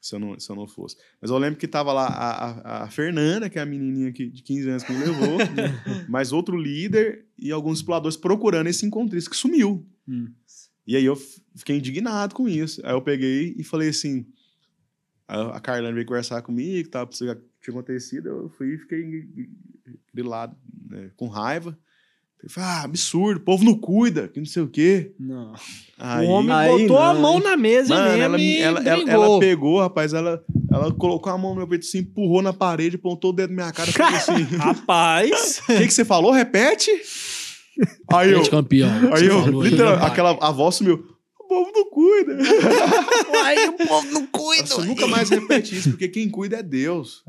Se 0.00 0.14
eu 0.14 0.18
não, 0.18 0.38
se 0.38 0.50
eu 0.50 0.56
não 0.56 0.66
fosse. 0.66 0.96
Mas 1.20 1.30
eu 1.30 1.38
lembro 1.38 1.58
que 1.58 1.68
tava 1.68 1.92
lá 1.92 2.06
a, 2.06 2.50
a, 2.50 2.84
a 2.84 2.90
Fernanda, 2.90 3.50
que 3.50 3.58
é 3.58 3.62
a 3.62 3.66
menininha 3.66 4.12
que, 4.12 4.28
de 4.28 4.42
15 4.42 4.70
anos 4.70 4.82
que 4.82 4.92
me 4.92 5.04
levou, 5.04 5.38
mais 6.08 6.32
outro 6.32 6.56
líder 6.56 7.26
e 7.38 7.52
alguns 7.52 7.78
exploradores 7.78 8.16
procurando 8.16 8.68
esse 8.68 8.86
encontrista 8.86 9.28
que 9.28 9.36
sumiu. 9.36 9.86
Hum. 10.08 10.32
E 10.86 10.96
aí 10.96 11.04
eu 11.04 11.16
fiquei 11.54 11.76
indignado 11.76 12.34
com 12.34 12.48
isso. 12.48 12.80
Aí 12.84 12.92
eu 12.92 13.02
peguei 13.02 13.54
e 13.56 13.62
falei 13.62 13.90
assim. 13.90 14.26
A 15.28 15.56
a 15.56 15.60
Carlane 15.60 15.94
veio 15.94 16.06
conversar 16.06 16.42
comigo, 16.42 16.88
que 16.88 17.20
tinha 17.20 17.32
acontecido. 17.68 18.28
Eu 18.28 18.48
fui 18.48 18.74
e 18.74 18.78
fiquei 18.78 19.28
grilado, 20.12 20.56
né, 20.88 21.10
com 21.14 21.28
raiva. 21.28 21.78
Eu 22.42 22.48
falei, 22.48 22.68
ah, 22.70 22.82
absurdo, 22.84 23.36
o 23.38 23.44
povo 23.44 23.64
não 23.64 23.74
cuida, 23.74 24.26
que 24.26 24.38
não 24.40 24.46
sei 24.46 24.62
o 24.62 24.68
quê. 24.68 25.12
Não. 25.20 25.52
Aí, 25.98 26.26
o 26.26 26.30
homem 26.30 26.52
Aí 26.52 26.82
botou 26.82 26.98
a 26.98 27.12
não, 27.12 27.20
mão 27.20 27.34
hein? 27.36 27.42
na 27.44 27.56
mesa 27.56 27.94
Mano, 27.94 28.08
mesmo 28.08 28.22
ela, 28.22 28.40
e 28.40 28.58
ela, 28.58 28.80
ela, 28.82 29.10
ela 29.10 29.38
pegou, 29.38 29.78
rapaz, 29.80 30.14
ela, 30.14 30.42
ela 30.72 30.90
colocou 30.92 31.30
a 31.30 31.36
mão 31.36 31.50
no 31.50 31.56
meu 31.58 31.68
peito 31.68 31.84
assim, 31.86 31.98
empurrou 31.98 32.40
na 32.40 32.52
parede, 32.54 32.96
apontou 32.96 33.30
o 33.30 33.34
dedo 33.34 33.50
na 33.50 33.56
minha 33.64 33.72
cara 33.72 33.90
e 33.90 33.92
falou 33.92 34.14
assim: 34.14 34.42
Rapaz, 34.56 35.60
O 35.68 35.76
que, 35.76 35.86
que 35.86 35.92
você 35.92 36.04
falou? 36.04 36.32
Repete? 36.32 36.90
Aí 38.12 38.30
eu, 38.32 38.42
campeão. 38.48 38.90
aí 39.12 39.24
você 39.24 39.30
eu, 39.30 39.42
falou 39.42 39.62
aí, 39.62 39.70
literal, 39.70 39.94
aquela 40.04 40.30
a 40.40 40.50
voz 40.50 40.76
sumiu. 40.76 41.04
O 41.38 41.44
povo 41.50 41.72
não 41.74 41.90
cuida. 41.90 42.38
Aí 43.44 43.68
o 43.70 43.72
povo 43.72 44.06
não 44.12 44.24
cuida. 44.26 44.66
Você 44.68 44.82
nunca 44.82 45.08
mais 45.08 45.28
repete 45.30 45.76
isso, 45.76 45.90
porque 45.90 46.06
quem 46.06 46.28
cuida 46.30 46.58
é 46.58 46.62
Deus. 46.62 47.24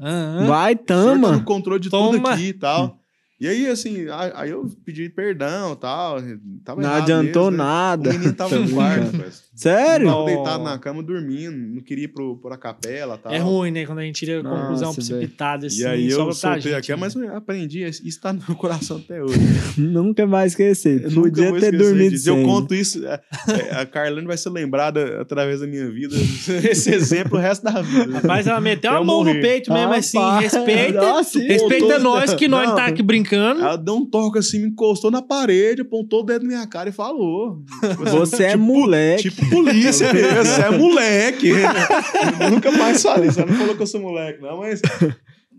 Vai, 0.48 0.76
O 0.76 0.78
Senhor 0.78 0.86
tá 0.86 0.96
no 0.96 1.22
tama. 1.22 1.44
controle 1.44 1.80
de 1.80 1.90
tudo 1.90 2.18
Toma. 2.18 2.34
aqui 2.34 2.50
e 2.50 2.54
tal. 2.54 3.01
E 3.42 3.48
aí, 3.48 3.68
assim, 3.68 4.08
a- 4.08 4.34
aí 4.42 4.52
eu 4.52 4.70
pedi 4.86 5.10
perdão 5.10 5.74
e 5.74 5.76
tal. 5.76 6.18
Tava 6.64 6.80
Não 6.80 6.94
adiantou 6.94 7.46
mesmo, 7.46 7.58
né? 7.58 7.64
nada. 7.64 8.10
O 8.12 8.14
menino 8.14 8.34
tava 8.34 8.50
Tô 8.56 8.62
no 8.62 8.70
quarto. 8.70 9.42
Sério? 9.56 10.08
Tava 10.08 10.26
deitado 10.26 10.64
na 10.64 10.78
cama 10.78 11.02
dormindo, 11.02 11.58
não 11.58 11.82
queria 11.82 12.06
ir 12.06 12.10
pro, 12.10 12.38
pra 12.38 12.56
capela 12.56 13.16
e 13.16 13.18
tal. 13.18 13.34
É 13.34 13.40
ruim, 13.40 13.72
né? 13.72 13.84
Quando 13.88 13.98
a 13.98 14.04
gente 14.04 14.18
tira 14.24 14.42
a 14.42 14.44
conclusão 14.44 14.94
precipitada 14.94 15.66
assim. 15.66 15.82
E 15.82 15.86
aí 15.88 16.08
eu 16.12 16.32
soltei 16.34 16.76
aqui, 16.76 16.92
né? 16.92 16.98
mas 16.98 17.16
eu 17.16 17.36
aprendi, 17.36 17.84
isso 17.84 18.22
tá 18.22 18.32
no 18.32 18.44
meu 18.48 18.56
coração 18.56 18.98
até 18.98 19.24
hoje. 19.24 19.40
Nunca 19.76 20.28
mais 20.28 20.52
esquecer. 20.52 21.06
Eu 21.06 21.12
Podia 21.12 21.48
ter 21.50 21.56
esquecer 21.56 21.78
dormido 21.80 22.10
disso. 22.12 22.30
Eu 22.30 22.44
conto 22.44 22.76
isso, 22.76 23.04
é, 23.08 23.20
é, 23.48 23.76
a 23.76 23.86
Carlane 23.88 24.28
vai 24.28 24.38
ser 24.38 24.52
lembrada 24.52 25.20
através 25.20 25.62
da 25.62 25.66
minha 25.66 25.90
vida, 25.90 26.16
esse 26.70 26.94
exemplo 26.94 27.40
o 27.40 27.42
resto 27.42 27.64
da 27.64 27.82
vida. 27.82 28.20
Rapaz, 28.20 28.46
ela 28.46 28.62
meteu 28.62 28.92
a 28.92 29.04
mão 29.04 29.24
no 29.24 29.26
morrer. 29.32 29.42
peito 29.42 29.74
mesmo, 29.74 29.94
assim. 29.94 30.20
Rapaz, 30.20 30.54
Respeita. 30.54 31.02
nossa, 31.02 31.40
respeita 31.40 31.98
nós 31.98 32.36
que 32.36 32.48
nós 32.48 32.76
tá 32.76 32.86
aqui 32.86 33.02
brincando. 33.02 33.31
Ela 33.36 33.76
deu 33.78 33.96
um 33.96 34.06
toque 34.06 34.40
assim, 34.40 34.62
me 34.62 34.68
encostou 34.70 35.10
na 35.12 35.22
parede, 35.22 35.82
apontou 35.82 36.22
o 36.22 36.24
dedo 36.24 36.44
na 36.44 36.48
minha 36.50 36.68
cara 36.68 36.90
e 36.90 36.92
falou. 36.92 37.64
Tipo 37.82 38.06
Você 38.10 38.44
é 38.44 38.52
tipo- 38.52 38.64
moleque. 38.64 39.30
Tipo 39.30 39.50
polícia 39.50 40.14
mesmo, 40.14 40.36
você 40.46 40.62
é 40.62 40.78
moleque. 40.78 41.50
Eu 41.50 41.60
nunca 42.52 42.72
mais 42.72 43.02
falei, 43.02 43.30
você 43.32 43.46
não 43.46 43.54
falou 43.54 43.76
que 43.76 43.82
eu 43.82 43.88
sou 43.88 44.02
moleque, 44.02 44.42
não, 44.42 44.60
mas. 44.60 44.82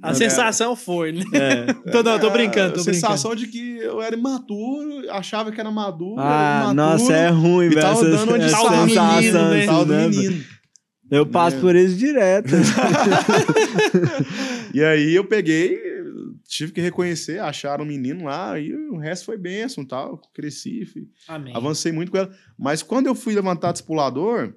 A 0.04 0.14
sensação 0.14 0.74
foi, 0.74 1.12
né? 1.12 1.22
É. 1.32 1.72
Tô, 1.92 2.02
não, 2.02 2.18
tô 2.18 2.28
brincando, 2.30 2.72
A 2.72 2.72
tô 2.72 2.82
sensação 2.82 3.36
de 3.36 3.46
que 3.46 3.76
eu 3.78 4.02
era 4.02 4.16
imaturo, 4.16 5.08
achava 5.10 5.52
que 5.52 5.60
era 5.60 5.70
maduro. 5.70 6.16
Ah, 6.18 6.62
era 6.64 6.72
imaturo, 6.72 6.74
nossa, 6.74 7.12
é 7.14 7.28
ruim, 7.28 7.68
velho. 7.68 7.80
tava 7.80 8.02
dando 8.04 8.34
onde 8.34 8.44
essa 8.46 8.56
tava 8.56 8.70
menino, 8.86 9.22
sensação, 9.22 9.50
né? 9.50 9.58
assim, 9.58 9.66
Tal 9.68 9.84
do 9.84 9.92
né, 9.92 10.08
menino. 10.08 10.44
Eu 11.08 11.24
passo 11.26 11.56
É. 11.58 11.60
por 11.60 11.76
isso 11.76 11.94
direto. 11.94 12.48
E 14.74 14.82
aí 14.82 15.14
eu 15.14 15.24
peguei, 15.24 15.78
tive 16.56 16.72
que 16.72 16.80
reconhecer, 16.80 17.40
acharam 17.40 17.82
um 17.84 17.88
menino 17.88 18.24
lá, 18.24 18.58
e 18.60 18.74
o 18.74 18.98
resto 18.98 19.24
foi 19.26 19.38
bênção 19.38 19.84
tal. 19.84 20.18
Cresci, 20.34 20.84
fui, 20.84 21.08
avancei 21.56 21.92
muito 21.92 22.12
com 22.12 22.18
ela. 22.18 22.30
Mas 22.58 22.82
quando 22.82 23.06
eu 23.06 23.14
fui 23.14 23.34
levantar 23.34 23.72
discipulador, 23.72 24.54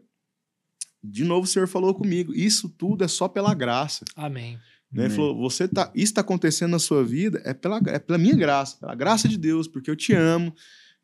de 1.04 1.24
novo 1.24 1.46
o 1.46 1.48
Senhor 1.50 1.68
falou 1.68 1.94
comigo: 1.96 2.34
isso 2.34 2.68
tudo 2.70 3.04
é 3.04 3.08
só 3.08 3.28
pela 3.28 3.54
graça. 3.54 4.04
Amém. 4.16 4.60
Né? 4.92 5.06
Ele 5.06 5.14
falou: 5.16 5.38
você 5.38 5.68
tá, 5.68 5.92
isso 5.96 6.12
está 6.12 6.22
acontecendo 6.22 6.72
na 6.72 6.80
sua 6.80 7.04
vida 7.04 7.42
é 7.46 7.54
pela, 7.54 7.80
é 7.88 8.00
pela 8.00 8.18
minha 8.18 8.36
graça, 8.36 8.78
pela 8.80 8.94
graça 8.96 9.28
de 9.28 9.38
Deus, 9.38 9.68
porque 9.68 9.90
eu 9.90 9.96
te 9.96 10.14
amo. 10.14 10.54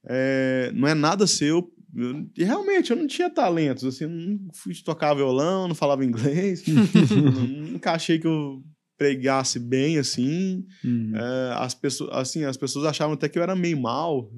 é, 0.06 0.72
não 0.74 0.88
é 0.88 0.94
nada 0.94 1.26
seu. 1.28 1.72
Eu- 1.96 2.26
e 2.38 2.44
realmente 2.44 2.92
eu 2.92 2.98
não 2.98 3.06
tinha 3.06 3.30
talentos, 3.30 3.84
assim, 3.84 4.08
não 4.08 4.54
fui 4.54 4.74
tocar 4.76 5.14
violão, 5.14 5.68
não 5.68 5.76
falava 5.76 6.06
inglês, 6.06 6.64
nunca 7.72 7.92
achei 7.92 8.18
que 8.18 8.26
eu 8.28 8.64
pregasse 9.02 9.57
bem 9.57 9.98
assim. 9.98 10.64
Hum. 10.86 11.11
É, 11.15 11.53
as 11.56 11.73
pessoas, 11.73 12.11
assim, 12.14 12.44
as 12.45 12.56
pessoas 12.56 12.86
achavam 12.86 13.15
até 13.15 13.28
que 13.28 13.40
eu 13.40 13.41
era 13.41 13.56
meio 13.56 13.80
mal, 13.82 14.30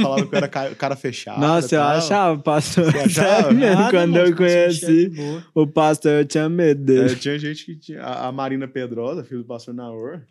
falavam 0.00 0.26
que 0.26 0.34
eu 0.34 0.36
era 0.36 0.48
ca- 0.48 0.74
cara 0.74 0.96
fechado. 0.96 1.40
Nossa, 1.40 1.76
eu 1.76 1.82
achava, 1.82 2.42
pastor. 2.42 2.90
Você 2.90 2.98
achava? 3.20 3.54
Sério 3.54 3.90
quando 3.90 4.16
eu 4.16 4.22
passou 4.22 4.32
um 4.32 4.36
conheci 4.36 5.12
o 5.54 5.66
pastor, 5.66 6.12
eu 6.12 6.24
tinha 6.24 6.48
medo 6.48 6.80
É, 6.92 7.04
dele. 7.04 7.16
tinha 7.16 7.38
gente 7.38 7.64
que 7.64 7.76
tinha. 7.76 8.02
A, 8.02 8.26
a 8.26 8.32
Marina 8.32 8.66
Pedrosa, 8.66 9.22
filha 9.22 9.38
do 9.38 9.46
pastor 9.46 9.72
Naor, 9.72 10.22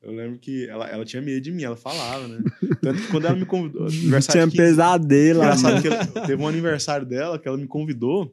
eu 0.00 0.12
lembro 0.12 0.38
que 0.38 0.68
ela, 0.68 0.86
ela 0.88 1.04
tinha 1.04 1.20
medo 1.20 1.40
de 1.40 1.50
mim, 1.50 1.64
ela 1.64 1.74
falava, 1.76 2.28
né? 2.28 2.38
Tanto 2.80 3.02
que 3.02 3.08
quando 3.08 3.24
ela 3.24 3.34
me 3.34 3.44
convidou. 3.46 3.88
Tinha 3.90 4.46
de 4.46 4.52
15 4.52 4.56
pesadelo. 4.56 5.40
Engraçado 5.40 5.74
né? 5.74 5.82
que 5.82 5.88
ela- 5.88 6.06
teve 6.26 6.40
um 6.40 6.46
aniversário 6.46 7.04
dela 7.04 7.36
que 7.36 7.48
ela 7.48 7.56
me 7.56 7.66
convidou. 7.66 8.32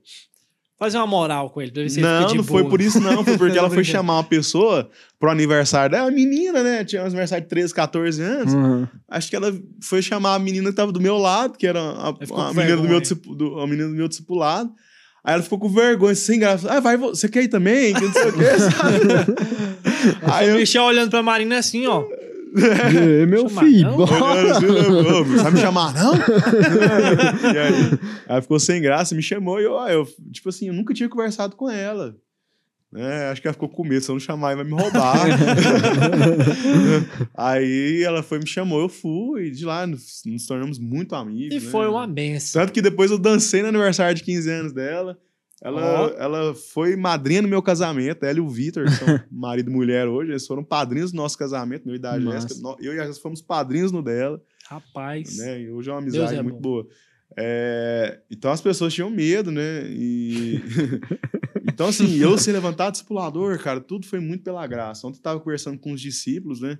Fazer 0.79 0.97
uma 0.97 1.07
moral 1.07 1.49
com 1.49 1.61
ele. 1.61 1.71
pra 1.71 1.83
ver 1.83 1.89
se 1.89 1.99
ele 1.99 2.07
não, 2.07 2.17
fica 2.19 2.31
de 2.31 2.37
não 2.37 2.43
foi 2.43 2.61
boa. 2.61 2.69
por 2.71 2.81
isso, 2.81 2.99
não. 2.99 3.23
Foi 3.23 3.37
porque 3.37 3.57
ela 3.59 3.69
foi 3.69 3.83
chamar 3.83 4.15
uma 4.15 4.23
pessoa 4.23 4.89
pro 5.19 5.29
aniversário 5.29 5.91
dela. 5.91 6.05
Uma 6.05 6.11
menina, 6.11 6.61
né? 6.63 6.83
Tinha 6.83 7.03
um 7.03 7.05
aniversário 7.05 7.43
de 7.43 7.49
13, 7.49 7.73
14 7.73 8.21
anos. 8.21 8.53
Uhum. 8.53 8.87
Acho 9.09 9.29
que 9.29 9.35
ela 9.35 9.53
foi 9.81 10.01
chamar 10.01 10.35
a 10.35 10.39
menina 10.39 10.69
que 10.69 10.75
tava 10.75 10.91
do 10.91 10.99
meu 10.99 11.17
lado, 11.17 11.57
que 11.57 11.67
era 11.67 11.79
a, 11.79 12.09
a 12.09 12.13
com 12.13 12.53
menina 12.53 12.77
do 12.77 12.83
meu, 12.83 12.99
do, 13.01 13.59
a 13.59 13.67
menina 13.67 13.87
do 13.87 13.95
meu 13.95 14.07
discipulado. 14.07 14.71
Aí 15.23 15.35
ela 15.35 15.43
ficou 15.43 15.57
com 15.57 15.69
vergonha, 15.69 16.13
sem 16.15 16.37
graça. 16.37 16.69
Ah, 16.69 16.81
vai, 16.81 16.97
você 16.97 17.29
quer 17.29 17.43
ir 17.43 17.47
também? 17.47 17.93
Que 17.93 18.01
não 18.01 18.11
sei 18.11 18.29
o 18.29 18.33
quê, 18.33 18.59
sabe? 18.59 18.99
Aí 20.33 20.47
O 20.47 20.51
eu 20.51 20.57
Michel 20.57 20.83
olhando 20.83 21.09
pra 21.09 21.23
Marina 21.23 21.57
assim, 21.59 21.87
ó. 21.87 22.03
Ê, 22.55 23.25
Meu 23.25 23.49
filho, 23.49 23.89
não? 23.91 23.97
bora. 23.97 24.59
né, 24.59 25.11
"Ô, 25.11 25.23
vai 25.41 25.51
me 25.51 25.59
chamar, 25.59 25.93
não? 25.93 26.13
e 26.15 27.57
aí, 27.57 27.99
ela 28.27 28.41
ficou 28.41 28.59
sem 28.59 28.81
graça, 28.81 29.15
me 29.15 29.23
chamou 29.23 29.59
e 29.59 29.63
eu, 29.63 29.73
ó, 29.73 29.87
eu, 29.89 30.07
tipo 30.31 30.49
assim, 30.49 30.67
eu 30.67 30.73
nunca 30.73 30.93
tinha 30.93 31.09
conversado 31.09 31.55
com 31.55 31.69
ela. 31.69 32.15
né? 32.91 33.29
acho 33.31 33.41
que 33.41 33.47
ela 33.47 33.53
ficou 33.53 33.69
com 33.69 33.83
medo, 33.83 34.03
se 34.03 34.11
eu 34.11 34.13
não 34.13 34.19
chamar, 34.19 34.53
ele 34.53 34.63
vai 34.63 34.71
me 34.71 34.79
roubar. 34.81 35.15
aí 37.35 38.03
ela 38.03 38.21
foi, 38.21 38.39
me 38.39 38.47
chamou, 38.47 38.81
eu 38.81 38.89
fui, 38.89 39.47
e 39.47 39.51
de 39.51 39.65
lá 39.65 39.85
nos, 39.87 40.21
nos 40.25 40.45
tornamos 40.45 40.79
muito 40.79 41.15
amigos. 41.15 41.55
E 41.55 41.65
né? 41.65 41.71
foi 41.71 41.87
uma 41.87 42.07
benção. 42.07 42.61
Tanto 42.61 42.73
que 42.73 42.81
depois 42.81 43.11
eu 43.11 43.17
dancei 43.17 43.61
no 43.61 43.69
aniversário 43.69 44.15
de 44.15 44.23
15 44.23 44.49
anos 44.49 44.73
dela. 44.73 45.17
Ela, 45.63 46.01
Ó. 46.01 46.07
ela 46.17 46.53
foi 46.53 46.93
madrinha 46.97 47.41
no 47.41 47.47
meu 47.47 47.61
casamento, 47.61 48.25
ela 48.25 48.37
e 48.37 48.41
o 48.41 48.49
Vitor, 48.49 48.83
que 48.83 48.91
são 48.91 49.07
marido 49.31 49.71
e 49.71 49.73
mulher 49.73 50.09
hoje, 50.09 50.31
eles 50.31 50.45
foram 50.45 50.61
padrinhos 50.61 51.13
do 51.13 51.15
nosso 51.15 51.37
casamento, 51.37 51.85
meu 51.85 51.95
e 51.95 51.99
da. 51.99 52.19
Jéssica. 52.19 52.55
Eu 52.81 52.93
e 52.93 52.99
a 52.99 53.05
Jéssica 53.05 53.23
fomos 53.23 53.41
padrinhos 53.41 53.89
no 53.89 54.03
dela, 54.03 54.41
Rapaz. 54.67 55.37
né? 55.37 55.61
E 55.61 55.71
hoje 55.71 55.89
é 55.89 55.93
uma 55.93 56.01
Deus 56.01 56.15
amizade 56.15 56.37
é 56.37 56.43
muito 56.43 56.55
bom. 56.55 56.61
boa. 56.61 56.87
É, 57.37 58.19
então 58.29 58.51
as 58.51 58.59
pessoas 58.59 58.93
tinham 58.93 59.09
medo, 59.09 59.51
né? 59.51 59.85
E... 59.87 60.61
então, 61.65 61.87
assim, 61.87 62.17
eu 62.17 62.37
ser 62.37 62.51
levantado 62.51 62.91
discipulador, 62.91 63.57
cara, 63.57 63.79
tudo 63.79 64.05
foi 64.05 64.19
muito 64.19 64.43
pela 64.43 64.67
graça. 64.67 65.07
Ontem 65.07 65.19
eu 65.19 65.23
tava 65.23 65.39
conversando 65.39 65.79
com 65.79 65.93
os 65.93 66.01
discípulos, 66.01 66.59
né? 66.59 66.77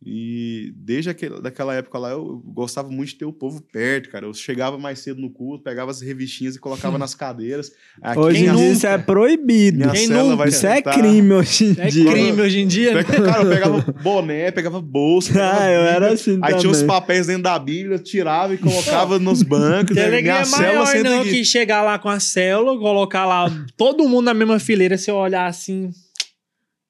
E 0.00 0.72
desde 0.76 1.10
aquele, 1.10 1.40
daquela 1.42 1.74
época 1.74 1.98
lá, 1.98 2.10
eu 2.10 2.40
gostava 2.46 2.88
muito 2.88 3.08
de 3.08 3.14
ter 3.16 3.24
o 3.24 3.32
povo 3.32 3.60
perto, 3.60 4.08
cara. 4.10 4.26
Eu 4.26 4.32
chegava 4.32 4.78
mais 4.78 5.00
cedo 5.00 5.20
no 5.20 5.28
culto, 5.28 5.64
pegava 5.64 5.90
as 5.90 6.00
revistinhas 6.00 6.54
e 6.54 6.60
colocava 6.60 6.96
nas 6.98 7.16
cadeiras. 7.16 7.72
Aqui 8.00 8.18
Hoje 8.20 8.46
em 8.46 8.54
dia 8.54 8.72
isso 8.72 8.86
é 8.86 8.96
proibido. 8.96 9.78
minha 9.78 9.90
Quem 9.90 10.06
nunca? 10.06 10.36
vai 10.36 10.48
Isso 10.50 10.66
é 10.68 10.80
crime 10.80 11.32
hoje 11.32 11.64
em 11.64 11.76
É 11.80 11.86
dia. 11.88 12.10
crime 12.12 12.40
hoje 12.40 12.60
em 12.60 12.66
dia. 12.68 12.94
né? 12.94 13.02
Pega- 13.02 13.24
Cara, 13.24 13.42
eu 13.42 13.50
pegava 13.50 13.80
boné, 14.00 14.50
pegava 14.52 14.80
bolsa. 14.80 15.32
pegava 15.32 15.58
Ah, 15.60 15.70
eu 15.72 15.80
Bíblia, 15.80 15.96
era 15.96 16.12
assim 16.12 16.38
Aí 16.42 16.54
tinha 16.56 16.70
os 16.70 16.78
também. 16.80 16.86
papéis 16.96 17.26
dentro 17.26 17.42
da 17.42 17.58
Bíblia, 17.58 17.98
tirava 17.98 18.54
e 18.54 18.58
colocava 18.58 19.18
nos 19.18 19.42
bancos. 19.42 19.96
Que 19.96 20.00
né? 20.00 20.22
Minha 20.22 20.38
é 20.38 20.44
célula 20.44 20.84
maior, 20.84 21.04
não, 21.04 21.24
que 21.24 21.44
chegar 21.44 21.82
lá 21.82 21.98
com 21.98 22.08
a 22.08 22.20
célula, 22.20 22.78
colocar 22.78 23.26
lá 23.26 23.50
todo 23.76 24.08
mundo 24.08 24.26
na 24.26 24.34
mesma 24.34 24.60
fileira, 24.60 24.96
você 24.96 25.10
olhar 25.10 25.46
assim. 25.46 25.90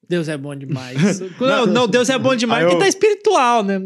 Deus 0.09 0.29
é 0.29 0.37
bom 0.37 0.55
demais. 0.57 1.21
não, 1.41 1.67
não, 1.67 1.87
Deus 1.87 2.09
é 2.09 2.19
bom 2.19 2.35
demais, 2.35 2.63
porque 2.65 2.77
eu- 2.77 2.81
tá 2.81 2.89
espiritual, 2.89 3.63
né? 3.63 3.81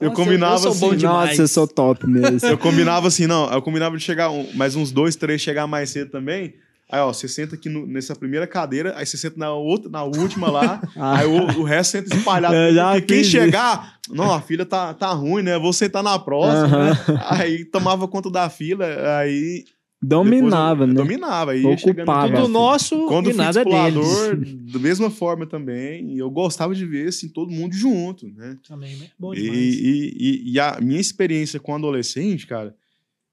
Eu 0.00 0.12
combinava 0.12 0.54
eu 0.54 0.58
sou 0.58 0.74
bom 0.74 0.88
assim, 0.88 0.96
demais. 0.98 1.30
Nossa, 1.30 1.42
eu 1.42 1.48
sou 1.48 1.66
top 1.66 2.06
mesmo. 2.06 2.46
Eu 2.48 2.58
combinava 2.58 3.08
assim, 3.08 3.26
não, 3.26 3.50
eu 3.52 3.60
combinava 3.62 3.96
de 3.96 4.02
chegar 4.02 4.30
um- 4.30 4.46
mais 4.54 4.74
uns 4.76 4.90
dois, 4.92 5.16
três, 5.16 5.40
chegar 5.40 5.66
mais 5.66 5.90
cedo 5.90 6.10
também. 6.10 6.54
Aí, 6.90 7.00
ó, 7.00 7.12
você 7.12 7.28
senta 7.28 7.54
aqui 7.54 7.68
no- 7.68 7.86
nessa 7.86 8.16
primeira 8.16 8.46
cadeira, 8.46 8.94
aí 8.96 9.04
você 9.04 9.16
senta 9.18 9.38
na 9.38 9.52
outra, 9.52 9.90
na 9.90 10.02
última 10.04 10.50
lá, 10.50 10.80
Ah. 10.96 11.18
aí 11.18 11.26
o, 11.26 11.60
o 11.60 11.62
resto 11.62 11.90
senta 11.92 12.16
espalhado. 12.16 12.54
Já 12.74 12.92
porque 12.92 13.14
quem 13.14 13.24
chegar, 13.24 13.94
não, 14.08 14.32
a 14.32 14.40
fila 14.40 14.64
tá, 14.64 14.94
tá 14.94 15.08
ruim, 15.10 15.42
né? 15.42 15.58
Vou 15.58 15.72
sentar 15.72 16.02
na 16.02 16.18
próxima. 16.18 16.64
Aham. 16.66 16.88
né? 17.14 17.22
Aí 17.28 17.64
tomava 17.64 18.08
conta 18.08 18.30
da 18.30 18.48
fila, 18.48 18.86
aí. 19.18 19.64
Dominava, 20.00 20.86
depois 20.86 21.08
né? 21.08 21.16
Dominava. 21.16 21.52
Chegando 21.56 21.82
Ocupava. 21.90 22.28
Tudo 22.28 22.44
ó, 22.44 22.48
nosso 22.48 23.06
Quando 23.06 23.30
e 23.30 23.34
nada 23.34 23.64
discipulador, 23.64 24.36
deles. 24.36 24.72
da 24.72 24.78
mesma 24.78 25.10
forma 25.10 25.44
também, 25.46 26.14
e 26.14 26.18
eu 26.18 26.30
gostava 26.30 26.74
de 26.74 26.86
ver 26.86 27.08
assim, 27.08 27.28
todo 27.28 27.50
mundo 27.50 27.74
junto, 27.74 28.28
né? 28.28 28.56
Também, 28.66 28.96
né? 28.96 29.06
Bom 29.18 29.34
E, 29.34 29.42
demais. 29.42 29.58
e, 29.74 30.14
e- 30.18 30.52
e 30.52 30.60
a 30.60 30.78
minha 30.80 31.00
experiência 31.00 31.58
com 31.58 31.74
adolescente, 31.74 32.46
cara, 32.46 32.74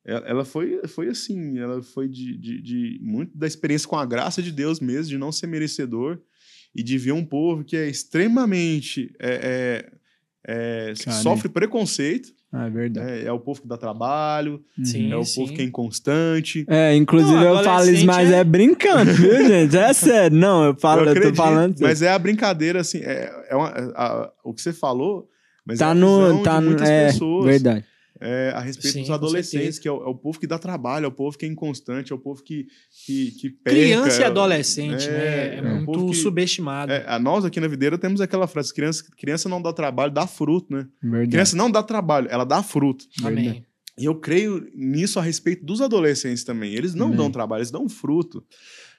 ela 0.03 0.45
foi, 0.45 0.79
foi 0.87 1.07
assim, 1.09 1.57
ela 1.57 1.81
foi 1.81 2.07
de, 2.07 2.37
de, 2.37 2.61
de 2.61 2.99
muito 3.01 3.35
da 3.37 3.47
experiência 3.47 3.87
com 3.87 3.95
a 3.97 4.05
graça 4.05 4.41
de 4.41 4.51
Deus 4.51 4.79
mesmo, 4.79 5.09
de 5.09 5.17
não 5.17 5.31
ser 5.31 5.47
merecedor 5.47 6.19
e 6.75 6.83
de 6.83 6.97
ver 6.97 7.11
um 7.11 7.25
povo 7.25 7.63
que 7.63 7.75
é 7.75 7.87
extremamente 7.89 9.11
é, 9.19 9.89
é, 10.47 10.89
é, 10.89 10.93
sofre 11.23 11.49
preconceito, 11.49 12.33
é 12.63 12.69
verdade. 12.69 13.11
é, 13.11 13.25
é 13.25 13.31
o 13.31 13.39
povo 13.39 13.61
que 13.61 13.67
dá 13.67 13.77
trabalho, 13.77 14.61
Sim, 14.83 15.11
é 15.11 15.15
o 15.17 15.23
sim. 15.23 15.41
povo 15.41 15.53
que 15.53 15.61
é 15.61 15.65
inconstante. 15.65 16.65
É, 16.69 16.95
inclusive 16.95 17.33
Não, 17.33 17.57
eu 17.57 17.63
falo 17.63 17.89
isso, 17.89 18.05
mas 18.05 18.31
é- 18.31 18.39
é... 18.39 18.43
brincando, 18.43 19.11
viu, 19.13 19.35
gente? 19.47 19.75
É 19.77 19.91
sério. 19.93 20.37
Não, 20.37 20.63
eu 20.65 20.75
falo, 20.75 21.01
Eu 21.01 21.07
eu, 21.07 21.13
tô 21.13 21.17
acredito, 21.19 21.37
falando. 21.37 21.75
mas 21.79 22.01
é 22.01 22.09
a 22.09 22.19
brincadeira, 22.19 22.81
assim, 22.81 22.99
é, 22.99 23.31
é 23.49 23.55
uma- 23.55 23.69
a- 23.95 24.31
o 24.43 24.53
que 24.53 24.61
você 24.61 24.71
falou, 24.73 25.27
mas 25.65 25.79
é 25.81 25.83
tá 25.85 25.91
a 25.91 25.95
no. 25.95 26.21
visão 26.27 26.43
Tá 26.43 26.55
de 26.59 26.61
no. 26.61 26.67
muitas 26.71 26.89
É, 26.89 27.05
pessoas. 27.07 27.45
verdade. 27.45 27.85
É, 28.21 28.51
a 28.55 28.59
respeito 28.61 28.93
Sim, 28.93 29.01
dos 29.01 29.11
adolescentes, 29.11 29.77
que 29.79 29.87
é 29.87 29.91
o, 29.91 29.97
é 30.03 30.07
o 30.07 30.15
povo 30.15 30.39
que 30.39 30.47
dá 30.47 30.57
trabalho, 30.57 31.05
é 31.05 31.07
o 31.07 31.11
povo 31.11 31.37
que 31.37 31.45
é 31.45 31.49
inconstante, 31.49 32.11
é 32.11 32.15
o 32.15 32.19
povo 32.19 32.41
que, 32.43 32.67
que, 33.05 33.31
que 33.31 33.49
peca, 33.49 33.75
Criança 33.75 34.19
e 34.21 34.23
é- 34.23 34.27
adolescente, 34.27 35.07
né? 35.09 35.25
É, 35.25 35.57
é 35.57 35.61
um 35.61 35.83
muito 35.85 36.07
que- 36.11 36.15
subestimado. 36.17 36.91
É, 36.91 37.03
a 37.07 37.19
nós 37.19 37.43
aqui 37.45 37.59
na 37.59 37.67
Videira 37.67 37.97
temos 37.97 38.21
aquela 38.21 38.47
frase: 38.47 38.73
criança, 38.73 39.03
criança 39.17 39.49
não 39.49 39.61
dá 39.61 39.73
trabalho, 39.73 40.11
dá 40.11 40.25
fruto, 40.25 40.73
né? 40.73 40.87
Verdade. 41.01 41.31
Criança 41.31 41.55
não 41.57 41.69
dá 41.69 41.83
trabalho, 41.83 42.27
ela 42.29 42.45
dá 42.45 42.63
fruto. 42.63 43.05
Amém. 43.23 43.65
E 43.97 44.03
eu 44.05 44.15
creio 44.15 44.67
nisso 44.75 45.19
a 45.19 45.21
respeito 45.21 45.65
dos 45.65 45.79
adolescentes 45.81 46.43
também. 46.43 46.73
Eles 46.73 46.93
não 46.93 47.05
Amém. 47.07 47.17
dão 47.17 47.31
trabalho, 47.31 47.59
eles 47.61 47.71
dão 47.71 47.87
fruto. 47.87 48.43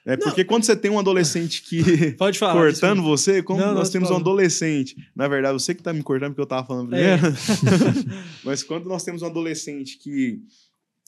É, 0.07 0.15
porque 0.15 0.45
quando 0.45 0.63
você 0.63 0.73
tem 0.75 0.89
um 0.89 0.97
adolescente 0.97 1.61
que. 1.63 2.11
Pode 2.17 2.39
falar. 2.39 2.53
cortando 2.53 3.03
você, 3.03 3.43
como 3.43 3.59
Não, 3.59 3.73
nós 3.73 3.89
não, 3.89 3.91
temos 3.91 4.09
um 4.09 4.15
adolescente. 4.15 4.95
Na 5.13 5.27
verdade, 5.27 5.53
você 5.61 5.75
que 5.75 5.83
tá 5.83 5.91
me 5.91 6.01
cortando 6.01 6.29
porque 6.29 6.41
eu 6.41 6.45
tava 6.45 6.65
falando 6.65 6.95
É. 6.95 7.17
primeiro. 7.17 7.35
Mas 8.43 8.63
quando 8.63 8.85
nós 8.87 9.03
temos 9.03 9.21
um 9.21 9.25
adolescente 9.25 9.97
que 9.97 10.41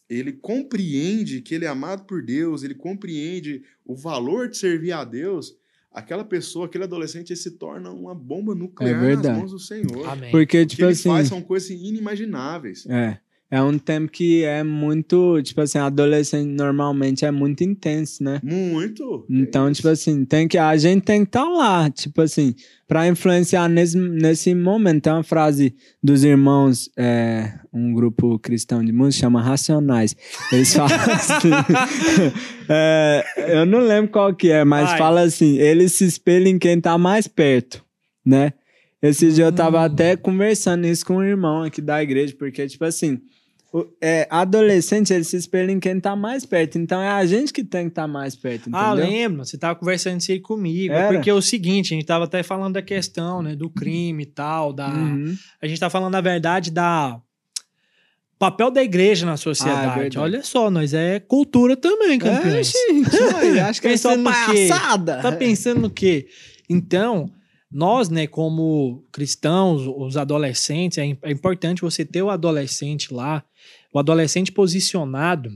ele 0.10 0.34
compreende 0.34 1.40
que 1.42 1.56
ele 1.56 1.64
é 1.66 1.70
amado 1.70 2.04
por 2.04 2.22
Deus, 2.22 2.62
ele 2.64 2.76
compreende 2.76 3.64
o 3.86 3.96
valor 3.96 4.50
de 4.50 4.58
servir 4.58 4.92
a 4.92 5.06
Deus, 5.06 5.56
aquela 5.92 6.26
pessoa, 6.26 6.66
aquele 6.66 6.84
adolescente, 6.84 7.30
ele 7.30 7.40
se 7.40 7.52
torna 7.52 7.92
uma 7.92 8.14
bomba 8.14 8.54
nuclear 8.54 8.98
nas 8.98 9.06
verdade. 9.06 9.40
mãos 9.40 9.52
do 9.52 9.60
Senhor. 9.60 10.10
Amém. 10.10 10.32
Porque, 10.32 10.58
O 10.62 10.62
que 10.68 10.76
tipo 10.76 10.82
ele 10.84 10.92
assim. 10.92 11.10
faz 11.10 11.28
são 11.30 11.42
coisas 11.42 11.70
inimagináveis. 11.70 12.86
É. 12.88 13.20
É 13.52 13.60
um 13.64 13.80
tempo 13.80 14.12
que 14.12 14.44
é 14.44 14.64
muito. 14.64 15.42
Tipo 15.42 15.62
assim, 15.62 15.80
adolescente 15.80 16.48
normalmente 16.48 17.26
é 17.26 17.32
muito 17.32 17.64
intenso, 17.64 18.24
né? 18.24 18.40
Muito. 18.44 19.26
Então, 19.28 19.68
É 19.68 19.72
tipo 19.72 19.88
assim, 19.88 20.24
tem 20.24 20.48
que, 20.48 20.56
a 20.58 20.78
gente 20.78 21.02
tem 21.04 21.22
que 21.24 21.30
estar 21.30 21.46
lá, 21.46 21.90
tipo 21.90 22.22
assim, 22.22 22.54
para 22.88 23.08
influenciar 23.08 23.68
nesse, 23.68 23.98
nesse 23.98 24.54
momento. 24.54 25.02
Tem 25.04 25.14
uma 25.14 25.24
frase 25.24 25.74
dos 26.02 26.24
irmãos, 26.24 26.92
é, 26.96 27.52
um 27.74 27.92
grupo 27.92 28.38
cristão 28.38 28.86
de 28.86 28.92
música, 28.92 29.22
chama 29.22 29.42
Racionais. 29.42 30.16
Eles 30.52 30.72
falam 30.72 30.96
assim, 31.12 31.50
é, 32.70 33.24
eu 33.60 33.66
não 33.66 33.80
lembro 33.80 34.12
qual 34.12 34.34
que 34.36 34.52
é, 34.52 34.64
mas 34.64 34.90
Vai. 34.90 34.98
fala 34.98 35.22
assim, 35.22 35.58
eles 35.58 35.94
se 35.94 36.06
espelham 36.06 36.48
em 36.50 36.60
quem 36.60 36.80
tá 36.80 36.98
mais 36.98 37.28
perto, 37.28 37.84
né? 38.26 38.54
Esse 39.02 39.32
dia 39.32 39.46
eu 39.46 39.52
tava 39.52 39.80
Hum. 39.80 39.84
até 39.86 40.16
conversando 40.18 40.86
isso 40.86 41.06
com 41.06 41.16
um 41.18 41.24
irmão 41.24 41.64
aqui 41.64 41.82
da 41.82 42.04
igreja, 42.04 42.36
porque, 42.38 42.68
tipo 42.68 42.84
assim, 42.84 43.20
é, 44.02 44.28
adolescente, 44.32 45.14
ele 45.14 45.24
se 45.24 45.38
espelha 45.38 45.72
em 45.72 45.80
quem 45.80 46.00
tá 46.00 46.16
mais 46.16 46.46
perto. 46.46 46.78
Então 46.78 47.02
é 47.02 47.10
a 47.10 47.26
gente 47.26 47.54
que 47.54 47.64
tem 47.64 47.84
que 47.84 47.90
estar 47.90 48.08
mais 48.08 48.36
perto, 48.36 48.70
entendeu? 48.70 48.80
Ah, 48.80 48.94
lembro. 48.94 49.46
Você 49.46 49.58
tava 49.58 49.76
conversando 49.76 50.20
isso 50.20 50.32
aí 50.32 50.40
comigo. 50.40 50.94
Era? 50.94 51.14
Porque 51.14 51.30
é 51.30 51.34
o 51.34 51.42
seguinte, 51.42 51.94
a 51.94 51.98
gente 51.98 52.06
tava 52.06 52.26
até 52.26 52.42
falando 52.42 52.74
da 52.74 52.82
questão, 52.82 53.42
né? 53.42 53.56
Do 53.56 53.70
crime 53.70 54.24
e 54.24 54.26
tal, 54.26 54.74
da... 54.74 54.90
Uhum. 54.90 55.36
A 55.62 55.68
gente 55.68 55.80
tá 55.80 55.90
falando, 55.90 56.14
na 56.14 56.22
verdade, 56.22 56.72
da... 56.72 57.20
papel 58.40 58.72
da 58.72 58.82
igreja 58.82 59.26
na 59.26 59.34
Ah, 59.34 59.36
é 59.36 59.38
sociedade. 59.38 60.18
Olha 60.18 60.42
só, 60.44 60.72
nós 60.72 60.94
é 60.94 61.20
cultura 61.20 61.78
também, 61.78 62.14
É, 62.14 62.18
Campinas. 62.18 62.72
gente, 62.72 63.60
acho 63.62 63.82
que 63.82 63.88
é 63.88 63.98
só 63.98 64.18
palhaçada. 64.22 65.22
Tá 65.22 65.32
pensando 65.32 65.82
no 65.82 65.90
quê? 65.90 66.28
Então, 66.70 67.30
nós, 67.72 68.10
né, 68.10 68.26
como 68.28 69.06
cristãos, 69.12 69.84
os 69.86 70.18
adolescentes, 70.18 70.98
é, 70.98 71.16
é 71.22 71.32
importante 71.32 71.82
você 71.82 72.04
ter 72.04 72.22
o 72.24 72.30
adolescente 72.30 73.14
lá, 73.14 73.44
o 73.94 74.00
adolescente 74.00 74.52
posicionado, 74.52 75.52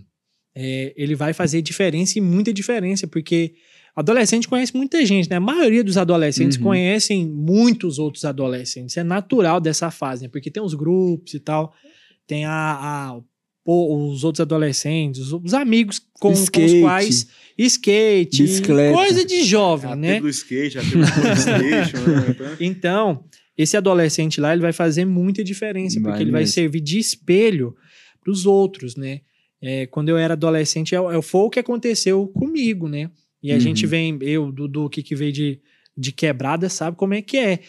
é, 0.56 0.94
ele 0.96 1.16
vai 1.16 1.34
fazer 1.34 1.62
diferença 1.62 2.20
e 2.20 2.22
muita 2.22 2.54
diferença, 2.54 3.08
porque 3.08 3.56
adolescente 3.96 4.48
conhece 4.48 4.76
muita 4.76 5.04
gente, 5.06 5.30
né? 5.30 5.38
A 5.38 5.40
maioria 5.40 5.84
dos 5.84 5.98
adolescentes 5.98 6.58
Uhum. 6.58 6.64
conhecem 6.64 7.26
muitos 7.28 7.98
outros 8.00 8.26
adolescentes. 8.26 8.96
É 8.98 9.04
natural 9.04 9.60
dessa 9.60 9.90
fase, 9.90 10.24
né? 10.24 10.30
Porque 10.30 10.52
tem 10.52 10.62
os 10.62 10.74
grupos 10.76 11.34
e 11.34 11.40
tal, 11.40 11.74
tem 12.28 12.46
a, 12.46 12.52
a- 12.52 13.20
os 13.66 14.24
outros 14.24 14.42
adolescentes, 14.42 15.22
os, 15.22 15.34
os 15.34 15.54
amigos 15.54 16.00
com, 16.00 16.10
com 16.20 16.32
os 16.34 16.42
Skate. 16.42 16.82
quais 16.82 17.28
skate, 17.58 18.44
Bicicleta. 18.44 18.94
coisa 18.98 19.24
de 19.26 19.44
jovem, 19.44 19.92
A 19.92 19.96
né? 19.96 20.20
do 20.20 20.28
skate, 20.30 20.80
a 20.80 20.82
do 20.82 20.98
né? 20.98 21.06
Então, 22.36 22.58
Então, 22.60 23.24
esse 23.58 23.78
adolescente 23.78 24.42
lá, 24.42 24.52
ele 24.54 24.62
vai 24.62 24.74
fazer 24.74 25.06
muita 25.06 25.44
diferença, 25.44 26.00
Vai 26.00 26.12
porque 26.12 26.24
ele 26.24 26.32
vai 26.32 26.46
servir 26.46 26.82
de 26.82 26.98
espelho 27.00 27.76
para 28.22 28.32
os 28.32 28.46
outros, 28.46 28.96
né? 28.96 29.22
É, 29.62 29.86
quando 29.88 30.10
eu 30.10 30.18
era 30.18 30.34
adolescente, 30.34 30.94
é, 30.94 30.98
é, 30.98 31.22
foi 31.22 31.42
o 31.42 31.50
que 31.50 31.60
aconteceu 31.60 32.28
comigo, 32.28 32.90
né? 32.90 33.10
E 33.42 33.52
a 33.52 33.56
Uhum. 33.56 33.60
gente 33.62 33.86
vem, 33.86 34.18
eu, 34.22 34.52
Dudu, 34.52 34.90
que, 34.90 35.02
que 35.04 35.16
veio 35.16 35.32
de, 35.32 35.60
de 35.98 36.12
quebrada, 36.12 36.68
sabe 36.70 36.98
como 36.98 37.14
é 37.14 37.22
que 37.22 37.38
é. 37.38 37.60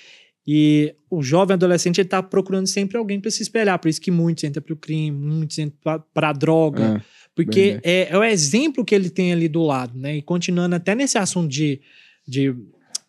E 0.47 0.95
o 1.09 1.23
jovem 1.23 1.55
adolescente, 1.55 2.01
ele 2.01 2.09
tá 2.09 2.23
procurando 2.23 2.67
sempre 2.67 2.99
alguém 2.99 3.19
para 3.19 3.31
se 3.31 3.43
espelhar. 3.43 3.79
Por 3.79 3.89
isso 3.89 4.01
que 4.01 4.11
muitos 4.11 4.45
entram 4.45 4.63
pro 4.63 4.77
crime, 4.77 5.17
muitos 5.17 5.59
entram 5.59 6.03
pra, 6.13 6.29
a 6.29 6.33
droga. 6.33 6.99
É, 6.99 7.03
Porque 7.35 7.81
é, 7.83 8.09
é 8.11 8.19
o 8.19 8.23
exemplo 8.23 8.85
que 8.85 8.95
ele 8.95 9.09
tem 9.09 9.33
ali 9.33 9.49
do 9.49 9.63
lado, 9.63 9.99
né? 9.99 10.17
E 10.17 10.23
continuando 10.23 10.75
até 10.75 10.95
nesse 10.95 11.17
assunto 11.17 11.49
de, 11.49 11.81
de 12.29 12.55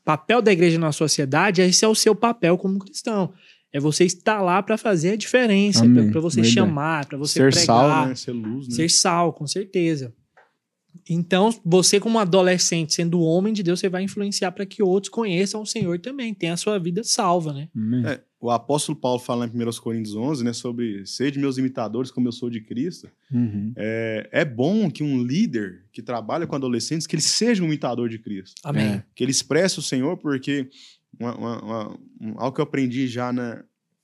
papel 0.06 0.42
da 0.42 0.52
igreja 0.52 0.80
na 0.80 0.94
sociedade, 0.94 1.62
esse 1.62 1.84
é 1.84 1.88
o 1.88 1.96
seu 1.96 2.16
papel 2.16 2.58
como 2.58 2.80
cristão. 2.80 3.34
É 3.74 3.80
você 3.80 4.06
estar 4.06 4.42
lá 4.42 4.64
para 4.64 4.78
fazer 4.78 5.12
a 5.12 5.16
diferença, 5.18 5.82
para 5.82 6.22
você 6.22 6.42
Verdade. 6.42 6.54
chamar, 6.54 7.06
para 7.06 7.18
você 7.18 7.34
ser 7.34 7.52
pregar, 7.52 7.66
sal, 7.66 8.08
né? 8.08 8.16
Ser 8.16 8.32
luz, 8.32 8.70
né? 8.70 8.76
ser 8.76 8.90
sal, 8.90 9.34
com 9.34 9.46
certeza. 9.46 10.14
Então, 11.08 11.50
você 11.64 12.00
como 12.00 12.18
adolescente, 12.18 12.94
sendo 12.96 13.20
homem 13.22 13.54
de 13.54 13.62
Deus, 13.62 13.80
você 13.80 13.88
vai 13.90 14.04
influenciar 14.04 14.52
para 14.52 14.66
que 14.66 14.82
outros 14.82 15.10
conheçam 15.10 15.62
o 15.62 15.66
Senhor 15.66 16.00
também, 16.00 16.34
tenha 16.34 16.54
a 16.54 16.58
sua 16.58 16.80
vida 16.80 17.04
salva, 17.04 17.54
né? 17.54 17.70
É, 18.08 18.22
o 18.40 18.50
apóstolo 18.50 18.98
Paulo 18.98 19.20
fala 19.20 19.46
em 19.46 19.50
1 19.50 19.80
Coríntios 19.82 20.16
11, 20.16 20.44
né, 20.44 20.52
sobre 20.54 21.06
ser 21.06 21.30
de 21.32 21.38
meus 21.40 21.58
imitadores 21.60 22.10
como 22.10 22.28
eu 22.28 22.32
sou 22.32 22.50
de 22.50 22.60
Cristo. 22.60 23.08
Uhum. 23.32 23.72
É, 23.76 24.30
é 24.32 24.46
bom 24.46 24.90
que 24.90 25.04
um 25.04 25.22
líder 25.24 25.84
que 25.92 26.02
trabalha 26.02 26.48
com 26.48 26.56
adolescentes, 26.56 27.06
que 27.06 27.16
ele 27.16 27.22
seja 27.24 27.62
um 27.64 27.68
imitador 27.68 28.10
de 28.10 28.18
Cristo. 28.18 28.56
Amém. 28.64 28.86
É. 28.96 29.04
Que 29.14 29.24
ele 29.24 29.32
expresse 29.32 29.78
o 29.80 29.84
Senhor, 29.84 30.18
porque 30.18 30.68
uma- 31.20 31.36
uma- 31.38 31.62
uma- 31.64 32.00
um- 32.20 32.34
algo 32.38 32.54
que 32.56 32.62
eu 32.62 32.66
aprendi 32.66 33.08
já 33.08 33.32
na, 33.32 33.64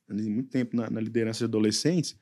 há 0.09 0.13
muito 0.13 0.49
tempo 0.49 0.75
na, 0.75 0.89
na 0.89 1.01
liderança 1.01 1.39
de 1.39 1.45
adolescentes 1.45 2.15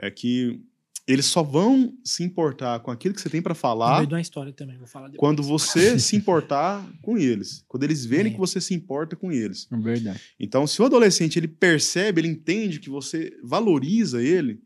é 0.00 0.10
que 0.10 0.60
eles 1.06 1.26
só 1.26 1.42
vão 1.42 1.92
se 2.02 2.22
importar 2.24 2.80
com 2.80 2.90
aquilo 2.90 3.14
que 3.14 3.20
você 3.20 3.28
tem 3.28 3.42
para 3.42 3.54
falar 3.54 4.06
de 4.06 4.14
uma 4.14 4.20
história 4.20 4.52
também, 4.52 4.78
vou 4.78 4.86
falar 4.86 5.08
depois. 5.08 5.18
quando 5.20 5.42
você 5.42 5.98
se 6.00 6.16
importar 6.16 6.82
com 7.02 7.18
eles. 7.18 7.62
Quando 7.68 7.82
eles 7.84 8.06
verem 8.06 8.30
É. 8.30 8.34
que 8.34 8.40
você 8.40 8.58
se 8.60 8.72
importa 8.72 9.14
com 9.14 9.30
eles. 9.30 9.68
É 9.70 9.76
verdade. 9.76 10.20
Então, 10.40 10.66
se 10.66 10.80
o 10.80 10.84
adolescente 10.86 11.38
ele 11.38 11.48
percebe, 11.48 12.20
ele 12.22 12.28
entende 12.28 12.80
que 12.80 12.88
você 12.88 13.36
valoriza 13.42 14.22
ele, 14.22 14.60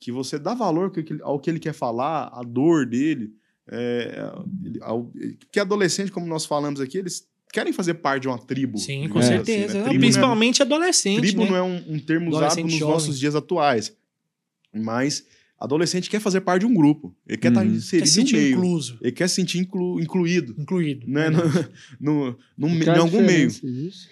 que 0.00 0.10
você 0.10 0.38
dá 0.38 0.54
valor 0.54 0.84
ao 0.86 0.90
que- 1.38 1.44
que 1.44 1.50
ele 1.50 1.60
quer 1.60 1.74
falar, 1.74 2.28
a 2.32 2.42
dor 2.42 2.86
dele, 2.86 3.30
é, 3.70 4.32
ao- 4.80 5.12
porque 5.38 5.60
adolescente, 5.60 6.10
como 6.10 6.26
nós 6.26 6.44
falamos 6.46 6.80
aqui, 6.80 6.98
eles 6.98 7.28
querem 7.52 7.72
fazer 7.72 7.94
parte 7.94 8.22
de 8.22 8.28
uma 8.28 8.38
tribo. 8.38 8.78
Sim, 8.78 9.02
com 9.02 9.20
digamos 9.20 9.26
certeza. 9.26 9.64
assim, 9.66 9.78
né? 9.78 9.84
Não 9.84 9.92
é- 9.92 9.98
principalmente 9.98 10.62
adolescente, 10.62 11.20
tribo 11.20 11.44
né? 11.44 11.50
não 11.50 11.56
é 11.56 11.62
um, 11.62 11.84
um 11.94 11.98
termo 11.98 12.30
usado 12.30 12.60
nos 12.62 12.72
jovem. 12.72 12.94
nossos 12.94 13.18
dias 13.18 13.34
atuais, 13.36 13.94
mas 14.74 15.24
adolescente 15.64 16.08
quer 16.10 16.20
fazer 16.20 16.40
parte 16.42 16.60
de 16.60 16.66
um 16.66 16.74
grupo, 16.74 17.14
ele 17.26 17.38
quer 17.38 17.48
estar 17.48 17.62
Uhum. 17.64 17.70
Quer 17.70 17.76
inserido 17.76 18.06
se 18.06 18.12
sentir 18.14 18.36
meio, 18.36 18.52
incluso, 18.56 18.98
ele 19.00 19.12
quer 19.12 19.28
se 19.28 19.34
sentir 19.36 19.58
inclu- 19.58 20.00
incluído, 20.00 20.54
incluído. 20.58 21.06
né? 21.06 21.30
No, 21.30 21.38
no, 22.00 22.38
no- 22.58 22.68
em 22.68 22.88
algum 22.98 23.22
meio. 23.24 23.48
diferença 23.48 23.66
disso? 23.66 24.08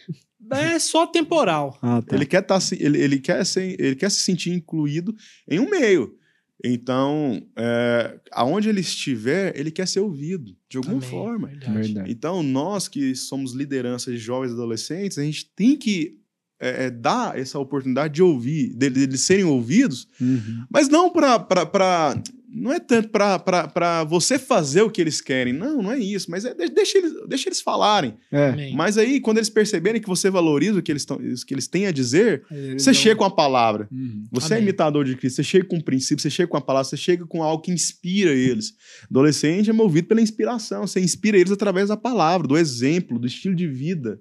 É 0.53 0.79
só 0.81 1.07
temporal. 1.07 1.79
Ah, 1.81 2.03
tá. 2.03 2.17
Ele 2.17 2.27
quer 2.27 2.43
tá, 2.43 2.59
se- 2.59 2.77
ele, 2.83 2.99
ele 3.01 3.19
quer 3.21 3.45
ser, 3.47 3.77
ele 3.81 3.95
quer 3.95 4.11
se 4.11 4.21
sentir 4.21 4.51
incluído 4.51 5.15
em 5.49 5.61
um 5.61 5.71
meio. 5.71 6.17
Então, 6.63 7.43
é, 7.57 8.19
aonde 8.33 8.69
ele 8.69 8.81
estiver, 8.81 9.59
ele 9.59 9.71
quer 9.71 9.89
ser 9.89 10.01
ouvido 10.01 10.55
de 10.69 10.77
alguma 10.77 10.99
Amém. 10.99 11.09
forma. 11.09 11.49
Verdade. 11.49 11.73
Verdade. 11.73 12.11
Então, 12.13 12.43
nós 12.43 12.87
que 12.87 13.15
somos 13.15 13.53
liderança 13.55 14.11
de 14.11 14.19
jovens 14.19 14.51
e 14.51 14.55
adolescentes, 14.55 15.17
a 15.19 15.23
gente 15.23 15.51
tem 15.57 15.77
que 15.77 16.19
é, 16.61 16.87
é, 16.87 16.91
dar 16.91 17.39
essa 17.39 17.59
oportunidade 17.59 18.15
de 18.15 18.23
ouvir, 18.23 18.75
deles 18.75 19.09
de, 19.09 19.19
serem 19.19 19.45
ouvidos, 19.45 20.07
Uhum. 20.21 20.65
mas 20.71 20.89
não 20.89 21.11
para 21.11 21.39
não 22.53 22.73
é 22.73 22.81
tanto 22.81 23.09
para 23.11 24.03
você 24.09 24.37
fazer 24.37 24.83
o 24.83 24.91
que 24.91 25.01
eles 25.01 25.21
querem. 25.21 25.53
Não, 25.53 25.81
não 25.81 25.93
é 25.93 26.01
isso. 26.01 26.29
Mas 26.29 26.45
é, 26.45 26.53
deixa, 26.53 26.99
eles, 26.99 27.13
deixa 27.29 27.49
eles 27.49 27.61
falarem. 27.61 28.15
É. 28.33 28.73
Mas 28.75 28.99
aí, 28.99 29.21
quando 29.21 29.37
eles 29.39 29.49
perceberem 29.49 30.01
que 30.03 30.09
você 30.09 30.29
valoriza 30.29 30.81
o 30.81 30.83
que 30.83 30.91
eles, 30.91 31.05
tão, 31.05 31.17
o 31.17 31.47
que 31.47 31.55
eles 31.55 31.69
têm 31.69 31.87
a 31.87 31.93
dizer, 31.93 32.43
Eles 32.51 32.83
você 32.83 32.91
não- 32.91 32.95
chega 32.95 33.15
com 33.15 33.25
a 33.25 33.31
palavra. 33.31 33.87
Uhum. 33.93 34.27
Você 34.33 34.55
é 34.55 34.57
Amém. 34.57 34.65
imitador 34.69 35.05
de 35.05 35.15
Cristo, 35.17 35.37
você 35.37 35.45
chega 35.45 35.65
com 35.65 35.77
um 35.77 35.81
princípio, 35.81 36.21
você 36.21 36.29
chega 36.29 36.49
com 36.49 36.57
a 36.57 36.61
palavra, 36.61 36.89
você 36.89 36.97
chega 36.97 37.25
com 37.25 37.41
algo 37.41 37.63
que 37.63 37.71
inspira 37.71 38.33
eles. 38.33 38.75
Adolescente 39.09 39.71
é 39.71 39.73
movido 39.73 40.09
pela 40.09 40.21
inspiração, 40.21 40.89
você 40.89 40.99
inspira 41.01 41.39
eles 41.39 41.53
através 41.53 41.89
da 41.89 41.97
palavra, 41.97 42.49
do 42.49 42.59
exemplo, 42.59 43.17
do 43.17 43.29
estilo 43.29 43.55
de 43.55 43.69
vida. 43.69 44.21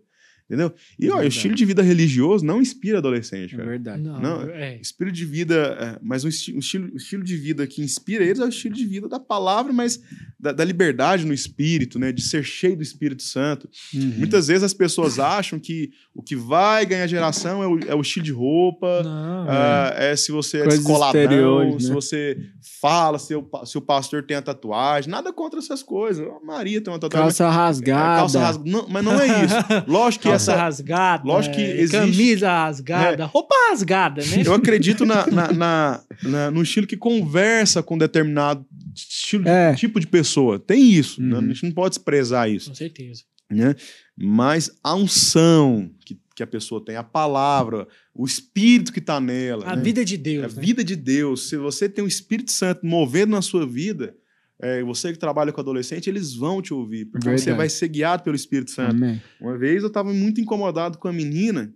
Entendeu? 0.49 0.73
E 0.97 1.03
olha, 1.05 1.11
o 1.11 1.15
Verdade. 1.17 1.35
estilo 1.35 1.53
de 1.53 1.63
vida 1.63 1.83
religioso 1.83 2.43
não 2.43 2.59
inspira 2.59 2.97
adolescente, 2.97 3.53
É 3.53 3.57
cara. 3.57 3.69
verdade. 3.69 4.01
Não, 4.01 4.19
Não, 4.19 4.41
é. 4.49 4.79
Espírito 4.81 5.13
de 5.15 5.23
vida, 5.25 5.77
é, 5.79 5.99
mas 6.01 6.23
o, 6.23 6.27
esti- 6.27 6.53
o 6.53 6.57
estilo, 6.59 6.91
o 6.91 6.97
estilo 6.97 7.23
de 7.23 7.37
vida 7.37 7.67
que 7.67 7.83
inspira 7.83 8.23
eles 8.23 8.39
é 8.39 8.45
o 8.45 8.49
estilo 8.49 8.73
de 8.73 8.83
vida 8.83 9.07
da 9.07 9.19
palavra, 9.19 9.71
mas 9.71 10.01
da, 10.39 10.51
da 10.51 10.63
liberdade 10.65 11.23
no 11.23 11.33
espírito, 11.35 11.99
né? 11.99 12.11
De 12.11 12.23
ser 12.23 12.43
cheio 12.43 12.75
do 12.75 12.81
Espírito 12.81 13.21
Santo. 13.21 13.69
Uhum. 13.93 14.13
Muitas 14.17 14.47
vezes 14.47 14.63
as 14.63 14.73
pessoas 14.73 15.19
acham 15.19 15.59
que 15.59 15.91
o 16.15 16.23
que 16.23 16.35
vai 16.35 16.83
ganhar 16.85 17.05
geração 17.05 17.61
é 17.61 17.67
o, 17.67 17.79
é 17.91 17.93
o 17.95 18.01
estilo 18.01 18.25
de 18.25 18.31
roupa, 18.31 19.03
Não, 19.03 19.45
ah, 19.47 19.93
é 19.97 20.15
se 20.15 20.31
você 20.31 20.57
é 20.57 20.63
Coisas 20.63 20.79
descoladão, 20.79 21.21
exteriores, 21.21 21.83
se 21.83 21.89
né? 21.89 21.93
você 21.93 22.37
fala, 22.81 23.19
se 23.19 23.35
o, 23.35 23.47
se 23.65 23.77
o 23.77 23.81
pastor 23.81 24.23
tem 24.23 24.35
a 24.37 24.41
tatuagem, 24.41 25.11
nada 25.11 25.31
contra 25.31 25.59
essas 25.59 25.83
coisas. 25.83 26.25
A 26.27 26.43
Maria 26.45 26.81
tem 26.81 26.91
uma 26.91 26.99
tatuagem. 26.99 27.27
Calça 27.27 27.49
rasgada. 27.49 28.19
calça 28.21 28.39
rasgada. 28.39 28.69
Não, 28.69 28.87
mas 28.89 29.03
não 29.05 29.19
é 29.19 29.27
isso. 29.45 29.55
Lógico 29.87 30.23
que 30.23 30.29
Calça 30.45 30.55
rasgada, 30.55 31.23
lógico 31.25 31.55
que 31.55 31.61
é, 31.61 31.77
existe- 31.81 31.95
É. 31.95 31.99
camisa 31.99 32.49
rasgada, 32.49 33.25
roupa 33.25 33.55
rasgada, 33.69 34.21
né? 34.25 34.43
Eu 34.45 34.53
acredito 34.53 35.05
na, 35.05 35.27
na, 35.27 35.51
na- 35.53 36.03
na- 36.23 36.51
no 36.51 36.61
estilo 36.63 36.87
que 36.87 36.97
conversa 36.97 37.83
com 37.83 37.97
determinado 37.97 38.65
estilo, 38.95 39.47
É. 39.47 39.73
tipo 39.75 39.99
de 39.99 40.07
pessoa. 40.07 40.57
Tem 40.59 40.89
isso. 40.91 41.21
né? 41.21 41.37
Uhum. 41.37 41.45
A 41.45 41.47
gente 41.47 41.63
não 41.63 41.71
pode 41.71 41.95
desprezar 41.95 42.49
isso. 42.49 42.69
Com 42.69 42.75
certeza. 42.75 43.23
né? 43.51 43.75
Mas 44.15 44.69
a 44.83 44.93
unção 44.95 45.89
que, 46.05 46.19
que 46.35 46.43
a 46.43 46.47
pessoa 46.47 46.83
tem, 46.83 46.95
a 46.95 47.03
palavra, 47.03 47.87
o 48.13 48.25
espírito 48.25 48.93
que 48.93 48.99
está 48.99 49.19
nela. 49.19 49.65
A 49.67 49.75
né? 49.75 49.81
vida 49.81 50.05
de 50.05 50.15
a 50.15 50.17
Deus, 50.17 50.53
né? 50.55 50.61
vida 50.61 50.83
de 50.83 50.95
Deus. 50.95 51.49
Se 51.49 51.57
você 51.57 51.87
tem 51.89 52.03
o 52.03 52.07
Espírito 52.07 52.51
Santo 52.51 52.85
movendo 52.85 53.31
na 53.31 53.41
sua 53.41 53.65
vida, 53.65 54.13
é, 54.61 54.83
você 54.83 55.11
que 55.13 55.19
trabalha 55.19 55.51
com 55.51 55.61
adolescente, 55.61 56.09
eles 56.09 56.33
vão 56.33 56.61
te 56.61 56.73
ouvir, 56.73 57.05
porque 57.05 57.25
você 57.29 57.35
Verdade. 57.45 57.57
vai 57.57 57.69
ser 57.69 57.87
guiado 57.87 58.23
pelo 58.23 58.35
Espírito 58.35 58.71
Santo. 58.71 58.91
Amém. 58.95 59.21
Uma 59.39 59.57
vez 59.57 59.81
eu 59.81 59.87
estava 59.87 60.13
muito 60.13 60.41
incomodado 60.41 60.97
com 60.97 61.07
a 61.07 61.13
menina, 61.13 61.73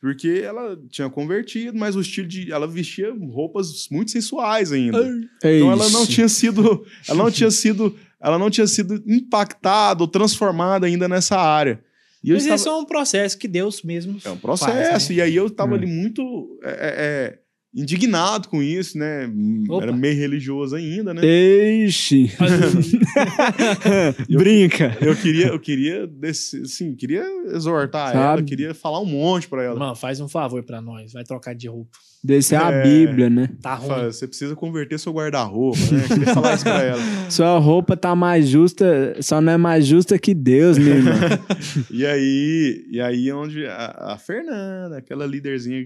porque 0.00 0.42
ela 0.44 0.78
tinha 0.90 1.08
convertido, 1.08 1.76
mas 1.76 1.96
o 1.96 2.00
estilo 2.00 2.28
de. 2.28 2.52
Ela 2.52 2.66
vestia 2.68 3.12
roupas 3.32 3.88
muito 3.90 4.10
sensuais 4.10 4.70
ainda. 4.72 4.98
Então 5.38 5.72
ela 5.72 5.88
não 5.90 6.06
tinha 6.06 6.28
sido. 6.28 6.84
Ela 7.08 7.24
não 7.24 7.30
tinha 7.30 7.50
sido. 7.50 7.96
Ela 8.20 8.38
não 8.38 8.50
tinha 8.50 8.66
sido 8.66 9.02
impactada 9.06 10.02
ou 10.02 10.08
transformada 10.08 10.86
ainda 10.86 11.08
nessa 11.08 11.36
área. 11.38 11.82
E 12.22 12.32
Mas 12.32 12.42
estava, 12.42 12.56
esse 12.56 12.68
é 12.68 12.72
um 12.72 12.84
processo 12.84 13.38
que 13.38 13.46
Deus 13.46 13.82
mesmo 13.82 14.18
é 14.24 14.30
um 14.30 14.36
processo. 14.36 14.72
faz, 14.90 15.08
né? 15.08 15.14
E 15.16 15.20
aí 15.22 15.36
eu 15.36 15.46
estava 15.46 15.72
Hum. 15.72 15.76
ali 15.76 15.86
muito 15.86 16.58
é, 16.62 16.70
é, 16.70 16.74
é, 16.74 17.38
indignado 17.76 18.48
com 18.48 18.62
isso, 18.62 18.96
né? 18.96 19.30
Opa. 19.68 19.82
Era 19.84 19.92
meio 19.92 20.16
religioso 20.16 20.74
ainda, 20.74 21.12
né? 21.12 21.20
Ixi. 21.24 22.30
Brinca. 24.28 24.96
Eu 25.00 25.14
queria, 25.14 25.48
eu 25.48 25.58
queria, 25.60 26.06
desse, 26.06 26.62
assim, 26.62 26.94
queria 26.94 27.24
exortar 27.52 28.12
Sabe? 28.12 28.40
ela, 28.40 28.42
queria 28.42 28.74
falar 28.74 29.00
um 29.00 29.06
monte 29.06 29.48
pra 29.48 29.62
ela. 29.62 29.78
Mano, 29.78 29.94
faz 29.94 30.20
um 30.20 30.28
favor 30.28 30.62
pra 30.62 30.80
nós. 30.80 31.12
Vai 31.12 31.24
trocar 31.24 31.54
de 31.54 31.68
roupa. 31.68 31.90
Desse 32.24 32.54
é 32.54 32.58
a 32.58 32.70
É. 32.72 32.82
Bíblia, 32.82 33.30
né? 33.30 33.50
Tá 33.62 33.74
ruim. 33.74 33.88
Fala, 33.88 34.12
Você 34.12 34.26
precisa 34.26 34.56
converter 34.56 34.98
seu 34.98 35.12
guarda-roupa, 35.12 35.78
né? 35.92 36.02
Eu 36.04 36.08
queria 36.08 36.34
falar 36.34 36.54
isso 36.54 36.64
pra 36.64 36.82
ela. 36.82 37.00
Sua 37.30 37.58
roupa 37.58 37.96
tá 37.96 38.16
mais 38.16 38.48
justa, 38.48 39.16
só 39.20 39.40
não 39.40 39.52
é 39.52 39.56
mais 39.56 39.86
justa 39.86 40.18
que 40.18 40.34
Deus, 40.34 40.76
meu 40.78 40.96
irmão. 40.96 41.12
E 41.90 42.04
aí, 42.06 42.84
e 42.90 43.00
aí 43.00 43.28
é 43.28 43.34
onde 43.34 43.64
a, 43.66 44.12
a 44.14 44.18
Fernanda, 44.18 44.96
aquela 44.98 45.26
líderzinha 45.26 45.84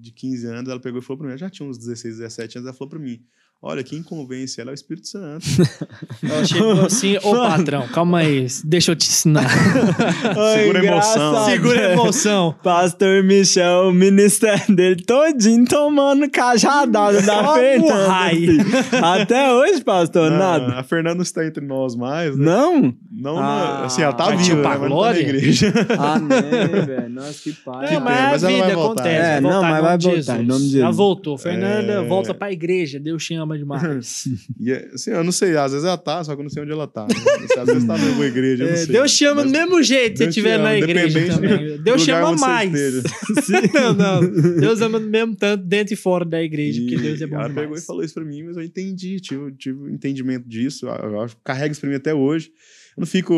de 0.00 0.12
15 0.12 0.46
anos, 0.46 0.70
ela 0.70 0.80
pegou 0.80 1.00
e 1.00 1.02
falou 1.02 1.18
pra 1.18 1.26
mim, 1.26 1.34
eu 1.34 1.38
já 1.38 1.50
tinha 1.50 1.68
uns 1.68 1.78
16, 1.78 2.18
17 2.18 2.58
anos, 2.58 2.68
ela 2.68 2.76
falou 2.76 2.90
pra 2.90 2.98
mim, 2.98 3.24
olha, 3.62 3.82
quem 3.84 4.02
convence 4.02 4.60
ela 4.60 4.70
é 4.70 4.72
o 4.72 4.74
Espírito 4.74 5.06
Santo. 5.08 5.44
Ela 6.22 6.44
chegou 6.44 6.72
assim, 6.84 7.16
ô 7.22 7.32
patrão, 7.34 7.86
calma 7.88 8.18
aí, 8.18 8.46
deixa 8.64 8.92
eu 8.92 8.96
te 8.96 9.08
ensinar. 9.08 9.48
Segura 10.54 10.80
a 10.80 10.84
emoção. 10.84 11.44
Segura 11.46 11.86
a 11.88 11.92
emoção. 11.92 12.54
Pastor 12.62 13.22
Michel, 13.24 13.88
o 13.88 13.92
ministério 13.92 14.74
dele 14.74 14.96
todinho 15.02 15.64
tomando 15.66 16.28
cajadada 16.30 17.20
da 17.22 17.54
Fernanda. 17.54 19.06
Até 19.12 19.52
hoje, 19.52 19.82
pastor, 19.82 20.30
Não, 20.30 20.38
nada. 20.38 20.78
A 20.78 20.82
Fernanda 20.82 21.16
não 21.16 21.22
está 21.22 21.44
entre 21.46 21.64
nós 21.64 21.94
mais, 21.96 22.36
né? 22.36 22.44
Não? 22.44 22.94
Não, 23.10 23.38
Ah, 23.38 23.76
não- 23.80 23.84
assim, 23.86 24.02
ela 24.02 24.12
tá 24.12 24.30
viva, 24.30 24.56
pra 24.62 24.70
né? 24.70 24.78
mas 24.78 24.80
não 24.80 24.80
tá 24.80 24.80
na 24.80 24.88
glória? 24.88 25.20
igreja. 25.20 25.72
Amém, 25.98 26.86
velho. 26.86 27.08
Nossa, 27.10 27.42
que 27.42 27.52
pai. 27.52 27.84
É, 27.86 27.88
pena, 27.88 28.00
mas, 28.00 28.30
mas 28.30 28.44
a 28.44 28.52
ela 28.52 28.66
vida 28.66 28.80
acontece. 28.80 29.08
É, 29.08 29.40
não, 29.40 29.62
mas 29.62 29.82
vai 29.82 29.98
voltar, 29.98 30.40
em 30.40 30.46
nome 30.46 30.64
de 30.66 30.72
Já 30.72 30.78
Jesus. 30.80 30.96
voltou. 30.96 31.38
Fernanda, 31.38 31.92
É. 31.92 32.02
volta 32.04 32.32
pra 32.34 32.52
igreja. 32.52 32.98
Deus 33.00 33.24
te 33.24 33.34
ama 33.34 33.49
demais. 33.58 34.24
E, 34.60 34.70
é, 34.72 34.90
assim, 34.94 35.10
eu 35.10 35.24
não 35.24 35.32
sei, 35.32 35.56
às 35.56 35.72
vezes 35.72 35.86
ela 35.86 35.96
tá, 35.96 36.22
só 36.22 36.34
que 36.34 36.40
eu 36.40 36.42
não 36.44 36.50
sei 36.50 36.62
onde 36.62 36.72
ela 36.72 36.86
tá. 36.86 37.06
né? 37.06 37.14
Às 37.58 37.66
vezes 37.66 37.84
tá 37.86 37.96
na 37.96 38.04
mesma 38.04 38.26
igreja, 38.26 38.64
eu 38.64 38.66
não 38.68 38.74
É, 38.74 38.76
sei. 38.78 38.86
Deus 38.92 39.16
te 39.16 39.24
ama 39.24 39.42
Mas- 39.42 39.52
do 39.52 39.58
mesmo 39.58 39.82
jeito 39.82 40.18
se 40.18 40.24
você 40.24 40.28
estiver 40.28 40.58
na 40.58 40.76
igreja 40.76 41.26
também. 41.34 41.76
do 41.76 41.82
Deus 41.82 42.02
te 42.04 42.10
lugar 42.12 42.22
ama 42.22 42.30
onde 42.32 42.40
você 42.40 42.46
mais. 42.46 42.72
não, 43.74 43.94
não. 43.94 44.60
Deus 44.60 44.80
ama 44.80 45.00
do 45.00 45.06
mesmo 45.08 45.34
tanto 45.36 45.64
dentro 45.64 45.94
e 45.94 45.96
fora 45.96 46.24
da 46.24 46.42
igreja, 46.42 46.80
porque 46.80 46.94
E 46.96 46.98
Deus 46.98 47.20
é 47.22 47.26
bom 47.26 47.36
ela 47.36 47.48
demais. 47.48 47.64
pegou 47.66 47.78
e 47.78 47.80
falou 47.80 48.04
isso 48.04 48.14
pra 48.14 48.24
mim, 48.24 48.42
mas 48.42 48.56
eu 48.56 48.62
entendi, 48.62 49.18
tive, 49.20 49.52
tive 49.52 49.78
um 49.78 49.88
entendimento 49.88 50.48
disso. 50.48 50.86
Eu, 50.86 50.92
eu 51.22 51.30
carrego 51.44 51.72
isso 51.72 51.80
pra 51.80 51.88
mim 51.90 51.96
até 51.96 52.14
hoje. 52.14 52.48
Eu 52.96 53.00
não 53.00 53.06
fico, 53.06 53.32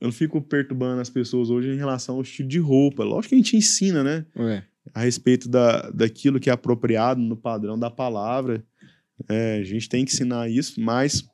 eu 0.00 0.04
não 0.06 0.12
fico 0.12 0.40
perturbando 0.40 1.00
as 1.00 1.10
pessoas 1.10 1.50
hoje 1.50 1.68
em 1.70 1.76
relação 1.76 2.14
ao 2.16 2.22
estilo 2.22 2.48
de 2.48 2.58
roupa. 2.58 3.04
Lógico 3.04 3.30
que 3.30 3.34
a 3.34 3.38
gente 3.38 3.56
ensina, 3.56 4.02
né? 4.02 4.24
Ué. 4.38 4.64
A 4.94 5.00
respeito 5.00 5.48
da, 5.48 5.90
daquilo 5.90 6.38
que 6.38 6.48
é 6.48 6.52
apropriado 6.52 7.20
no 7.20 7.36
padrão 7.36 7.76
da 7.76 7.90
palavra. 7.90 8.64
É, 9.28 9.58
a 9.58 9.64
gente 9.64 9.88
tem 9.88 10.04
que 10.04 10.12
ensinar 10.12 10.48
isso, 10.50 10.80
mas 10.80 11.26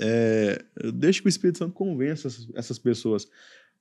é, 0.00 0.62
deixa 0.94 1.20
que 1.20 1.26
o 1.26 1.30
Espírito 1.30 1.58
Santo 1.58 1.72
convença 1.72 2.28
essas, 2.28 2.48
essas 2.54 2.78
pessoas 2.78 3.26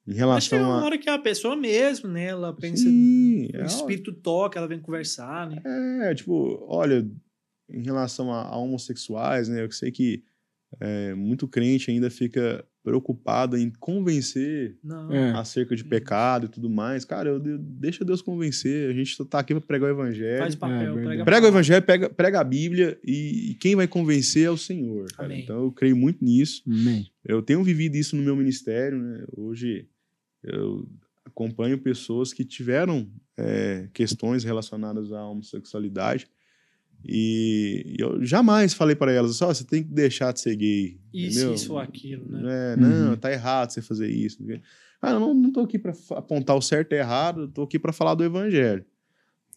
em 0.08 0.14
Acho 0.14 0.50
que 0.50 0.56
é 0.56 0.58
relação 0.58 0.62
uma 0.64 0.82
a. 0.82 0.86
hora 0.86 0.98
que 0.98 1.10
a 1.10 1.20
pessoa 1.20 1.56
mesmo, 1.56 2.10
né? 2.10 2.26
Ela 2.26 2.54
pensa, 2.56 2.84
Sim, 2.84 3.50
o 3.54 3.58
é, 3.58 3.66
espírito 3.66 4.12
toca, 4.12 4.58
ela 4.58 4.68
vem 4.68 4.80
conversar, 4.80 5.48
né? 5.48 5.62
É, 6.10 6.16
tipo, 6.16 6.66
olha, 6.68 7.08
em 7.70 7.84
relação 7.84 8.34
a, 8.34 8.44
a 8.44 8.58
homossexuais, 8.58 9.48
né? 9.48 9.64
Eu 9.64 9.72
sei 9.72 9.92
que 9.92 10.24
é, 10.80 11.14
muito 11.14 11.48
crente 11.48 11.92
ainda 11.92 12.10
fica 12.10 12.66
preocupado 12.84 13.58
em 13.58 13.70
convencer 13.80 14.76
Não. 14.84 15.12
É. 15.12 15.32
acerca 15.32 15.76
de 15.76 15.84
pecado 15.84 16.46
e 16.48 16.50
tudo 16.50 16.70
mais. 16.70 17.06
Cara, 17.06 17.30
eu, 17.30 17.40
de- 17.40 17.58
deixa 17.58 18.04
Deus 18.04 18.22
convencer. 18.22 18.90
A 18.90 18.94
gente 18.94 19.24
tá 19.26 19.40
aqui 19.40 19.54
para 19.54 19.62
pregar 19.62 19.90
o 19.90 19.94
evangelho. 19.94 20.40
Faz 20.40 20.56
o 20.56 20.58
papel, 20.58 20.98
É, 21.00 21.04
prega 21.04 21.26
Prega 21.26 21.46
o 21.46 21.50
evangelho, 21.50 21.86
prega, 21.86 22.10
prega 22.10 22.40
a 22.40 22.44
Bíblia 22.44 23.00
e, 23.06 23.52
e 23.52 23.56
quem 23.56 23.76
vai 23.76 23.88
convencer 23.88 24.46
é 24.46 24.50
o 24.52 24.58
Senhor. 24.58 25.06
Então 25.30 25.64
eu 25.66 25.72
creio 25.72 25.96
muito 25.96 26.24
nisso. 26.26 26.64
Amém. 26.68 27.08
Eu 27.24 27.42
tenho 27.42 27.64
vivido 27.64 27.96
isso 27.96 28.16
no 28.16 28.24
meu 28.24 28.36
ministério, 28.36 28.98
né? 28.98 29.26
Hoje 29.38 29.88
eu 30.44 30.88
acompanho 31.24 31.78
pessoas 31.78 32.34
que 32.34 32.44
tiveram 32.44 33.08
é, 33.38 33.88
questões 33.94 34.44
relacionadas 34.44 35.12
à 35.12 35.24
homossexualidade 35.28 36.28
e 37.04 37.96
eu 37.98 38.24
jamais 38.24 38.74
falei 38.74 38.96
para 38.96 39.12
elas, 39.12 39.36
só 39.36 39.48
você 39.48 39.64
tem 39.64 39.84
que 39.84 39.90
deixar 39.90 40.32
de 40.34 40.40
ser 40.40 40.56
gay, 40.56 41.00
Isso, 41.14 41.40
entendeu? 41.40 41.54
isso 41.56 41.74
ou 41.74 41.80
aquilo, 41.80 42.26
né? 42.30 42.74
É, 42.74 42.76
não, 42.76 43.10
Uhum. 43.12 43.18
tá 43.18 43.32
errado 43.32 43.72
você 43.72 43.82
fazer 43.82 44.10
isso. 44.10 44.38
Ah, 45.02 45.14
não, 45.14 45.34
não 45.34 45.52
tô 45.52 45.62
aqui 45.62 45.80
para 45.80 45.94
apontar 46.12 46.56
o 46.56 46.62
certo 46.62 46.94
e 46.94 46.98
errado, 46.98 47.48
tô 47.48 47.64
aqui 47.64 47.80
para 47.80 47.92
falar 47.92 48.14
do 48.14 48.24
evangelho. 48.24 48.86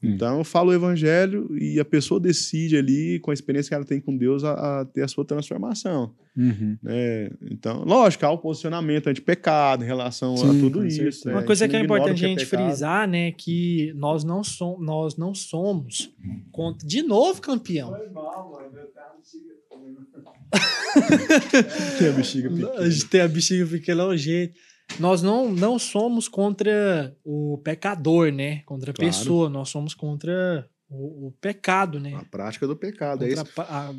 Hum. 0.04 0.10
Então 0.14 0.38
eu 0.38 0.44
falo 0.44 0.70
o 0.70 0.74
evangelho 0.74 1.48
e 1.58 1.80
a 1.80 1.84
pessoa 1.84 2.20
decide 2.20 2.76
ali, 2.76 3.18
com 3.20 3.30
a 3.30 3.34
experiência 3.34 3.70
que 3.70 3.74
ela 3.74 3.84
tem 3.84 4.00
com 4.00 4.16
Deus, 4.16 4.44
a, 4.44 4.80
a 4.80 4.84
ter 4.84 5.02
a 5.02 5.08
sua 5.08 5.24
transformação. 5.24 6.12
Uhum. 6.36 6.76
né? 6.82 7.30
Então, 7.50 7.84
lógico, 7.84 8.26
há 8.26 8.30
o 8.30 8.38
posicionamento 8.38 9.06
anti-pecado 9.06 9.84
em 9.84 9.86
relação 9.86 10.34
a 10.34 10.38
Sim, 10.38 10.60
tudo 10.60 10.80
com 10.80 10.84
isso. 10.84 11.28
né? 11.28 11.34
Uma 11.34 11.44
coisa 11.44 11.68
que 11.68 11.76
é 11.76 11.80
importante 11.80 12.24
a 12.24 12.28
gente 12.28 12.44
pecado. 12.44 12.66
frisar, 12.66 13.08
né, 13.08 13.30
que 13.32 13.92
nós 13.96 14.24
não, 14.24 14.42
som, 14.42 14.76
nós 14.80 15.16
não 15.16 15.32
somos 15.32 16.12
contra... 16.50 16.86
De 16.86 17.02
novo, 17.02 17.40
campeão. 17.40 17.94
Tem 21.98 22.08
a 22.08 22.12
bexiga 22.12 22.48
A 22.48 22.52
pequena. 22.52 22.90
gente 22.90 23.06
tem 23.06 23.20
a 23.20 23.28
bexiga 23.28 23.66
pequena 23.66 24.02
é 24.02 24.06
o 24.06 24.16
jeito. 24.16 24.54
Nós 24.98 25.22
não, 25.22 25.50
não 25.52 25.78
somos 25.78 26.28
contra 26.28 27.16
o 27.24 27.58
pecador, 27.64 28.30
né? 28.32 28.62
Contra 28.66 28.90
a 28.90 28.94
Claro. 28.94 29.10
pessoa. 29.10 29.48
Nós 29.50 29.68
somos 29.68 29.92
contra 29.94 30.68
o, 30.88 31.28
o 31.28 31.32
pecado, 31.40 31.98
né? 31.98 32.14
A 32.14 32.24
prática 32.24 32.66
do 32.66 32.76
pecado, 32.76 33.24
é 33.24 33.28
Contra 33.34 33.42
isso. 33.44 33.60
a 33.60 33.88
a- 33.88 33.94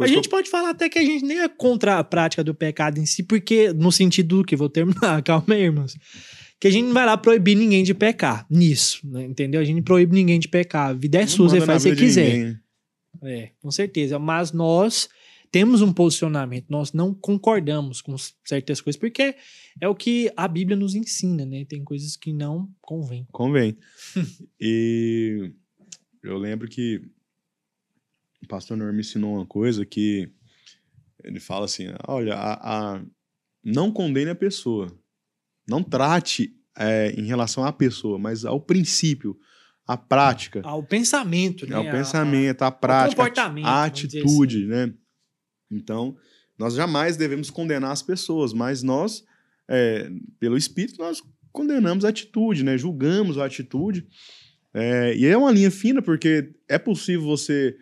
É 0.00 0.04
A 0.04 0.06
gente 0.06 0.28
pode 0.28 0.48
falar 0.48 0.70
até 0.70 0.88
que 0.88 0.98
a 0.98 1.04
gente 1.04 1.24
nem 1.24 1.40
é 1.40 1.48
contra 1.48 1.98
a 1.98 2.04
prática 2.04 2.42
do 2.42 2.54
pecado 2.54 2.98
em 2.98 3.04
si, 3.06 3.22
porque, 3.22 3.72
no 3.72 3.92
sentido 3.92 4.38
do 4.38 4.44
que, 4.44 4.56
vou 4.56 4.68
terminar, 4.70 5.22
calma 5.24 5.54
aí, 5.54 5.62
irmãos. 5.62 5.96
Que 6.58 6.68
a 6.68 6.70
gente 6.70 6.86
não 6.86 6.94
vai 6.94 7.04
lá 7.06 7.16
proibir 7.16 7.56
ninguém 7.56 7.82
de 7.82 7.92
pecar 7.94 8.46
nisso, 8.50 9.00
né? 9.04 9.24
entendeu? 9.24 9.60
A 9.60 9.64
gente 9.64 9.82
proíbe 9.82 10.14
ninguém 10.14 10.38
de 10.38 10.46
pecar. 10.48 10.90
A 10.90 10.92
vida 10.92 11.18
é 11.18 11.22
eu- 11.24 11.28
sua, 11.28 11.48
você 11.48 11.60
faz 11.60 11.84
o 11.84 11.90
que 11.90 11.96
quiser. 11.96 12.32
ninguém. 12.32 12.58
É, 13.24 13.50
com 13.60 13.70
certeza. 13.70 14.18
Mas 14.18 14.52
nós 14.52 15.08
temos 15.50 15.82
um 15.82 15.92
posicionamento, 15.92 16.66
nós 16.68 16.92
não 16.92 17.12
concordamos 17.12 18.00
com 18.00 18.14
certas 18.44 18.80
coisas, 18.80 18.98
porque 18.98 19.34
é 19.80 19.88
o 19.88 19.94
que 19.94 20.32
a 20.36 20.48
Bíblia 20.48 20.76
nos 20.76 20.94
ensina, 20.94 21.44
né? 21.44 21.64
Tem 21.64 21.84
coisas 21.84 22.16
que 22.16 22.32
não 22.32 22.72
convém. 22.80 23.26
Convém. 23.32 23.76
e 24.60 25.52
eu 26.22 26.38
lembro 26.38 26.68
que 26.68 27.02
o 28.42 28.46
pastor 28.46 28.76
Norm 28.76 28.94
me 28.94 29.00
ensinou 29.00 29.34
uma 29.34 29.46
coisa 29.46 29.84
que 29.84 30.30
ele 31.22 31.40
fala 31.40 31.66
assim: 31.66 31.86
olha, 32.06 32.34
a, 32.34 32.94
a 32.94 33.04
não 33.64 33.92
condene 33.92 34.30
a 34.30 34.34
pessoa. 34.34 34.90
Não 35.68 35.82
trate 35.82 36.56
é, 36.76 37.12
em 37.12 37.24
relação 37.24 37.64
à 37.64 37.72
pessoa, 37.72 38.18
mas 38.18 38.44
ao 38.44 38.60
princípio, 38.60 39.38
à 39.86 39.96
prática. 39.96 40.62
Ao 40.64 40.82
pensamento, 40.82 41.66
né? 41.66 41.76
Ao 41.76 41.84
pensamento, 41.84 42.62
à 42.62 42.70
prática, 42.70 43.22
à 43.64 43.84
atitude, 43.84 44.58
assim. 44.58 44.66
né? 44.66 44.94
Então, 45.70 46.16
nós 46.58 46.74
jamais 46.74 47.16
devemos 47.16 47.50
condenar 47.50 47.92
as 47.92 48.02
pessoas, 48.02 48.52
mas 48.52 48.82
nós, 48.82 49.24
é, 49.70 50.10
pelo 50.40 50.56
Espírito, 50.56 50.98
nós 50.98 51.22
condenamos 51.52 52.04
a 52.04 52.08
atitude, 52.08 52.64
né? 52.64 52.76
Julgamos 52.76 53.38
a 53.38 53.46
atitude. 53.46 54.04
É, 54.74 55.14
e 55.16 55.26
é 55.26 55.36
uma 55.36 55.52
linha 55.52 55.70
fina, 55.70 56.02
porque 56.02 56.52
é 56.68 56.78
possível 56.78 57.22
você 57.22 57.76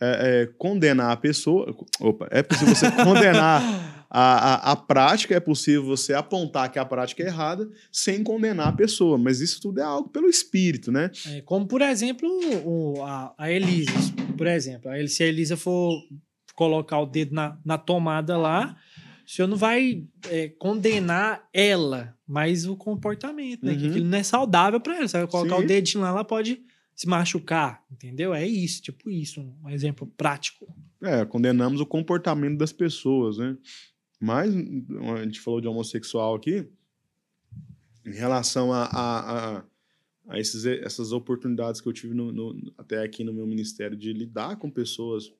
é, 0.00 0.42
é 0.42 0.46
condenar 0.58 1.12
a 1.12 1.16
pessoa. 1.16 1.74
Opa, 2.00 2.26
é 2.30 2.42
possível 2.42 2.74
você 2.74 2.90
condenar 3.04 4.06
a, 4.10 4.70
a, 4.70 4.72
a, 4.72 4.76
prática, 4.76 5.34
é 5.34 5.40
possível 5.40 5.84
você 5.84 6.14
apontar 6.14 6.70
que 6.70 6.78
a 6.78 6.84
prática 6.84 7.22
é 7.22 7.26
errada 7.26 7.68
sem 7.92 8.22
condenar 8.22 8.68
a 8.68 8.72
pessoa, 8.72 9.18
mas 9.18 9.40
isso 9.40 9.60
tudo 9.60 9.80
é 9.80 9.82
algo 9.82 10.08
pelo 10.08 10.28
espírito, 10.28 10.90
né? 10.90 11.10
É, 11.26 11.42
como, 11.42 11.66
por 11.66 11.82
exemplo, 11.82 12.28
o, 12.64 13.02
a, 13.02 13.34
a 13.36 13.50
Elisa, 13.50 13.92
por 14.36 14.46
exemplo. 14.46 14.90
Se 15.08 15.24
a 15.24 15.26
Elisa 15.26 15.56
for 15.56 16.00
colocar 16.54 17.00
o 17.00 17.06
dedo 17.06 17.34
na, 17.34 17.58
na 17.64 17.76
tomada 17.76 18.38
lá, 18.38 18.76
o 19.24 19.30
senhor 19.30 19.48
não 19.48 19.56
vai 19.56 20.04
é, 20.28 20.48
condenar 20.48 21.48
ela, 21.52 22.16
mas 22.26 22.66
o 22.66 22.76
comportamento, 22.76 23.64
né? 23.64 23.72
Uhum. 23.72 23.78
Que 23.78 23.86
aquilo 23.88 24.06
não 24.06 24.18
é 24.18 24.22
saudável 24.22 24.80
para 24.80 24.96
ela. 24.96 25.08
Você 25.08 25.18
vai 25.18 25.26
colocar 25.26 25.56
Sim. 25.56 25.64
o 25.64 25.66
dedinho 25.66 26.02
lá, 26.02 26.10
ela 26.10 26.24
pode 26.24 26.62
se 26.94 27.08
machucar, 27.08 27.82
entendeu? 27.90 28.32
É 28.32 28.46
isso, 28.46 28.82
tipo 28.82 29.10
isso, 29.10 29.40
um 29.62 29.70
exemplo 29.70 30.06
prático. 30.16 30.72
É, 31.02 31.24
condenamos 31.24 31.80
o 31.80 31.86
comportamento 31.86 32.56
das 32.56 32.72
pessoas, 32.72 33.38
né? 33.38 33.56
Mas 34.20 34.54
a 34.54 35.24
gente 35.24 35.40
falou 35.40 35.60
de 35.60 35.68
homossexual 35.68 36.34
aqui, 36.34 36.66
em 38.06 38.12
relação 38.12 38.72
a, 38.72 38.84
a, 38.84 39.58
a, 39.58 39.64
a 40.28 40.38
esses, 40.38 40.64
essas 40.64 41.12
oportunidades 41.12 41.80
que 41.80 41.88
eu 41.88 41.92
tive 41.92 42.14
no, 42.14 42.30
no, 42.32 42.72
até 42.78 43.02
aqui 43.02 43.24
no 43.24 43.32
meu 43.32 43.46
ministério 43.46 43.96
de 43.96 44.12
lidar 44.12 44.56
com 44.56 44.70
pessoas. 44.70 45.32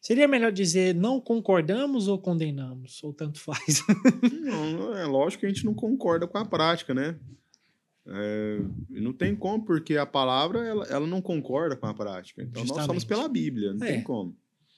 Seria 0.00 0.28
melhor 0.28 0.52
dizer 0.52 0.94
não 0.94 1.20
concordamos 1.20 2.08
ou 2.08 2.18
condenamos? 2.18 3.02
Ou 3.02 3.12
tanto 3.12 3.40
faz? 3.40 3.82
não, 4.44 4.96
é 4.96 5.04
lógico 5.04 5.40
que 5.40 5.46
a 5.46 5.48
gente 5.48 5.64
não 5.64 5.74
concorda 5.74 6.26
com 6.26 6.38
a 6.38 6.44
prática, 6.44 6.94
né? 6.94 7.18
É, 8.06 8.60
não 8.88 9.12
tem 9.12 9.36
como, 9.36 9.64
porque 9.64 9.96
a 9.96 10.06
palavra 10.06 10.64
ela, 10.64 10.84
ela 10.86 11.06
não 11.06 11.20
concorda 11.20 11.76
com 11.76 11.86
a 11.86 11.92
prática. 11.92 12.42
Então 12.42 12.62
Justamente. 12.62 12.78
nós 12.78 12.86
somos 12.86 13.04
pela 13.04 13.28
Bíblia, 13.28 13.74
não 13.74 13.86
é. 13.86 13.92
tem 13.92 14.02
como. 14.02 14.34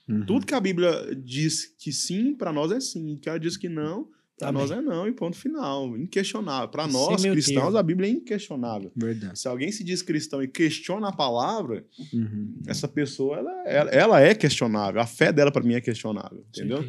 Uhum. 0.08 0.26
Tudo 0.26 0.46
que 0.46 0.54
a 0.54 0.60
Bíblia 0.60 1.14
diz 1.14 1.66
que 1.78 1.92
sim, 1.92 2.34
para 2.34 2.52
nós 2.52 2.72
é 2.72 2.80
sim. 2.80 3.16
Que 3.16 3.28
ela 3.28 3.38
diz 3.38 3.56
que 3.56 3.68
não, 3.68 4.08
para 4.46 4.52
nós 4.52 4.70
é 4.70 4.80
não, 4.80 5.06
e 5.06 5.12
ponto 5.12 5.36
final. 5.36 5.96
Inquestionável. 5.96 6.68
Para 6.68 6.86
nós, 6.86 7.22
cristãos, 7.22 7.74
a 7.74 7.82
Bíblia 7.82 8.08
é 8.08 8.12
inquestionável. 8.12 8.90
Verdade. 8.96 9.38
Se 9.38 9.46
alguém 9.46 9.70
se 9.70 9.84
diz 9.84 10.02
cristão 10.02 10.42
e 10.42 10.48
questiona 10.48 11.08
a 11.08 11.12
palavra, 11.12 11.84
uhum. 12.12 12.54
essa 12.66 12.88
pessoa, 12.88 13.38
ela, 13.38 13.68
ela, 13.68 13.90
ela, 13.90 14.20
é 14.20 14.34
questionável. 14.34 15.00
A 15.00 15.06
fé 15.06 15.32
dela, 15.32 15.52
para 15.52 15.62
mim, 15.62 15.74
é 15.74 15.80
questionável. 15.80 16.44
Entendeu? 16.48 16.84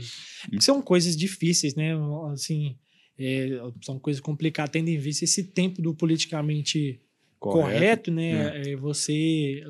São 0.60 0.82
coisas 0.82 1.16
difíceis, 1.16 1.76
né? 1.76 1.94
Assim, 2.32 2.76
é, 3.20 3.60
são 3.82 4.00
coisas 4.00 4.20
complicadas, 4.20 4.72
tendo 4.72 4.90
em 4.90 4.98
vista 4.98 5.26
esse 5.26 5.44
tempo 5.44 5.82
do 5.82 5.94
politicamente 5.94 7.00
correto, 7.40 7.72
correto 7.72 8.12
né? 8.12 8.58
É. 8.58 8.72
é 8.72 8.76
você 8.76 9.64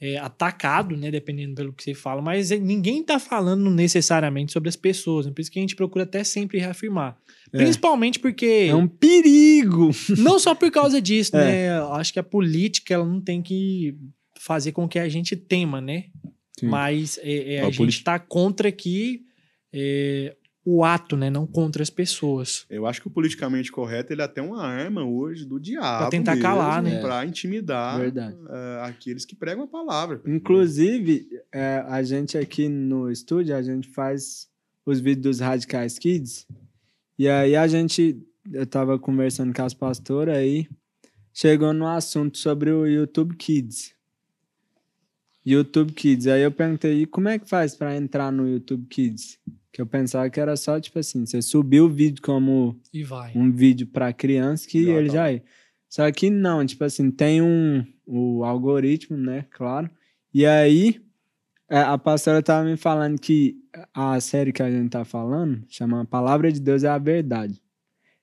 é, 0.00 0.16
atacado, 0.16 0.96
né? 0.96 1.10
Dependendo 1.10 1.54
pelo 1.54 1.72
que 1.72 1.84
você 1.84 1.94
fala, 1.94 2.22
mas 2.22 2.50
ninguém 2.50 3.02
está 3.02 3.18
falando 3.18 3.70
necessariamente 3.70 4.52
sobre 4.52 4.68
as 4.68 4.76
pessoas, 4.76 5.26
né? 5.26 5.32
por 5.32 5.40
isso 5.40 5.50
que 5.50 5.58
a 5.58 5.62
gente 5.62 5.76
procura 5.76 6.04
até 6.04 6.24
sempre 6.24 6.58
reafirmar. 6.58 7.18
É. 7.52 7.58
Principalmente 7.58 8.18
porque. 8.18 8.66
É 8.68 8.74
um 8.74 8.88
perigo! 8.88 9.90
Não 10.18 10.38
só 10.38 10.54
por 10.54 10.70
causa 10.70 11.00
disso, 11.00 11.36
é. 11.36 11.44
né? 11.44 11.80
Acho 11.92 12.12
que 12.12 12.18
a 12.18 12.24
política 12.24 12.94
ela 12.94 13.04
não 13.04 13.20
tem 13.20 13.42
que 13.42 13.94
fazer 14.38 14.72
com 14.72 14.88
que 14.88 14.98
a 14.98 15.08
gente 15.08 15.36
tema, 15.36 15.80
né? 15.80 16.04
Sim. 16.58 16.66
Mas 16.66 17.18
é, 17.22 17.54
é 17.54 17.60
a, 17.60 17.66
a 17.66 17.70
gente 17.70 17.90
está 17.90 18.18
contra 18.18 18.72
que 18.72 19.22
é, 19.72 20.34
o 20.64 20.84
ato, 20.84 21.16
né? 21.16 21.30
Não 21.30 21.46
contra 21.46 21.82
as 21.82 21.90
pessoas. 21.90 22.66
Eu 22.68 22.86
acho 22.86 23.00
que 23.00 23.08
o 23.08 23.10
politicamente 23.10 23.72
correto 23.72 24.12
ele 24.12 24.20
é 24.20 24.24
até 24.24 24.42
uma 24.42 24.62
arma 24.62 25.04
hoje 25.04 25.44
do 25.44 25.58
diabo. 25.58 25.98
Pra 25.98 26.10
tentar 26.10 26.32
mesmo, 26.32 26.42
calar, 26.42 26.82
né? 26.82 27.00
Pra 27.00 27.24
intimidar 27.24 28.00
uh, 28.00 28.82
aqueles 28.82 29.24
que 29.24 29.34
pregam 29.34 29.64
a 29.64 29.68
palavra. 29.68 30.20
Inclusive, 30.26 31.28
é, 31.52 31.84
a 31.86 32.02
gente 32.02 32.36
aqui 32.36 32.68
no 32.68 33.10
estúdio, 33.10 33.56
a 33.56 33.62
gente 33.62 33.88
faz 33.88 34.48
os 34.84 35.00
vídeos 35.00 35.38
dos 35.38 35.40
Radicais 35.40 35.98
Kids. 35.98 36.46
E 37.18 37.28
aí 37.28 37.56
a 37.56 37.66
gente, 37.66 38.18
eu 38.52 38.66
tava 38.66 38.98
conversando 38.98 39.54
com 39.54 39.62
as 39.62 39.74
pastoras 39.74 40.36
aí, 40.36 40.66
chegou 41.32 41.72
no 41.72 41.86
assunto 41.86 42.38
sobre 42.38 42.70
o 42.70 42.86
YouTube 42.86 43.36
Kids. 43.36 43.94
YouTube 45.44 45.92
Kids. 45.92 46.26
Aí 46.26 46.42
eu 46.42 46.50
perguntei, 46.50 47.02
e 47.02 47.06
como 47.06 47.28
é 47.28 47.38
que 47.38 47.48
faz 47.48 47.74
para 47.74 47.96
entrar 47.96 48.30
no 48.30 48.48
YouTube 48.48 48.86
Kids? 48.86 49.38
Que 49.72 49.80
eu 49.80 49.86
pensava 49.86 50.28
que 50.28 50.40
era 50.40 50.56
só, 50.56 50.80
tipo 50.80 50.98
assim, 50.98 51.24
você 51.24 51.40
subiu 51.40 51.86
o 51.86 51.88
vídeo 51.88 52.22
como 52.22 52.78
um 53.34 53.52
vídeo 53.52 53.86
para 53.86 54.12
criança 54.12 54.68
que 54.68 54.78
ele 54.78 55.08
tá. 55.08 55.14
já 55.14 55.32
é. 55.32 55.42
Só 55.88 56.10
que 56.12 56.30
não, 56.30 56.64
tipo 56.64 56.84
assim, 56.84 57.10
tem 57.10 57.40
um 57.42 57.84
o 58.06 58.44
algoritmo, 58.44 59.16
né? 59.16 59.46
Claro. 59.50 59.88
E 60.34 60.44
aí, 60.44 61.00
é, 61.68 61.78
a 61.78 61.96
pastora 61.96 62.42
tava 62.42 62.64
me 62.64 62.76
falando 62.76 63.20
que 63.20 63.56
a 63.94 64.20
série 64.20 64.52
que 64.52 64.62
a 64.62 64.70
gente 64.70 64.90
tá 64.90 65.04
falando 65.04 65.64
chama 65.68 66.04
Palavra 66.04 66.50
de 66.50 66.60
Deus 66.60 66.82
é 66.82 66.88
a 66.88 66.98
Verdade. 66.98 67.62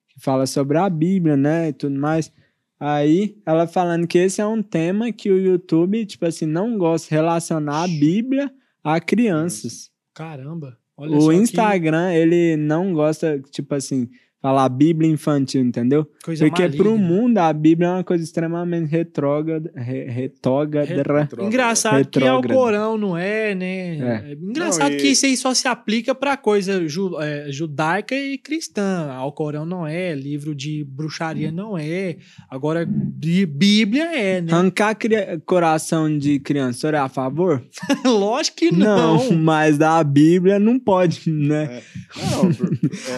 Que 0.09 0.19
fala 0.19 0.45
sobre 0.45 0.77
a 0.77 0.89
Bíblia, 0.89 1.37
né? 1.37 1.69
E 1.69 1.73
tudo 1.73 1.97
mais. 1.97 2.31
Aí, 2.79 3.35
ela 3.45 3.67
falando 3.67 4.05
que 4.05 4.17
esse 4.17 4.39
é 4.39 4.45
um 4.45 4.61
tema 4.61 5.11
que 5.11 5.31
o 5.31 5.37
YouTube, 5.37 6.05
tipo 6.05 6.25
assim, 6.25 6.45
não 6.45 6.77
gosta 6.77 7.07
de 7.09 7.15
relacionar 7.15 7.83
a 7.83 7.87
Bíblia 7.87 8.51
a 8.83 8.99
crianças. 8.99 9.91
Caramba. 10.13 10.77
Olha 10.95 11.17
o 11.17 11.31
Instagram, 11.31 12.09
que... 12.09 12.17
ele 12.17 12.57
não 12.57 12.93
gosta, 12.93 13.39
tipo 13.51 13.73
assim, 13.75 14.09
falar 14.47 14.69
Bíblia 14.69 15.11
infantil, 15.11 15.61
entendeu? 15.61 16.07
Coisa 16.23 16.45
Porque 16.45 16.61
maligna. 16.61 16.83
pro 16.83 16.97
mundo 16.97 17.37
a 17.37 17.51
Bíblia 17.51 17.89
é 17.89 17.91
uma 17.91 18.03
coisa 18.03 18.23
extremamente 18.23 18.89
retrógrada. 18.89 19.69
Re, 19.75 20.05
retrógrada. 20.05 21.43
Engraçado 21.43 21.97
retrógrada. 21.97 22.47
que 22.47 22.53
Corão 22.53 22.97
não 22.97 23.17
é, 23.17 23.53
né? 23.53 23.97
É. 23.97 24.33
Engraçado 24.41 24.91
não, 24.91 24.97
e... 24.97 25.01
que 25.01 25.07
isso 25.09 25.25
aí 25.25 25.35
só 25.35 25.53
se 25.53 25.67
aplica 25.67 26.15
pra 26.15 26.37
coisa 26.37 26.87
ju, 26.87 27.19
é, 27.19 27.51
judaica 27.51 28.15
e 28.15 28.37
cristã. 28.37 29.09
Corão 29.35 29.65
não 29.65 29.85
é, 29.85 30.15
livro 30.15 30.55
de 30.55 30.85
bruxaria 30.85 31.49
hum. 31.49 31.53
não 31.53 31.77
é. 31.77 32.15
Agora, 32.49 32.87
Bíblia 32.87 34.05
é, 34.15 34.41
né? 34.41 34.53
Arrancar 34.53 34.97
coração 35.45 36.17
de 36.17 36.39
criança, 36.39 36.79
senhor 36.79 36.93
é 36.93 36.99
a 36.99 37.09
favor? 37.09 37.61
Lógico 38.05 38.57
que 38.57 38.71
não. 38.71 39.17
Não, 39.17 39.31
mas 39.33 39.77
da 39.77 40.01
Bíblia 40.03 40.57
não 40.57 40.79
pode, 40.79 41.29
né? 41.29 41.81
É. 41.81 41.83
Não, 42.31 42.51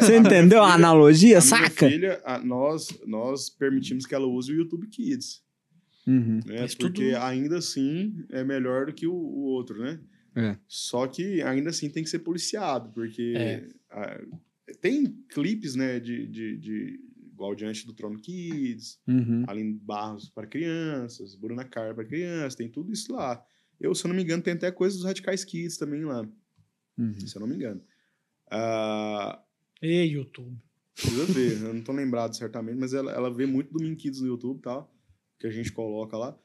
Você 0.02 0.18
entendeu 0.18 0.64
a 0.64 0.74
analogia? 0.74 1.19
Tecnologia, 1.28 1.38
a 1.38 1.42
saca? 1.42 1.90
filha, 1.90 2.22
a, 2.24 2.40
nós, 2.40 2.88
nós 3.06 3.50
permitimos 3.50 4.06
que 4.06 4.16
ela 4.16 4.28
use 4.28 4.52
o 4.52 4.56
YouTube 4.56 4.88
Kids. 4.88 5.44
Uhum. 6.08 6.40
Né? 6.46 6.68
Porque 6.80 7.12
tudo... 7.12 7.24
ainda 7.24 7.58
assim 7.58 8.26
é 8.30 8.44
melhor 8.44 8.88
do 8.88 8.94
que 8.94 9.06
o, 9.06 9.14
o 9.14 9.42
outro, 9.44 9.80
né? 9.80 10.00
É. 10.36 10.58
Só 10.68 11.08
que 11.08 11.42
ainda 11.42 11.70
assim 11.70 11.90
tem 11.90 12.04
que 12.04 12.10
ser 12.10 12.20
policiado, 12.20 12.90
porque 12.94 13.34
é. 13.36 13.68
a, 13.90 14.22
tem 14.82 15.06
clipes, 15.30 15.76
né, 15.76 16.00
de, 16.00 16.28
de, 16.28 16.58
de 16.58 17.00
igual 17.32 17.56
Diante 17.56 17.86
do 17.86 17.94
Trono 17.94 18.20
Kids, 18.20 19.00
uhum. 19.08 19.44
Aline 19.48 19.74
Barros 19.74 20.30
para 20.30 20.48
crianças, 20.48 21.36
Bruna 21.36 21.64
Carr 21.64 21.96
para 21.96 22.06
crianças, 22.06 22.56
tem 22.56 22.70
tudo 22.70 22.92
isso 22.92 23.14
lá. 23.14 23.44
Eu, 23.80 23.96
se 23.96 24.06
eu 24.06 24.10
não 24.10 24.16
me 24.16 24.24
engano, 24.24 24.44
tem 24.44 24.54
até 24.54 24.72
coisa 24.72 24.96
dos 24.96 25.06
Radicais 25.06 25.46
Kids 25.46 25.78
também 25.78 26.04
lá. 26.04 26.28
Uhum. 26.98 27.20
Se 27.20 27.36
eu 27.36 27.40
não 27.40 27.48
me 27.48 27.56
engano. 27.56 27.82
Uh... 28.52 29.40
E 29.82 30.04
YouTube. 30.04 30.58
Precisa 31.02 31.26
ver, 31.26 31.62
eu 31.62 31.74
não 31.74 31.82
tô 31.82 31.94
lembrado 31.94 32.36
certamente, 32.36 32.78
mas 32.78 32.94
ela, 32.94 33.12
ela 33.12 33.34
vê 33.34 33.46
muito 33.46 33.72
do 33.72 33.96
Kids 33.96 34.20
no 34.20 34.28
YouTube 34.28 34.58
e 34.58 34.62
tal, 34.62 34.94
que 35.40 35.48
a 35.48 35.52
gente 35.52 35.72
coloca 35.72 36.18
lá. 36.18 36.38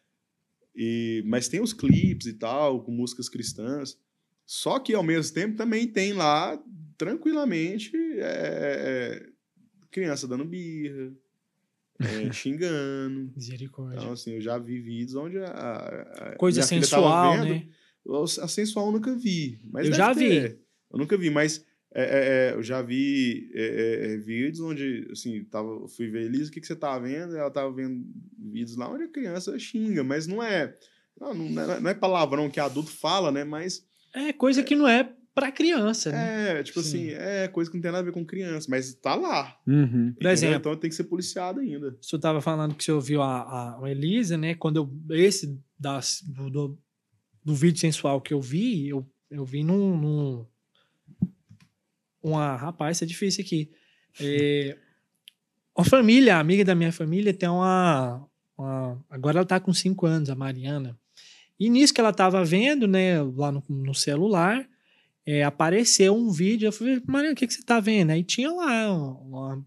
E, 0.74 1.22
mas 1.26 1.48
tem 1.48 1.60
os 1.60 1.72
clipes 1.72 2.26
e 2.26 2.34
tal, 2.34 2.82
com 2.82 2.92
músicas 2.92 3.28
cristãs. 3.28 3.98
Só 4.46 4.78
que 4.78 4.94
ao 4.94 5.02
mesmo 5.02 5.34
tempo 5.34 5.56
também 5.56 5.88
tem 5.88 6.12
lá, 6.12 6.60
tranquilamente, 6.96 7.92
é, 7.96 8.20
é, 8.20 9.26
criança 9.90 10.28
dando 10.28 10.44
birra, 10.44 11.12
é, 12.00 12.30
xingando. 12.32 13.32
Misericórdia. 13.34 13.98
Então, 13.98 14.12
assim, 14.12 14.32
eu 14.34 14.40
já 14.40 14.58
vi 14.58 14.80
vídeos 14.80 15.16
onde 15.16 15.38
a. 15.38 15.46
a 15.46 16.36
Coisa 16.36 16.62
sensual, 16.62 17.44
né? 17.44 17.68
A 18.40 18.48
sensual 18.48 18.86
eu 18.86 18.92
nunca 18.92 19.16
vi. 19.16 19.60
Mas 19.70 19.86
Eu 19.86 19.94
já 19.94 20.12
vi. 20.12 20.28
ter. 20.28 20.60
Eu 20.92 20.98
nunca 20.98 21.16
vi, 21.16 21.30
mas 21.30 21.64
é, 21.94 22.02
é, 22.02 22.50
é, 22.50 22.54
eu 22.54 22.62
já 22.62 22.82
vi 22.82 23.48
é, 23.54 23.62
é, 23.62 24.14
é, 24.14 24.16
vídeos 24.16 24.60
onde, 24.60 25.06
assim, 25.12 25.44
tava, 25.44 25.68
eu 25.68 25.86
fui 25.88 26.08
ver 26.08 26.24
Elisa, 26.24 26.50
o 26.50 26.52
que, 26.52 26.60
que 26.60 26.66
você 26.66 26.74
tá 26.74 26.98
vendo? 26.98 27.36
Ela 27.36 27.50
tava 27.50 27.72
vendo 27.72 28.04
vídeos 28.36 28.76
lá 28.76 28.90
onde 28.90 29.04
a 29.04 29.08
criança 29.08 29.56
xinga, 29.58 30.02
mas 30.02 30.26
não 30.26 30.42
é. 30.42 30.76
Não, 31.20 31.32
não 31.32 31.62
é, 31.62 31.80
não 31.80 31.90
é 31.90 31.94
palavrão 31.94 32.50
que 32.50 32.58
adulto 32.58 32.90
fala, 32.90 33.30
né? 33.30 33.44
Mas 33.44 33.86
É 34.12 34.32
coisa 34.32 34.62
que 34.64 34.74
não 34.74 34.88
é 34.88 35.08
pra 35.32 35.52
criança, 35.52 36.10
né? 36.10 36.58
é, 36.58 36.62
tipo 36.64 36.80
Sim. 36.82 36.88
assim, 36.88 37.16
é 37.16 37.48
coisa 37.48 37.70
que 37.70 37.76
não 37.76 37.82
tem 37.82 37.90
nada 37.92 38.02
a 38.02 38.04
ver 38.04 38.12
com 38.12 38.24
criança, 38.24 38.66
mas 38.68 38.92
tá 38.94 39.14
lá. 39.14 39.56
Uhum. 39.66 40.08
Entendeu? 40.08 40.30
exemplo, 40.32 40.56
Então 40.56 40.76
tem 40.76 40.90
que 40.90 40.96
ser 40.96 41.04
policiado 41.04 41.60
ainda. 41.60 41.96
você 42.00 42.18
tava 42.18 42.40
falando 42.40 42.74
que 42.74 42.82
você 42.82 42.92
ouviu 42.92 43.22
a, 43.22 43.42
a, 43.42 43.84
a 43.84 43.90
Elisa, 43.90 44.36
né? 44.36 44.56
Quando 44.56 44.76
eu. 44.76 45.16
Esse 45.16 45.56
das, 45.78 46.22
do, 46.26 46.50
do, 46.50 46.78
do 47.44 47.54
vídeo 47.54 47.80
sensual 47.80 48.20
que 48.20 48.34
eu 48.34 48.40
vi, 48.40 48.88
eu, 48.88 49.08
eu 49.30 49.44
vi 49.44 49.62
num. 49.62 49.96
num 49.96 50.46
uma. 52.28 52.56
Rapaz, 52.56 52.96
isso 52.96 53.04
é 53.04 53.06
difícil 53.06 53.44
aqui. 53.44 53.70
É, 54.20 54.76
uma 55.76 55.84
família, 55.84 56.38
amiga 56.38 56.64
da 56.64 56.74
minha 56.74 56.92
família, 56.92 57.32
tem 57.34 57.48
uma, 57.48 58.24
uma- 58.56 59.04
Agora 59.10 59.38
ela 59.38 59.46
tá 59.46 59.58
com 59.60 59.72
5 59.72 60.06
anos, 60.06 60.30
a 60.30 60.34
Mariana. 60.34 60.98
E 61.58 61.68
nisso 61.70 61.94
que 61.94 62.00
ela 62.00 62.12
tava 62.12 62.44
vendo, 62.44 62.86
né, 62.88 63.22
lá 63.22 63.50
no, 63.52 63.62
no 63.68 63.94
celular, 63.94 64.66
é, 65.26 65.44
apareceu 65.44 66.14
um 66.16 66.30
vídeo. 66.30 66.66
Eu 66.66 66.72
falei, 66.72 67.00
Mariana, 67.06 67.32
o 67.32 67.36
que, 67.36 67.46
que 67.46 67.54
você 67.54 67.62
tá 67.62 67.78
vendo? 67.80 68.10
Aí 68.10 68.22
tinha 68.22 68.50
lá 68.52 68.92
uma 68.92 69.64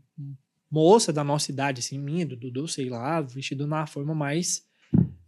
moça 0.69 1.13
da 1.13 1.23
nossa 1.23 1.49
idade, 1.51 1.79
assim, 1.79 1.97
minha, 1.97 2.25
do 2.25 2.35
Dudu, 2.35 2.67
sei 2.67 2.89
lá, 2.89 3.21
vestido 3.21 3.65
na 3.65 3.87
forma 3.87 4.13
mais, 4.13 4.65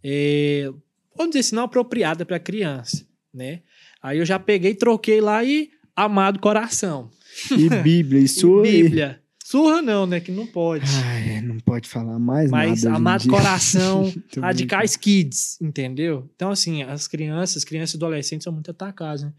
é, 0.04 0.70
vamos 1.16 1.30
dizer 1.32 1.40
assim, 1.40 1.56
não 1.56 1.64
apropriada 1.64 2.24
para 2.26 2.38
criança, 2.38 3.06
né? 3.32 3.62
Aí 4.02 4.18
eu 4.18 4.26
já 4.26 4.38
peguei, 4.38 4.74
troquei 4.74 5.20
lá 5.20 5.42
e 5.42 5.70
amado 5.96 6.38
coração. 6.40 7.10
E 7.56 7.68
Bíblia, 7.82 8.20
isso 8.20 8.64
E 8.64 8.82
Bíblia. 8.82 9.20
Surra 9.44 9.82
não, 9.82 10.06
né? 10.06 10.20
Que 10.20 10.30
não 10.30 10.46
pode. 10.46 10.84
Ai, 11.02 11.40
não 11.40 11.58
pode 11.58 11.88
falar 11.88 12.20
mais 12.20 12.48
Mas 12.52 12.84
nada. 12.84 12.94
em 12.94 13.00
amado 13.00 13.28
coração, 13.28 14.12
radicais 14.38 14.96
kids, 14.96 15.58
entendeu? 15.60 16.30
Então, 16.36 16.52
assim, 16.52 16.84
as 16.84 17.08
crianças, 17.08 17.56
as 17.56 17.64
crianças 17.64 17.94
e 17.94 17.96
adolescentes 17.96 18.44
são 18.44 18.52
muito 18.52 18.70
atacadas, 18.70 19.22
né? 19.24 19.32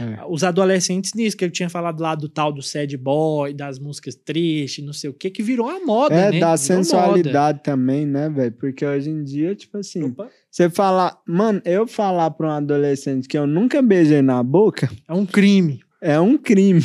É. 0.00 0.24
Os 0.26 0.42
adolescentes 0.42 1.12
nisso, 1.12 1.36
que 1.36 1.44
eu 1.44 1.50
tinha 1.50 1.68
falado 1.68 2.00
lá 2.00 2.14
do 2.14 2.30
tal 2.30 2.50
do 2.50 2.62
sad 2.62 2.96
boy, 2.96 3.52
das 3.52 3.78
músicas 3.78 4.14
tristes, 4.14 4.82
não 4.82 4.94
sei 4.94 5.10
o 5.10 5.12
que, 5.12 5.28
que 5.28 5.42
virou 5.42 5.68
a 5.68 5.78
moda, 5.84 6.14
É, 6.14 6.30
né? 6.32 6.40
da 6.40 6.46
Virou 6.46 6.56
sensualidade 6.56 7.62
também, 7.62 8.06
né, 8.06 8.30
velho? 8.30 8.52
Porque 8.52 8.86
hoje 8.86 9.10
em 9.10 9.22
dia, 9.22 9.54
tipo 9.54 9.76
assim, 9.76 10.00
moda. 10.00 10.12
Opa, 10.22 10.30
você 10.50 10.70
falar, 10.70 11.18
mano, 11.28 11.60
eu 11.66 11.86
falar 11.86 12.30
pra 12.30 12.46
um 12.48 12.52
adolescente 12.52 13.28
que 13.28 13.36
eu 13.36 13.46
nunca 13.46 13.82
beijei 13.82 14.22
na 14.22 14.42
boca 14.42 14.90
é 15.06 15.12
um 15.12 15.26
crime. 15.26 15.80
é 16.00 16.18
um 16.18 16.38
crime. 16.38 16.82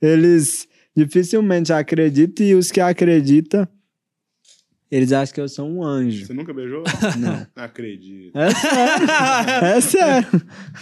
Eles 0.00 0.68
dificilmente 0.96 1.72
acreditam 1.72 2.44
e 2.46 2.54
os 2.54 2.70
que 2.70 2.80
acreditam, 2.80 3.66
eles 4.90 5.12
acham 5.12 5.34
que 5.34 5.40
eu 5.40 5.48
sou 5.48 5.68
um 5.68 5.84
anjo. 5.84 6.24
Você 6.26 6.32
nunca 6.32 6.52
beijou? 6.54 6.82
Não. 7.20 7.46
Não 7.54 7.62
acredito. 7.64 8.36
É 8.36 8.50
sério. 8.50 9.06
É 9.76 9.80
sério. 9.80 10.28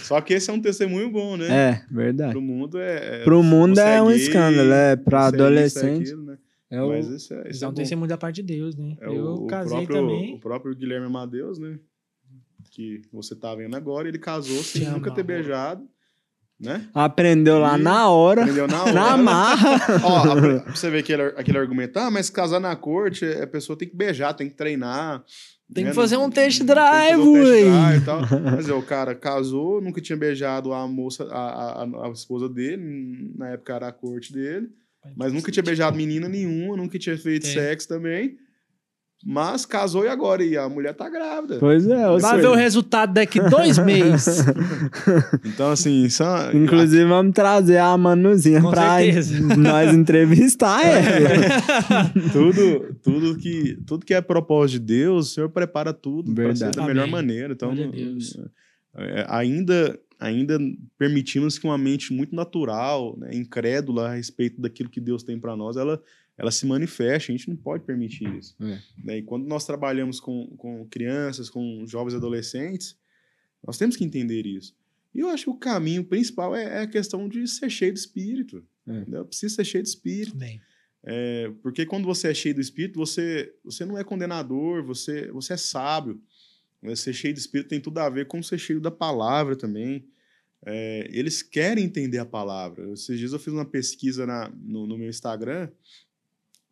Só 0.03 0.21
que 0.21 0.33
esse 0.33 0.49
é 0.49 0.53
um 0.53 0.61
testemunho 0.61 1.09
bom, 1.11 1.35
né? 1.35 1.47
É, 1.49 1.85
verdade. 1.93 2.31
Pro 2.31 2.41
mundo 2.41 2.79
é. 2.79 3.21
é- 3.21 3.23
Pro 3.23 3.43
mundo 3.43 3.79
é 3.79 4.01
um 4.01 4.09
escândalo, 4.11 4.71
é. 4.71 4.95
Pra 4.95 5.17
é 5.19 5.21
isso, 5.27 5.35
adolescente. 5.35 6.01
aquilo, 6.03 6.23
né? 6.25 6.37
É 6.69 6.81
o... 6.81 6.89
Mas 6.89 7.05
é, 7.11 7.15
isso 7.15 7.33
Isso 7.49 7.63
é 7.63 7.65
é 7.65 7.67
um 7.67 7.71
bom. 7.71 7.75
testemunho 7.75 8.07
da 8.09 8.17
parte 8.17 8.35
de 8.41 8.43
Deus, 8.43 8.75
né? 8.75 8.95
É 9.01 9.07
eu 9.07 9.11
o, 9.25 9.43
o 9.43 9.47
casei 9.47 9.85
próprio, 9.85 9.95
também. 9.95 10.35
O 10.35 10.39
próprio 10.39 10.75
Guilherme 10.75 11.05
Amadeus, 11.07 11.57
né? 11.59 11.77
Que 12.71 13.01
você 13.11 13.35
tá 13.35 13.53
vendo 13.55 13.75
agora, 13.75 14.07
ele 14.07 14.19
casou 14.19 14.61
sem 14.63 14.83
Te 14.83 14.89
nunca 14.89 15.09
ter 15.11 15.21
amor. 15.21 15.27
beijado, 15.27 15.87
né? 16.59 16.87
Aprendeu 16.93 17.59
lá 17.59 17.77
E- 17.77 17.81
na 17.81 18.09
hora, 18.09 18.41
Aprendeu 18.41 18.67
na 18.67 18.81
hora. 18.83 18.91
na 18.93 19.17
marra. 19.17 19.79
Ó, 20.03 20.17
a- 20.31 20.61
pra 20.61 20.75
você 20.75 20.89
ver 20.89 20.99
aquele, 20.99 21.21
aquele 21.23 21.57
argumento, 21.57 21.97
ah, 21.99 22.09
mas 22.11 22.29
casar 22.29 22.59
na 22.59 22.75
corte, 22.75 23.25
a 23.25 23.45
pessoa 23.47 23.77
tem 23.77 23.87
que 23.87 23.95
beijar, 23.95 24.33
tem 24.33 24.49
que 24.49 24.55
treinar. 24.55 25.23
Tem 25.73 25.83
que 25.83 25.89
né? 25.89 25.93
fazer 25.93 26.15
um 26.15 26.29
test 26.29 26.59
Tem 26.59 26.67
que 26.67 26.73
fazer 26.73 26.89
drive, 26.89 27.19
um 27.19 27.33
test 27.33 27.45
ué. 27.45 27.61
drive 27.63 28.05
tal. 28.05 28.21
Mas 28.55 28.69
é, 28.69 28.73
o 28.73 28.81
cara 28.81 29.13
casou, 29.13 29.81
nunca 29.81 29.99
tinha 29.99 30.17
beijado 30.17 30.71
a 30.71 30.87
moça, 30.87 31.25
a, 31.25 31.83
a, 31.83 32.07
a 32.07 32.09
esposa 32.11 32.47
dele, 32.47 33.33
na 33.37 33.49
época 33.49 33.73
era 33.75 33.87
a 33.89 33.91
corte 33.91 34.31
dele, 34.31 34.69
mas 35.15 35.31
nunca 35.33 35.51
tinha 35.51 35.63
beijado 35.63 35.95
menina 35.97 36.27
nenhuma, 36.29 36.75
nunca 36.77 36.97
tinha 36.97 37.17
feito 37.17 37.47
É. 37.47 37.49
sexo 37.51 37.87
também. 37.87 38.37
Mas 39.25 39.65
casou 39.65 40.05
e 40.05 40.07
agora? 40.07 40.43
E 40.43 40.55
a 40.55 40.69
mulher 40.69 40.93
tá 40.93 41.09
grávida. 41.09 41.57
Pois 41.59 41.85
é, 41.87 42.07
Vai 42.07 42.19
seja, 42.21 42.37
ver 42.37 42.47
o 42.47 42.53
resultado 42.53 43.13
daqui 43.13 43.39
dois 43.41 43.77
meses. 43.83 44.45
Então, 45.43 45.71
assim, 45.71 46.03
isso 46.03 46.23
é- 46.23 46.55
Inclusive, 46.55 47.03
vamos 47.05 47.33
trazer 47.33 47.77
a 47.77 47.97
Manuzinha 47.97 48.61
Com 48.61 48.69
pra 48.69 48.99
certeza. 48.99 49.39
nós 49.57 49.93
entrevistar 49.93 50.81
ela. 50.85 52.11
tudo, 52.31 52.95
tudo, 53.01 53.37
que, 53.37 53.77
tudo 53.85 54.05
que 54.05 54.13
é 54.13 54.21
propósito 54.21 54.79
de 54.81 54.85
Deus, 54.85 55.31
o 55.31 55.33
Senhor 55.33 55.49
prepara 55.49 55.91
tudo 55.93 56.33
para 56.33 56.43
ser 56.55 56.65
Verdade. 56.65 56.77
da 56.77 56.85
melhor 56.85 57.03
Amém. 57.03 57.11
maneira. 57.11 57.53
Então, 57.53 57.73
Deus. 57.75 58.37
é, 58.95 59.25
ainda, 59.27 59.99
ainda 60.19 60.59
permitimos 60.97 61.57
que 61.57 61.65
uma 61.65 61.77
mente 61.77 62.13
muito 62.13 62.35
natural, 62.35 63.17
né, 63.17 63.31
incrédula 63.33 64.09
a 64.09 64.13
respeito 64.15 64.61
daquilo 64.61 64.89
que 64.89 65.01
Deus 65.01 65.23
tem 65.23 65.39
para 65.39 65.55
nós, 65.55 65.75
ela, 65.75 65.99
ela 66.37 66.51
se 66.51 66.65
manifeste. 66.65 67.31
A 67.31 67.35
gente 67.35 67.49
não 67.49 67.55
pode 67.55 67.83
permitir 67.83 68.27
isso. 68.35 68.55
É. 68.61 68.79
né? 69.03 69.17
E 69.17 69.23
quando 69.23 69.47
nós 69.47 69.65
trabalhamos 69.65 70.19
com, 70.19 70.47
com 70.57 70.85
crianças, 70.87 71.49
com 71.49 71.85
jovens 71.87 72.13
e 72.13 72.17
adolescentes, 72.17 72.97
nós 73.65 73.77
temos 73.77 73.95
que 73.95 74.03
entender 74.03 74.45
isso. 74.45 74.75
E 75.13 75.19
eu 75.19 75.29
acho 75.29 75.45
que 75.45 75.49
o 75.49 75.57
caminho 75.57 76.03
principal 76.03 76.55
é, 76.55 76.63
é 76.63 76.79
a 76.81 76.87
questão 76.87 77.27
de 77.27 77.47
ser 77.47 77.69
cheio 77.69 77.93
de 77.93 77.99
espírito. 77.99 78.63
É. 78.87 79.01
entendeu? 79.01 79.25
Precisa 79.25 79.55
ser 79.55 79.65
cheio 79.65 79.83
de 79.83 79.89
espírito. 79.89 80.37
Bem, 80.37 80.61
É, 81.03 81.51
porque 81.61 81.85
quando 81.85 82.05
você 82.05 82.29
é 82.29 82.33
cheio 82.33 82.55
do 82.55 82.61
Espírito, 82.61 82.99
você, 82.99 83.53
você 83.63 83.85
não 83.85 83.97
é 83.97 84.03
condenador, 84.03 84.83
você, 84.83 85.31
você 85.31 85.53
é 85.53 85.57
sábio. 85.57 86.21
Né? 86.81 86.95
Ser 86.95 87.13
cheio 87.13 87.33
do 87.33 87.39
Espírito 87.39 87.69
tem 87.69 87.79
tudo 87.79 87.99
a 87.99 88.09
ver 88.09 88.27
com 88.27 88.41
ser 88.43 88.57
cheio 88.57 88.79
da 88.79 88.91
palavra 88.91 89.55
também. 89.55 90.05
É, 90.65 91.07
eles 91.11 91.41
querem 91.41 91.85
entender 91.85 92.17
a 92.17 92.25
palavra. 92.25 92.91
Esses 92.91 93.17
dias 93.17 93.31
eu 93.31 93.39
fiz 93.39 93.53
uma 93.53 93.65
pesquisa 93.65 94.25
na, 94.25 94.49
no, 94.49 94.87
no 94.87 94.97
meu 94.97 95.09
Instagram, 95.09 95.69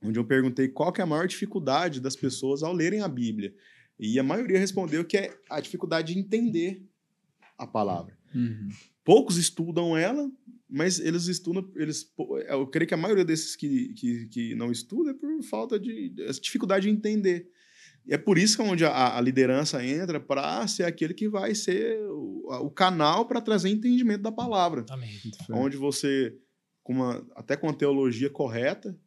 onde 0.02 0.20
eu 0.20 0.26
perguntei 0.26 0.68
qual 0.68 0.92
que 0.92 1.02
é 1.02 1.04
a 1.04 1.08
maior 1.08 1.28
dificuldade 1.28 2.00
das 2.00 2.16
pessoas 2.16 2.64
ao 2.64 2.74
lerem 2.74 3.02
a 3.02 3.08
Bíblia. 3.08 3.54
E 4.00 4.20
a 4.20 4.24
maioria 4.24 4.60
respondeu 4.60 5.06
que 5.06 5.18
é 5.18 5.38
a 5.50 5.60
dificuldade 5.60 6.14
de 6.14 6.20
entender 6.20 6.84
a 7.58 7.66
palavra. 7.66 8.18
Uhum. 8.34 8.70
Poucos 9.04 9.38
estudam 9.38 9.98
ela, 9.98 10.30
mas 10.70 11.00
eles 11.00 11.28
estudam. 11.28 11.72
Eles, 11.76 12.04
pô, 12.04 12.38
eu 12.40 12.68
creio 12.68 12.88
que 12.88 12.94
a 12.94 12.98
maioria 12.98 13.24
desses 13.24 13.56
que, 13.56 13.94
que, 13.94 14.28
que 14.28 14.56
não 14.56 14.72
estudam 14.72 15.14
é 15.14 15.14
por 15.14 15.44
falta 15.44 15.80
de 15.80 16.10
dificuldade 16.42 16.88
de 16.88 16.94
entender. 16.94 17.50
E 18.06 18.14
é 18.14 18.18
por 18.18 18.38
isso 18.38 18.56
que 18.56 18.62
é 18.62 18.66
onde 18.66 18.86
a, 18.86 19.18
a 19.18 19.22
liderança 19.22 19.84
entra 19.84 20.20
para 20.20 20.68
ser 20.68 20.84
aquele 20.84 21.14
que 21.14 21.28
vai 21.28 21.56
ser 21.56 22.00
o, 22.02 22.66
o 22.66 22.70
canal 22.70 23.26
para 23.26 23.42
trazer 23.42 23.70
entendimento 23.70 24.22
da 24.22 24.32
palavra. 24.32 24.86
amém. 25.50 25.64
Onde 25.64 25.78
você, 25.78 26.36
com 26.84 26.94
uma, 26.94 27.26
até 27.36 27.56
com 27.56 27.70
a 27.70 27.74
teologia 27.74 28.30
correta, 28.30 28.98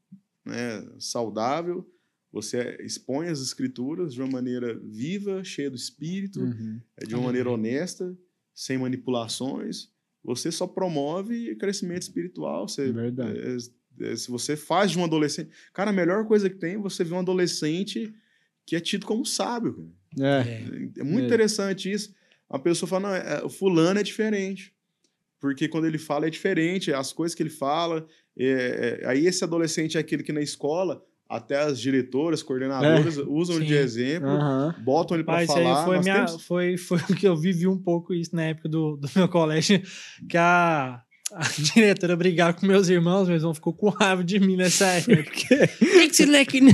né, 0.45 0.87
saudável, 0.99 1.89
você 2.33 2.77
expõe 2.83 3.29
as 3.29 3.41
escrituras 3.41 4.13
de 4.15 4.21
uma 4.21 4.31
maneira 4.31 4.79
viva, 4.79 5.43
cheia 5.45 5.71
do 5.71 5.77
espírito, 5.77 6.41
Uhum. 6.41 6.81
é 6.97 7.07
de 7.07 7.15
uma 7.15 7.25
maneira 7.25 7.51
honesta, 7.51 8.17
sem 8.55 8.77
manipulações, 8.79 9.89
você 10.23 10.51
só 10.51 10.67
promove 10.67 11.55
crescimento 11.57 12.03
espiritual. 12.03 12.69
Você, 12.69 12.93
Verdade. 12.93 13.39
é, 13.39 14.11
é, 14.11 14.17
se 14.17 14.31
você 14.31 14.57
faz 14.57 14.91
de 14.91 14.99
um 14.99 15.05
adolescente. 15.05 15.51
Cara, 15.73 15.91
a 15.91 15.93
melhor 15.93 16.27
coisa 16.27 16.51
que 16.51 16.57
tem 16.57 16.75
é 16.75 16.79
você 16.79 17.03
ver 17.05 17.15
um 17.15 17.21
adolescente 17.21 18.13
que 18.67 18.77
é 18.77 18.81
tido 18.81 19.07
como 19.07 19.25
sábio. 19.25 19.91
É. 20.19 20.25
É, 20.43 21.01
é 21.01 21.03
muito 21.05 21.23
É. 21.23 21.27
interessante 21.27 21.91
isso. 21.91 22.15
A 22.51 22.59
pessoa 22.59 22.89
fala, 22.89 23.09
não, 23.09 23.15
é, 23.15 23.45
o 23.45 23.49
fulano 23.49 24.01
é 24.01 24.03
diferente. 24.03 24.75
Porque 25.41 25.69
quando 25.69 25.87
ele 25.87 25.99
fala 25.99 26.27
é 26.27 26.31
diferente, 26.31 26.93
as 26.93 27.13
coisas 27.13 27.35
que 27.35 27.43
ele 27.43 27.51
fala. 27.51 28.07
é, 28.39 29.01
é, 29.03 29.07
aí 29.09 29.27
esse 29.27 29.45
adolescente 29.45 29.97
é 29.97 30.01
aquele 30.01 30.23
que 30.23 30.33
na 30.33 30.41
escola, 30.41 31.03
até 31.29 31.57
as 31.59 31.79
diretoras, 31.79 32.43
coordenadoras, 32.43 33.17
usam 33.19 33.57
ele 33.57 33.67
de 33.67 33.75
Sim. 33.75 33.81
exemplo, 33.81 34.29
Aham. 34.29 34.75
botam 34.79 35.17
ele 35.17 35.25
para 35.25 35.47
falar. 35.47 35.85
foi, 35.85 35.99
minha, 36.01 36.25
temos- 36.27 36.43
foi, 36.45 36.77
foi 36.77 36.99
o 37.11 37.15
que 37.17 37.27
eu 37.29 37.37
vivi 37.37 37.67
um 37.67 37.79
pouco 37.79 38.13
isso 38.15 38.35
na 38.35 38.45
época 38.45 38.69
do, 38.69 38.97
do 38.97 39.09
meu 39.15 39.29
colégio, 39.29 39.81
que 40.29 40.37
a, 40.37 41.03
a 41.35 41.47
diretora 41.59 42.17
brigava 42.17 42.55
com 42.55 42.67
meus 42.67 42.89
irmãos, 42.89 43.29
meu 43.29 43.37
irmão 43.37 43.53
ficou 43.53 43.73
com 43.73 43.91
raiva 43.91 44.25
de 44.25 44.39
mim 44.41 44.57
nessa 44.57 44.87
época. 44.97 45.23
Por 45.23 45.25
que, 45.25 45.67
que 46.09 46.15
você 46.15 46.27
lê 46.27 46.45
que 46.45 46.61
não? 46.61 46.73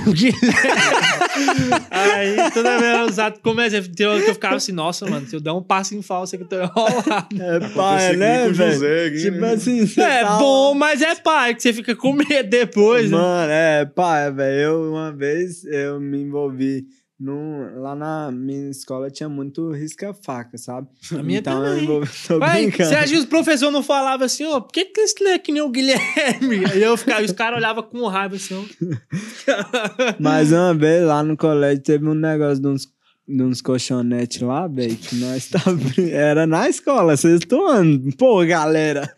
Aí 1.91 2.51
toda 2.53 2.79
vez 2.79 2.99
eu 2.99 3.07
usava 3.07 3.37
como 3.43 3.61
exemplo, 3.61 3.93
tem 3.95 4.07
hora 4.07 4.23
que 4.23 4.31
eu 4.31 4.35
ficava 4.35 4.57
assim, 4.57 4.73
nossa, 4.73 5.07
mano, 5.07 5.27
se 5.27 5.35
eu 5.35 5.41
der 5.41 5.53
um 5.53 5.63
passo 5.63 5.95
em 5.95 6.03
falso 6.03 6.35
aqui, 6.37 6.45
eu 6.45 6.49
tô 6.49 6.57
enrolado. 6.57 7.43
É 7.43 7.69
pai, 7.71 8.17
né, 8.17 8.49
velho? 8.49 9.21
Tipo 9.21 9.39
né? 9.39 9.53
assim, 9.53 9.87
você 9.87 10.01
É 10.01 10.23
tá 10.23 10.39
bom, 10.39 10.75
mas 10.75 11.03
é 11.03 11.15
pai, 11.17 11.55
que 11.55 11.63
você 11.63 11.73
fica 11.73 11.97
com 11.97 12.13
medo 12.13 12.49
depois, 12.49 13.11
né? 13.11 13.17
Mano, 13.17 13.51
é, 13.51 13.85
pai, 13.85 14.31
velho. 14.33 14.61
Eu, 14.61 14.93
uma 14.93 15.13
vez, 15.13 15.65
eu 15.65 16.01
me 16.01 16.23
envolvi 16.23 16.85
no, 17.19 17.81
lá 17.81 17.95
na 17.95 18.31
minha 18.33 18.71
escola 18.71 19.11
tinha 19.11 19.29
muito 19.29 19.71
risca-faca, 19.71 20.59
sabe? 20.59 20.89
A 21.19 21.23
minha 21.23 21.39
então 21.39 21.63
também. 21.63 21.85
eu 21.89 22.03
tô 22.27 22.39
brincando. 22.41 22.89
você 22.91 22.95
acha 22.97 23.13
que 23.13 23.19
os 23.19 23.25
professores 23.25 23.73
não 23.73 23.83
falavam 23.83 24.27
assim, 24.27 24.45
ó, 24.47 24.61
por 24.61 24.73
que, 24.73 24.85
que 24.87 25.01
esse 25.01 25.25
é 25.27 25.39
que 25.39 25.53
nem 25.53 25.63
o 25.63 25.69
Guilherme? 25.71 26.65
Aí 26.71 26.83
eu 26.83 26.97
ficava, 26.97 27.23
e 27.23 27.25
os 27.27 27.33
caras 27.33 27.59
olhavam 27.59 27.83
com 27.85 28.07
raiva 28.09 28.37
assim, 28.37 28.55
ó. 28.55 28.65
Mas 30.19 30.53
uma 30.53 30.75
vez 30.75 31.05
lá 31.07 31.23
no 31.23 31.37
colégio 31.37 31.83
teve 31.83 32.07
um 32.09 32.15
negócio 32.15 32.61
de 32.61 32.69
uns, 32.69 32.89
de 33.29 33.43
uns 33.43 33.63
colchonetes 33.63 34.41
lá, 34.43 34.67
velho, 34.67 34.97
que 34.97 35.15
nós 35.17 35.49
tava. 35.49 35.73
brin- 35.73 36.11
Era 36.11 36.47
na 36.47 36.69
escola, 36.69 37.17
sexto 37.17 37.65
ano. 37.65 38.11
Pô, 38.19 38.45
galera. 38.45 39.15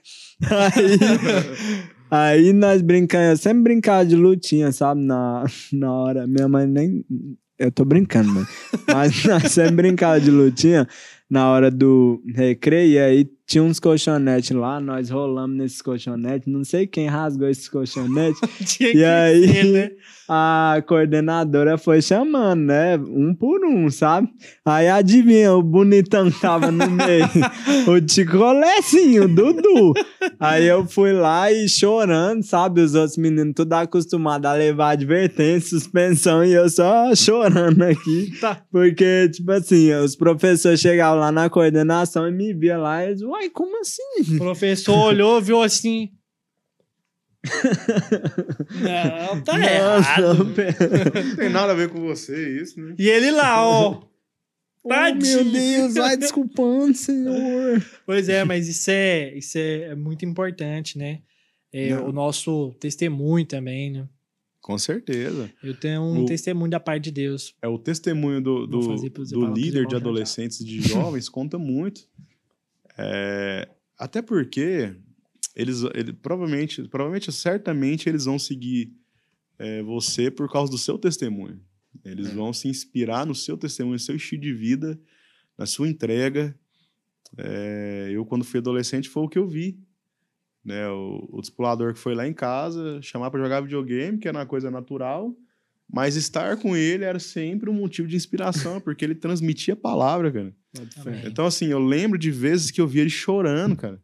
Aí, 2.10 2.38
aí 2.48 2.52
nós 2.52 2.82
brincamos, 2.82 3.26
eu 3.30 3.36
sempre 3.36 3.62
brincava 3.62 4.04
de 4.04 4.14
lutinha, 4.16 4.70
sabe? 4.70 5.00
Na, 5.00 5.44
na 5.72 5.92
hora. 5.92 6.26
Minha 6.26 6.46
mãe 6.46 6.66
nem. 6.66 7.04
Eu 7.58 7.72
tô 7.72 7.84
brincando, 7.84 8.28
mano. 8.28 8.46
Mas 8.92 9.24
nós 9.24 9.52
sempre 9.52 9.72
brincava 9.72 10.20
de 10.20 10.30
lutinha 10.30 10.86
na 11.28 11.50
hora 11.50 11.70
do 11.70 12.22
recreio. 12.34 12.92
E 12.92 12.98
aí 12.98 13.35
tinha 13.46 13.62
uns 13.62 13.78
colchonetes 13.78 14.50
lá, 14.50 14.80
nós 14.80 15.08
rolamos 15.08 15.56
nesses 15.56 15.80
colchonetes. 15.80 16.52
Não 16.52 16.64
sei 16.64 16.86
quem 16.86 17.06
rasgou 17.06 17.48
esses 17.48 17.68
colchonetes. 17.68 18.40
E 18.80 19.04
aí, 19.04 19.48
ser, 19.48 19.64
né? 19.64 19.90
a 20.28 20.82
coordenadora 20.86 21.78
foi 21.78 22.02
chamando, 22.02 22.62
né? 22.62 22.96
Um 22.96 23.34
por 23.34 23.64
um, 23.64 23.88
sabe? 23.90 24.28
Aí 24.64 24.88
adivinha, 24.88 25.52
o 25.54 25.62
bonitão 25.62 26.30
que 26.30 26.40
tava 26.40 26.70
no 26.70 26.90
meio, 26.90 27.28
o 27.88 28.00
Ticolecinho, 28.00 29.24
o 29.24 29.28
Dudu. 29.28 29.94
Aí 30.38 30.66
eu 30.66 30.86
fui 30.86 31.12
lá 31.12 31.50
e 31.50 31.68
chorando, 31.68 32.42
sabe? 32.42 32.80
Os 32.80 32.94
outros 32.94 33.16
meninos 33.16 33.54
tudo 33.54 33.72
acostumados 33.74 34.50
a 34.50 34.54
levar 34.54 34.90
advertência, 34.90 35.78
suspensão, 35.78 36.44
e 36.44 36.52
eu 36.52 36.68
só 36.68 37.14
chorando 37.14 37.82
aqui. 37.82 38.32
Tá. 38.40 38.60
Porque, 38.70 39.28
tipo 39.32 39.50
assim, 39.52 39.92
os 39.94 40.16
professores 40.16 40.80
chegavam 40.80 41.20
lá 41.20 41.30
na 41.30 41.48
coordenação 41.48 42.28
e 42.28 42.32
me 42.32 42.52
via 42.52 42.76
lá 42.76 43.04
e 43.04 43.08
eles, 43.08 43.22
uai, 43.36 43.50
como 43.50 43.80
assim? 43.80 44.02
O 44.34 44.38
professor 44.38 44.96
olhou, 44.96 45.40
viu 45.40 45.62
assim. 45.62 46.10
Não, 48.82 49.40
tá 49.42 49.58
errado. 49.58 50.22
Nossa, 50.38 50.44
pera. 50.54 51.24
Não 51.24 51.36
tem 51.36 51.48
nada 51.48 51.72
a 51.72 51.74
ver 51.76 51.88
com 51.88 52.00
você 52.00 52.60
isso, 52.60 52.80
né? 52.80 52.94
E 52.98 53.08
ele 53.08 53.30
lá, 53.30 53.64
ó. 53.66 54.02
Oh, 54.84 54.88
Tadinho. 54.88 55.44
meu 55.46 55.52
Deus, 55.52 55.94
vai 55.94 56.16
desculpando, 56.16 56.94
senhor. 56.94 57.84
Pois 58.06 58.28
é, 58.28 58.44
mas 58.44 58.68
isso 58.68 58.88
é, 58.88 59.36
isso 59.36 59.58
é 59.58 59.96
muito 59.96 60.24
importante, 60.24 60.96
né? 60.96 61.22
É, 61.72 61.88
Não. 61.90 62.10
o 62.10 62.12
nosso 62.12 62.72
testemunho 62.78 63.44
também, 63.44 63.90
né? 63.90 64.08
Com 64.60 64.78
certeza. 64.78 65.50
Eu 65.60 65.74
tenho 65.74 66.02
um 66.02 66.22
O- 66.22 66.24
testemunho 66.24 66.70
da 66.70 66.78
parte 66.78 67.02
de 67.02 67.10
Deus. 67.10 67.52
É 67.60 67.66
o 67.66 67.80
testemunho 67.80 68.40
do, 68.40 68.64
do, 68.64 68.78
do 68.78 69.46
líder 69.52 69.88
de 69.88 69.96
adolescentes 69.96 70.60
e 70.60 70.64
de 70.64 70.80
jovens 70.82 71.28
conta 71.28 71.58
muito. 71.58 72.02
É, 72.98 73.68
até 73.98 74.22
porque 74.22 74.94
eles, 75.54 75.82
ele, 75.94 76.12
provavelmente, 76.12 76.82
provavelmente, 76.88 77.32
certamente 77.32 78.08
eles 78.08 78.24
vão 78.24 78.38
seguir 78.38 78.92
é, 79.58 79.82
você 79.82 80.30
por 80.30 80.50
causa 80.50 80.70
do 80.70 80.78
seu 80.78 80.98
testemunho. 80.98 81.60
Eles 82.04 82.28
É. 82.28 82.30
vão 82.34 82.52
se 82.52 82.68
inspirar 82.68 83.24
no 83.26 83.34
seu 83.34 83.56
testemunho, 83.56 83.94
no 83.94 83.98
seu 83.98 84.16
estilo 84.16 84.42
de 84.42 84.52
vida, 84.52 85.00
na 85.56 85.64
sua 85.66 85.88
entrega. 85.88 86.54
É, 87.36 88.10
eu, 88.12 88.24
quando 88.24 88.44
fui 88.44 88.58
adolescente, 88.60 89.08
foi 89.08 89.22
o 89.22 89.28
que 89.28 89.38
eu 89.38 89.48
vi. 89.48 89.78
Né? 90.64 90.88
O, 90.88 91.28
o 91.32 91.40
discipulador 91.40 91.94
que 91.94 91.98
foi 91.98 92.14
lá 92.14 92.26
em 92.26 92.34
casa, 92.34 93.00
chamar 93.00 93.30
para 93.30 93.40
jogar 93.42 93.60
videogame, 93.60 94.18
que 94.18 94.28
era 94.28 94.38
uma 94.38 94.46
coisa 94.46 94.70
natural. 94.70 95.34
Mas 95.92 96.16
estar 96.16 96.56
com 96.56 96.76
ele 96.76 97.04
era 97.04 97.18
sempre 97.18 97.70
um 97.70 97.74
motivo 97.74 98.08
de 98.08 98.16
inspiração, 98.16 98.80
porque 98.82 99.04
ele 99.04 99.14
transmitia 99.14 99.74
a 99.74 99.76
palavra, 99.76 100.30
cara. 100.32 100.54
Amém. 100.96 101.22
Então, 101.26 101.46
assim, 101.46 101.66
eu 101.66 101.78
lembro 101.78 102.18
de 102.18 102.30
vezes 102.30 102.70
que 102.70 102.80
eu 102.80 102.86
via 102.88 103.02
ele 103.02 103.10
chorando, 103.10 103.76
cara. 103.76 104.02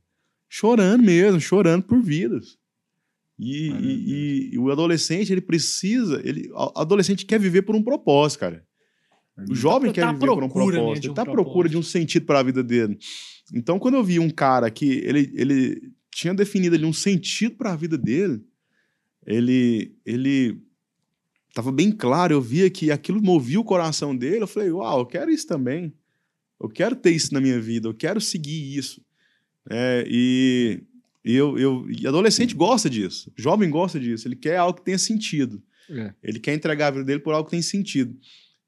Chorando 0.49 1.03
mesmo, 1.03 1.41
chorando 1.41 1.83
por 1.85 2.01
vidas. 2.03 2.57
E, 3.39 3.69
e- 3.71 4.13
e- 4.13 4.51
e 4.55 4.59
o 4.59 4.71
adolescente, 4.71 5.33
ele 5.33 5.41
precisa. 5.41 6.21
Ele, 6.25 6.49
o 6.53 6.73
adolescente 6.79 7.27
quer 7.27 7.41
viver 7.41 7.63
por 7.63 7.75
um 7.75 7.83
propósito, 7.83 8.41
cara. 8.41 8.65
O 9.49 9.55
jovem 9.55 9.89
Tá 9.91 9.95
quer 9.95 10.05
à 10.05 10.13
viver 10.13 10.27
por 10.27 10.45
um 10.45 10.49
propósito. 10.49 11.05
ele 11.07 11.11
um 11.11 11.15
tá 11.15 11.23
à 11.23 11.25
procura 11.27 11.69
de 11.69 11.77
um 11.77 11.83
sentido 11.83 12.27
para 12.27 12.39
a 12.41 12.43
vida 12.43 12.63
dele. 12.63 12.99
Então, 13.53 13.79
quando 13.79 13.95
eu 13.95 14.05
vi 14.05 14.19
um 14.21 14.31
cara 14.31 14.71
que 14.71 14.85
ele, 15.05 15.33
ele 15.35 15.91
tinha 16.15 16.33
definido 16.35 16.77
ali 16.77 16.85
um 16.85 16.93
sentido 16.93 17.57
para 17.57 17.73
a 17.73 17.77
vida 17.77 17.97
dele, 17.99 18.41
ele, 19.27 19.97
ele 20.05 20.61
tava 21.53 21.71
bem 21.73 21.91
claro, 21.93 22.33
eu 22.35 22.41
via 22.41 22.69
que 22.71 22.91
aquilo 22.91 23.23
movia 23.23 23.61
o 23.61 23.65
coração 23.65 24.17
dele, 24.17 24.43
eu 24.43 24.47
falei, 24.47 24.71
uau, 24.71 25.01
eu 25.01 25.07
quero 25.07 25.31
isso 25.31 25.47
também. 25.47 25.93
Eu 26.61 26.69
quero 26.69 26.95
ter 26.97 27.11
isso 27.11 27.35
na 27.35 27.41
minha 27.41 27.61
vida, 27.61 27.89
eu 27.89 27.95
quero 27.95 28.21
seguir 28.21 28.77
isso. 28.77 29.03
É, 29.71 30.05
e, 30.09 30.83
e 31.25 31.35
eu, 31.35 31.59
eu, 31.59 31.87
e 31.91 32.07
adolescente 32.07 32.55
gosta 32.55 32.89
disso, 32.91 33.33
jovem 33.37 33.69
gosta 33.71 33.99
disso, 34.01 34.27
ele 34.29 34.37
quer 34.37 34.57
algo 34.57 34.79
que 34.79 34.85
tenha 34.85 34.99
sentido. 34.99 35.63
É. 35.91 36.15
Ele 36.23 36.39
quer 36.39 36.55
entregar 36.55 36.89
a 36.89 36.91
vida 36.93 37.05
dele 37.05 37.21
por 37.21 37.35
algo 37.35 37.45
que 37.47 37.51
tem 37.57 37.63
sentido. 37.63 38.17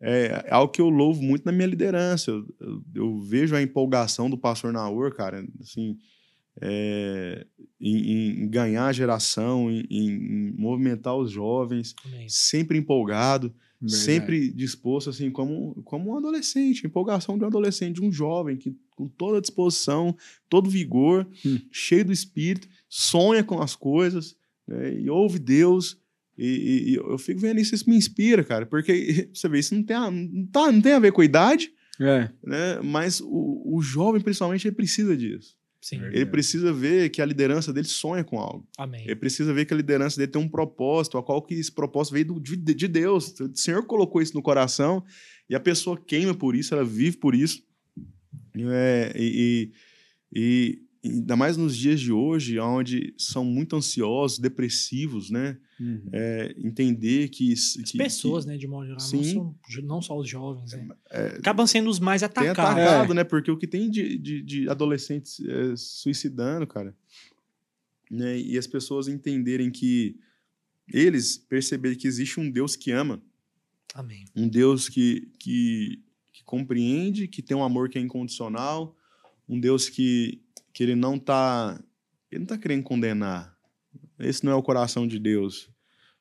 É, 0.00 0.44
é 0.46 0.52
algo 0.52 0.72
que 0.72 0.80
eu 0.80 0.88
louvo 0.90 1.22
muito 1.22 1.44
na 1.46 1.52
minha 1.52 1.66
liderança. 1.66 2.30
Eu, 2.30 2.44
eu- 2.60 2.82
eu 2.94 3.20
vejo 3.20 3.54
a 3.56 3.62
empolgação 3.62 4.28
do 4.28 4.36
pastor 4.36 4.72
Naur, 4.72 5.14
cara, 5.14 5.46
assim, 5.60 5.96
é, 6.60 7.46
em, 7.80 8.42
em- 8.42 8.48
ganhar 8.48 8.86
a 8.86 8.92
geração, 8.92 9.70
em, 9.70 9.84
em- 9.90 10.08
em 10.10 10.52
movimentar 10.56 11.16
os 11.16 11.30
jovens, 11.30 11.94
Amém. 12.04 12.28
sempre 12.28 12.78
empolgado, 12.78 13.52
Verdade. 13.80 14.02
sempre 14.02 14.50
disposto, 14.52 15.10
assim, 15.10 15.30
como, 15.30 15.74
como 15.84 16.12
um 16.12 16.16
adolescente, 16.16 16.86
empolgação 16.86 17.36
de 17.36 17.44
um 17.44 17.48
adolescente, 17.48 17.96
de 17.96 18.02
um 18.02 18.10
jovem, 18.12 18.56
que 18.56 18.74
com 18.96 19.08
toda 19.08 19.38
a 19.38 19.40
disposição, 19.40 20.16
todo 20.48 20.70
vigor, 20.70 21.26
Hum. 21.44 21.58
cheio 21.70 22.04
do 22.04 22.12
espírito, 22.12 22.68
sonha 22.88 23.42
com 23.42 23.60
as 23.60 23.74
coisas, 23.74 24.36
né, 24.66 24.94
e 25.00 25.10
ouve 25.10 25.38
Deus. 25.38 25.98
E, 26.38 26.46
e- 26.46 26.90
e 26.90 26.94
eu 26.94 27.18
fico 27.18 27.40
vendo 27.40 27.60
isso, 27.60 27.74
isso 27.74 27.88
me 27.90 27.96
inspira, 27.96 28.42
cara, 28.44 28.64
porque 28.66 28.92
você 29.34 29.48
vê, 29.48 29.58
isso 29.58 29.74
não 29.74 29.82
tem 29.82 29.96
a, 29.96 30.10
não 30.10 30.46
tá, 30.46 30.70
não 30.72 30.80
tem 30.80 30.92
a 30.92 30.98
ver 30.98 31.12
com 31.12 31.20
a 31.20 31.24
idade, 31.24 31.72
É. 32.00 32.30
né? 32.42 32.80
Mas 32.82 33.20
o, 33.20 33.62
o 33.76 33.82
jovem, 33.82 34.20
principalmente, 34.20 34.66
ele 34.66 34.74
precisa 34.76 35.16
disso. 35.16 35.56
Sim. 35.84 36.02
Ele 36.02 36.24
precisa 36.24 36.72
ver 36.72 37.10
que 37.10 37.20
a 37.20 37.26
liderança 37.26 37.70
dele 37.70 37.86
sonha 37.86 38.24
com 38.24 38.38
algo. 38.40 38.66
Amém. 38.78 39.02
Ele 39.04 39.16
precisa 39.16 39.52
ver 39.52 39.66
que 39.66 39.74
a 39.74 39.76
liderança 39.76 40.16
dele 40.16 40.32
tem 40.32 40.40
um 40.40 40.48
propósito, 40.48 41.18
a 41.18 41.22
qual 41.22 41.42
que 41.42 41.52
esse 41.52 41.70
propósito 41.70 42.14
veio 42.14 42.24
do- 42.24 42.40
de, 42.40 42.56
de 42.56 42.88
Deus. 42.88 43.38
O 43.38 43.54
Senhor 43.54 43.84
colocou 43.84 44.22
isso 44.22 44.32
no 44.32 44.40
coração 44.40 45.04
e 45.46 45.54
a 45.54 45.60
pessoa 45.60 46.00
queima 46.00 46.32
por 46.34 46.56
isso, 46.56 46.72
ela 46.72 46.82
vive 46.86 47.18
por 47.18 47.34
isso. 47.34 47.62
É, 48.56 49.12
e, 49.14 49.70
e, 50.34 50.78
e 51.04 51.10
ainda 51.10 51.36
mais 51.36 51.58
nos 51.58 51.76
dias 51.76 52.00
de 52.00 52.10
hoje, 52.10 52.58
onde 52.58 53.12
são 53.18 53.44
muito 53.44 53.76
ansiosos, 53.76 54.38
depressivos, 54.38 55.28
né? 55.30 55.58
Uhum. 55.80 56.08
É, 56.12 56.54
entender 56.58 57.28
que, 57.30 57.52
As 57.52 57.74
que- 57.90 57.98
pessoas, 57.98 58.46
né, 58.46 58.56
de 58.56 58.66
modo 58.68 58.86
geral, 58.86 59.00
não, 59.00 59.06
Sim. 59.08 59.24
são- 59.32 59.58
não 59.82 60.00
só 60.00 60.16
os 60.16 60.28
jovens, 60.28 60.72
né? 60.72 60.88
É, 61.10 61.26
Acabam 61.38 61.66
sendo 61.66 61.90
os 61.90 61.98
mais 61.98 62.22
atacados. 62.22 62.58
atacado, 62.58 63.12
É. 63.12 63.16
né? 63.16 63.24
Porque 63.24 63.50
o 63.50 63.56
que 63.56 63.66
tem 63.66 63.90
de, 63.90 64.16
de, 64.16 64.40
de 64.42 64.68
adolescentes 64.68 65.40
é, 65.40 65.74
suicidando, 65.76 66.64
cara, 66.66 66.94
né? 68.10 68.38
E 68.38 68.56
as 68.56 68.66
pessoas 68.66 69.08
entenderem 69.08 69.70
que 69.70 70.16
eles 70.92 71.36
perceberem 71.38 71.96
que 71.98 72.06
existe 72.06 72.38
um 72.38 72.50
Deus 72.50 72.76
que 72.76 72.90
ama, 72.92 73.20
Amém. 73.94 74.24
um 74.36 74.46
Deus 74.48 74.88
que, 74.88 75.28
que, 75.38 76.02
que 76.32 76.44
compreende, 76.44 77.26
que 77.26 77.42
tem 77.42 77.56
um 77.56 77.64
amor 77.64 77.88
que 77.88 77.98
é 77.98 78.00
incondicional, 78.00 78.96
um 79.48 79.58
Deus 79.58 79.88
que, 79.88 80.40
que 80.72 80.82
ele 80.82 80.94
não 80.94 81.18
tá 81.18 81.82
ele 82.30 82.40
não 82.40 82.46
tá 82.46 82.58
querendo 82.58 82.82
condenar. 82.82 83.53
Esse 84.18 84.44
não 84.44 84.52
é 84.52 84.54
o 84.54 84.62
coração 84.62 85.06
de 85.06 85.18
Deus. 85.18 85.64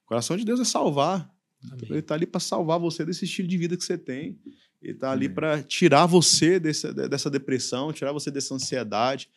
O 0.03 0.07
coração 0.07 0.36
de 0.38 0.44
Deus 0.45 0.60
é 0.60 0.65
salvar. 0.65 1.32
Ele 1.74 1.86
Amém. 1.90 2.02
tá 2.02 2.14
ali 2.15 2.26
para 2.26 2.40
salvar 2.40 2.80
você 2.80 3.06
desse 3.06 3.26
estilo 3.26 3.48
de 3.48 3.57
vida 3.57 3.78
que 3.78 3.84
você 3.84 3.98
tem. 3.98 4.38
Ele 4.82 4.95
tá 4.95 5.11
ali 5.11 5.30
para 5.30 5.64
tirar 5.64 6.06
você 6.06 6.60
dessa, 6.60 6.94
de- 6.94 7.07
dessa 7.07 7.30
depressão, 7.30 7.94
tirar 7.94 8.11
você 8.11 8.30
dessa 8.30 8.53
ansiedade. 8.53 9.30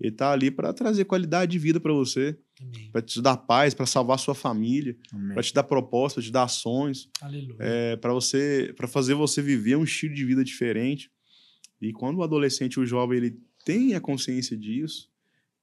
Ele 0.00 0.10
tá 0.12 0.32
ali 0.32 0.50
para 0.50 0.72
trazer 0.72 1.04
qualidade 1.04 1.52
de 1.52 1.58
vida 1.58 1.78
para 1.80 1.92
você, 1.92 2.36
para 2.92 3.02
te 3.02 3.20
dar 3.22 3.36
paz, 3.36 3.74
para 3.74 3.86
salvar 3.86 4.18
sua 4.18 4.34
família, 4.34 4.96
para 5.34 5.42
te 5.42 5.52
dar 5.54 5.62
propósito, 5.64 6.16
pra 6.16 6.22
te 6.24 6.32
dar 6.32 6.48
sonhos, 6.48 7.08
Aleluia. 7.20 7.56
é, 7.60 7.96
para 7.96 8.12
você, 8.12 8.72
para 8.76 8.88
fazer 8.88 9.14
você 9.14 9.40
viver 9.42 9.76
um 9.76 9.84
estilo 9.84 10.14
de 10.14 10.24
vida 10.24 10.42
diferente. 10.44 11.10
E 11.80 11.92
quando 11.92 12.18
o 12.18 12.22
adolescente, 12.24 12.80
o 12.80 12.86
jovem, 12.86 13.18
ele 13.18 13.38
tem 13.64 13.94
a 13.94 14.00
consciência 14.00 14.56
disso, 14.56 15.08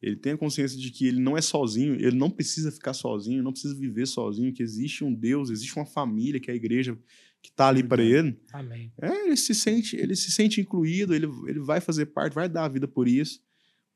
ele 0.06 0.15
tem 0.15 0.34
a 0.34 0.38
consciência 0.38 0.77
de 0.77 0.91
que 0.91 1.07
ele 1.07 1.19
não 1.19 1.36
é 1.36 1.41
sozinho, 1.41 1.95
ele 1.95 2.15
não 2.15 2.30
precisa 2.30 2.72
ficar 2.72 2.94
sozinho, 2.94 3.41
não 3.44 3.52
precisa 3.52 3.73
viver 3.76 4.06
sozinho, 4.06 4.53
que 4.53 4.61
existe 4.61 5.03
um 5.03 5.14
Deus, 5.14 5.49
existe 5.49 5.76
uma 5.76 5.86
família, 5.86 6.40
que 6.40 6.49
é 6.52 6.53
a 6.53 6.57
igreja 6.57 6.98
que 7.41 7.49
está 7.49 7.68
ali 7.69 7.84
para 7.84 8.03
ele. 8.03 8.38
Amém. 8.53 8.91
É, 9.02 9.26
ele 9.27 9.38
se 9.38 9.53
sente, 9.56 9.95
ele 9.95 10.15
se 10.15 10.32
sente 10.32 10.61
incluído, 10.61 11.14
ele, 11.14 11.27
ele 11.48 11.60
vai 11.60 11.80
fazer 11.82 12.06
parte, 12.07 12.34
vai 12.34 12.48
dar 12.49 12.65
a 12.65 12.69
vida 12.69 12.88
por 12.88 13.07
isso. 13.07 13.40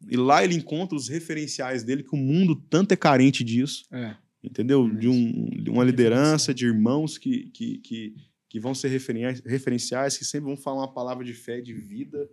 E 0.09 0.15
lá 0.15 0.43
ele 0.43 0.55
encontra 0.55 0.95
os 0.95 1.07
referenciais 1.09 1.83
dele, 1.83 2.03
que 2.03 2.15
o 2.15 2.17
mundo 2.17 2.55
tanto 2.55 2.91
é 2.93 2.95
carente 2.95 3.43
disso 3.43 3.83
É. 3.91 4.15
entendeu? 4.43 4.89
De, 4.89 5.07
um, 5.07 5.49
de 5.63 5.69
uma 5.69 5.83
liderança, 5.83 6.53
de 6.53 6.65
irmãos 6.65 7.17
que, 7.17 7.49
que, 7.51 7.77
que, 7.79 8.15
que 8.49 8.59
vão 8.59 8.73
ser 8.73 8.87
referen- 8.89 9.41
referenciais, 9.45 10.17
que 10.17 10.25
sempre 10.25 10.47
vão 10.47 10.57
falar 10.57 10.81
uma 10.81 10.93
palavra 10.93 11.23
de 11.25 11.33
fé, 11.33 11.59
de 11.61 11.73
vida, 11.73 12.29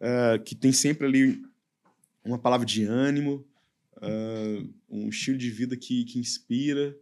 eh, 0.00 0.38
que 0.44 0.54
tem 0.54 0.72
sempre 0.72 1.06
ali 1.06 1.40
uma 2.24 2.38
palavra 2.38 2.66
de 2.66 2.84
ânimo, 2.84 3.46
eh, 4.00 4.64
um 4.88 5.08
estilo 5.08 5.36
de 5.36 5.50
vida 5.50 5.76
que, 5.76 6.04
que 6.04 6.18
inspira. 6.18 6.96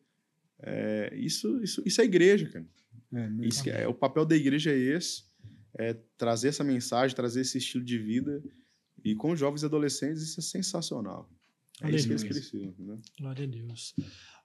Eh, 0.60 1.14
isso, 1.16 1.62
isso, 1.62 1.82
isso 1.86 2.00
é 2.00 2.04
igreja, 2.04 2.48
cara. 2.48 2.66
É, 3.12 3.28
né? 3.28 3.46
Isso 3.46 3.68
é, 3.68 3.86
o 3.86 3.94
papel 3.94 4.24
da 4.24 4.34
igreja 4.34 4.72
é 4.72 4.76
esse, 4.76 5.24
é 5.78 5.94
trazer 6.16 6.48
essa 6.48 6.64
mensagem, 6.64 7.14
trazer 7.14 7.42
esse 7.42 7.58
estilo 7.58 7.84
de 7.84 7.98
vida. 7.98 8.42
E 9.04 9.14
com 9.14 9.34
jovens 9.34 9.62
e 9.62 9.66
adolescentes, 9.66 10.22
isso 10.22 10.40
é 10.40 10.42
sensacional. 10.42 11.28
É 11.82 11.90
isso 11.90 12.06
que 12.06 12.12
eles 12.12 12.24
precisam, 12.24 12.68
entendeu? 12.68 13.00
Glória 13.18 13.44
a 13.44 13.48
Deus. 13.48 13.94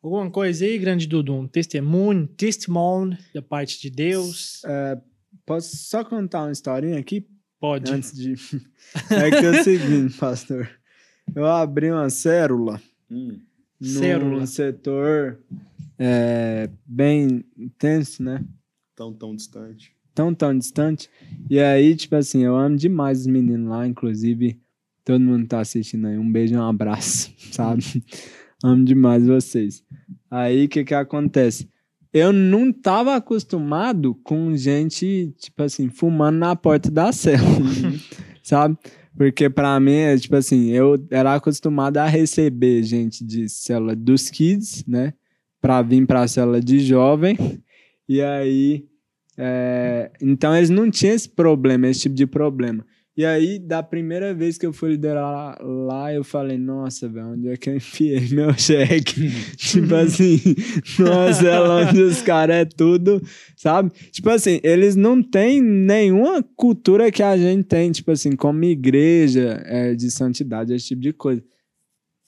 Alguma 0.01 0.31
coisa 0.31 0.65
aí, 0.65 0.77
grande 0.79 1.05
Dudu? 1.05 1.35
Um 1.35 1.47
testemunho, 1.47 2.27
testemunho 2.27 3.15
da 3.33 3.41
parte 3.41 3.79
de 3.79 3.91
Deus? 3.91 4.63
Posso 5.45 5.77
só 5.77 6.03
contar 6.03 6.45
uma 6.45 6.51
historinha 6.51 6.97
aqui? 6.97 7.27
Pode. 7.59 7.91
Antes 7.91 8.13
de. 8.13 8.35
É 9.11 9.29
que 9.29 9.45
é 9.45 9.49
o 9.61 9.63
seguinte, 9.63 10.17
pastor. 10.17 10.69
Eu 11.35 11.45
abri 11.45 11.91
uma 11.91 12.09
célula 12.09 12.81
Hum, 13.11 13.39
num 13.79 13.87
Célula. 13.99 14.45
setor 14.47 15.39
é, 15.99 16.69
bem 16.85 17.43
intenso, 17.57 18.23
né? 18.23 18.43
tão, 18.95 19.13
tão 19.13 19.35
distante. 19.35 19.91
Tão, 20.15 20.33
tão 20.33 20.57
distante. 20.57 21.09
E 21.49 21.59
aí, 21.59 21.95
tipo 21.95 22.15
assim, 22.15 22.43
eu 22.43 22.55
amo 22.55 22.75
demais 22.77 23.19
os 23.21 23.27
meninos 23.27 23.69
lá, 23.69 23.85
inclusive, 23.85 24.59
todo 25.05 25.19
mundo 25.21 25.45
tá 25.47 25.59
assistindo 25.59 26.07
aí. 26.07 26.17
Um 26.17 26.31
beijo 26.31 26.53
e 26.55 26.57
um 26.57 26.63
abraço, 26.63 27.31
sabe? 27.51 27.83
amo 28.63 28.83
demais 28.85 29.27
vocês. 29.27 29.83
Aí, 30.31 30.65
o 30.65 30.69
que 30.69 30.83
que 30.85 30.93
acontece? 30.95 31.69
Eu 32.13 32.31
não 32.31 32.71
tava 32.71 33.15
acostumado 33.15 34.15
com 34.23 34.55
gente, 34.55 35.33
tipo 35.37 35.63
assim, 35.63 35.89
fumando 35.89 36.37
na 36.37 36.55
porta 36.55 36.89
da 36.89 37.11
célula, 37.11 37.69
sabe? 38.41 38.77
Porque 39.15 39.49
pra 39.49 39.79
mim, 39.79 39.95
é, 39.95 40.17
tipo 40.17 40.35
assim, 40.35 40.69
eu 40.69 40.95
era 41.09 41.33
acostumado 41.33 41.97
a 41.97 42.05
receber 42.05 42.83
gente 42.83 43.25
de 43.25 43.49
célula 43.49 43.95
dos 43.95 44.29
kids, 44.29 44.85
né? 44.87 45.13
Pra 45.59 45.81
vir 45.81 46.05
pra 46.05 46.27
célula 46.27 46.61
de 46.61 46.79
jovem. 46.79 47.37
E 48.07 48.21
aí, 48.21 48.85
é, 49.37 50.11
então 50.21 50.55
eles 50.55 50.69
não 50.69 50.89
tinham 50.89 51.15
esse 51.15 51.27
problema, 51.27 51.87
esse 51.87 52.01
tipo 52.01 52.15
de 52.15 52.27
problema. 52.27 52.85
E 53.17 53.25
aí, 53.25 53.57
da 53.57 53.81
primeira 53.81 54.31
vez 54.31 54.59
que 54.59 54.65
eu 54.65 54.71
fui 54.71 54.91
liderar 54.91 55.59
lá, 55.59 56.13
eu 56.13 56.23
falei, 56.23 56.55
nossa, 56.55 57.09
velho, 57.09 57.29
onde 57.29 57.49
é 57.49 57.57
que 57.57 57.67
eu 57.67 57.75
enfiei 57.75 58.19
meu 58.29 58.53
cheque? 58.53 59.31
tipo 59.57 59.95
assim, 59.95 60.37
nossa, 61.01 61.47
é 61.47 61.59
onde 61.59 61.99
os 61.99 62.21
caras 62.21 62.57
é 62.57 62.65
tudo, 62.65 63.19
sabe? 63.55 63.89
Tipo 64.11 64.29
assim, 64.29 64.59
eles 64.61 64.95
não 64.95 65.23
têm 65.23 65.59
nenhuma 65.63 66.43
cultura 66.55 67.11
que 67.11 67.23
a 67.23 67.35
gente 67.35 67.63
tem, 67.63 67.91
tipo 67.91 68.11
assim, 68.11 68.35
como 68.35 68.63
igreja 68.65 69.63
é, 69.65 69.95
de 69.95 70.11
santidade, 70.11 70.75
esse 70.75 70.89
tipo 70.89 71.01
de 71.01 71.11
coisa. 71.11 71.43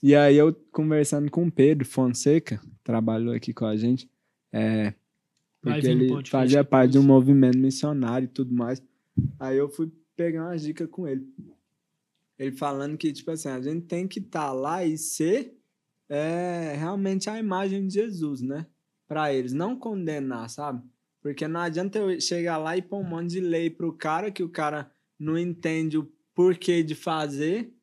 E 0.02 0.16
aí 0.16 0.38
eu 0.38 0.52
conversando 0.72 1.30
com 1.30 1.46
o 1.46 1.52
Pedro 1.52 1.86
Fonseca, 1.86 2.60
trabalhou 2.84 3.36
aqui 3.36 3.54
com 3.54 3.68
a 3.68 3.78
gente, 3.78 4.10
é, 4.52 4.96
porque 5.62 5.86
ele 5.88 6.10
fazia 6.26 6.64
parte 6.64 6.94
de 6.94 6.98
um 6.98 7.04
movimento 7.04 7.60
missionário 7.60 8.26
e 8.26 8.30
tudo 8.30 8.52
mais. 8.56 8.82
Aí 9.40 9.58
eu 9.58 9.70
fui 9.70 9.92
pegar 10.20 10.48
umas 10.48 10.62
dicas 10.62 10.90
com 10.92 11.08
ele. 11.08 11.26
Ele 12.38 12.52
falando 12.52 12.98
que, 12.98 13.14
tipo 13.14 13.32
assim, 13.32 13.48
a 13.48 13.62
gente 13.62 13.86
tem 13.86 14.06
que 14.06 14.20
estar 14.20 14.52
lá 14.52 14.84
e 14.84 14.98
ser 14.98 15.58
é, 16.10 16.76
realmente 16.78 17.30
a 17.30 17.40
imagem 17.40 17.88
de 17.88 17.94
Jesus, 17.94 18.42
né? 18.42 18.66
Pra 19.08 19.34
eles, 19.34 19.54
não 19.54 19.78
condenar, 19.78 20.50
sabe? 20.50 20.84
Porque 21.22 21.48
não 21.48 21.62
adianta 21.62 22.00
eu 22.00 22.20
chegar 22.20 22.58
lá 22.58 22.76
e 22.76 22.82
pôr 22.82 23.00
um 23.00 23.08
monte 23.08 23.30
de 23.30 23.40
lei 23.40 23.70
pro 23.70 23.94
cara 23.94 24.30
que 24.30 24.44
o 24.44 24.50
cara 24.50 24.92
não 25.18 25.38
entende 25.38 25.98
o 25.98 26.12
porquê 26.36 26.84
de 26.84 26.96
fazer 26.96 27.74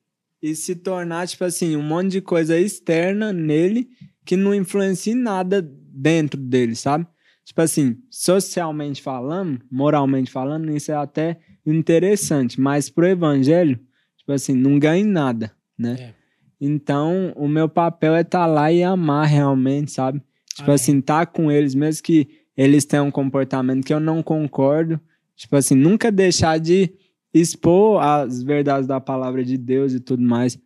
e 0.42 0.54
se 0.54 0.76
tornar, 0.76 1.26
tipo 1.26 1.44
assim, 1.44 1.74
um 1.74 1.82
monte 1.82 2.12
de 2.12 2.20
coisa 2.20 2.58
externa 2.58 3.32
nele 3.32 3.88
que 4.26 4.36
não 4.36 4.54
influencia 4.54 5.14
em 5.14 5.16
nada 5.16 5.62
dentro 5.62 6.38
dele, 6.38 6.76
sabe? 6.76 7.06
Tipo 7.44 7.62
assim, 7.62 8.02
socialmente 8.10 9.00
falando, 9.00 9.62
moralmente 9.70 10.30
falando, 10.30 10.70
isso 10.70 10.92
é 10.92 10.96
até 10.96 11.40
interessante, 11.70 12.60
mas 12.60 12.88
pro 12.88 13.06
evangelho, 13.06 13.78
tipo 14.16 14.32
assim, 14.32 14.54
não 14.54 14.78
ganha 14.78 15.02
em 15.02 15.04
nada, 15.04 15.52
né? 15.78 15.96
É. 15.98 16.14
Então, 16.60 17.32
o 17.36 17.48
meu 17.48 17.68
papel 17.68 18.14
é 18.14 18.22
estar 18.22 18.46
lá 18.46 18.72
e 18.72 18.82
amar 18.82 19.26
realmente, 19.26 19.92
sabe? 19.92 20.22
Tipo 20.48 20.70
Amém. 20.70 20.74
assim, 20.74 21.00
tá 21.00 21.26
com 21.26 21.50
eles, 21.50 21.74
mesmo 21.74 22.02
que 22.02 22.28
eles 22.56 22.84
tenham 22.84 23.08
um 23.08 23.10
comportamento 23.10 23.84
que 23.84 23.92
eu 23.92 24.00
não 24.00 24.22
concordo, 24.22 24.98
tipo 25.34 25.54
assim, 25.56 25.74
nunca 25.74 26.10
deixar 26.10 26.58
de 26.58 26.90
expor 27.34 28.02
as 28.02 28.42
verdades 28.42 28.86
da 28.86 28.98
palavra 28.98 29.44
de 29.44 29.58
Deus 29.58 29.92
e 29.92 30.00
tudo 30.00 30.22
mais, 30.22 30.58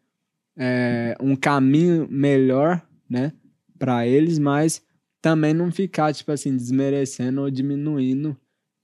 é, 0.57 1.17
um 1.21 1.35
caminho 1.35 2.07
melhor, 2.09 2.81
né, 3.09 3.33
para 3.77 4.07
eles, 4.07 4.39
mas 4.39 4.81
também 5.21 5.53
não 5.53 5.73
ficar, 5.73 6.15
tipo 6.15 6.31
assim, 6.31 6.57
desmerecendo 6.57 7.41
ou 7.41 7.51
diminuindo 7.51 8.37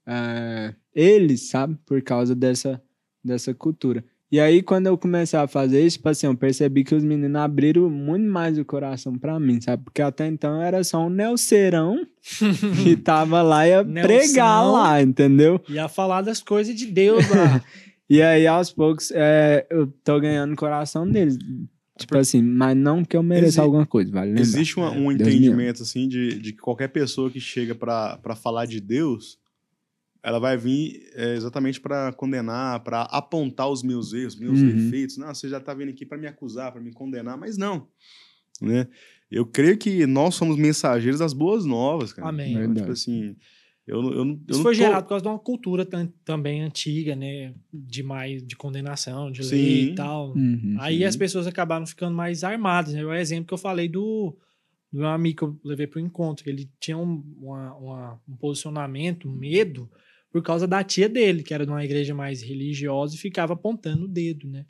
é, 0.05 0.73
eles, 0.97 1.49
sabe, 1.49 1.77
por 1.85 2.01
causa 2.01 2.33
dessa, 2.35 2.81
dessa 3.23 3.53
cultura. 3.53 4.03
E 4.29 4.41
aí, 4.41 4.61
quando 4.61 4.87
eu 4.87 4.97
comecei 4.97 5.39
a 5.39 5.47
fazer 5.47 5.85
isso, 5.85 5.95
tipo 5.97 6.09
assim, 6.09 6.27
eu 6.27 6.35
percebi 6.35 6.83
que 6.83 6.93
os 6.93 7.01
meninos 7.03 7.37
abriram 7.39 7.89
muito 7.89 8.25
mais 8.29 8.57
o 8.57 8.65
coração 8.65 9.17
pra 9.17 9.39
mim, 9.39 9.61
sabe? 9.61 9.83
Porque 9.85 10.01
até 10.01 10.27
então 10.27 10.55
eu 10.55 10.61
era 10.63 10.83
só 10.83 11.05
um 11.05 11.09
Nelcerão 11.09 12.05
que 12.83 12.97
tava 12.97 13.41
lá 13.41 13.65
e 13.65 13.69
ia 13.71 13.85
pregar 13.85 14.63
Nelson. 14.63 14.71
lá, 14.73 15.01
entendeu? 15.01 15.61
Ia 15.69 15.87
falar 15.87 16.23
das 16.23 16.41
coisas 16.41 16.75
de 16.75 16.85
Deus 16.87 17.23
lá. 17.29 17.63
E 18.09 18.21
aí, 18.21 18.47
aos 18.47 18.71
poucos, 18.71 19.11
é, 19.13 19.67
eu 19.69 19.85
tô 20.01 20.17
ganhando 20.17 20.53
o 20.53 20.55
coração 20.55 21.05
deles. 21.05 21.37
Tipo 21.97 22.17
assim, 22.17 22.41
mas 22.41 22.73
não 22.77 23.03
que 23.03 23.17
eu 23.17 23.21
mereça 23.21 23.47
Exi- 23.49 23.59
alguma 23.59 23.85
coisa, 23.85 24.09
vale 24.09 24.27
lembrar. 24.27 24.41
Existe 24.43 24.77
uma- 24.77 24.91
um 24.91 25.11
entendimento, 25.11 25.83
assim, 25.83 26.07
de, 26.07 26.39
de 26.39 26.53
que 26.53 26.57
qualquer 26.59 26.87
pessoa 26.87 27.29
que 27.29 27.41
chega 27.41 27.75
pra 27.75 28.15
pra 28.23 28.33
falar 28.33 28.65
de 28.65 28.79
Deus, 28.79 29.37
ela 30.27 30.39
vai 30.39 30.57
vir 30.57 31.09
é, 31.15 31.35
exatamente 31.35 31.79
pra 31.79 32.11
condenar, 32.11 32.81
pra 32.83 33.03
apontar 33.03 33.69
os 33.69 33.81
meus 33.81 34.11
erros, 34.13 34.35
meus 34.35 34.59
Uhum. 34.59 34.67
defeitos. 34.75 35.17
Não, 35.17 35.33
você 35.33 35.47
já 35.47 35.59
tá 35.59 35.73
vindo 35.73 35.89
aqui 35.89 36.05
pra 36.05 36.17
me 36.17 36.27
acusar, 36.27 36.71
pra 36.71 36.81
me 36.81 36.91
condenar, 36.91 37.37
mas 37.37 37.57
não. 37.57 37.87
Né? 38.61 38.87
Eu 39.31 39.45
creio 39.45 39.77
que 39.77 40.05
nós 40.05 40.35
somos 40.35 40.57
mensageiros 40.57 41.19
das 41.19 41.33
boas 41.33 41.63
novas, 41.65 42.11
cara. 42.13 42.27
Amém. 42.29 42.55
Verdade. 42.55 42.79
tipo 42.79 42.91
assim, 42.91 43.35
eu, 43.85 44.01
não- 44.01 44.11
eu, 44.11 44.17
eu 44.25 44.33
Isso 44.49 44.57
não 44.57 44.63
foi 44.63 44.73
tô- 44.73 44.79
gerado 44.79 45.03
por 45.03 45.09
causa 45.09 45.23
de 45.23 45.29
uma 45.29 45.39
cultura 45.39 45.85
tam- 45.85 46.11
também 46.25 46.61
antiga, 46.61 47.15
né? 47.15 47.53
De 47.73 48.03
mais 48.03 48.45
de 48.45 48.55
condenação, 48.55 49.31
de 49.31 49.41
lei 49.43 49.85
Sim. 49.85 49.91
e 49.91 49.95
tal. 49.95 50.33
Uhum. 50.35 50.75
Aí 50.79 51.05
as 51.05 51.15
pessoas 51.15 51.47
acabaram 51.47 51.85
ficando 51.85 52.15
mais 52.15 52.43
armadas. 52.43 52.93
Né? 52.93 53.05
O 53.05 53.13
exemplo 53.13 53.47
que 53.47 53.53
eu 53.53 53.57
falei 53.57 53.87
do, 53.87 54.35
do 54.91 54.99
meu 54.99 55.07
amigo 55.07 55.37
que 55.37 55.43
eu 55.43 55.59
levei 55.63 55.87
para 55.87 55.99
o 56.01 56.05
encontro, 56.05 56.43
que 56.43 56.49
ele 56.49 56.69
tinha 56.79 56.97
um, 56.97 57.23
uma- 57.39 57.73
uma- 57.75 58.21
um 58.27 58.35
posicionamento, 58.35 59.29
um 59.29 59.33
medo, 59.33 59.89
por 60.31 60.41
causa 60.43 60.67
da 60.67 60.83
tia 60.83 61.07
dele, 61.09 61.43
que 61.43 61.53
era 61.53 61.65
de 61.65 61.71
uma 61.71 61.83
igreja 61.83 62.13
mais 62.13 62.41
religiosa 62.41 63.15
e 63.15 63.17
ficava 63.17 63.53
apontando 63.53 64.05
o 64.05 64.07
dedo, 64.07 64.47
né? 64.47 64.65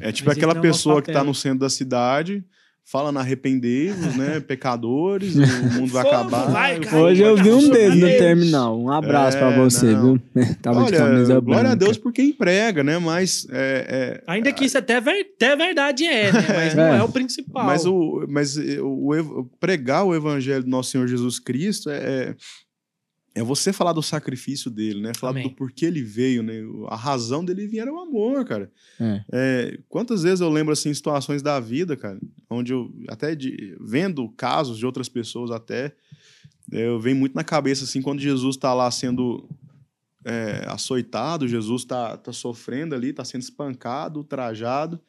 É 0.00 0.10
tipo 0.12 0.28
Mas 0.28 0.36
aquela 0.36 0.56
é 0.56 0.60
pessoa 0.60 1.00
que 1.00 1.08
tá 1.08 1.14
papel. 1.20 1.26
no 1.28 1.34
centro 1.34 1.60
da 1.60 1.70
cidade, 1.70 2.44
fala 2.84 3.12
na 3.12 3.20
arrependei-vos, 3.20 4.16
né? 4.16 4.40
Pecadores, 4.46 5.36
o 5.36 5.40
mundo 5.74 5.92
vai 5.92 6.02
Fogo 6.02 6.14
acabar. 6.16 6.50
vai 6.50 6.82
fogo 6.82 6.96
Hoje 7.04 7.22
eu 7.22 7.36
vi 7.36 7.50
um 7.52 7.68
dedo 7.70 7.94
no 7.96 8.06
terminal. 8.08 8.80
Um 8.80 8.90
abraço 8.90 9.38
pra 9.38 9.52
É, 9.52 9.56
você, 9.58 9.92
não. 9.92 10.14
viu? 10.14 10.22
Tava 10.60 10.80
de 10.80 10.86
Olha, 10.86 10.98
camisa 10.98 11.40
glória 11.40 11.60
a 11.60 11.62
branca. 11.62 11.76
Deus 11.76 11.98
por 11.98 12.12
quem 12.12 12.32
prega, 12.32 12.82
né? 12.82 12.98
Mas, 12.98 13.46
é, 13.50 14.20
é, 14.20 14.24
Ainda 14.26 14.52
que 14.52 14.64
isso 14.64 14.76
até, 14.76 15.00
ver- 15.00 15.28
até 15.36 15.54
verdade 15.54 16.04
é, 16.04 16.32
né? 16.32 16.46
Mas 16.54 16.74
não 16.74 16.82
É. 16.94 16.98
é 16.98 17.02
o 17.02 17.08
principal. 17.08 17.64
mas, 17.64 17.86
o, 17.86 18.26
mas 18.28 18.56
o, 18.56 19.40
o 19.40 19.44
pregar 19.60 20.04
o 20.04 20.14
evangelho 20.14 20.64
do 20.64 20.70
nosso 20.70 20.90
Senhor 20.90 21.06
Jesus 21.06 21.38
Cristo 21.38 21.90
é, 21.90 22.34
é, 23.34 23.42
você 23.42 23.72
falar 23.72 23.92
do 23.92 24.02
sacrifício 24.02 24.70
dele, 24.70 25.00
né? 25.00 25.12
Falar 25.16 25.32
Amém. 25.32 25.44
do 25.44 25.50
porquê 25.54 25.86
ele 25.86 26.02
veio, 26.02 26.42
né? 26.42 26.54
A 26.88 26.96
razão 26.96 27.44
dele 27.44 27.66
vir 27.66 27.78
era 27.78 27.92
o 27.92 27.98
amor, 28.00 28.44
cara. 28.44 28.70
É. 28.98 29.24
É, 29.32 29.78
quantas 29.88 30.22
vezes 30.22 30.40
eu 30.40 30.48
lembro, 30.48 30.72
assim, 30.72 30.92
situações 30.92 31.40
da 31.42 31.60
vida, 31.60 31.96
cara, 31.96 32.18
onde 32.48 32.72
eu, 32.72 32.92
até 33.08 33.34
de- 33.34 33.76
vendo 33.80 34.28
casos 34.30 34.78
de 34.78 34.84
outras 34.84 35.08
pessoas 35.08 35.50
até, 35.50 35.94
é, 36.72 36.86
eu 36.86 36.98
venho 36.98 37.16
muito 37.16 37.34
na 37.34 37.44
cabeça, 37.44 37.84
assim, 37.84 38.02
quando 38.02 38.20
Jesus 38.20 38.56
tá 38.56 38.74
lá 38.74 38.90
sendo 38.90 39.48
é, 40.24 40.64
açoitado, 40.66 41.48
Jesus 41.48 41.84
tá, 41.84 42.16
tá 42.16 42.32
sofrendo 42.32 42.94
ali, 42.94 43.12
tá 43.12 43.24
sendo 43.24 43.42
espancado, 43.42 44.18
ultrajado, 44.18 45.00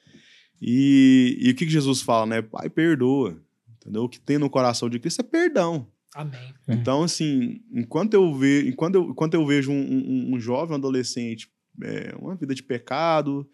e, 0.62 1.38
e 1.42 1.50
o 1.52 1.56
que, 1.56 1.66
que 1.66 1.72
Jesus 1.72 2.02
fala, 2.02 2.26
né? 2.28 2.42
Pai, 2.42 2.70
perdoa, 2.70 3.42
entendeu? 3.78 4.04
O 4.04 4.10
que 4.10 4.20
tem 4.20 4.38
no 4.38 4.50
coração 4.50 4.90
de 4.90 5.00
Cristo 5.00 5.22
é 5.22 5.24
perdão. 5.24 5.88
Amém. 6.16 6.54
É. 6.68 6.74
Então, 6.74 7.04
assim, 7.04 7.62
enquanto 7.74 8.14
eu, 8.14 8.34
ve 8.34 8.68
enquanto 8.68 8.96
eu, 8.96 9.10
enquanto 9.12 9.34
eu 9.34 9.46
vejo 9.46 9.72
um, 9.72 9.76
um- 9.82 10.36
um 10.36 10.40
jovem, 10.40 10.74
um 10.74 10.78
adolescente, 10.80 11.48
é, 11.84 12.14
uma 12.20 12.36
vida 12.36 12.54
de 12.54 12.62
pecado, 12.64 13.48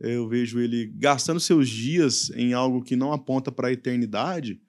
eu 0.00 0.28
vejo 0.28 0.60
ele 0.60 0.92
gastando 0.96 1.40
seus 1.40 1.68
dias 1.68 2.30
em 2.36 2.52
algo 2.52 2.82
que 2.82 2.94
não 2.96 3.12
aponta 3.12 3.50
para 3.50 3.68
a 3.68 3.72
eternidade, 3.72 4.60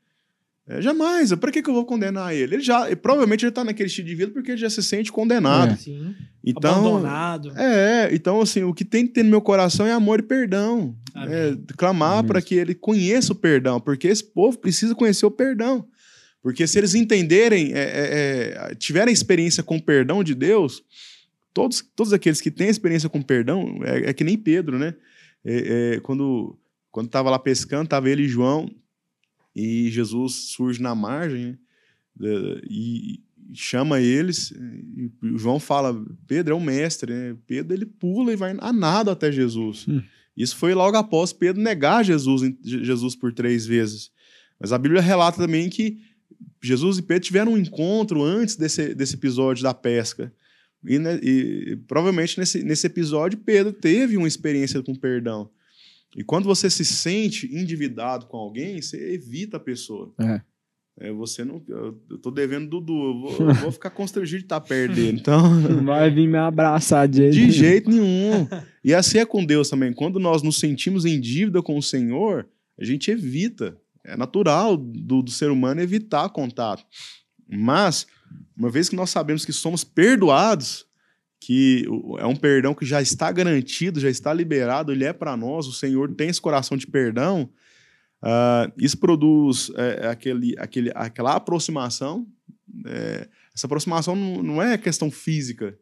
É, 0.69 0.81
jamais. 0.81 1.33
Para 1.35 1.49
que, 1.49 1.61
que 1.63 1.69
eu 1.69 1.73
vou 1.73 1.85
condenar 1.85 2.33
ele? 2.35 2.55
Ele 2.55 2.61
já, 2.61 2.87
ele, 2.87 2.97
provavelmente 2.97 3.45
ele 3.45 3.53
tá 3.53 3.63
naquele 3.63 3.87
estilo 3.87 4.05
de 4.05 4.15
vida 4.15 4.33
porque 4.33 4.51
ele 4.51 4.57
já 4.59 4.69
se 4.69 4.83
sente 4.83 5.09
condenado. 5.13 5.71
É. 5.71 5.77
Sim. 5.77 6.13
Então, 6.43 6.79
Abandonado. 6.97 7.53
é, 7.57 8.09
então 8.13 8.41
assim, 8.41 8.63
o 8.63 8.73
que 8.73 8.83
tem 8.83 9.07
que 9.07 9.13
ter 9.13 9.23
no 9.23 9.29
meu 9.29 9.39
coração 9.41 9.85
é 9.85 9.93
amor 9.93 10.19
e 10.19 10.23
perdão. 10.23 10.93
Amém. 11.13 11.33
É, 11.33 11.57
clamar 11.77 12.21
para 12.25 12.41
que 12.41 12.53
ele 12.55 12.75
conheça 12.75 13.31
o 13.31 13.35
perdão, 13.35 13.79
porque 13.79 14.09
esse 14.09 14.23
povo 14.25 14.57
precisa 14.57 14.93
conhecer 14.93 15.25
o 15.25 15.31
perdão. 15.31 15.87
Porque 16.47 16.65
se 16.65 16.77
eles 16.77 16.95
entenderem, 16.95 17.73
é, 17.73 17.79
é, 17.79 18.71
é, 18.71 18.75
tiverem 18.75 19.13
experiência 19.13 19.61
com 19.61 19.75
o 19.75 19.81
perdão 19.81 20.23
de 20.23 20.33
Deus, 20.33 20.81
todos, 21.53 21.83
todos 21.93 22.13
aqueles 22.13 22.39
que 22.39 22.49
têm 22.49 22.69
experiência 22.69 23.09
com 23.09 23.21
perdão, 23.21 23.81
é, 23.83 24.11
é 24.11 24.13
que 24.13 24.23
nem 24.23 24.37
Pedro, 24.37 24.79
né? 24.79 24.95
É, 25.43 25.99
quando 26.03 26.57
quando 26.89 27.07
estava 27.07 27.29
lá 27.29 27.37
pescando, 27.37 27.83
estava 27.83 28.09
ele 28.09 28.23
e 28.23 28.29
João, 28.29 28.73
e 29.53 29.91
Jesus 29.91 30.51
surge 30.53 30.81
na 30.81 30.95
margem 30.95 31.59
né? 32.17 32.29
E 32.69 33.19
chama 33.53 33.99
eles, 33.99 34.51
e 34.51 35.11
João 35.35 35.59
fala, 35.59 36.01
Pedro 36.27 36.53
é 36.53 36.57
o 36.57 36.61
mestre, 36.61 37.13
né? 37.13 37.35
Pedro 37.45 37.73
ele 37.73 37.85
pula 37.85 38.31
e 38.31 38.37
vai 38.37 38.55
a 38.57 38.71
nado 38.71 39.11
até 39.11 39.33
Jesus. 39.33 39.85
Hum. 39.85 40.01
Isso 40.37 40.55
foi 40.55 40.73
logo 40.73 40.95
após 40.95 41.33
Pedro 41.33 41.61
negar 41.61 42.05
Jesus, 42.05 42.41
Jesus 42.63 43.17
por 43.17 43.33
três 43.33 43.65
vezes. 43.65 44.11
Mas 44.57 44.71
a 44.71 44.77
Bíblia 44.77 45.01
relata 45.01 45.39
também 45.39 45.69
que 45.69 46.07
Jesus 46.61 46.97
e 46.97 47.01
Pedro 47.01 47.23
tiveram 47.23 47.53
um 47.53 47.57
encontro 47.57 48.23
antes 48.23 48.55
desse, 48.55 48.93
desse 48.93 49.15
episódio 49.15 49.63
da 49.63 49.73
pesca. 49.73 50.31
E, 50.85 50.99
né, 50.99 51.19
e 51.21 51.77
provavelmente 51.87 52.37
nesse, 52.39 52.63
nesse 52.63 52.85
episódio 52.87 53.39
Pedro 53.39 53.73
teve 53.73 54.15
uma 54.15 54.27
experiência 54.27 54.81
com 54.81 54.95
perdão. 54.95 55.49
E 56.15 56.23
quando 56.23 56.45
você 56.45 56.69
se 56.69 56.85
sente 56.85 57.47
endividado 57.53 58.25
com 58.27 58.37
alguém, 58.37 58.81
você 58.81 59.13
evita 59.13 59.57
a 59.57 59.59
pessoa. 59.59 60.13
É. 60.19 60.41
É, 60.99 61.11
você 61.11 61.45
não. 61.45 61.61
Eu, 61.67 62.01
eu 62.09 62.17
tô 62.17 62.31
devendo 62.31 62.67
Dudu, 62.67 62.93
eu 62.93 63.19
vou, 63.19 63.49
eu 63.49 63.55
vou 63.55 63.71
ficar 63.71 63.91
constrangido 63.91 64.39
de 64.39 64.45
estar 64.45 64.59
perto 64.61 64.95
dele. 64.95 65.19
Então. 65.19 65.53
Não 65.61 65.85
vai 65.85 66.09
vir 66.09 66.27
me 66.27 66.37
abraçar 66.37 67.07
de 67.07 67.17
jeito 67.17 67.33
De 67.33 67.39
nenhum. 67.41 67.51
jeito 67.53 67.89
nenhum. 67.91 68.47
E 68.83 68.93
assim 68.95 69.19
é 69.19 69.25
com 69.25 69.45
Deus 69.45 69.69
também. 69.69 69.93
Quando 69.93 70.19
nós 70.19 70.41
nos 70.41 70.59
sentimos 70.59 71.05
em 71.05 71.19
dívida 71.19 71.61
com 71.61 71.77
o 71.77 71.83
Senhor, 71.83 72.47
a 72.79 72.83
gente 72.83 73.11
evita. 73.11 73.77
É 74.07 74.17
natural 74.17 74.77
do, 74.77 75.21
do 75.21 75.31
ser 75.31 75.51
humano 75.51 75.81
evitar 75.81 76.29
contato. 76.29 76.83
Mas, 77.47 78.07
uma 78.55 78.69
vez 78.69 78.89
que 78.89 78.95
nós 78.95 79.09
sabemos 79.09 79.45
que 79.45 79.53
somos 79.53 79.83
perdoados, 79.83 80.85
que 81.39 81.85
é 82.17 82.25
um 82.25 82.35
perdão 82.35 82.73
que 82.73 82.85
já 82.85 83.01
está 83.01 83.31
garantido, 83.31 83.99
já 83.99 84.09
está 84.09 84.33
liberado, 84.33 84.91
ele 84.91 85.05
é 85.05 85.13
para 85.13 85.37
nós, 85.37 85.67
o 85.67 85.73
Senhor 85.73 86.13
tem 86.15 86.29
esse 86.29 86.41
coração 86.41 86.75
de 86.75 86.87
perdão, 86.87 87.49
ah, 88.21 88.71
isso 88.77 88.97
produz 88.97 89.71
é, 89.75 90.07
aquele, 90.07 90.55
aquele, 90.57 90.91
aquela 90.95 91.35
aproximação. 91.35 92.27
é, 92.85 93.27
essa 93.55 93.65
aproximação 93.67 94.15
não, 94.15 94.43
não 94.43 94.61
é 94.61 94.77
questão 94.77 95.09
física, 95.09 95.77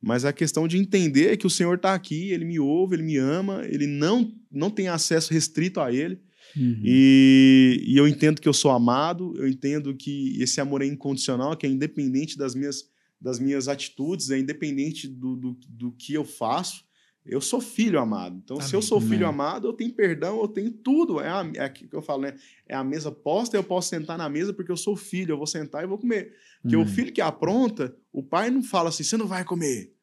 mas 0.00 0.24
é 0.24 0.28
a 0.28 0.32
questão 0.32 0.68
de 0.68 0.76
entender 0.76 1.36
que 1.36 1.46
o 1.46 1.50
Senhor 1.50 1.76
está 1.76 1.94
aqui, 1.94 2.30
ele 2.30 2.44
me 2.44 2.58
ouve, 2.58 2.96
ele 2.96 3.02
me 3.02 3.16
ama, 3.16 3.62
ele 3.64 3.86
não, 3.86 4.32
não 4.50 4.70
tem 4.70 4.88
acesso 4.88 5.32
restrito 5.32 5.80
a 5.80 5.92
ele. 5.92 6.20
Uhum. 6.56 6.80
E, 6.84 7.82
e 7.86 7.96
eu 7.96 8.06
entendo 8.06 8.40
que 8.40 8.48
eu 8.48 8.52
sou 8.52 8.70
amado, 8.70 9.34
eu 9.36 9.48
entendo 9.48 9.94
que 9.94 10.40
esse 10.40 10.60
amor 10.60 10.82
é 10.82 10.86
incondicional, 10.86 11.56
que 11.56 11.66
é 11.66 11.68
independente 11.70 12.36
das 12.38 12.54
minhas, 12.54 12.84
das 13.20 13.38
minhas 13.38 13.68
atitudes, 13.68 14.30
é 14.30 14.38
independente 14.38 15.08
do, 15.08 15.36
do, 15.36 15.58
do 15.68 15.92
que 15.92 16.14
eu 16.14 16.24
faço. 16.24 16.84
Eu 17.26 17.40
sou 17.40 17.58
filho 17.58 17.98
amado. 17.98 18.38
Então, 18.44 18.60
se 18.60 18.74
eu 18.74 18.80
Amém. 18.80 18.86
sou 18.88 19.00
filho 19.00 19.26
Amém. 19.26 19.28
amado, 19.40 19.66
eu 19.68 19.72
tenho 19.72 19.90
perdão, 19.94 20.40
eu 20.42 20.46
tenho 20.48 20.70
tudo. 20.70 21.20
É, 21.20 21.28
a, 21.30 21.50
é 21.54 21.60
aquilo 21.64 21.88
que 21.88 21.96
eu 21.96 22.02
falo, 22.02 22.20
né? 22.20 22.34
É 22.68 22.74
a 22.74 22.84
mesa 22.84 23.10
posta, 23.10 23.56
eu 23.56 23.64
posso 23.64 23.88
sentar 23.88 24.18
na 24.18 24.28
mesa 24.28 24.52
porque 24.52 24.70
eu 24.70 24.76
sou 24.76 24.94
filho, 24.94 25.32
eu 25.32 25.38
vou 25.38 25.46
sentar 25.46 25.82
e 25.82 25.86
vou 25.86 25.96
comer. 25.96 26.34
Porque 26.60 26.76
o 26.76 26.80
Uhum. 26.80 26.86
filho 26.86 27.10
que 27.12 27.22
apronta, 27.22 27.96
o 28.12 28.22
pai 28.22 28.50
não 28.50 28.62
fala 28.62 28.90
assim: 28.90 29.02
você 29.02 29.16
não 29.16 29.26
vai 29.26 29.42
comer. 29.42 29.94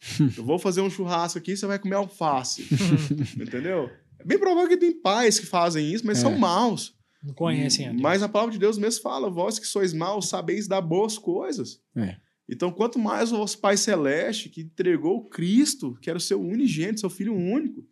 eu 0.38 0.42
vou 0.42 0.58
fazer 0.58 0.80
um 0.80 0.88
churrasco 0.88 1.38
aqui, 1.38 1.54
você 1.54 1.66
vai 1.66 1.78
comer 1.78 1.96
alface. 1.96 2.66
Entendeu? 3.38 3.90
É 4.20 4.24
bem 4.24 4.38
provável 4.38 4.68
que 4.68 4.76
tem 4.76 4.92
pais 4.92 5.38
que 5.38 5.46
fazem 5.46 5.92
isso, 5.92 6.06
mas 6.06 6.18
É. 6.18 6.20
são 6.22 6.38
maus. 6.38 6.94
Não 7.22 7.34
conhecem 7.34 7.86
a 7.86 7.90
Deus. 7.90 8.02
Mas 8.02 8.22
a 8.22 8.28
palavra 8.28 8.52
de 8.52 8.58
Deus 8.58 8.78
mesmo 8.78 9.02
fala: 9.02 9.28
vós 9.30 9.58
que 9.58 9.66
sois 9.66 9.92
maus, 9.92 10.28
sabeis 10.28 10.66
dar 10.66 10.80
boas 10.80 11.18
coisas. 11.18 11.80
É. 11.96 12.16
Então, 12.48 12.72
quanto 12.72 12.98
mais 12.98 13.32
o 13.32 13.36
vosso 13.36 13.58
Pai 13.58 13.76
Celeste, 13.76 14.48
que 14.48 14.62
entregou 14.62 15.28
Cristo, 15.28 15.96
que 16.00 16.10
era 16.10 16.16
o 16.16 16.20
seu 16.20 16.40
unigênito, 16.40 17.00
seu 17.00 17.10
Filho 17.10 17.34
único, 17.34 17.86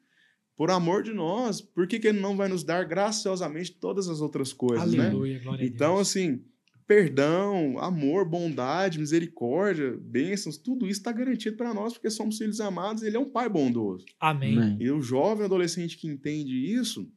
por 0.56 0.70
amor 0.70 1.04
de 1.04 1.12
nós, 1.12 1.60
por 1.60 1.86
que, 1.86 2.00
que 2.00 2.08
ele 2.08 2.18
não 2.20 2.36
vai 2.36 2.48
nos 2.48 2.64
dar 2.64 2.84
graciosamente 2.84 3.70
todas 3.72 4.08
as 4.08 4.20
outras 4.20 4.52
coisas, 4.52 4.92
né? 4.94 5.06
Aleluia, 5.06 5.38
glória 5.38 5.64
a 5.64 5.68
Então, 5.68 5.98
assim, 5.98 6.42
perdão, 6.88 7.78
amor, 7.78 8.24
bondade, 8.24 8.98
misericórdia, 8.98 9.94
bênçãos, 10.00 10.56
tudo 10.56 10.86
isso 10.86 11.00
está 11.00 11.12
garantido 11.12 11.54
para 11.54 11.74
nós, 11.74 11.92
porque 11.92 12.08
somos 12.08 12.38
filhos 12.38 12.62
amados, 12.62 13.02
ele 13.02 13.14
é 13.14 13.20
um 13.20 13.28
pai 13.28 13.46
bondoso. 13.46 14.06
Amém. 14.18 14.56
Amém. 14.56 14.78
E 14.80 14.90
o 14.90 15.02
jovem 15.02 15.44
adolescente 15.44 15.98
que 15.98 16.08
entende 16.08 16.56
isso, 16.56 17.12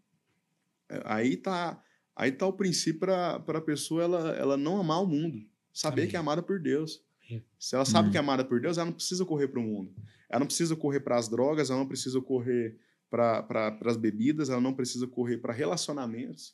é, 0.89 1.01
aí 1.05 1.37
tá, 1.37 1.81
aí 2.13 2.33
tá 2.33 2.45
o 2.45 2.51
princípio 2.51 2.99
para 2.99 3.37
a 3.37 3.61
pessoa 3.61 4.03
ela, 4.03 4.31
ela 4.31 4.57
não 4.57 4.77
amar 4.77 5.01
o 5.01 5.07
mundo, 5.07 5.41
saber 5.73 6.01
Amém. 6.01 6.09
que 6.09 6.15
é 6.17 6.19
amada 6.19 6.43
por 6.43 6.59
Deus. 6.59 7.01
Amém. 7.25 7.41
Se 7.57 7.73
ela 7.73 7.85
sabe 7.85 7.99
Amém. 7.99 8.11
que 8.11 8.17
é 8.17 8.19
amada 8.19 8.43
por 8.43 8.59
Deus, 8.59 8.77
ela 8.77 8.87
não 8.87 8.93
precisa 8.93 9.23
correr 9.23 9.47
para 9.47 9.61
o 9.61 9.63
mundo. 9.63 9.95
Ela 10.29 10.41
não 10.41 10.47
precisa 10.47 10.75
correr 10.75 10.99
para 10.99 11.15
as 11.15 11.29
drogas, 11.29 11.69
ela 11.69 11.79
não 11.79 11.87
precisa 11.87 12.19
correr 12.19 12.77
para 13.09 13.41
pra, 13.43 13.77
as 13.85 13.95
bebidas, 13.95 14.49
ela 14.49 14.59
não 14.59 14.73
precisa 14.73 15.07
correr 15.07 15.37
para 15.37 15.53
relacionamentos. 15.53 16.53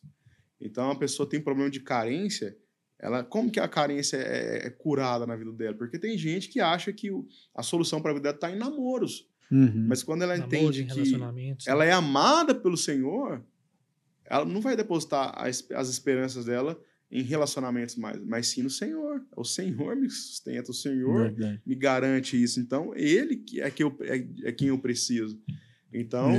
Então, 0.61 0.91
a 0.91 0.95
pessoa 0.95 1.27
tem 1.27 1.41
problema 1.41 1.69
de 1.69 1.79
carência, 1.79 2.55
ela, 2.99 3.23
como 3.23 3.51
que 3.51 3.59
a 3.59 3.67
carência 3.67 4.17
é, 4.17 4.67
é 4.67 4.69
curada 4.69 5.25
na 5.27 5.35
vida 5.35 5.51
dela? 5.51 5.75
Porque 5.77 5.99
tem 5.99 6.17
gente 6.17 6.49
que 6.49 6.59
acha 6.59 6.91
que 6.91 7.11
o- 7.11 7.27
a 7.55 7.61
solução 7.61 8.01
para 8.01 8.11
a 8.11 8.13
vida 8.15 8.23
dela 8.23 8.35
está 8.35 8.51
em 8.51 8.57
namoros. 8.57 9.27
Uhum. 9.51 9.85
Mas 9.87 10.03
quando 10.03 10.23
ela 10.23 10.35
Namoro, 10.37 10.55
entende 10.55 10.83
em 10.83 10.87
que 10.87 10.93
relacionamentos. 10.95 11.67
ela 11.67 11.85
é 11.85 11.91
amada 11.91 12.53
pelo 12.55 12.75
Senhor, 12.75 13.41
ela 14.25 14.43
não 14.43 14.59
vai 14.61 14.75
depositar 14.75 15.33
as, 15.37 15.65
as 15.71 15.89
esperanças 15.89 16.45
dela 16.45 16.77
em 17.09 17.21
relacionamentos 17.21 17.95
mais, 17.95 18.19
mas 18.25 18.47
sim 18.47 18.61
no 18.61 18.69
Senhor. 18.69 19.23
O 19.35 19.45
Senhor 19.45 19.95
me 19.95 20.09
sustenta, 20.09 20.71
o 20.71 20.73
Senhor 20.73 21.31
Verdade. 21.31 21.61
me 21.65 21.75
garante 21.75 22.41
isso. 22.41 22.59
Então, 22.59 22.93
ele 22.95 23.37
que 23.37 23.61
é, 23.61 23.71
que 23.71 23.81
eu, 23.81 23.95
é, 24.01 24.27
é 24.49 24.51
quem 24.51 24.67
eu 24.67 24.77
preciso. 24.79 25.39
Então, 25.93 26.31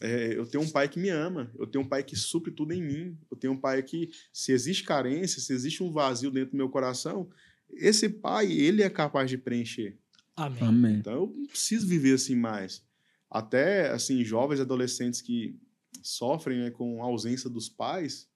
é, 0.00 0.36
eu 0.38 0.46
tenho 0.46 0.62
um 0.62 0.70
pai 0.70 0.88
que 0.88 0.98
me 0.98 1.08
ama, 1.08 1.50
eu 1.58 1.66
tenho 1.66 1.84
um 1.84 1.88
pai 1.88 2.02
que 2.04 2.14
supre 2.16 2.52
tudo 2.52 2.72
em 2.72 2.82
mim, 2.82 3.18
eu 3.30 3.36
tenho 3.36 3.52
um 3.52 3.56
pai 3.60 3.82
que, 3.82 4.10
se 4.32 4.52
existe 4.52 4.84
carência, 4.84 5.40
se 5.40 5.52
existe 5.52 5.82
um 5.82 5.90
vazio 5.90 6.30
dentro 6.30 6.52
do 6.52 6.56
meu 6.56 6.68
coração, 6.68 7.28
esse 7.70 8.08
pai, 8.08 8.50
ele 8.52 8.82
é 8.82 8.88
capaz 8.90 9.28
de 9.28 9.36
preencher. 9.36 9.98
Amém. 10.36 10.62
Amém. 10.62 10.94
Então 10.96 11.12
eu 11.14 11.32
não 11.36 11.46
preciso 11.46 11.86
viver 11.86 12.14
assim 12.14 12.36
mais. 12.36 12.84
Até 13.30 13.90
assim 13.90 14.22
jovens 14.24 14.58
e 14.58 14.62
adolescentes 14.62 15.20
que 15.20 15.58
sofrem 16.02 16.60
né, 16.60 16.70
com 16.70 17.02
a 17.02 17.06
ausência 17.06 17.50
dos 17.50 17.68
pais, 17.68 18.28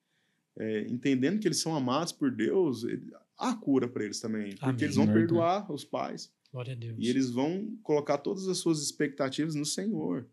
é, 0.59 0.81
entendendo 0.89 1.39
que 1.39 1.47
eles 1.47 1.61
são 1.61 1.75
amados 1.77 2.13
por 2.13 2.31
Deus, 2.35 2.83
ele- 2.85 3.13
há 3.39 3.55
cura 3.55 3.87
para 3.89 4.05
eles 4.05 4.19
também, 4.21 4.51
porque 4.51 4.65
Amém. 4.65 4.83
eles 4.83 4.97
vão 4.97 5.07
Verdade. 5.07 5.27
perdoar 5.27 5.73
os 5.73 5.85
pais 5.85 6.33
Glória 6.53 6.73
a 6.73 6.77
Deus. 6.77 6.97
e 6.99 7.07
eles 7.09 7.31
vão 7.31 7.79
colocar 7.83 8.19
todas 8.19 8.49
as 8.49 8.59
suas 8.59 8.83
expectativas 8.83 9.55
no 9.55 9.65
Senhor. 9.65 10.27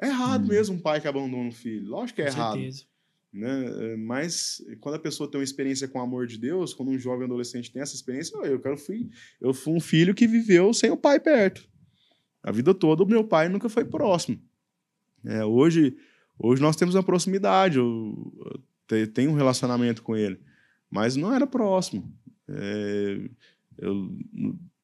É 0.00 0.08
errado 0.08 0.44
Hum. 0.44 0.48
mesmo 0.48 0.74
um 0.76 0.78
pai 0.80 1.00
que 1.00 1.08
abandona 1.08 1.42
um 1.48 1.52
filho, 1.52 1.88
lógico 1.88 2.16
que 2.16 2.22
é 2.22 2.26
Com 2.26 2.30
errado 2.32 2.54
certeza. 2.58 2.84
né? 3.32 3.92
É, 3.92 3.96
Mas 3.96 4.62
quando 4.80 4.96
a 4.96 4.98
pessoa 4.98 5.30
tem 5.30 5.38
uma 5.40 5.44
experiência 5.44 5.88
com 5.88 5.98
o 5.98 6.02
amor 6.02 6.26
de 6.26 6.38
Deus, 6.38 6.74
quando 6.74 6.90
um 6.90 6.98
jovem 6.98 7.24
adolescente 7.24 7.72
tem 7.72 7.80
essa 7.82 7.94
experiência, 7.94 8.36
eu 8.38 8.60
quero 8.60 8.76
fui, 8.76 9.08
eu 9.40 9.54
fui 9.54 9.72
um 9.74 9.80
filho 9.80 10.14
que 10.14 10.26
viveu 10.26 10.72
sem 10.74 10.90
o 10.90 10.96
pai 10.96 11.18
perto. 11.18 11.66
A 12.42 12.52
vida 12.52 12.72
toda 12.74 13.02
o 13.02 13.06
meu 13.08 13.24
pai 13.24 13.48
nunca 13.48 13.68
foi 13.68 13.84
próximo. 13.84 14.40
É, 15.24 15.44
hoje, 15.44 15.96
hoje 16.38 16.62
nós 16.62 16.76
temos 16.76 16.94
uma 16.94 17.02
proximidade, 17.02 17.78
eu, 17.78 18.32
eu 18.44 18.62
te- 18.86 19.06
tenho 19.12 19.30
um 19.30 19.34
relacionamento 19.34 20.02
com 20.02 20.14
ele, 20.16 20.38
mas 20.90 21.16
não 21.16 21.34
era 21.34 21.46
próximo. 21.46 22.14
É, 22.48 23.28
eu- 23.78 24.16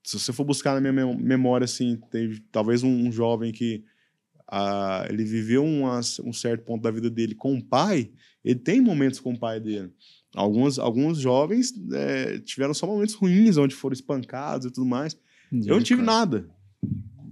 se 0.03 0.19
você 0.19 0.33
for 0.33 0.45
buscar 0.45 0.75
na 0.75 0.81
minha 0.81 0.93
mem- 0.93 1.17
memória, 1.23 1.65
assim, 1.65 1.97
teve 2.11 2.41
talvez 2.51 2.83
um, 2.83 2.89
um 3.07 3.13
jovem 3.13 3.53
que 3.53 3.85
ah, 4.49 5.07
ele 5.09 5.25
viveu 5.25 5.65
uma- 5.65 6.01
um 6.25 6.33
certo 6.33 6.65
ponto 6.65 6.83
da 6.83 6.91
vida 6.91 7.09
dele 7.11 7.35
com 7.35 7.55
o 7.57 7.63
pai, 7.65 8.11
ele 8.45 8.59
tem 8.59 8.81
momentos 8.81 9.21
com 9.21 9.33
o 9.33 9.39
pai 9.39 9.61
dele. 9.61 9.91
Alguns, 10.35 10.79
alguns 10.79 11.19
jovens 11.19 11.73
é, 11.93 12.39
tiveram 12.39 12.73
só 12.75 12.87
momentos 12.87 13.15
ruins, 13.15 13.57
onde 13.57 13.75
foram 13.75 13.93
espancados 13.95 14.67
e 14.67 14.71
tudo 14.71 14.87
mais. 14.87 15.17
Eu 15.53 15.77
não 15.77 15.83
tive 15.83 16.01
nada. 16.03 16.49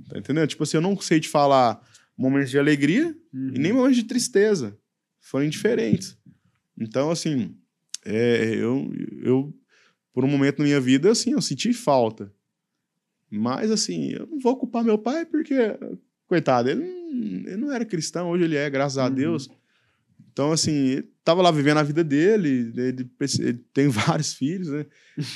Tá 0.09 0.19
entendendo? 0.19 0.49
Tipo 0.49 0.63
assim, 0.65 0.77
eu 0.77 0.81
não 0.83 0.99
sei 1.01 1.19
te 1.21 1.29
falar 1.29 1.81
momentos 2.17 2.51
de 2.51 2.59
alegria 2.59 3.17
Uhum. 3.33 3.53
e 3.55 3.59
nem 3.59 3.73
momentos 3.73 3.97
de 3.97 4.05
tristeza. 4.05 4.77
Foram 5.21 5.47
indiferentes. 5.47 6.19
Então, 6.79 7.11
assim, 7.11 7.55
é, 8.05 8.55
eu, 8.55 8.91
eu, 9.23 9.55
por 10.13 10.25
um 10.25 10.29
momento 10.29 10.59
na 10.59 10.65
minha 10.65 10.81
vida, 10.81 11.11
assim, 11.11 11.33
eu 11.33 11.41
senti 11.41 11.73
falta. 11.73 12.33
Mas, 13.31 13.71
assim, 13.71 14.11
eu 14.11 14.27
não 14.27 14.39
vou 14.41 14.57
culpar 14.57 14.83
meu 14.85 14.99
pai 14.99 15.25
porque, 15.25 15.55
coitado, 16.31 16.71
ele 16.71 16.81
não, 16.81 17.49
ele 17.51 17.57
não 17.57 17.73
era 17.73 17.85
cristão, 17.85 18.31
hoje 18.31 18.45
ele 18.45 18.57
é, 18.57 18.71
graças 18.71 18.97
a 18.99 19.07
Uhum. 19.09 19.15
Deus. 19.15 19.51
Então, 20.33 20.53
assim, 20.53 20.73
ele 20.73 21.11
tava 21.25 21.43
lá 21.43 21.51
vivendo 21.51 21.79
a 21.79 21.83
vida 21.83 22.03
dele, 22.05 22.73
ele, 22.77 23.11
ele 23.41 23.55
tem 23.75 23.89
vários 24.23 24.33
filhos, 24.33 24.69
né? 24.69 24.87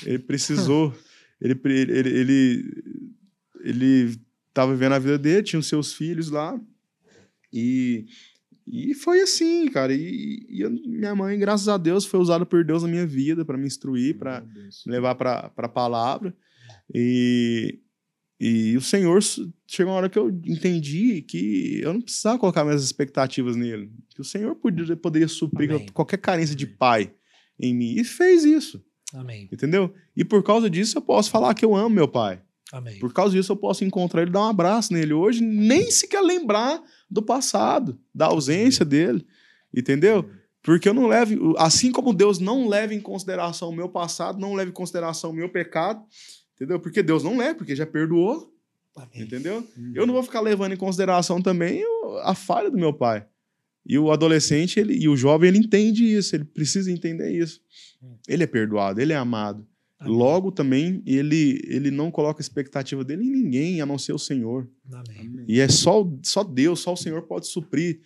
Ele 0.07 0.19
precisou. 0.21 0.95
ele, 1.43 1.61
ele, 1.65 2.09
ele, 2.09 2.83
ele 3.63 4.17
tava 4.55 4.73
vivendo 4.73 4.93
a 4.95 4.99
vida 4.99 5.19
dele, 5.19 5.43
tinha 5.43 5.59
os 5.61 5.67
seus 5.67 5.93
filhos 5.93 6.31
lá. 6.31 6.59
E, 7.53 8.07
e 8.67 8.95
foi 8.95 9.21
assim, 9.21 9.69
cara. 9.69 9.93
E, 9.93 10.47
e 10.49 10.61
eu- 10.61 10.71
minha 10.71 11.15
mãe, 11.15 11.39
graças 11.39 11.69
a 11.69 11.77
Deus, 11.77 12.05
foi 12.07 12.21
usada 12.21 12.47
por 12.47 12.65
Deus 12.65 12.83
na 12.85 12.89
minha 12.89 13.07
vida 13.07 13.45
para 13.45 13.59
me 13.59 13.67
instruir, 13.67 14.17
para 14.17 14.43
me 14.87 14.93
levar 14.93 15.17
para 15.17 15.51
a 15.57 15.69
palavra. 15.69 16.35
E, 16.95 17.81
e 18.47 18.77
o 18.77 18.81
Senhor, 18.83 19.23
chegou 19.67 19.91
uma 19.91 19.97
hora 19.97 20.11
que 20.11 20.19
eu 20.19 20.29
entendi 20.29 21.23
que 21.23 21.81
eu 21.83 21.95
não 21.95 22.01
precisava 22.03 22.39
colocar 22.39 22.63
minhas 22.63 22.85
expectativas 22.85 23.57
nele. 23.57 23.91
Que 24.11 24.21
o 24.21 24.25
Senhor 24.25 24.55
poderia, 24.55 24.95
poderia 24.95 25.29
suprir 25.29 25.71
Amém. 25.71 25.87
qualquer 25.95 26.19
carência 26.19 26.55
de 26.55 26.67
pai 26.67 27.11
em 27.59 27.75
mim. 27.75 27.95
E 27.95 28.05
fez 28.05 28.45
isso, 28.45 28.85
Amém. 29.15 29.49
entendeu? 29.51 29.95
E 30.15 30.27
por 30.27 30.43
causa 30.43 30.69
disso 30.69 30.99
eu 30.99 31.01
posso 31.01 31.31
falar 31.31 31.55
que 31.55 31.65
eu 31.65 31.75
amo 31.75 31.95
meu 31.95 32.07
pai. 32.07 32.43
Amém. 32.71 32.99
Por 32.99 33.15
causa 33.15 33.35
disso 33.35 33.51
eu 33.51 33.57
posso 33.57 33.83
encontrar 33.83 34.21
ele, 34.21 34.31
dar 34.31 34.41
um 34.41 34.51
abraço 34.51 34.93
nele 34.93 35.15
hoje, 35.15 35.41
nem 35.41 35.91
sequer 35.91 36.21
lembrar 36.21 36.83
do 37.11 37.23
passado, 37.23 37.99
da 38.15 38.27
ausência 38.27 38.85
dele, 38.85 39.25
entendeu? 39.75 40.29
Porque 40.63 40.87
eu 40.87 40.93
não 40.93 41.07
levo, 41.07 41.55
assim 41.57 41.91
como 41.91 42.13
Deus 42.13 42.39
não 42.39 42.69
leva 42.69 42.93
em 42.93 43.01
consideração 43.01 43.71
o 43.71 43.75
meu 43.75 43.89
passado, 43.89 44.39
não 44.39 44.53
leva 44.53 44.71
em 44.71 44.75
consideração 44.75 45.31
o 45.31 45.35
meu 45.35 45.49
pecado, 45.49 46.05
entendeu? 46.55 46.79
Porque 46.81 47.03
Deus 47.03 47.23
não 47.23 47.37
leva, 47.37 47.55
porque 47.55 47.77
já 47.77 47.87
perdoou, 47.87 48.53
Amém. 48.97 49.23
entendeu? 49.23 49.67
Eu 49.95 50.07
não 50.07 50.15
vou 50.15 50.23
ficar 50.23 50.41
levando 50.41 50.73
em 50.73 50.77
consideração 50.77 51.41
também 51.41 51.83
a 52.23 52.35
falha 52.35 52.71
do 52.71 52.79
meu 52.79 52.93
pai. 52.93 53.27
E 53.87 53.99
o 53.99 54.11
adolescente 54.11 54.81
ele, 54.81 54.95
e 54.95 55.09
o 55.09 55.17
jovem, 55.17 55.49
ele 55.49 55.59
entende 55.59 56.05
isso, 56.05 56.35
ele 56.35 56.45
precisa 56.45 56.91
entender 56.91 57.31
isso. 57.31 57.61
Ele 58.27 58.43
é 58.43 58.47
perdoado, 58.47 59.01
ele 59.01 59.13
é 59.13 59.17
amado. 59.17 59.67
Amém. 59.99 60.17
Logo 60.17 60.51
também, 60.51 61.03
ele, 61.07 61.61
ele 61.67 61.91
não 61.91 62.11
coloca 62.11 62.41
a 62.41 62.43
expectativa 62.43 63.05
dele 63.05 63.25
em 63.25 63.31
ninguém, 63.31 63.81
a 63.81 63.87
não 63.87 63.99
ser 63.99 64.13
o 64.13 64.19
Senhor. 64.19 64.69
Amém. 64.91 65.45
E 65.47 65.61
é 65.61 65.69
só, 65.69 66.11
só 66.23 66.43
Deus, 66.43 66.81
só 66.81 66.95
o 66.95 66.97
Senhor 66.97 67.23
pode 67.23 67.47
suprir 67.47 68.01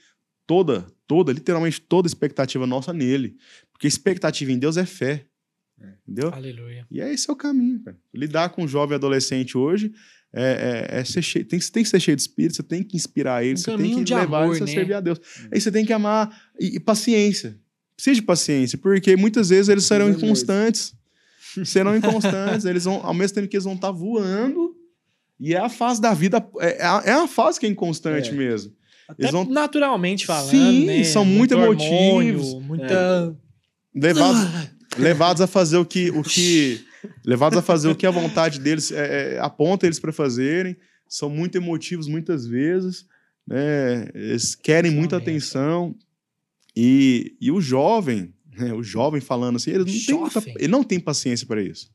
toda, 0.47 0.87
toda, 1.07 1.33
literalmente 1.33 1.81
toda 1.81 2.09
expectativa 2.09 2.67
nossa 2.67 2.93
nele. 2.93 3.37
Porque 3.73 3.87
expectativa 3.87 4.51
em 4.51 4.59
Deus 4.59 4.77
é 4.77 4.87
fé. 4.87 5.27
Entendeu? 6.07 6.31
Aleluia. 6.35 6.87
E 6.91 7.01
é 7.01 7.13
esse 7.13 7.29
é 7.31 7.33
o 7.33 7.37
caminho, 7.37 7.81
cara. 7.81 7.97
Lidar 8.15 8.49
com 8.51 8.65
um 8.65 8.69
jovem 8.69 8.95
adolescente 8.97 9.57
hoje 9.57 9.93
é, 10.33 10.87
é- 10.93 11.01
é 11.01 11.05
ser 11.05 11.23
cheio, 11.23 11.45
tem, 11.45 11.59
que- 11.59 11.71
tem 11.71 11.83
que 11.83 11.89
ser 11.89 12.01
cheio 12.01 12.17
de 12.17 12.23
espírito, 12.23 12.57
você 12.57 12.63
tem 12.63 12.83
que 12.83 12.97
inspirar 12.97 13.43
ele, 13.45 13.55
Um 13.55 13.57
você 13.57 13.77
tem 13.77 13.95
que 13.95 14.05
de 14.05 14.15
levar 14.15 14.43
amor, 14.43 14.57
eles 14.57 14.63
a 14.63 14.65
né? 14.67 14.73
servir 14.73 14.95
a 14.95 15.01
Deus. 15.01 15.21
Aí 15.53 15.61
você 15.61 15.71
tem 15.71 15.85
que 15.85 15.93
amar 15.93 16.31
e, 16.59 16.77
e 16.77 16.81
paciência. 16.81 17.59
Precisa 17.95 18.15
de 18.17 18.23
paciência, 18.23 18.77
porque 18.79 19.17
muitas 19.17 19.49
vezes 19.49 19.69
eles 19.69 19.85
serão 19.85 20.09
inconstantes. 20.11 20.95
Serão 21.65 21.97
inconstantes, 21.97 22.65
eles 22.67 22.85
vão, 22.85 23.01
ao 23.05 23.15
mesmo 23.15 23.35
tempo 23.37 23.49
que 23.49 23.57
eles 23.57 23.65
vão 23.65 23.75
estar 23.75 23.91
voando, 23.91 24.77
e 25.41 25.55
é 25.55 25.59
a 25.59 25.69
fase 25.69 26.01
da 26.01 26.13
vida, 26.15 26.47
é, 26.61 26.83
é 26.83 26.85
a, 26.87 27.03
é 27.07 27.13
a 27.13 27.27
fase 27.27 27.59
que 27.59 27.67
é 27.67 27.69
inconstante 27.69 28.31
É. 28.31 28.33
mesmo. 28.33 28.73
Até 29.09 29.23
Eles 29.23 29.33
vão- 29.33 29.45
naturalmente 29.47 30.27
falando, 30.27 30.51
Sim, 30.51 30.85
né? 30.87 31.03
são 31.05 31.25
muito 31.25 31.57
hormônio, 31.57 32.35
emotivos. 32.35 32.63
Muita... 32.63 33.35
Levados, 33.95 34.71
levados 34.99 35.41
a 35.41 35.47
fazer 35.47 35.77
o 35.77 35.85
que, 35.85 36.11
o 36.11 36.23
que 36.23 36.85
levados 37.25 37.59
a 37.59 37.63
fazer 37.63 37.89
o 37.89 37.97
que 37.97 38.07
a 38.07 38.11
vontade 38.11 38.59
deles 38.59 38.91
é, 38.93 39.35
é, 39.35 39.39
aponta 39.39 39.87
eles 39.87 39.99
para 39.99 40.13
fazerem. 40.13 40.77
São 41.09 41.31
muito 41.31 41.57
emotivos 41.57 42.07
muitas 42.07 42.47
vezes 42.47 43.07
né? 43.49 44.11
Eles 44.15 44.55
querem 44.55 44.91
muita 44.91 45.17
Realmente. 45.17 45.31
atenção. 45.31 45.97
E, 46.77 47.35
e 47.41 47.51
o 47.51 47.61
jovem 47.61 48.33
né, 48.57 48.73
o 48.73 48.83
jovem 48.83 49.21
falando 49.21 49.57
assim 49.57 49.71
ele 49.71 49.79
não, 49.79 49.85
tem 49.87 50.01
Jovem. 50.01 50.55
ele 50.59 50.69
não 50.69 50.85
tem 50.85 51.01
paciência 51.01 51.47
para 51.47 51.63
isso. 51.63 51.91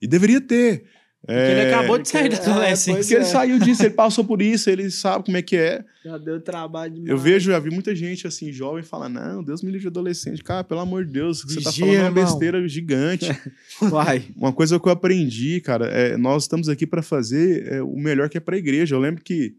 E 0.00 0.06
deveria 0.06 0.40
ter 0.40 0.84
Porque 1.24 1.32
ele 1.40 1.60
É, 1.60 1.74
acabou 1.74 1.98
de 1.98 2.08
sair 2.08 2.28
da 2.28 2.36
porque- 2.36 2.50
é, 2.50 2.52
adolescência. 2.52 2.94
porque 3.00 3.14
ele 3.14 3.22
é. 3.22 3.26
saiu 3.26 3.58
disso 3.60 3.82
ele 3.84 3.94
passou 3.94 4.24
por 4.24 4.42
isso 4.42 4.68
ele 4.68 4.90
sabe 4.90 5.24
como 5.24 5.36
é 5.36 5.42
que 5.42 5.56
é 5.56 5.84
Já 6.04 6.18
deu 6.18 6.40
trabalho 6.40 6.94
demais. 6.94 7.10
eu 7.10 7.16
vejo, 7.16 7.50
já 7.52 7.58
vi 7.60 7.70
muita 7.70 7.94
gente 7.94 8.26
assim, 8.26 8.50
jovem, 8.50 8.82
falar: 8.82 9.08
Não, 9.08 9.42
Deus 9.44 9.62
me 9.62 9.68
livre 9.70 9.82
de 9.82 9.86
adolescente. 9.86 10.42
Cara, 10.42 10.64
pelo 10.64 10.80
amor 10.80 11.04
de 11.04 11.12
Deus, 11.12 11.44
o 11.44 11.46
que 11.46 11.52
você 11.54 11.60
tá 11.62 11.70
Vigia, 11.70 11.86
falando 11.86 11.96
é 11.96 12.00
uma 12.02 12.08
irmão. 12.18 12.24
besteira 12.24 12.68
gigante. 12.68 13.26
Vai. 13.80 14.24
Uma 14.36 14.52
coisa 14.52 14.80
que 14.80 14.88
eu 14.88 14.92
aprendi, 14.92 15.60
cara, 15.60 15.86
é, 15.86 16.16
nós 16.16 16.42
estamos 16.42 16.68
aqui 16.68 16.86
para 16.88 17.02
fazer 17.02 17.68
é, 17.72 17.80
o 17.82 17.94
melhor 17.96 18.28
que 18.28 18.36
é 18.36 18.40
para 18.40 18.56
a 18.56 18.58
igreja. 18.58 18.96
Eu 18.96 19.00
lembro 19.00 19.22
que 19.22 19.54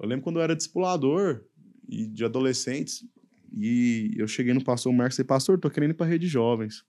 eu 0.00 0.08
lembro 0.08 0.22
quando 0.24 0.36
eu 0.36 0.42
era 0.42 0.56
discipulador 0.56 1.42
e 1.88 2.06
de 2.06 2.24
adolescentes 2.24 3.04
e 3.54 4.14
eu 4.16 4.26
cheguei 4.26 4.54
no 4.54 4.64
pastor 4.64 4.90
Marcos 4.94 5.14
e 5.14 5.18
falei, 5.18 5.28
pastor, 5.28 5.58
tô 5.58 5.68
querendo 5.68 5.90
ir 5.90 5.94
para 5.94 6.06
rede 6.06 6.24
de 6.24 6.32
jovens. 6.32 6.82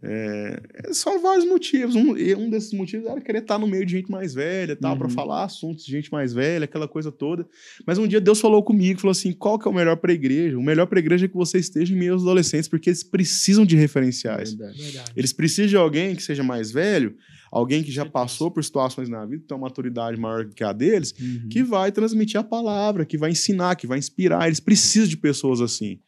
É, 0.00 0.60
é, 0.74 0.92
são 0.92 1.20
vários 1.20 1.44
motivos. 1.44 1.96
Um, 1.96 2.16
e 2.16 2.32
um 2.34 2.48
desses 2.48 2.72
motivos 2.72 3.06
era 3.08 3.20
querer 3.20 3.40
estar 3.40 3.58
no 3.58 3.66
meio 3.66 3.84
de 3.84 3.92
gente 3.92 4.10
mais 4.10 4.32
velha, 4.32 4.76
tal, 4.76 4.96
para 4.96 5.08
Uhum. 5.08 5.12
falar 5.12 5.44
assuntos 5.44 5.84
de 5.84 5.90
gente 5.90 6.10
mais 6.12 6.32
velha, 6.32 6.64
aquela 6.64 6.86
coisa 6.86 7.10
toda. 7.10 7.46
Mas 7.84 7.98
um 7.98 8.06
dia 8.06 8.20
Deus 8.20 8.40
falou 8.40 8.62
comigo, 8.62 9.00
falou 9.00 9.10
assim: 9.10 9.32
qual 9.32 9.58
que 9.58 9.66
é 9.66 9.70
o 9.70 9.74
melhor 9.74 9.96
para 9.96 10.12
a 10.12 10.14
igreja? 10.14 10.56
O 10.56 10.62
melhor 10.62 10.86
para 10.86 10.98
a 10.98 11.00
igreja 11.00 11.24
é 11.26 11.28
que 11.28 11.34
você 11.34 11.58
esteja 11.58 11.92
em 11.92 11.96
meio 11.98 12.12
aos 12.12 12.22
adolescentes, 12.22 12.68
porque 12.68 12.90
eles 12.90 13.02
precisam 13.02 13.66
de 13.66 13.74
referenciais. 13.76 14.54
Verdade. 14.54 14.80
Verdade. 14.82 15.12
Eles 15.16 15.32
precisam 15.32 15.66
de 15.68 15.76
alguém 15.76 16.14
que 16.14 16.22
seja 16.22 16.44
mais 16.44 16.70
velho, 16.70 17.16
alguém 17.50 17.82
que 17.82 17.90
já 17.90 18.06
passou 18.06 18.50
por 18.52 18.62
situações 18.62 19.08
na 19.08 19.26
vida, 19.26 19.42
tem 19.48 19.56
uma 19.56 19.66
maturidade 19.66 20.16
maior 20.20 20.46
que 20.48 20.62
a 20.62 20.72
deles, 20.72 21.12
Uhum. 21.20 21.48
que 21.48 21.62
vai 21.64 21.90
transmitir 21.90 22.38
a 22.38 22.44
palavra, 22.44 23.04
que 23.04 23.18
vai 23.18 23.30
ensinar, 23.32 23.74
que 23.74 23.86
vai 23.86 23.98
inspirar. 23.98 24.46
Eles 24.46 24.60
precisam 24.60 25.08
de 25.08 25.16
pessoas 25.16 25.60
assim. 25.60 25.98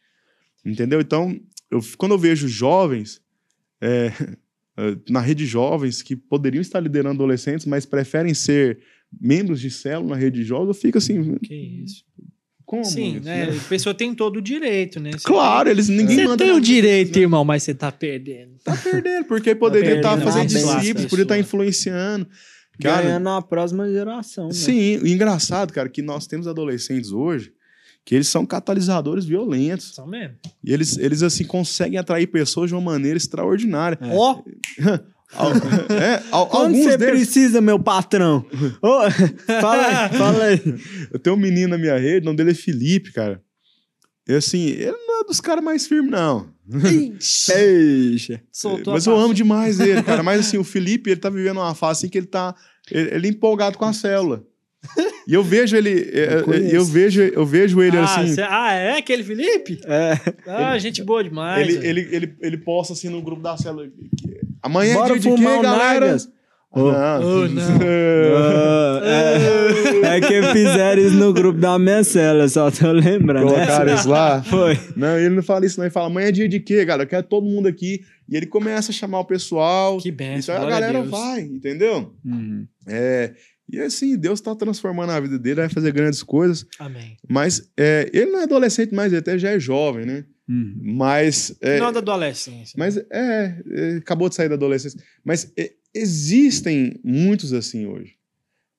Entendeu? 0.65 1.01
Então, 1.01 1.37
eu- 1.69 1.81
quando 1.97 2.11
eu 2.13 2.17
vejo 2.19 2.47
jovens 2.47 3.19
é, 3.81 4.11
eh, 4.77 4.97
na 5.09 5.19
rede 5.19 5.43
de 5.43 5.49
jovens 5.49 6.01
que 6.01 6.15
poderiam 6.15 6.61
estar 6.61 6.79
liderando 6.79 7.15
adolescentes, 7.15 7.65
mas 7.65 7.85
preferem 7.85 8.33
ser 8.33 8.79
membros 9.19 9.59
de 9.59 9.69
célula 9.69 10.15
na 10.15 10.21
rede 10.21 10.39
de 10.39 10.45
jovens, 10.45 10.67
eu 10.69 10.73
fico 10.73 10.97
assim, 10.97 11.35
Que 11.39 11.83
isso. 11.83 12.05
como 12.65 12.85
Sim, 12.85 13.17
isso, 13.17 13.25
né? 13.25 13.49
A 13.49 13.69
pessoa 13.69 13.93
tem 13.93 14.15
todo 14.15 14.37
o 14.37 14.41
direito, 14.41 14.99
né? 14.99 15.11
Você 15.11 15.27
Claro, 15.27 15.69
eles 15.69 15.89
ninguém 15.89 16.17
Você 16.17 16.23
manda 16.23 16.45
tem 16.45 16.53
o 16.53 16.61
direito, 16.61 17.15
né? 17.15 17.23
irmão, 17.23 17.43
mas 17.43 17.63
você 17.63 17.73
tá 17.73 17.91
perdendo. 17.91 18.53
Tá 18.63 18.77
perdendo, 18.77 19.25
porque 19.25 19.53
poderia 19.53 19.97
estar 19.97 20.17
perdendo 20.17 20.31
fazendo 20.31 20.69
a 20.69 20.75
discípulos, 20.77 21.09
poderia 21.09 21.23
estar 21.23 21.39
influenciando. 21.39 22.27
Cara, 22.81 23.03
Ganhando 23.03 23.29
a 23.29 23.41
próxima 23.41 23.87
geração. 23.89 24.47
Né? 24.47 24.53
Sim, 24.53 24.97
o 24.97 25.07
engraçado, 25.07 25.73
cara, 25.73 25.89
que 25.89 26.01
nós 26.01 26.25
temos 26.25 26.47
adolescentes 26.47 27.11
hoje 27.11 27.53
que 28.05 28.15
eles 28.15 28.27
são 28.27 28.45
catalisadores 28.45 29.25
violentos. 29.25 29.93
Só 29.95 30.05
mesmo. 30.05 30.35
E 30.63 30.73
eles, 30.73 30.97
eles 30.97 31.21
assim, 31.23 31.43
conseguem 31.43 31.99
atrair 31.99 32.27
pessoas 32.27 32.69
de 32.69 32.75
uma 32.75 32.81
maneira 32.81 33.17
extraordinária. 33.17 33.97
É. 34.01 34.15
Ó, 34.15 34.41
é, 35.89 36.23
al- 36.31 36.47
Quando 36.47 36.63
alguns 36.65 36.83
você 36.83 36.97
deles... 36.97 37.15
precisa, 37.15 37.61
meu 37.61 37.79
patrão? 37.79 38.45
Ô, 38.81 39.09
fala 39.61 39.87
aí, 39.87 40.17
fala 40.17 40.43
aí. 40.45 40.61
Eu 41.11 41.19
tenho 41.19 41.35
um 41.35 41.39
menino 41.39 41.69
na 41.69 41.77
minha 41.77 41.97
rede, 41.97 42.23
o 42.23 42.25
nome 42.25 42.37
dele 42.37 42.51
é 42.51 42.55
Felipe, 42.55 43.11
cara. 43.13 43.41
E 44.27 44.33
assim, 44.33 44.65
ele 44.67 44.91
não 44.91 45.21
é 45.21 45.23
dos 45.25 45.39
caras 45.41 45.63
mais 45.63 45.87
firmes, 45.87 46.11
não. 46.11 46.49
Eixa. 47.55 48.41
soltou 48.51 48.93
Mas 48.93 49.05
eu 49.05 49.17
amo 49.17 49.33
demais 49.33 49.79
ele, 49.79 50.01
cara. 50.03 50.23
Mas 50.23 50.41
assim, 50.41 50.57
o 50.57 50.63
Felipe, 50.63 51.09
ele 51.09 51.19
tá 51.19 51.29
vivendo 51.29 51.57
uma 51.57 51.75
fase 51.75 51.99
assim 51.99 52.09
que 52.09 52.17
ele 52.17 52.27
tá. 52.27 52.55
Ele, 52.89 53.15
ele 53.15 53.27
é 53.27 53.29
empolgado 53.31 53.77
com 53.77 53.85
a 53.85 53.93
célula. 53.93 54.43
E 55.27 55.33
eu 55.33 55.43
vejo 55.43 55.77
ele. 55.77 56.09
é, 56.11 56.23
é, 56.39 56.41
conheço. 56.41 56.75
Eu, 56.75 56.83
vejo, 56.85 57.21
eu 57.21 57.45
vejo 57.45 57.81
ele 57.81 57.95
ah, 57.97 58.03
assim. 58.03 58.33
cê- 58.33 58.41
ah, 58.41 58.73
é 58.73 58.97
aquele 58.97 59.23
Felipe? 59.23 59.79
É. 59.85 60.17
Ah, 60.47 60.77
gente 60.79 61.03
boa 61.03 61.23
demais. 61.23 61.67
Ele, 61.67 61.87
ele, 61.87 62.15
ele, 62.15 62.35
ele 62.41 62.57
posta 62.57 62.93
assim 62.93 63.07
no 63.07 63.21
grupo 63.21 63.41
da 63.41 63.55
célula. 63.55 63.87
que- 63.87 64.41
Amanhã 64.61 64.95
Bora 64.95 65.15
é 65.15 65.19
dia 65.19 65.31
de 65.35 65.37
quê, 65.37 65.61
galera? 65.61 66.05
Nagas. 66.07 66.25
Ô. 66.73 66.89
Oh, 67.21 67.47
não. 67.47 67.81
Ah, 68.33 69.01
é, 69.03 70.17
é 70.17 70.21
que 70.21 70.41
fizeram 70.53 71.01
isso 71.01 71.15
no 71.15 71.33
grupo 71.33 71.59
da 71.59 71.77
minha 71.77 72.03
cela, 72.03 72.47
só 72.47 72.71
tô 72.71 72.91
lembrando. 72.91 73.47
Colocaram 73.47 73.93
isso 73.93 74.09
lá. 74.09 74.41
Foi. 74.49 74.79
Não, 74.95 75.17
ele 75.17 75.35
não 75.35 75.43
fala 75.43 75.65
isso, 75.65 75.77
não. 75.77 75.85
Ele 75.85 75.91
fala, 75.93 76.07
amanhã 76.07 76.27
é 76.27 76.31
dia 76.31 76.47
de 76.49 76.59
quê, 76.59 76.83
galera? 76.85 77.03
Eu 77.03 77.07
quero 77.09 77.23
todo 77.27 77.45
mundo 77.45 77.67
aqui. 77.67 78.01
E 78.29 78.35
ele 78.37 78.45
começa 78.45 78.91
a 78.91 78.93
chamar 78.95 79.19
o 79.19 79.25
pessoal. 79.25 79.97
Que 79.97 80.11
benção, 80.11 80.39
Isso 80.39 80.51
aí 80.51 80.57
a 80.57 80.61
a 80.61 80.69
galera 80.69 80.99
Deus. 80.99 81.09
vai, 81.09 81.41
entendeu? 81.41 82.13
Uhum. 82.25 82.65
É, 82.87 83.33
e 83.71 83.79
assim, 83.79 84.17
Deus 84.17 84.41
tá 84.41 84.53
transformando 84.55 85.11
a 85.11 85.19
vida 85.19 85.39
dele, 85.39 85.61
vai 85.61 85.69
fazer 85.69 85.91
grandes 85.91 86.21
coisas. 86.23 86.65
Amém. 86.79 87.17
Mas 87.27 87.69
é, 87.77 88.09
ele 88.13 88.31
não 88.31 88.39
é 88.39 88.43
adolescente 88.43 88.93
mais, 88.93 89.11
ele 89.11 89.19
até 89.19 89.37
já 89.37 89.49
é 89.51 89.59
jovem, 89.59 90.05
né? 90.05 90.25
Uhum. 90.49 90.75
Mas. 90.81 91.55
É, 91.61 91.75
Final 91.75 91.91
da 91.93 91.99
adolescência. 91.99 92.75
mas 92.77 92.97
é, 92.97 93.61
é, 93.71 93.95
acabou 93.97 94.27
de 94.27 94.35
sair 94.35 94.49
da 94.49 94.55
adolescência. 94.55 94.99
Mas 95.23 95.51
é, 95.57 95.71
existem 95.93 96.99
muitos 97.03 97.53
assim 97.53 97.85
hoje. 97.85 98.15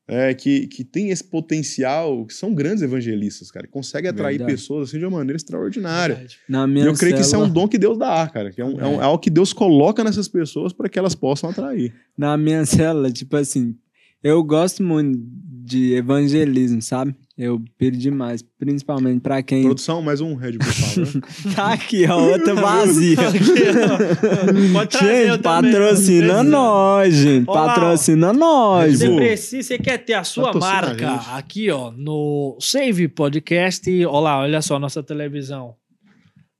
É, 0.09 0.35
que, 0.35 0.67
que 0.67 0.83
tem 0.85 1.11
esse 1.11 1.23
potencial, 1.23 2.27
que 2.27 2.35
são 2.35 2.53
grandes 2.53 2.83
evangelistas, 2.83 3.51
cara, 3.53 3.67
que 3.67 3.73
conseguem 3.73 4.11
atrair 4.11 4.37
Verdade. 4.37 4.53
pessoas 4.59 4.89
assim 4.89 4.99
de 4.99 5.07
uma 5.07 5.19
maneira 5.19 5.37
extraordinária. 5.37 6.17
Verdade. 6.17 6.39
Na 6.49 6.65
E 6.65 6.69
minha 6.69 6.87
eu 6.87 6.95
creio 6.95 7.15
que 7.15 7.23
isso 7.23 7.35
é 7.35 7.39
um 7.39 7.43
célula- 7.43 7.55
dom 7.55 7.69
que 7.69 7.79
Deus 7.79 7.97
dá, 7.97 8.29
cara, 8.29 8.51
que 8.51 8.61
é, 8.61 8.65
um, 8.65 8.81
é 8.81 8.87
um- 8.87 9.01
é 9.01 9.05
algo 9.05 9.21
que 9.23 9.31
Deus 9.31 9.53
coloca 9.53 10.03
nessas 10.03 10.27
pessoas 10.29 10.73
para 10.73 10.89
que 10.89 10.99
elas 10.99 11.15
possam 11.15 11.49
atrair. 11.51 11.95
na 12.19 12.37
minha 12.37 12.67
célula, 12.67 13.11
tipo 13.13 13.37
assim, 13.37 13.75
eu 14.23 14.43
gosto 14.43 14.83
muito 14.83 15.19
de 15.65 15.95
evangelismo, 15.95 16.83
sabe? 16.83 17.15
Eu 17.37 17.63
piro 17.79 17.97
demais, 17.97 18.45
principalmente 18.59 19.21
pra 19.21 19.43
quem 19.43 19.65
Produção, 19.65 20.03
mais 20.03 20.21
um 20.21 20.35
Red 20.35 20.53
Bull, 20.53 20.61
por 20.61 20.75
favor. 20.75 21.23
tá 21.57 21.73
aqui, 21.73 22.07
ó, 22.07 22.21
outra 22.21 22.55
vazia. 22.55 23.17
Pode 24.73 24.91
trazer 24.91 25.29
eu 25.29 25.33
gente, 25.33 25.43
também, 25.43 25.73
patrocina 25.73 26.35
precisa. 26.35 26.43
nós, 26.43 27.15
gente. 27.15 27.49
Olá, 27.49 27.63
ó. 27.63 27.67
patrocina 27.67 28.33
nós. 28.33 28.99
Você 28.99 29.17
precisa, 29.17 29.69
você 29.69 29.79
quer 29.79 29.99
ter 29.99 30.15
a 30.15 30.25
sua 30.25 30.53
marca 30.53 31.15
aqui, 31.35 31.71
ó, 31.71 31.91
no 31.91 32.57
Save 32.61 33.09
Podcast. 33.09 33.89
Olha 34.05 34.21
lá, 34.21 34.39
olha 34.41 34.63
só 34.63 34.79
nossa 34.79 35.03
televisão. 35.03 35.75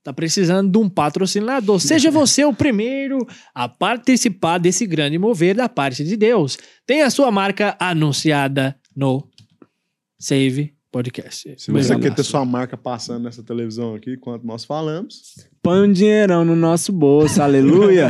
Tá 0.03 0.11
precisando 0.11 0.69
de 0.69 0.77
um 0.77 0.89
patrocinador. 0.89 1.79
Seja 1.79 2.11
você 2.11 2.43
o 2.43 2.53
primeiro 2.53 3.25
a 3.55 3.69
participar 3.69 4.57
desse 4.57 4.85
grande 4.85 5.17
mover 5.17 5.55
da 5.55 5.69
parte 5.69 6.03
de 6.03 6.17
Deus. 6.17 6.57
Tenha 6.85 7.05
a 7.05 7.09
sua 7.09 7.31
marca 7.31 7.77
anunciada 7.79 8.77
no 8.93 9.25
Save 10.19 10.73
Podcast. 10.93 11.55
Se 11.57 11.71
você 11.71 11.97
quer 11.97 12.13
ter 12.13 12.21
sua 12.21 12.45
marca 12.45 12.77
passando 12.77 13.23
nessa 13.23 13.41
televisão 13.41 13.95
aqui, 13.95 14.13
enquanto 14.13 14.43
nós 14.43 14.63
falamos, 14.63 15.33
Põe 15.63 15.87
um 15.87 15.91
dinheirão 15.91 16.45
no 16.45 16.55
nosso 16.55 16.91
bolso, 16.91 17.41
aleluia. 17.41 18.07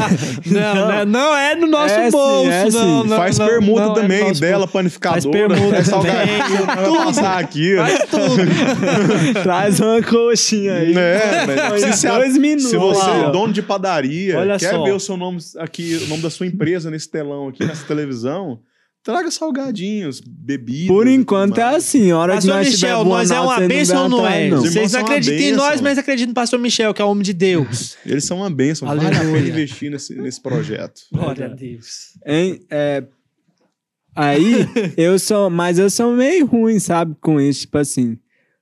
Não, 0.44 0.74
não, 0.74 1.06
não 1.06 1.36
é 1.36 1.54
no 1.54 1.66
nosso 1.66 1.94
É 1.94 2.10
bolso, 2.10 2.50
é 2.50 2.70
não, 2.70 3.04
não, 3.04 3.16
faz 3.16 3.38
não, 3.38 3.46
permuta 3.46 3.80
não 3.80 3.86
é 3.86 3.88
no 3.88 3.94
também 3.94 4.28
nosso 4.28 4.40
dela, 4.40 4.58
bolso. 4.58 4.72
panificadora. 4.72 5.22
Faz 5.22 5.32
permuta 5.32 5.76
é 5.76 5.82
também, 5.82 5.84
salgadinho, 6.44 6.66
vai 6.66 7.04
passar 7.06 7.38
aqui. 7.38 7.76
ó. 7.76 7.86
Faz 7.86 7.98
tudo. 8.10 9.42
Traz 9.42 9.80
uma 9.80 10.02
coxinha 10.02 10.74
aí. 10.74 10.94
É, 10.96 11.46
velho. 11.46 11.78
Se, 11.80 11.92
se, 12.00 12.08
dois 12.08 12.36
minutos. 12.36 12.70
se 12.70 12.76
você 12.76 13.10
é 13.10 13.30
dono 13.30 13.52
de 13.52 13.62
padaria, 13.62 14.38
Olha 14.38 14.58
quer 14.58 14.72
só. 14.72 14.82
ver 14.82 14.92
o 14.92 15.00
seu 15.00 15.16
nome 15.16 15.38
aqui, 15.58 16.00
o 16.04 16.08
nome 16.08 16.22
da 16.22 16.30
sua 16.30 16.46
empresa 16.46 16.90
nesse 16.90 17.08
telão 17.08 17.48
aqui, 17.48 17.64
nessa 17.64 17.86
televisão, 17.86 18.58
traga 19.06 19.30
salgadinhos, 19.30 20.20
bebidas. 20.20 20.88
Por 20.88 21.06
enquanto 21.06 21.58
é 21.58 21.76
assim, 21.76 22.10
a 22.10 22.18
hora 22.18 22.32
que 22.32 22.38
Pastor 22.38 22.54
nós 22.56 22.68
Michel, 22.68 23.04
nós 23.04 23.30
é 23.30 23.40
uma 23.40 23.60
bênção 23.60 24.02
ou 24.02 24.08
não 24.08 24.26
é? 24.26 24.46
Irmãos 24.46 24.62
Vocês 24.62 24.94
uma 24.94 25.00
acreditam 25.00 25.46
em 25.46 25.52
nós, 25.52 25.80
mas 25.80 25.96
acreditam 25.96 26.30
no 26.30 26.34
pastor 26.34 26.58
Michel, 26.58 26.92
que 26.92 27.00
é 27.00 27.04
homem 27.04 27.22
de 27.22 27.32
Deus. 27.32 27.96
Eles 28.04 28.24
são 28.24 28.38
uma 28.38 28.50
bênção. 28.50 28.88
Vale 28.88 29.06
a 29.06 29.10
pena 29.10 29.38
investir 29.38 29.92
nesse, 29.92 30.12
nesse 30.16 30.40
projeto. 30.40 31.02
Glória 31.12 31.46
a 31.46 31.48
Deus. 31.48 32.18
Hein? 32.26 32.60
É, 32.68 33.04
aí, 34.12 34.66
eu 34.98 35.16
sou. 35.20 35.48
Mas 35.50 35.78
eu 35.78 35.88
sou 35.88 36.12
meio 36.12 36.44
ruim, 36.44 36.80
sabe, 36.80 37.14
com 37.20 37.40
isso. 37.40 37.60
Tipo 37.60 37.78
assim. 37.78 38.18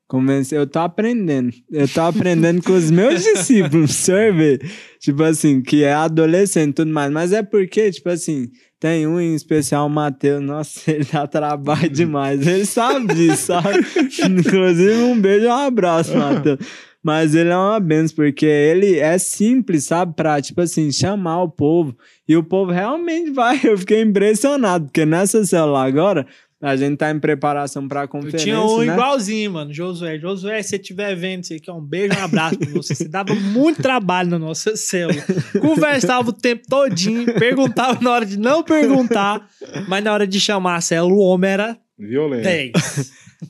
Convencer, 0.06 0.58
eu 0.58 0.66
tô 0.66 0.80
aprendendo. 0.80 1.50
Eu 1.70 1.88
tô 1.88 2.02
aprendendo 2.02 2.62
com 2.62 2.72
os 2.74 2.90
meus 2.90 3.22
discípulos, 3.24 4.06
vê? 4.06 4.58
Tipo 5.00 5.22
assim, 5.22 5.62
que 5.62 5.82
é 5.82 5.94
adolescente 5.94 6.70
e 6.70 6.74
tudo 6.74 6.92
mais. 6.92 7.10
Mas 7.10 7.32
é 7.32 7.42
porque, 7.42 7.90
tipo 7.90 8.10
assim, 8.10 8.50
tem 8.78 9.06
um 9.06 9.18
em 9.18 9.34
especial, 9.34 9.86
o 9.86 9.90
Matheus. 9.90 10.42
Nossa, 10.42 10.90
ele 10.92 11.06
dá 11.10 11.26
trabalho 11.26 11.88
demais. 11.88 12.46
Ele 12.46 12.66
sabe 12.66 13.14
disso, 13.14 13.46
sabe? 13.46 13.78
Inclusive, 14.28 15.02
um 15.04 15.18
beijo 15.18 15.46
e 15.46 15.48
um 15.48 15.52
abraço, 15.52 16.14
Matheus. 16.14 16.58
Mas 17.02 17.34
ele 17.34 17.50
é 17.50 17.56
uma 17.56 17.78
benção, 17.80 18.16
porque 18.16 18.46
ele 18.46 18.98
é 18.98 19.18
simples, 19.18 19.84
sabe? 19.84 20.14
Pra, 20.14 20.40
tipo 20.40 20.60
assim, 20.60 20.90
chamar 20.90 21.42
o 21.42 21.50
povo. 21.50 21.94
E 22.26 22.34
o 22.34 22.42
povo 22.42 22.72
realmente 22.72 23.30
vai. 23.30 23.60
Eu 23.62 23.76
fiquei 23.76 24.00
impressionado, 24.00 24.86
porque 24.86 25.04
nessa 25.04 25.44
célula 25.44 25.86
agora, 25.86 26.26
a 26.64 26.76
gente 26.76 26.96
tá 26.96 27.10
em 27.10 27.18
preparação 27.20 27.86
pra 27.86 28.04
Eu 28.04 28.08
conferência, 28.08 28.38
tinha 28.38 28.60
um 28.60 28.78
né? 28.78 28.92
igualzinho, 28.92 29.52
mano, 29.52 29.72
Josué. 29.72 30.18
Josué, 30.18 30.62
se 30.62 30.70
você 30.70 30.76
estiver 30.76 31.14
vendo 31.14 31.42
isso 31.44 31.52
aqui, 31.52 31.70
um 31.70 31.80
beijo, 31.80 32.18
um 32.18 32.24
abraço 32.24 32.58
pra 32.58 32.70
você. 32.70 32.94
Você 32.94 33.06
dava 33.06 33.34
muito 33.34 33.82
trabalho 33.82 34.30
na 34.30 34.38
nossa 34.38 34.74
célula. 34.74 35.22
Conversava 35.60 36.30
o 36.30 36.32
tempo 36.32 36.62
todinho, 36.68 37.26
perguntava 37.34 38.00
na 38.00 38.10
hora 38.10 38.24
de 38.24 38.38
não 38.38 38.62
perguntar, 38.62 39.46
mas 39.86 40.02
na 40.02 40.12
hora 40.12 40.26
de 40.26 40.40
chamar 40.40 40.76
a 40.76 40.80
célula, 40.80 41.14
o 41.14 41.18
homem 41.18 41.50
era 41.50 41.78
Violento. 41.98 42.42
10. 42.42 42.72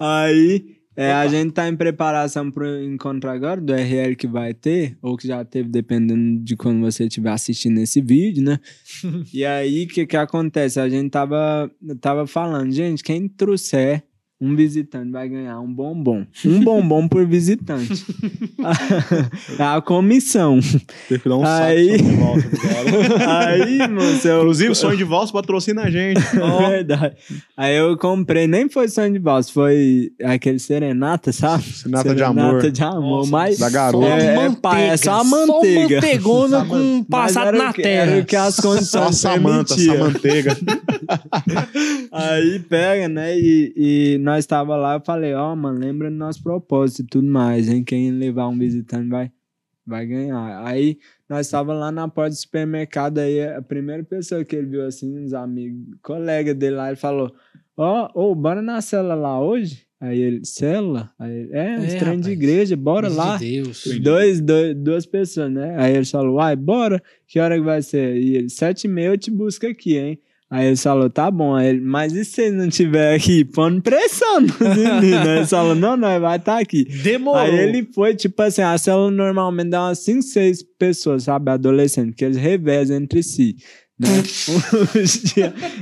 Aí, 0.01 0.65
é, 0.97 1.13
a 1.13 1.27
gente 1.27 1.53
tá 1.53 1.69
em 1.69 1.77
preparação 1.77 2.51
pro 2.51 2.83
encontro 2.83 3.29
agora 3.29 3.61
do 3.61 3.73
RL 3.73 4.15
que 4.17 4.27
vai 4.27 4.55
ter, 4.55 4.97
ou 5.03 5.17
que 5.17 5.27
já 5.27 5.45
teve, 5.45 5.69
dependendo 5.69 6.43
de 6.43 6.57
quando 6.57 6.81
você 6.81 7.05
estiver 7.05 7.31
assistindo 7.31 7.79
esse 7.79 8.01
vídeo, 8.01 8.45
né? 8.45 8.61
e 9.33 9.45
aí, 9.45 9.85
o 9.85 9.89
que 9.89 10.07
que 10.07 10.17
acontece? 10.17 10.79
A 10.79 10.89
gente 10.89 11.11
tava, 11.11 11.71
tava 12.01 12.27
falando, 12.27 12.73
gente, 12.73 13.03
quem 13.03 13.29
trouxer 13.29 14.05
um 14.45 14.55
visitante 14.55 15.11
vai 15.11 15.29
ganhar 15.29 15.59
um 15.61 15.73
bombom. 15.73 16.25
Um 16.45 16.61
bombom 16.63 17.09
por 17.09 17.25
visitante. 17.27 18.05
é 19.59 19.63
a 19.63 19.81
comissão. 19.81 20.61
Teve 21.09 21.23
que 21.23 21.29
dar 21.29 21.37
um 21.37 21.45
Aí- 21.47 21.97
de 21.97 22.03
pro 22.03 23.19
cara. 23.19 23.49
Aí, 23.49 23.89
moço, 23.89 24.29
eu... 24.29 24.39
Inclusive, 24.41 24.71
o 24.71 24.75
sonho 24.75 24.97
de 24.97 25.05
valsa 25.05 25.33
patrocina 25.33 25.83
a 25.83 25.91
gente. 25.91 26.21
É 26.65 26.69
verdade. 26.69 27.17
Aí 27.57 27.77
eu 27.77 27.97
comprei, 27.97 28.47
nem 28.47 28.69
foi 28.69 28.89
sonho 28.89 29.13
de 29.13 29.19
valsa, 29.19 29.51
foi 29.53 30.11
aquele 30.23 30.59
serenata, 30.59 31.33
sabe? 31.33 31.63
Serenata 31.65 32.15
de 32.15 32.23
amor. 32.23 32.71
de 32.71 32.83
amor, 32.83 33.19
Nossa, 33.19 33.31
mas 33.31 33.59
Da 33.59 33.71
garota. 33.71 34.07
É, 34.07 34.27
é, 34.27 34.35
manteiga, 34.37 34.61
pai, 34.61 34.89
é 34.91 34.97
só 34.97 35.21
a 35.21 35.25
manteiga. 35.25 35.89
Só 35.89 36.07
manteigona 36.07 36.65
com 36.67 36.77
um 36.77 37.05
passado 37.05 37.49
era 37.49 37.59
na 37.59 37.73
que- 37.73 37.83
terra. 37.83 38.13
Era 38.13 38.21
o 38.23 38.25
que 38.25 38.37
as 38.37 38.55
Só 38.57 38.61
a 38.61 38.75
condições 38.75 39.17
Samanta. 39.17 39.75
Samanteiga. 39.77 40.57
Aí 42.13 42.59
pega, 42.61 43.09
né? 43.09 43.39
E, 43.39 43.73
e 43.77 44.19
nós 44.19 44.34
tava 44.47 44.77
lá, 44.77 44.95
eu 44.95 45.01
falei, 45.01 45.35
ó, 45.35 45.55
mano, 45.55 45.79
lembra 45.79 46.11
do 46.11 46.17
nosso 46.17 46.43
propósito 46.43 47.03
e 47.03 47.07
tudo 47.07 47.29
mais, 47.29 47.69
hein? 47.69 47.83
Quem 47.85 48.11
levar 48.11 48.49
um 48.49 48.59
visitante 48.59 49.09
vai, 49.09 49.31
vai 49.87 50.07
ganhar. 50.07 50.65
Aí 50.67 50.99
nós 51.29 51.49
tava 51.49 51.73
lá 51.73 51.91
na 51.93 52.09
porta 52.09 52.31
do 52.31 52.37
supermercado, 52.37 53.19
aí 53.19 53.43
a 53.43 53.63
primeira 53.63 54.03
pessoa 54.03 54.45
que 54.45 54.55
ele 54.57 54.67
viu, 54.67 54.85
assim, 54.87 55.19
uns 55.19 55.33
amigos, 55.33 55.81
colega 56.03 56.55
dele 56.55 56.77
lá, 56.77 56.89
ele 56.89 56.97
falou, 56.97 57.33
ó, 57.77 58.11
ô, 58.15 58.35
bora 58.35 58.61
na 58.61 58.81
célula 58.81 59.15
lá 59.15 59.41
hoje? 59.41 59.85
Aí 60.01 60.21
ele, 60.21 60.45
célula? 60.45 61.11
Aí 61.19 61.33
ele, 61.33 61.51
é, 61.53 61.79
uns 61.79 61.95
É, 61.95 61.99
trem 61.99 62.21
de 62.21 62.31
igreja, 62.31 62.77
bora 62.77 63.07
Deus 63.07 63.17
lá. 63.17 63.37
de 63.39 63.63
Deus. 63.63 63.85
Dois, 64.03 64.41
dois, 64.41 64.75
duas 64.77 65.07
pessoas, 65.07 65.51
né? 65.51 65.77
Aí 65.79 65.97
ele 65.97 66.05
falou, 66.05 66.35
uai, 66.37 66.55
bora, 66.57 67.03
que 67.27 67.41
hora 67.41 67.57
que 67.57 67.65
vai 67.65 67.81
ser? 67.81 68.17
E 68.17 68.37
ele, 68.37 68.51
sete 68.51 68.85
e 68.85 68.89
meia 68.89 69.07
eu 69.09 69.19
te 69.19 69.31
busco 69.31 69.67
aqui, 69.67 69.97
hein? 69.97 70.21
Aí 70.55 70.69
ele 70.69 70.77
falou, 70.77 71.11
tá 71.11 71.29
bom. 71.33 71.53
Aí 71.55 71.67
ele, 71.71 71.81
mas 71.81 72.13
e 72.13 72.25
se 72.25 72.43
ele 72.43 72.57
não 72.57 72.69
tiver 72.69 73.15
aqui? 73.17 73.45
Pondo 73.45 73.83
pressão 73.83 74.41
nos 74.41 74.57
meninos. 74.61 75.27
Aí 75.27 75.37
ele 75.39 75.47
falou, 75.47 75.75
não, 75.75 75.97
não, 75.97 76.21
vai 76.21 76.37
estar 76.37 76.59
aqui. 76.61 76.85
Demorou. 77.03 77.41
Aí 77.41 77.59
ele 77.59 77.89
foi, 77.93 78.15
tipo 78.15 78.41
assim, 78.41 78.63
a 78.63 78.79
célula 78.79 79.11
normalmente 79.11 79.71
dá 79.71 79.87
umas 79.89 79.99
5, 79.99 80.23
6 80.23 80.63
pessoas, 80.79 81.25
sabe? 81.25 81.51
Adolescentes, 81.51 82.15
que 82.15 82.25
eles 82.25 82.37
revezam 82.37 82.97
entre 82.99 83.21
si. 83.23 83.57
Né? 83.99 84.09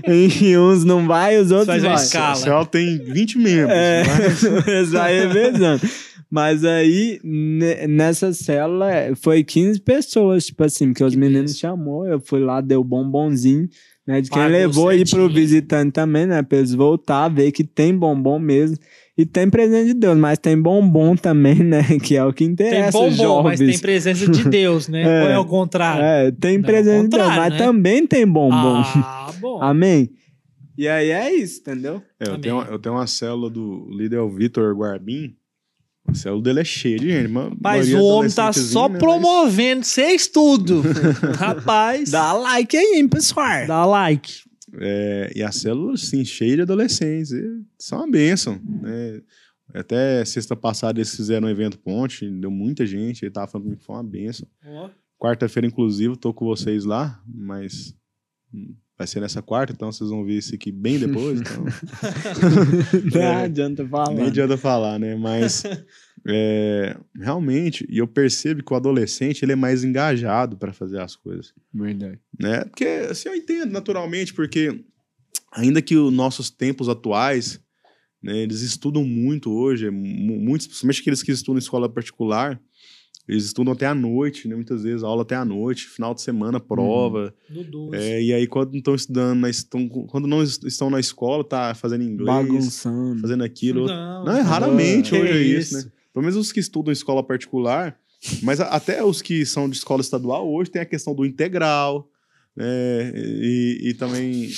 Uns 0.59 0.85
não 0.85 1.07
vai, 1.07 1.39
os 1.39 1.51
outros 1.51 1.67
Faz 1.67 1.83
uma 1.83 1.95
vai. 1.97 2.05
escala. 2.05 2.33
O 2.33 2.37
céu 2.37 2.65
tem 2.67 2.99
20 2.99 3.39
membros. 3.39 3.71
É, 3.77 4.03
mas- 4.07 4.67
eles 4.69 4.91
vai 4.93 5.19
revezando. 5.21 5.83
Mas 6.31 6.65
aí, 6.65 7.21
ne- 7.23 7.87
nessa 7.87 8.33
célula, 8.33 8.87
foi 9.21 9.45
15 9.45 9.79
pessoas, 9.81 10.47
tipo 10.47 10.65
assim, 10.65 10.89
porque 10.89 11.05
os 11.05 11.13
Que 11.13 11.19
meninos 11.21 11.59
chamou, 11.59 12.07
eu 12.07 12.19
fui 12.21 12.41
lá, 12.41 12.63
deu 12.63 12.83
bombonzinho, 12.83 13.69
né? 14.07 14.21
De 14.21 14.31
quem 14.31 14.43
Pagou 14.43 14.53
levou 14.53 14.89
aí 14.89 15.09
pro 15.09 15.29
visitante 15.29 15.93
também, 15.93 16.27
né? 16.27 16.43
Pra 16.43 16.59
eles 16.59 16.75
voltar, 16.75 17.29
ver 17.29 17.53
que 17.53 17.65
tem 17.65 17.97
bombom 17.97 18.39
mesmo. 18.39 18.77
E 19.17 19.27
tem 19.27 19.49
presente 19.49 19.89
de 19.89 19.95
Deus, 19.95 20.17
mas 20.17 20.39
tem 20.39 20.61
bombom 20.61 21.15
também, 21.15 21.57
né? 21.57 21.83
Que 22.03 22.17
é 22.17 22.25
o 22.25 22.33
que 22.33 22.45
Tem 22.45 22.53
interessa 22.53 22.99
os 22.99 23.17
bombom, 23.17 23.43
mas 23.43 23.61
tem 23.61 23.79
presença 23.79 24.27
de 24.29 24.49
Deus, 24.49 24.89
né? 24.89 25.03
É. 25.07 25.25
Ou 25.25 25.29
é 25.31 25.39
o 25.39 25.45
contrário? 25.45 26.03
É, 26.03 26.31
tem 26.31 26.59
Não, 26.59 26.65
presente 26.65 26.97
ao 26.97 27.03
de 27.03 27.09
Deus, 27.09 27.29
mas 27.29 27.51
né? 27.51 27.59
também 27.59 28.07
tem 28.07 28.27
bombom. 28.27 28.83
Ah, 28.85 29.33
bom. 29.41 29.63
Amém? 29.63 30.11
E 30.77 30.89
aí 30.89 31.11
é 31.11 31.35
isso, 31.35 31.61
entendeu? 31.61 32.03
É, 32.19 32.29
eu, 32.29 32.39
tenho, 32.39 32.63
eu 32.63 32.79
tenho 32.79 32.95
uma 32.95 33.07
célula 33.07 33.51
do 33.51 33.89
líder 33.91 34.17
é 34.17 34.21
o 34.21 34.31
Vitor 34.31 34.75
Guarbin. 34.75 35.37
A 36.07 36.15
célula 36.15 36.43
dele 36.43 36.61
é 36.61 36.65
cheia 36.65 36.99
de 36.99 37.09
gente. 37.11 37.29
ma- 37.29 37.53
Mas 37.61 37.93
o 37.95 38.03
homem 38.03 38.31
tá 38.31 38.53
só 38.53 38.89
né, 38.89 38.99
promovendo 38.99 39.85
vocês 39.85 40.27
tudo. 40.27 40.83
Rapaz, 41.37 42.11
dá, 42.11 42.33
Dá 42.33 42.33
like 42.33 42.77
aí, 42.77 42.95
hein, 42.97 43.09
pessoal. 43.09 43.67
like. 43.87 44.33
mas, 44.73 44.81
é, 44.81 45.33
e 45.37 45.43
a 45.43 45.53
célula, 45.53 45.97
sim, 45.97 46.25
cheia 46.25 46.57
de 46.57 46.63
adolescentes. 46.63 47.31
São 47.79 47.99
uma 47.99 48.11
bênção. 48.11 48.61
Né? 48.83 49.21
Até 49.75 50.25
sexta 50.25 50.55
passada 50.57 50.99
eles 50.99 51.15
fizeram 51.15 51.47
um 51.47 51.51
evento 51.51 51.79
ponte, 51.79 52.29
deu 52.29 52.51
muita 52.51 52.85
gente. 52.85 53.25
Ele 53.25 53.33
tava 53.33 53.47
falando 53.47 53.65
comigo 53.65 53.81
que 53.81 53.87
foi 53.87 53.95
uma 53.97 54.05
bênção. 54.05 54.47
Quarta-feira, 55.19 55.67
inclusive, 55.67 56.17
tô 56.17 56.35
com 56.35 56.45
vocês 56.45 56.85
lá, 56.85 57.23
mas 57.27 57.95
vai 59.03 59.07
ser 59.07 59.21
nessa 59.21 59.43
quarta, 59.43 59.73
então 59.73 59.91
vocês 59.93 60.09
vão 60.11 60.25
ver 60.25 60.39
isso 60.39 60.55
aqui 60.55 60.71
bem 60.73 60.99
depois. 60.99 61.41
Então... 61.43 61.65
Não 63.15 63.21
É. 63.23 63.45
adianta 63.45 63.87
falar. 63.87 64.15
Nem 64.15 64.27
adianta 64.27 64.57
falar, 64.57 64.99
né? 64.99 65.15
Mas 65.17 65.63
é, 66.27 66.97
realmente, 67.15 67.87
e 67.91 67.99
eu 67.99 68.07
percebo 68.07 68.63
que 68.63 68.73
o 68.73 68.77
adolescente 68.77 69.43
ele 69.45 69.53
é 69.53 69.57
mais 69.57 69.83
engajado 69.85 70.57
para 70.57 70.73
fazer 70.73 71.01
as 71.01 71.17
coisas, 71.17 71.53
Verdade. 71.73 72.19
né? 72.39 72.65
Porque 72.65 72.85
assim 73.11 73.29
eu 73.29 73.35
entendo 73.35 73.71
naturalmente, 73.73 74.33
porque 74.33 74.85
ainda 75.53 75.83
que 75.83 75.97
os 75.97 76.13
nossos 76.13 76.49
tempos 76.51 76.89
atuais, 76.89 77.61
né, 78.23 78.37
eles 78.39 78.61
estudam 78.63 79.05
muito 79.05 79.51
hoje, 79.53 79.91
mu- 79.91 80.39
muitos, 80.39 80.67
principalmente 80.69 81.01
aqueles 81.01 81.23
que 81.23 81.33
estudam 81.33 81.57
em 81.57 81.63
escola 81.63 81.89
particular, 81.89 82.61
eles 83.33 83.45
estudam 83.45 83.73
até 83.73 83.87
a 83.87 83.95
noite, 83.95 84.47
né? 84.49 84.55
Muitas 84.55 84.83
vezes, 84.83 85.03
aula 85.03 85.23
até 85.23 85.35
a 85.35 85.45
noite, 85.45 85.87
final 85.89 86.15
de 86.15 86.23
semana, 86.23 86.61
prova. 86.61 87.35
Dudu. 87.49 87.95
É, 87.95 88.23
e 88.23 88.33
aí, 88.33 88.47
quando 88.47 88.71
não 88.73 88.79
estão 88.79 88.95
estudando, 88.95 89.41
na, 89.41 89.51
estão, 89.51 89.89
quando 89.89 90.27
não 90.29 90.43
es- 90.43 90.61
estão 90.65 90.89
na 90.91 91.01
escola, 91.01 91.43
tá 91.45 91.75
fazendo 91.75 92.05
inglês, 92.05 92.27
Bagunçando. 92.27 93.21
fazendo 93.21 93.43
aquilo. 93.45 93.87
Não, 93.87 94.25
Não, 94.25 94.37
é 94.37 94.41
raramente 94.41 95.11
que 95.11 95.17
hoje 95.19 95.33
é 95.33 95.43
isso. 95.43 95.75
né? 95.77 95.85
Pelo 96.13 96.23
menos 96.25 96.37
os 96.37 96.53
que 96.53 96.61
estudam 96.61 96.91
em 96.91 96.95
escola 96.95 97.23
particular, 97.23 97.99
mas 98.43 98.61
até 98.61 99.03
os 99.03 99.21
que 99.23 99.45
são 99.47 99.69
de 99.69 99.77
escola 99.77 100.01
estadual 100.01 100.49
hoje 100.53 100.71
tem 100.71 100.83
a 100.83 100.87
questão 100.87 101.15
do 101.15 101.25
integral, 101.25 102.09
né? 102.57 103.13
E, 103.15 103.89
e 103.91 103.95
também 103.95 104.49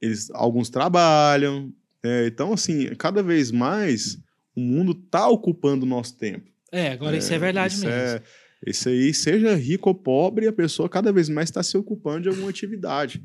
eles, 0.00 0.30
alguns 0.32 0.68
trabalham. 0.70 1.72
né? 2.02 2.26
então, 2.26 2.52
assim, 2.52 2.86
cada 2.98 3.22
vez 3.22 3.50
mais 3.50 4.18
o 4.56 4.60
mundo 4.60 4.94
tá 4.94 5.28
ocupando 5.28 5.84
o 5.86 5.88
nosso 5.88 6.16
tempo. 6.16 6.50
É, 6.72 6.92
agora 6.92 7.16
isso 7.16 7.32
é 7.32 7.38
verdade 7.38 7.74
isso 7.74 7.84
mesmo. 7.86 7.98
É, 8.00 8.22
isso 8.66 8.88
aí, 8.88 9.12
seja 9.14 9.54
rico 9.54 9.88
ou 9.88 9.94
pobre, 9.94 10.46
a 10.46 10.52
pessoa 10.52 10.88
cada 10.88 11.10
vez 11.12 11.28
mais 11.28 11.48
está 11.48 11.62
se 11.62 11.76
ocupando 11.78 12.22
de 12.22 12.28
alguma 12.28 12.50
atividade. 12.50 13.22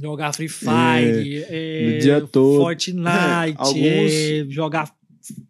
Jogar 0.00 0.32
Free 0.34 0.48
Fire, 0.48 1.44
é, 1.48 1.90
no 1.92 1.98
dia 2.00 2.20
todo. 2.22 2.62
Fortnite, 2.62 3.06
É, 3.06 3.54
alguns- 3.56 4.12
é, 4.12 4.46
jogar 4.48 4.90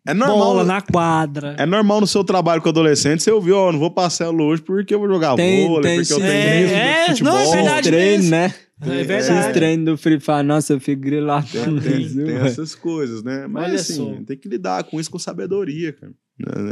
É 0.06 0.12
normal, 0.12 0.38
bola 0.38 0.64
na 0.64 0.80
quadra. 0.80 1.54
É 1.56 1.64
normal 1.64 2.00
no 2.00 2.06
seu 2.06 2.24
trabalho 2.24 2.60
com 2.60 2.68
adolescente 2.68 3.22
você 3.22 3.30
ouvir, 3.30 3.52
ó, 3.52 3.70
não 3.70 3.78
vou 3.78 3.92
passar 3.92 4.24
ela 4.24 4.42
hoje 4.42 4.60
porque 4.60 4.92
eu 4.92 4.98
vou 4.98 5.08
jogar 5.08 5.36
Tem- 5.36 5.68
vôlei, 5.68 5.82
tem 5.90 5.98
porque 6.00 6.12
eu 6.14 6.18
tenho 6.18 6.30
É, 6.32 6.58
risco 6.60 6.74
é, 6.76 7.06
futebol. 7.10 7.32
não, 7.32 7.38
é 7.40 7.56
verdade 7.56 7.78
Esses 7.78 7.90
treinos, 7.90 8.26
mesmo. 8.26 8.30
né? 8.30 8.54
É 8.80 8.94
Esses 9.00 9.06
verdade. 9.06 9.52
treinos 9.54 9.84
do 9.86 9.96
Free 9.96 10.18
Fire, 10.20 10.42
nossa, 10.42 10.72
eu 10.72 10.80
fico 10.80 11.00
grilado. 11.02 11.46
Tem, 11.52 11.64
com 11.64 11.78
tem- 11.80 12.08
tem 12.24 12.36
essas 12.38 12.74
coisas, 12.74 13.22
né? 13.22 13.46
Mas 13.48 13.64
Olha 13.66 13.74
assim, 13.76 13.94
só. 13.94 14.24
tem 14.26 14.36
que 14.36 14.48
lidar 14.48 14.82
com 14.84 14.98
isso 15.00 15.10
com 15.10 15.18
sabedoria, 15.18 15.92
cara. 15.92 16.12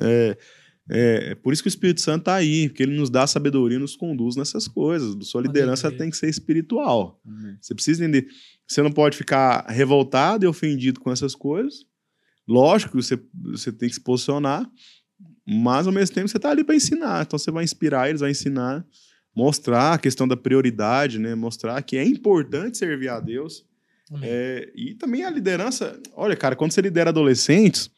É, 0.02 0.36
é, 0.88 1.30
é 1.30 1.34
por 1.34 1.52
isso 1.52 1.62
que 1.62 1.68
o 1.68 1.70
Espírito 1.70 2.00
Santo 2.00 2.24
tá 2.24 2.34
aí, 2.34 2.68
porque 2.68 2.82
ele 2.82 2.96
nos 2.96 3.10
dá 3.10 3.26
sabedoria 3.26 3.76
e 3.76 3.80
nos 3.80 3.96
conduz 3.96 4.36
nessas 4.36 4.68
coisas. 4.68 5.16
Sua 5.26 5.42
liderança 5.42 5.90
tem 5.90 6.10
que 6.10 6.16
ser 6.16 6.28
espiritual. 6.28 7.20
Você 7.60 7.74
precisa 7.74 8.04
entender. 8.04 8.28
Você 8.66 8.82
não 8.82 8.92
pode 8.92 9.16
ficar 9.16 9.66
revoltado 9.68 10.44
e 10.44 10.48
ofendido 10.48 11.00
com 11.00 11.10
essas 11.10 11.34
coisas. 11.34 11.84
Lógico 12.46 12.96
que 12.96 13.02
você, 13.02 13.20
você 13.52 13.72
tem 13.72 13.88
que 13.88 13.96
se 13.96 14.00
posicionar, 14.00 14.70
mas 15.46 15.86
ao 15.86 15.92
mesmo 15.92 16.14
tempo 16.14 16.28
você 16.28 16.36
está 16.36 16.50
ali 16.50 16.62
para 16.62 16.76
ensinar. 16.76 17.24
Então 17.26 17.38
você 17.38 17.50
vai 17.50 17.64
inspirar 17.64 18.08
eles, 18.08 18.20
vai 18.20 18.30
ensinar, 18.30 18.86
mostrar 19.34 19.94
a 19.94 19.98
questão 19.98 20.28
da 20.28 20.36
prioridade, 20.36 21.18
né? 21.18 21.34
Mostrar 21.34 21.82
que 21.82 21.96
é 21.96 22.04
importante 22.04 22.78
servir 22.78 23.08
a 23.08 23.18
Deus. 23.18 23.64
É, 24.22 24.70
e 24.76 24.94
também 24.94 25.24
a 25.24 25.30
liderança. 25.30 26.00
Olha, 26.14 26.36
cara, 26.36 26.54
quando 26.54 26.70
você 26.72 26.80
lidera 26.80 27.10
adolescentes, 27.10 27.90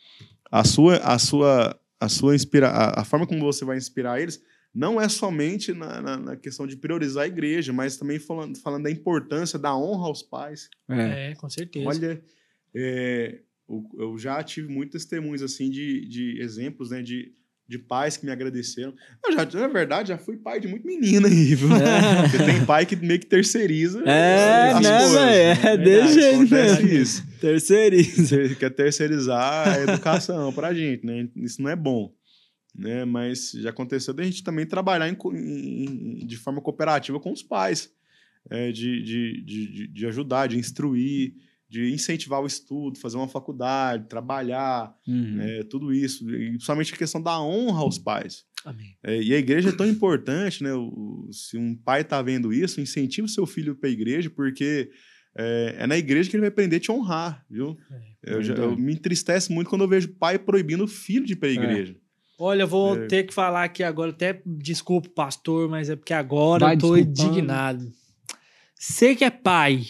a 0.50 0.64
sua, 0.64 0.96
a 0.96 1.18
sua, 1.18 1.78
a 2.00 2.08
sua 2.08 2.34
inspira, 2.34 2.68
a, 2.68 3.00
a 3.00 3.04
forma 3.04 3.26
como 3.26 3.40
você 3.40 3.64
vai 3.64 3.76
inspirar 3.76 4.20
eles 4.20 4.42
não 4.74 5.00
é 5.00 5.08
somente 5.08 5.72
na, 5.72 6.00
na, 6.00 6.16
na 6.16 6.36
questão 6.36 6.66
de 6.66 6.76
priorizar 6.76 7.24
a 7.24 7.26
igreja, 7.26 7.72
mas 7.72 7.96
também 7.96 8.18
falando, 8.18 8.56
falando 8.58 8.84
da 8.84 8.90
importância 8.90 9.58
da 9.58 9.76
honra 9.76 10.06
aos 10.06 10.22
pais. 10.22 10.68
É. 10.88 11.30
É, 11.30 11.34
com 11.34 11.48
certeza. 11.48 11.88
Olha, 11.88 12.22
é, 12.74 13.40
eu, 13.68 13.88
eu 13.98 14.18
já 14.18 14.42
tive 14.42 14.68
muitos 14.68 15.02
testemunhos 15.02 15.42
assim 15.42 15.70
de, 15.70 16.06
de 16.06 16.40
exemplos, 16.40 16.90
né, 16.90 17.02
de, 17.02 17.34
de 17.68 17.78
pais 17.78 18.16
que 18.16 18.24
me 18.24 18.32
agradeceram. 18.32 18.94
Eu 19.26 19.32
já, 19.32 19.44
na 19.60 19.68
verdade, 19.68 20.08
já 20.08 20.16
fui 20.16 20.36
pai 20.38 20.58
de 20.58 20.66
muito 20.66 20.86
menino 20.86 21.26
aí, 21.26 21.54
viu? 21.54 21.68
Porque 22.30 22.42
tem 22.44 22.64
pai 22.64 22.86
que 22.86 22.96
meio 22.96 23.20
que 23.20 23.26
terceiriza 23.26 24.02
É, 24.08 24.70
as 24.72 24.80
né, 24.80 24.98
coisas, 24.98 25.12
velho? 25.12 25.30
É 25.32 25.54
Verdade, 25.54 25.84
desse 25.84 26.14
jeito 26.20 26.50
mesmo. 26.54 26.88
isso. 26.88 27.26
Terceiriza. 27.40 28.54
Quer 28.54 28.70
terceirizar 28.70 29.68
a 29.68 29.80
educação 29.82 30.50
pra 30.54 30.72
gente, 30.72 31.04
né? 31.04 31.28
Isso 31.36 31.60
não 31.60 31.68
é 31.70 31.76
bom. 31.76 32.10
Né? 32.74 33.04
Mas 33.04 33.52
já 33.52 33.70
aconteceu 33.70 34.14
da 34.14 34.22
gente 34.22 34.42
também 34.42 34.64
trabalhar 34.64 35.08
em 35.08 35.16
em- 35.34 36.26
de 36.26 36.36
forma 36.36 36.60
cooperativa 36.62 37.18
com 37.20 37.32
os 37.32 37.42
pais, 37.42 37.90
é, 38.50 38.70
de, 38.72 39.02
de, 39.02 39.42
de, 39.44 39.66
de- 39.72 39.86
de 39.88 40.06
ajudar, 40.06 40.46
de 40.46 40.56
instruir, 40.58 41.34
de 41.68 41.92
incentivar 41.92 42.40
o 42.40 42.46
estudo, 42.46 42.98
fazer 42.98 43.16
uma 43.18 43.28
faculdade, 43.28 44.08
trabalhar, 44.08 44.94
Uhum. 45.06 45.38
é, 45.40 45.62
tudo 45.64 45.92
isso. 45.92 46.28
E 46.30 46.50
principalmente 46.52 46.94
a 46.94 46.96
questão 46.96 47.20
da 47.22 47.40
honra 47.40 47.80
aos 47.80 47.98
pais. 47.98 48.44
Amém. 48.64 48.96
É, 49.02 49.20
e 49.22 49.34
a 49.34 49.38
igreja 49.38 49.68
é 49.68 49.72
tão 49.72 49.86
importante, 49.86 50.62
né? 50.64 50.72
O- 50.74 51.28
se 51.30 51.56
um 51.58 51.76
pai 51.76 52.02
tá 52.04 52.20
vendo 52.22 52.52
isso, 52.52 52.80
incentiva 52.80 53.26
o 53.26 53.30
seu 53.30 53.46
filho 53.46 53.76
para 53.76 53.88
a 53.88 53.92
igreja, 53.92 54.30
porque 54.30 54.90
é, 55.36 55.76
é 55.80 55.86
na 55.86 55.96
igreja 55.96 56.28
que 56.28 56.36
ele 56.36 56.40
vai 56.40 56.48
aprender 56.48 56.76
a 56.76 56.80
te 56.80 56.90
honrar, 56.90 57.44
viu? 57.50 57.76
eu, 58.22 58.42
já- 58.42 58.54
eu 58.54 58.76
me 58.76 58.92
entristece 58.94 59.52
muito 59.52 59.68
quando 59.70 59.82
eu 59.82 59.88
vejo 59.88 60.08
pai 60.14 60.38
proibindo 60.38 60.84
o 60.84 60.88
filho 60.88 61.24
de 61.24 61.34
ir 61.34 61.36
para 61.36 61.48
a 61.48 61.52
igreja. 61.52 61.96
Olha, 62.38 62.62
eu 62.62 62.68
vou 62.68 62.96
É. 62.96 63.06
ter 63.06 63.24
que 63.24 63.32
falar 63.34 63.64
aqui 63.64 63.82
agora, 63.82 64.10
até 64.10 64.40
desculpa, 64.44 65.08
pastor, 65.10 65.68
mas 65.68 65.88
é 65.90 65.96
porque 65.96 66.14
agora 66.14 66.66
Vai 66.66 66.74
eu 66.76 66.78
tô 66.80 66.96
indignado. 66.96 67.92
Você 68.74 69.14
que 69.14 69.24
é 69.24 69.30
pai, 69.30 69.84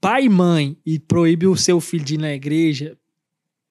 pai 0.00 0.24
e 0.24 0.28
mãe, 0.28 0.76
e 0.86 0.98
proíbe 0.98 1.46
o 1.46 1.56
seu 1.56 1.80
filho 1.80 2.04
de 2.04 2.14
ir 2.14 2.18
na 2.18 2.32
igreja, 2.32 2.96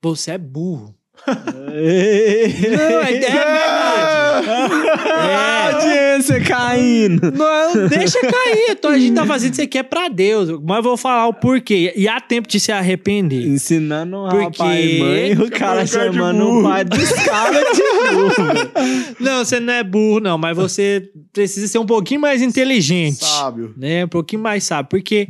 você 0.01 0.31
é 0.31 0.37
burro. 0.37 0.93
Não, 1.25 2.99
a 2.99 3.11
ideia 3.11 3.31
é 3.31 4.41
verdade. 4.41 4.89
A 5.09 5.73
audiência 5.73 6.39
caindo. 6.41 7.31
Não, 7.31 7.87
deixa 7.87 8.19
cair. 8.21 8.65
Então 8.69 8.91
a 8.91 8.97
gente 8.99 9.15
tá 9.15 9.25
fazendo 9.25 9.53
isso 9.53 9.61
aqui 9.63 9.79
é 9.79 9.83
pra 9.83 10.07
Deus. 10.09 10.47
Mas 10.63 10.77
eu 10.77 10.83
vou 10.83 10.95
falar 10.95 11.27
o 11.27 11.33
porquê. 11.33 11.91
E 11.95 12.07
há 12.07 12.21
tempo 12.21 12.47
de 12.47 12.59
se 12.59 12.71
arrepender. 12.71 13.47
Ensinando 13.47 14.15
o 14.17 14.29
Porque- 14.29 14.57
pai 14.59 14.85
e 14.85 14.99
mãe, 14.99 15.33
o 15.33 15.49
cara 15.49 15.85
Chamando 15.87 15.87
o 15.87 15.89
cara 15.89 16.13
de 16.13 16.17
chamando 16.17 16.59
o 16.59 16.63
pai 16.63 16.83
dos 16.85 17.11
caras 17.13 17.63
de 17.75 17.83
burro. 18.13 19.15
Não, 19.19 19.43
você 19.43 19.59
não 19.59 19.73
é 19.73 19.83
burro, 19.83 20.19
não. 20.19 20.37
Mas 20.37 20.55
você 20.55 21.09
precisa 21.33 21.67
ser 21.67 21.79
um 21.79 21.85
pouquinho 21.85 22.21
mais 22.21 22.41
inteligente. 22.43 23.25
Sábio. 23.25 23.73
né? 23.75 24.05
Um 24.05 24.07
pouquinho 24.07 24.41
mais 24.41 24.63
sábio. 24.63 24.89
Porque 24.89 25.29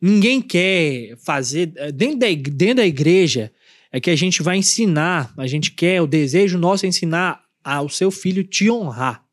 ninguém 0.00 0.40
quer 0.40 1.16
fazer. 1.24 1.72
eh, 1.76 1.92
Dentro 1.92 2.18
da, 2.18 2.26
dentro 2.28 2.76
da 2.76 2.86
igreja 2.86 3.50
é 3.92 4.00
que 4.00 4.10
a 4.10 4.16
gente 4.16 4.42
vai 4.42 4.56
ensinar. 4.56 5.32
A 5.36 5.46
gente 5.46 5.70
quer, 5.70 6.02
o 6.02 6.06
desejo 6.06 6.58
nosso 6.58 6.84
é 6.86 6.88
ensinar 6.88 7.40
ao 7.64 7.88
seu 7.88 8.10
filho 8.10 8.44
te 8.44 8.70
honrar. 8.70 9.24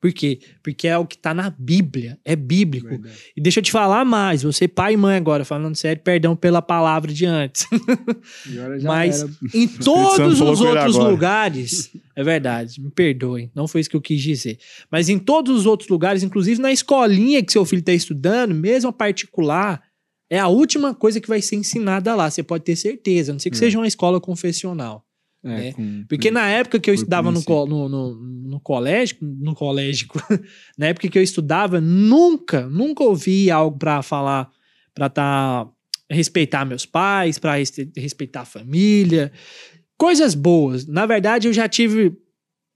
Por 0.00 0.10
quê? 0.14 0.38
Porque 0.62 0.88
é 0.88 0.96
o 0.96 1.04
que 1.04 1.18
tá 1.18 1.34
na 1.34 1.50
Bíblia. 1.50 2.18
É 2.24 2.34
bíblico. 2.34 2.88
E 3.36 3.40
deixa 3.40 3.60
eu 3.60 3.62
te 3.62 3.70
falar 3.70 4.02
mais. 4.02 4.42
Você, 4.42 4.66
pai 4.66 4.94
e 4.94 4.96
mãe, 4.96 5.14
agora, 5.18 5.44
falando 5.44 5.76
sério, 5.76 6.02
perdão 6.02 6.34
pela 6.34 6.62
palavra 6.62 7.12
de 7.12 7.26
antes. 7.26 7.66
Mas 8.82 9.20
era. 9.22 9.30
em 9.52 9.68
todos 9.84 10.40
os 10.40 10.60
outros 10.62 10.96
lugares, 10.96 11.90
é 12.16 12.24
verdade, 12.24 12.80
me 12.80 12.90
perdoem, 12.90 13.50
não 13.54 13.68
foi 13.68 13.82
isso 13.82 13.90
que 13.90 13.96
eu 13.96 14.00
quis 14.00 14.22
dizer. 14.22 14.58
Mas 14.90 15.10
em 15.10 15.18
todos 15.18 15.54
os 15.54 15.66
outros 15.66 15.90
lugares, 15.90 16.22
inclusive 16.22 16.62
na 16.62 16.72
escolinha 16.72 17.42
que 17.42 17.52
seu 17.52 17.64
filho 17.66 17.80
está 17.80 17.92
estudando, 17.92 18.54
mesmo 18.54 18.88
a 18.88 18.92
particular, 18.94 19.82
é 20.30 20.38
a 20.38 20.46
última 20.48 20.94
coisa 20.94 21.20
que 21.20 21.28
vai 21.28 21.42
ser 21.42 21.56
ensinada 21.56 22.14
lá, 22.14 22.30
você 22.30 22.42
pode 22.42 22.64
ter 22.64 22.76
certeza, 22.76 23.32
a 23.32 23.34
não 23.34 23.40
sei 23.40 23.50
que 23.50 23.56
É. 23.56 23.60
seja 23.60 23.78
uma 23.78 23.86
escola 23.88 24.20
confessional. 24.20 25.04
É, 25.42 25.48
né? 25.48 25.72
com- 25.72 26.04
Porque 26.08 26.30
na 26.30 26.48
época 26.48 26.78
que 26.78 26.88
eu 26.90 26.94
estudava 26.94 27.30
no, 27.32 27.40
no, 27.66 27.88
no, 27.88 28.14
no 28.50 28.60
colégio, 28.60 29.16
no 29.20 29.54
colégio, 29.54 30.06
na 30.78 30.86
época 30.88 31.08
que 31.08 31.18
eu 31.18 31.22
estudava, 31.22 31.80
nunca, 31.80 32.68
nunca 32.68 33.02
ouvi 33.02 33.50
algo 33.50 33.76
pra 33.78 34.02
falar, 34.02 34.50
pra 34.94 35.08
tá, 35.08 35.66
respeitar 36.10 36.64
meus 36.66 36.84
pais, 36.84 37.38
pra 37.38 37.54
res- 37.56 37.72
respeitar 37.96 38.42
a 38.42 38.44
família, 38.44 39.32
coisas 39.96 40.34
boas. 40.34 40.86
Na 40.86 41.06
verdade, 41.06 41.48
eu 41.48 41.52
já 41.54 41.66
tive, 41.66 42.12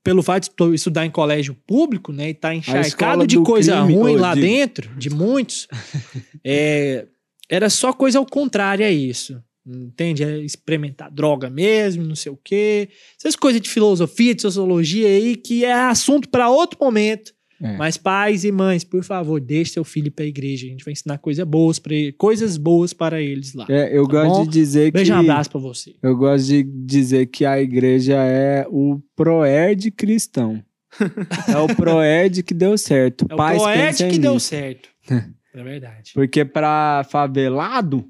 pelo 0.03 0.23
fato 0.23 0.49
de 0.69 0.73
estudar 0.75 1.05
em 1.05 1.11
colégio 1.11 1.55
público, 1.67 2.11
né, 2.11 2.29
e 2.29 2.33
tá 2.33 2.53
encharcado 2.55 3.27
de 3.27 3.37
coisa 3.41 3.77
crime, 3.83 3.93
ruim 3.93 4.15
lá 4.15 4.33
digo. 4.33 4.45
dentro, 4.47 4.89
de 4.97 5.09
muitos, 5.11 5.67
é, 6.43 7.05
era 7.49 7.69
só 7.69 7.91
coisa 7.93 8.19
ao 8.19 8.25
contrário 8.25 8.85
a 8.85 8.91
isso. 8.91 9.41
Entende? 9.67 10.23
É 10.23 10.37
experimentar 10.39 11.09
droga 11.11 11.49
mesmo, 11.49 12.03
não 12.03 12.15
sei 12.15 12.31
o 12.31 12.39
quê. 12.43 12.87
Essas 13.19 13.35
coisas 13.35 13.59
de 13.59 13.69
filosofia, 13.69 14.35
de 14.35 14.43
sociologia 14.43 15.07
aí, 15.07 15.35
que 15.35 15.65
é 15.65 15.73
assunto 15.73 16.29
para 16.29 16.49
outro 16.49 16.77
momento. 16.79 17.33
É. 17.59 17.75
Mas 17.77 17.95
pais 17.97 18.43
e 18.43 18.51
mães, 18.51 18.83
por 18.83 19.01
favor, 19.03 19.39
deixe 19.39 19.71
seu 19.71 19.83
filho 19.83 20.11
para 20.11 20.25
a 20.25 20.27
igreja. 20.27 20.67
A 20.67 20.69
gente 20.69 20.83
vai 20.85 20.91
ensinar 20.91 21.17
coisas 21.17 21.47
boas 21.47 21.79
para 21.79 21.93
coisas 22.17 22.57
boas 22.57 22.93
para 22.93 23.21
eles 23.21 23.53
lá. 23.53 23.65
É, 23.69 23.97
eu 23.97 24.05
Tá 24.05 24.11
gosto 24.23 24.37
bom? 24.39 24.43
de 24.43 24.49
dizer 24.51 24.85
que. 24.91 24.97
Beijo, 24.97 25.13
um 25.13 25.17
abraço 25.19 25.49
para 25.49 25.59
você. 25.61 25.95
Eu 26.03 26.15
gosto 26.17 26.45
de 26.47 26.63
dizer 26.63 27.25
que 27.27 27.45
a 27.45 27.59
igreja 27.59 28.15
é 28.17 28.67
o 28.69 28.99
Proerd 29.15 29.89
cristão. 29.91 30.61
É 31.49 31.57
o 31.57 31.67
Proerd 31.75 32.43
que 32.43 32.53
deu 32.53 32.77
certo. 32.77 33.25
É 33.29 33.33
o 33.33 33.37
Pais 33.37 33.63
pensem 33.63 34.11
que 34.11 34.19
deu 34.19 34.33
nisso. 34.35 34.47
certo. 34.47 34.89
É 35.55 35.63
verdade. 35.63 36.11
Porque 36.13 36.43
pra 36.43 37.05
favelado, 37.09 38.05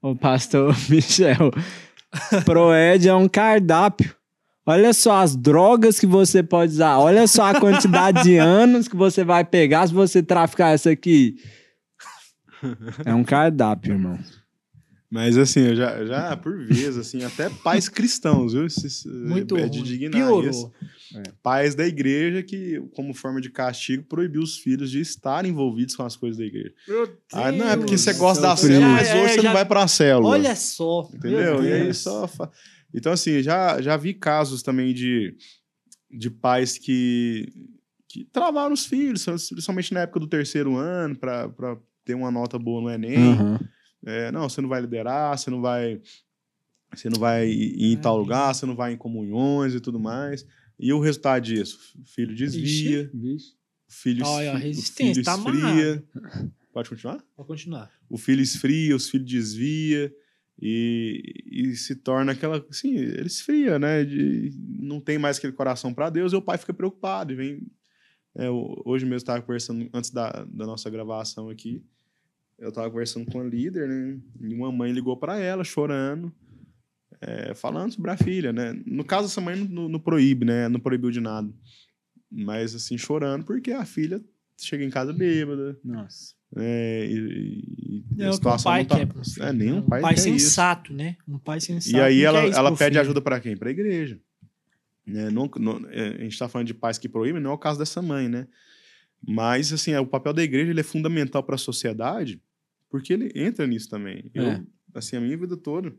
o 0.00 0.16
pastor 0.16 0.74
Michel, 0.88 1.50
Proed 2.44 3.06
é 3.08 3.14
um 3.14 3.28
cardápio. 3.28 4.14
Olha 4.66 4.94
só 4.94 5.20
as 5.20 5.36
drogas 5.36 6.00
que 6.00 6.06
você 6.06 6.42
pode 6.42 6.72
usar. 6.72 6.98
Olha 6.98 7.26
só 7.26 7.50
a 7.54 7.60
quantidade 7.60 8.22
de 8.22 8.38
anos 8.38 8.88
que 8.88 8.96
você 8.96 9.22
vai 9.22 9.44
pegar 9.44 9.86
se 9.86 9.92
você 9.92 10.22
traficar 10.22 10.70
essa 10.70 10.90
aqui. 10.90 11.36
É 13.04 13.14
um 13.14 13.22
cardápio, 13.22 13.92
irmão. 13.92 14.18
Mas 15.10 15.36
assim, 15.36 15.60
eu 15.60 15.76
já, 15.76 16.04
já 16.06 16.36
por 16.36 16.66
vezes, 16.66 16.96
assim, 16.96 17.22
até 17.22 17.50
pais 17.50 17.88
cristãos, 17.90 18.54
viu? 18.54 18.64
Esse- 18.66 19.06
Muito 19.06 19.56
é 19.56 19.68
de 19.68 19.78
ruim. 19.80 19.86
dignar 19.88 20.12
Piorou. 20.12 20.48
isso. 20.50 20.72
Pais 21.42 21.74
da 21.74 21.86
igreja 21.86 22.42
que, 22.42 22.80
como 22.94 23.14
forma 23.14 23.40
de 23.40 23.50
castigo, 23.50 24.02
proibiu 24.04 24.42
os 24.42 24.58
filhos 24.58 24.90
de 24.90 25.00
estarem 25.00 25.50
envolvidos 25.52 25.94
com 25.96 26.02
as 26.02 26.16
coisas 26.16 26.38
da 26.38 26.44
igreja. 26.44 26.72
Ah, 27.32 27.52
não, 27.52 27.68
é 27.68 27.76
porque 27.76 27.96
você 27.98 28.12
gosta 28.14 28.42
da 28.42 28.56
célula, 28.56 28.88
mas 28.92 29.08
É, 29.08 29.22
hoje 29.22 29.34
você 29.34 29.40
já- 29.40 29.42
não 29.48 29.52
vai 29.52 29.64
pra 29.64 29.86
célula. 29.88 30.28
Olha 30.28 30.56
só. 30.56 31.08
Entendeu? 31.14 31.64
E 31.64 31.72
aí 31.72 31.94
só. 31.94 32.26
fa- 32.26 32.50
Então, 32.92 33.12
assim, 33.12 33.42
já, 33.42 33.80
já 33.82 33.96
vi 33.96 34.14
casos 34.14 34.62
também 34.62 34.92
de, 34.94 35.36
de 36.10 36.30
pais 36.30 36.78
que, 36.78 37.48
que 38.08 38.24
travaram 38.26 38.72
os 38.72 38.86
filhos, 38.86 39.24
principalmente 39.24 39.92
na 39.92 40.00
época 40.00 40.20
do 40.20 40.26
terceiro 40.28 40.76
ano, 40.76 41.16
para 41.16 41.48
ter 42.04 42.14
uma 42.14 42.30
nota 42.30 42.58
boa 42.58 42.80
no 42.80 42.90
Enem. 42.90 43.32
Aham. 43.38 43.60
É, 44.06 44.30
não, 44.30 44.48
você 44.48 44.60
não 44.60 44.68
vai 44.68 44.80
liderar, 44.82 45.36
você 45.38 45.50
não 45.50 45.60
vai. 45.62 46.00
Você 46.94 47.08
não 47.08 47.18
vai 47.18 47.48
ir 47.48 47.92
em 47.92 47.96
tal 47.96 48.16
lugar, 48.16 48.54
você 48.54 48.64
não 48.66 48.76
vai 48.76 48.92
em 48.92 48.96
comunhões 48.96 49.74
e 49.74 49.80
tudo 49.80 49.98
mais. 49.98 50.46
E 50.78 50.92
o 50.92 51.00
resultado 51.00 51.42
disso? 51.44 51.78
O 52.00 52.04
filho 52.04 52.34
desvia, 52.34 53.10
Vixe. 53.14 53.52
o 53.88 53.92
filho, 53.92 54.24
Olha, 54.26 54.52
a 54.52 54.54
esfri- 54.54 54.62
o 54.62 54.66
resistência, 54.68 55.14
filho 55.14 55.24
tá 55.24 55.36
esfria. 55.36 56.04
Pode 56.72 56.88
continuar? 56.90 57.24
Vou 57.36 57.46
continuar. 57.46 57.90
o 58.10 58.18
filho 58.18 58.42
esfria, 58.42 58.96
os 58.96 59.08
filhos 59.08 59.28
desvia 59.30 60.12
e, 60.60 61.22
e 61.46 61.76
se 61.76 61.94
torna 61.96 62.32
aquela, 62.32 62.64
assim, 62.68 62.94
ele 62.96 63.26
esfria, 63.26 63.78
né? 63.78 64.04
De, 64.04 64.52
não 64.80 65.00
tem 65.00 65.16
mais 65.18 65.38
aquele 65.38 65.52
coração 65.52 65.94
para 65.94 66.10
Deus 66.10 66.32
e 66.32 66.36
o 66.36 66.42
pai 66.42 66.58
fica 66.58 66.74
preocupado 66.74 67.32
e 67.32 67.36
vem. 67.36 67.66
é, 68.36 68.48
hoje 68.84 69.04
mesmo 69.04 69.16
estava 69.16 69.40
conversando 69.42 69.88
antes 69.94 70.10
da, 70.10 70.30
da 70.44 70.66
nossa 70.66 70.90
gravação 70.90 71.48
aqui, 71.48 71.80
eu 72.58 72.68
estava 72.70 72.90
conversando 72.90 73.26
com 73.30 73.40
a 73.40 73.44
líder, 73.44 73.88
né? 73.88 74.18
E 74.40 74.54
uma 74.54 74.70
mãe 74.72 74.90
ligou 74.92 75.16
para 75.16 75.38
ela 75.38 75.62
chorando. 75.64 76.32
É, 77.26 77.54
falando 77.54 77.92
sobre 77.92 78.10
a 78.10 78.16
filha, 78.16 78.52
né? 78.52 78.78
No 78.86 79.04
caso, 79.04 79.26
essa 79.26 79.40
mãe 79.40 79.56
não, 79.56 79.88
não 79.88 79.98
proíbe, 80.00 80.44
né? 80.44 80.68
Não 80.68 80.78
proibiu 80.80 81.10
de 81.10 81.20
nada. 81.20 81.52
Mas, 82.30 82.74
assim, 82.74 82.98
chorando 82.98 83.44
porque 83.44 83.72
a 83.72 83.84
filha 83.84 84.20
chega 84.58 84.84
em 84.84 84.90
casa 84.90 85.12
bêbada, 85.12 85.78
Nossa. 85.84 86.34
é, 86.56 87.06
e, 87.08 87.14
e- 87.16 88.04
e 88.16 88.22
É 88.22 88.28
a 88.28 88.58
pai 88.62 88.82
não 88.82 88.86
tá- 88.88 88.96
quer. 88.98 89.08
filho, 89.08 89.46
É, 89.46 89.52
nenhum 89.52 89.76
né? 89.80 89.84
pai 89.88 89.98
Um 90.00 90.02
pai 90.02 90.14
quer 90.14 90.20
isso. 90.20 90.28
sensato, 90.30 90.92
né? 90.92 91.16
Um 91.26 91.38
pai 91.38 91.60
sensato. 91.60 91.96
E 91.96 92.00
aí 92.00 92.22
ela, 92.22 92.46
isso 92.46 92.58
ela 92.58 92.70
pede 92.76 92.90
filho. 92.92 93.00
ajuda 93.00 93.20
para 93.20 93.40
quem? 93.40 93.56
Para 93.56 93.68
a 93.68 93.72
igreja. 93.72 94.20
Né? 95.06 95.30
Não, 95.30 95.50
não- 95.58 95.86
é, 95.90 96.08
a 96.08 96.22
gente 96.22 96.32
está 96.32 96.48
falando 96.48 96.66
de 96.66 96.74
pais 96.74 96.98
que 96.98 97.08
proíbem, 97.08 97.40
não 97.42 97.50
é 97.50 97.54
o 97.54 97.58
caso 97.58 97.78
dessa 97.78 98.00
mãe, 98.00 98.28
né? 98.28 98.46
Mas, 99.26 99.72
assim, 99.72 99.92
é, 99.92 100.00
o 100.00 100.06
papel 100.06 100.32
da 100.32 100.42
igreja 100.42 100.70
ele 100.70 100.80
é 100.80 100.84
fundamental 100.84 101.42
para 101.42 101.54
a 101.54 101.58
sociedade, 101.58 102.40
porque 102.90 103.12
ele 103.12 103.30
entra 103.34 103.66
nisso 103.66 103.88
também. 103.88 104.30
Eu, 104.34 104.44
É. 104.44 104.62
assim, 104.94 105.16
a 105.16 105.20
minha 105.20 105.36
vida 105.36 105.56
toda, 105.56 105.94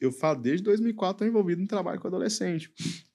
eu 0.00 0.12
falo, 0.12 0.40
desde 0.40 0.62
2004, 0.64 1.12
estou 1.14 1.26
envolvido 1.28 1.60
em 1.62 1.66
trabalho 1.66 2.00
com 2.00 2.08
adolescente. 2.08 2.70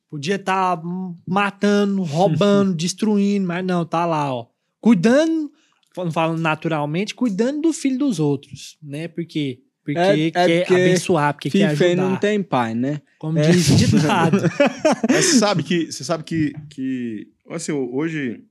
Podia 0.10 0.36
estar 0.36 0.82
matando, 1.28 2.04
roubando, 2.04 2.74
destruindo, 2.78 3.48
mas 3.48 3.66
não, 3.66 3.86
tá 3.86 4.06
lá, 4.06 4.34
ó. 4.34 4.48
Cuidando, 4.80 5.52
falando- 5.96 6.12
falando 6.14 6.40
naturalmente, 6.42 7.16
cuidando 7.16 7.62
do 7.62 7.74
filho 7.74 7.98
dos 8.00 8.20
outros, 8.20 8.78
né? 8.84 9.08
Porque, 9.08 9.62
porque 9.84 10.00
É- 10.00 10.28
é 10.28 10.32
quer 10.32 10.60
porque 10.68 10.74
abençoar, 10.82 11.34
porque 11.34 11.50
quer 11.50 11.66
ajudar. 11.70 11.96
não 11.96 12.18
tem 12.18 12.44
pai, 12.44 12.76
né? 12.76 13.02
Como 13.18 13.40
É. 13.40 13.50
diz 13.50 13.70
o 13.70 13.76
ditado. 13.78 14.38
Mas 15.10 15.26
você 15.26 15.40
sabe 15.40 15.64
que, 15.64 15.92
você 15.92 16.04
sabe 16.04 16.24
que, 16.24 16.54
que 16.70 17.32
assim, 17.50 17.72
hoje 17.72 18.44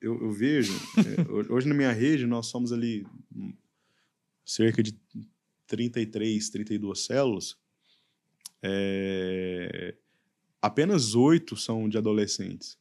eu, 0.00 0.18
eu 0.22 0.30
vejo, 0.30 0.72
é, 0.96 1.52
hoje 1.52 1.66
na 1.68 1.74
minha 1.74 1.92
rede 1.92 2.24
nós 2.24 2.46
somos 2.46 2.72
ali 2.72 3.04
cerca 4.44 4.82
de 4.82 4.94
33, 5.68 6.50
32 6.50 7.04
células. 7.04 7.56
É, 8.62 9.94
apenas 10.60 11.14
oito 11.14 11.56
são 11.56 11.88
de 11.88 11.96
adolescentes. 11.96 12.76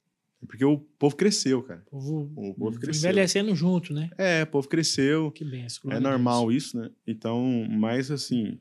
Porque 0.47 0.63
o 0.63 0.77
povo 0.77 1.15
cresceu, 1.15 1.63
cara. 1.63 1.83
O 1.87 1.89
povo 1.91 2.31
O 2.35 2.53
povo 2.53 2.79
cresceu. 2.79 3.09
envelhecendo 3.09 3.55
junto, 3.55 3.91
né? 3.93 4.09
É, 4.17 4.43
o 4.43 4.47
povo 4.47 4.67
cresceu. 4.67 5.31
Que 5.31 5.43
benção. 5.43 5.91
É 5.91 5.99
normal 5.99 6.51
isso, 6.51 6.77
né? 6.77 6.91
Então, 7.05 7.67
mas 7.69 8.11
assim, 8.11 8.59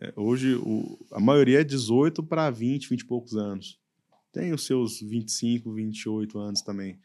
é, 0.00 0.12
hoje 0.16 0.54
o, 0.56 0.98
a 1.12 1.20
maioria 1.20 1.60
é 1.60 1.64
18 1.64 2.22
para 2.24 2.50
20, 2.50 2.88
20 2.90 3.00
e 3.00 3.04
poucos 3.04 3.36
anos. 3.36 3.78
Tem 4.32 4.52
os 4.52 4.66
seus 4.66 5.00
25, 5.00 5.72
28 5.72 6.38
anos 6.38 6.60
também. 6.60 6.98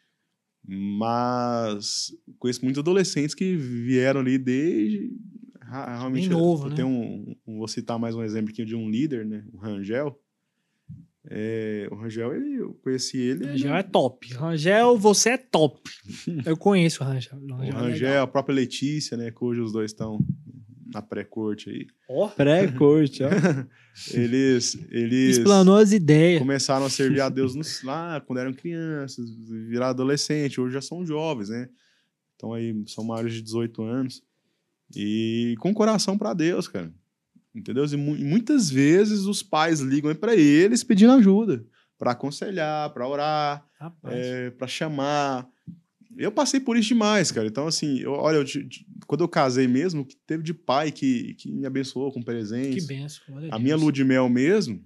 Mas 0.68 2.12
conheço 2.40 2.64
muitos 2.64 2.80
adolescentes 2.80 3.36
que 3.36 3.56
vieram 3.56 4.20
ali 4.20 4.38
desde. 4.40 5.16
Realmente, 5.70 6.30
Bem 6.30 6.38
novo, 6.38 6.66
eu 6.66 6.70
né? 6.70 6.76
tenho 6.76 6.88
um, 6.88 7.36
um- 7.48 7.58
vou 7.58 7.68
citar 7.68 7.98
mais 8.00 8.16
um 8.16 8.24
exemplo 8.24 8.52
aqui 8.52 8.64
de 8.66 8.76
um 8.76 8.90
líder, 8.90 9.26
né? 9.26 9.44
O 9.54 9.58
Rangel. 9.58 10.20
É, 11.28 11.88
o 11.92 11.96
Rangel, 11.96 12.36
ele, 12.36 12.56
eu 12.62 12.74
conheci 12.84 13.18
ele. 13.18 13.40
Deus. 13.40 13.52
Rangel 13.54 13.76
é 13.76 13.84
top. 13.84 14.34
Rangel, 14.36 14.98
você 14.98 15.30
é 15.32 15.38
top. 15.38 15.82
Eu 16.46 16.56
conheço 16.56 17.04
o 17.04 17.08
Rangel. 17.08 17.40
O 17.40 17.46
O 17.52 17.56
Rangel, 17.56 17.74
é 17.76 17.80
Rangel, 17.82 18.08
legal. 18.10 18.24
a 18.24 18.28
própria 18.28 18.54
Letícia, 18.54 19.18
né? 19.18 19.32
Que 19.32 19.44
hoje 19.44 19.60
os 19.60 19.72
dois 19.72 19.90
estão 19.92 20.20
na 20.94 21.02
pré-corte 21.02 21.68
aí. 21.72 21.88
Ó, 22.08 22.28
Pré-corte, 22.28 23.24
ó. 23.24 23.30
Eles, 24.14 24.78
eles 24.92 25.38
explanou 25.38 25.78
as 25.78 25.94
ideias. 25.94 26.38
começaram 26.40 26.86
a 26.86 26.90
servir 26.90 27.22
a 27.22 27.30
Deus 27.30 27.56
nos, 27.56 27.82
lá 27.82 28.20
quando 28.22 28.40
eram 28.40 28.54
crianças, 28.54 29.26
viraram 29.48 29.92
adolescente, 29.92 30.60
hoje 30.60 30.74
já 30.74 30.82
são 30.82 31.06
jovens, 31.06 31.48
né? 31.50 31.70
Então 32.36 32.54
aí 32.54 32.84
são 32.88 33.06
maiores 33.06 33.34
de 33.34 33.42
18 33.42 33.82
anos. 33.84 34.22
E 34.96 35.56
com 35.60 35.74
coração 35.74 36.18
para 36.18 36.34
Deus, 36.34 36.68
cara. 36.68 36.92
Entendeu? 37.54 37.86
E, 37.86 37.96
mu- 37.96 38.16
muitas 38.18 38.70
vezes 38.70 39.22
os 39.22 39.42
pais 39.42 39.80
ligam 39.80 40.14
para 40.14 40.36
eles 40.36 40.84
pedindo 40.84 41.14
ajuda, 41.14 41.66
para 41.98 42.12
aconselhar, 42.12 42.90
para 42.94 43.08
orar, 43.08 43.66
é, 44.06 44.50
para 44.52 44.68
chamar. 44.68 45.48
Eu 46.18 46.32
passei 46.32 46.60
por 46.60 46.78
isso 46.78 46.90
demais, 46.90 47.32
cara. 47.32 47.48
Então, 47.48 47.68
assim, 47.68 48.00
eu- 48.00 48.12
olha, 48.14 48.38
eu 48.38 48.46
quando 49.08 49.22
eu 49.22 49.28
casei 49.28 49.68
mesmo, 49.68 50.06
que 50.06 50.16
teve 50.28 50.44
de 50.44 50.54
pai 50.54 50.92
que, 50.92 51.34
que 51.36 51.52
me 51.52 51.66
abençoou 51.66 52.12
com 52.12 52.20
que 52.20 52.26
presentes. 52.26 52.86
benção. 52.86 53.38
A 53.38 53.42
Deus. 53.42 53.62
minha 53.62 53.76
lua 53.76 53.92
de 53.92 54.04
mel 54.04 54.28
mesmo, 54.30 54.84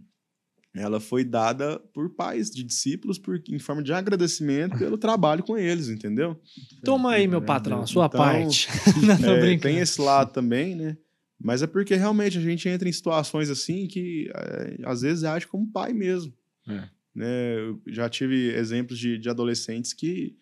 ela 0.80 1.00
foi 1.00 1.24
dada 1.24 1.80
por 1.94 2.10
pais 2.16 2.50
de 2.50 2.64
discípulos 2.64 3.18
por, 3.20 3.42
em 3.50 3.60
forma 3.60 3.84
de 3.84 3.92
agradecimento 3.94 4.78
pelo 4.78 4.98
trabalho 4.98 5.44
com 5.44 5.58
eles, 5.58 5.90
entendeu? 5.90 6.40
Toma 6.84 7.12
aí, 7.12 7.28
meu 7.28 7.42
patrão, 7.42 7.82
a 7.82 7.88
sua 7.88 8.06
Então, 8.08 8.18
parte. 8.20 8.68
Não, 9.06 9.18
tô 9.18 9.26
É, 9.32 9.40
brincando. 9.40 9.62
tem 9.74 9.80
esse 9.80 10.00
lado 10.02 10.32
também, 10.32 10.76
né? 10.76 10.98
Mas 11.42 11.62
é 11.62 11.68
porque 11.68 11.96
realmente 11.96 12.38
a 12.38 12.42
gente 12.42 12.68
entra 12.68 12.88
em 12.90 12.92
situações 12.92 13.50
assim 13.50 13.88
que 13.88 14.30
é, 14.36 14.78
às 14.84 15.02
vezes 15.02 15.24
age 15.24 15.48
como 15.48 15.72
pai 15.72 15.94
mesmo. 15.94 16.34
É. 16.68 16.84
Né? 17.16 17.56
Eu 17.60 17.82
já 17.88 18.10
tive 18.10 18.50
exemplos 18.56 19.00
de, 19.00 19.18
de 19.18 19.30
adolescentes 19.30 19.94
que, 19.94 20.36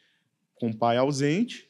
com 0.55 0.73
pai 0.73 0.97
ausente, 0.97 1.66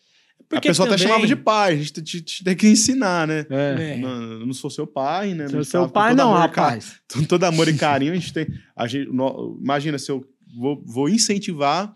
Porque 0.50 0.70
a 0.70 0.72
pessoa 0.72 0.88
até 0.88 0.96
também- 0.96 1.08
chamava 1.10 1.28
de 1.28 1.36
pai, 1.36 1.74
a 1.74 1.76
gente 1.76 1.92
te- 1.94 2.02
te- 2.02 2.22
te 2.22 2.44
tem 2.44 2.56
que 2.56 2.68
ensinar, 2.68 3.28
né? 3.28 3.46
É. 3.50 3.94
É. 3.96 3.98
Não, 3.98 4.22
eu 4.40 4.46
não 4.46 4.54
sou 4.54 4.70
seu 4.70 4.88
pai, 4.88 5.34
né? 5.34 5.48
Seu, 5.50 5.58
Não 5.58 5.64
seu 5.66 5.90
pai 5.90 6.12
todo 6.16 6.18
não, 6.20 6.34
e 6.36 6.38
rapaz. 6.40 6.96
com 7.14 7.24
todo 7.24 7.44
amor 7.44 7.68
e 7.68 7.74
carinho, 7.78 8.14
a 8.14 8.16
gente 8.16 8.32
tem. 8.32 8.48
A 8.76 8.88
gente, 8.88 9.10
no- 9.12 9.60
imagina 9.62 9.98
se 10.00 10.10
eu 10.10 10.24
vou, 10.58 10.82
vou 10.86 11.10
incentivar, 11.10 11.92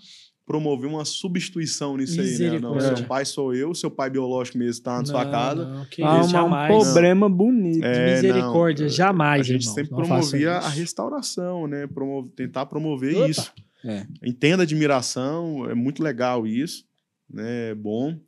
promover 0.45 0.89
uma 0.89 1.05
substituição 1.05 1.95
nisso 1.95 2.19
aí, 2.19 2.27
né? 2.27 2.59
Não, 2.59 2.75
Misericórdia. 2.75 2.97
seu 2.97 3.05
pai 3.05 3.23
sou 3.23 3.55
eu, 3.55 3.73
seu 3.73 3.89
pai 3.89 4.09
biológico 4.09 4.57
mesmo 4.57 4.71
está 4.71 4.97
na 4.99 5.05
sua 5.05 5.25
casa. 5.31 5.63
não, 5.65 5.85
que 5.85 6.03
Ah, 6.03 6.19
isso, 6.19 6.35
um 6.37 6.49
problema 6.67 7.29
bonito. 7.29 7.85
É, 7.85 8.15
Misericórdia, 8.15 8.85
não, 8.87 8.91
jamais, 8.93 9.39
A 9.39 9.43
gente 9.43 9.61
irmãos, 9.61 9.75
sempre 9.75 9.95
promovia 9.95 10.51
a 10.57 10.67
restauração, 10.67 11.67
né? 11.67 11.87
Promo- 11.87 12.29
tentar 12.35 12.65
promover 12.65 13.15
Opa. 13.15 13.29
isso. 13.29 13.53
É. 13.85 14.05
Entenda 14.25 14.63
a 14.63 14.65
admiração, 14.65 15.69
é 15.69 15.73
muito 15.73 16.03
legal 16.03 16.45
isso, 16.45 16.83
né? 17.33 17.69
É 17.69 17.75
bom. 17.75 18.19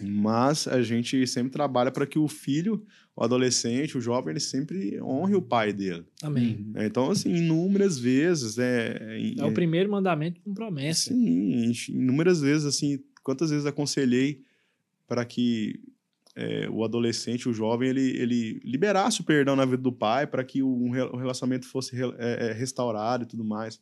Mas 0.00 0.66
a 0.66 0.82
gente 0.82 1.26
sempre 1.26 1.52
trabalha 1.52 1.90
para 1.90 2.06
que 2.06 2.18
o 2.18 2.26
filho, 2.26 2.84
o 3.14 3.22
adolescente, 3.22 3.96
o 3.98 4.00
jovem, 4.00 4.30
ele 4.32 4.40
sempre 4.40 5.00
honre 5.02 5.34
o 5.34 5.42
pai 5.42 5.72
dele. 5.72 6.04
Amém. 6.22 6.66
né? 6.72 6.86
Então, 6.86 7.10
assim, 7.10 7.34
inúmeras 7.34 7.98
vezes, 7.98 8.58
é, 8.58 9.18
É 9.38 9.44
o 9.44 9.52
primeiro 9.52 9.90
mandamento 9.90 10.40
com 10.40 10.54
promessa. 10.54 11.12
Sim, 11.12 11.72
inúmeras 11.90 12.40
vezes, 12.40 12.64
assim, 12.64 12.98
quantas 13.22 13.50
vezes 13.50 13.66
aconselhei 13.66 14.40
para 15.06 15.24
que 15.26 15.78
é, 16.34 16.66
o 16.70 16.82
adolescente, 16.82 17.46
o 17.46 17.52
jovem, 17.52 17.90
ele, 17.90 18.16
ele 18.18 18.60
liberasse 18.64 19.20
o 19.20 19.24
perdão 19.24 19.54
na 19.54 19.66
vida 19.66 19.82
do 19.82 19.92
pai 19.92 20.26
para 20.26 20.42
que 20.42 20.62
o, 20.62 20.68
um 20.68 20.88
o 20.90 21.16
relacionamento 21.18 21.66
fosse 21.68 21.94
re- 21.94 22.14
é, 22.18 22.48
é, 22.48 22.52
restaurado 22.54 23.24
e 23.24 23.26
tudo 23.26 23.44
mais. 23.44 23.78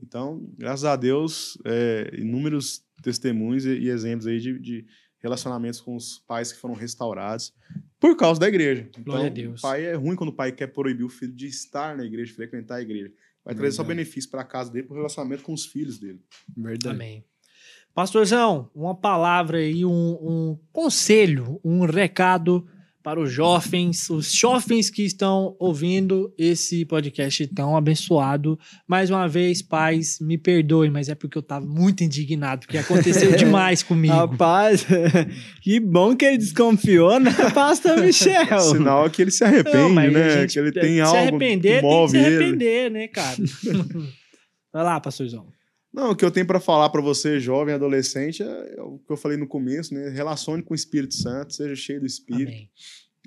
Então, 0.00 0.48
graças 0.56 0.84
a 0.84 0.94
Deus, 0.96 1.58
é, 1.64 2.14
inúmeros 2.16 2.84
testemunhos 3.02 3.64
e, 3.66 3.70
e 3.70 3.88
exemplos 3.88 4.26
aí 4.28 4.38
de, 4.40 4.58
de 4.58 4.86
relacionamentos 5.24 5.80
com 5.80 5.96
os 5.96 6.18
pais 6.18 6.52
que 6.52 6.58
foram 6.58 6.74
restaurados 6.74 7.52
por 7.98 8.14
causa 8.14 8.38
da 8.38 8.46
igreja. 8.46 8.86
Então, 8.90 9.02
Glória 9.04 9.26
a 9.26 9.30
Deus. 9.30 9.60
o 9.60 9.62
pai 9.62 9.86
é 9.86 9.94
ruim 9.94 10.14
quando 10.14 10.28
o 10.28 10.34
pai 10.34 10.52
quer 10.52 10.66
proibir 10.66 11.04
o 11.04 11.08
filho 11.08 11.32
de 11.32 11.46
estar 11.46 11.96
na 11.96 12.04
igreja, 12.04 12.34
frequentar 12.34 12.76
a 12.76 12.82
igreja. 12.82 13.10
Vai 13.42 13.54
trazer 13.54 13.72
só 13.72 13.82
benefício 13.82 14.30
para 14.30 14.44
casa 14.44 14.70
dele, 14.70 14.86
para 14.86 14.94
o 14.94 14.96
relacionamento 14.96 15.42
com 15.42 15.52
os 15.54 15.64
filhos 15.64 15.98
dele. 15.98 16.20
Verdade. 16.54 16.94
Amém. 16.94 17.24
Pastorzão, 17.94 18.70
uma 18.74 18.94
palavra 18.94 19.58
aí, 19.58 19.84
um, 19.84 19.90
um 19.90 20.58
conselho, 20.72 21.60
um 21.64 21.86
recado 21.86 22.66
para 23.04 23.20
os 23.20 23.30
jovens, 23.30 24.08
os 24.08 24.32
jovens 24.32 24.88
que 24.88 25.02
estão 25.02 25.54
ouvindo 25.58 26.32
esse 26.38 26.86
podcast 26.86 27.46
tão 27.48 27.76
abençoado. 27.76 28.58
Mais 28.88 29.10
uma 29.10 29.28
vez, 29.28 29.60
pais, 29.60 30.18
me 30.22 30.38
perdoem, 30.38 30.90
mas 30.90 31.10
é 31.10 31.14
porque 31.14 31.36
eu 31.36 31.42
tava 31.42 31.66
muito 31.66 32.02
indignado, 32.02 32.60
porque 32.60 32.78
aconteceu 32.78 33.32
demais 33.36 33.82
comigo. 33.82 34.14
Rapaz, 34.14 34.86
que 35.60 35.78
bom 35.78 36.16
que 36.16 36.24
ele 36.24 36.38
desconfiou, 36.38 37.20
né, 37.20 37.30
pastor 37.52 38.00
Michel? 38.00 38.58
Sinal 38.72 39.10
que 39.10 39.20
ele 39.20 39.30
se 39.30 39.44
arrepende, 39.44 39.76
Não, 39.76 39.90
né? 40.10 40.40
gente 40.40 40.54
Que 40.54 40.58
ele 40.60 40.72
se 40.72 40.80
tem 40.80 41.00
algo 41.02 41.14
arrepender, 41.14 41.80
que 41.80 41.86
move 41.86 42.12
tem 42.12 42.22
que 42.22 42.26
se 42.28 42.34
ele. 42.34 42.42
arrepender, 42.42 42.90
né, 42.90 43.08
cara? 43.08 43.36
Vai 44.72 44.82
lá, 44.82 44.98
pastorzão. 44.98 45.53
Não, 45.94 46.10
o 46.10 46.16
que 46.16 46.24
eu 46.24 46.30
tenho 46.30 46.44
pra 46.44 46.58
falar 46.58 46.90
pra 46.90 47.00
você, 47.00 47.38
jovem, 47.38 47.72
adolescente, 47.72 48.42
é 48.42 48.82
o 48.82 48.98
que 48.98 49.12
eu 49.12 49.16
falei 49.16 49.38
no 49.38 49.46
começo, 49.46 49.94
né? 49.94 50.08
Relacione 50.08 50.60
com 50.60 50.74
o 50.74 50.74
Espírito 50.74 51.14
Santo, 51.14 51.54
seja 51.54 51.76
cheio 51.76 52.00
do 52.00 52.06
Espírito. 52.06 52.48
Amém. 52.48 52.70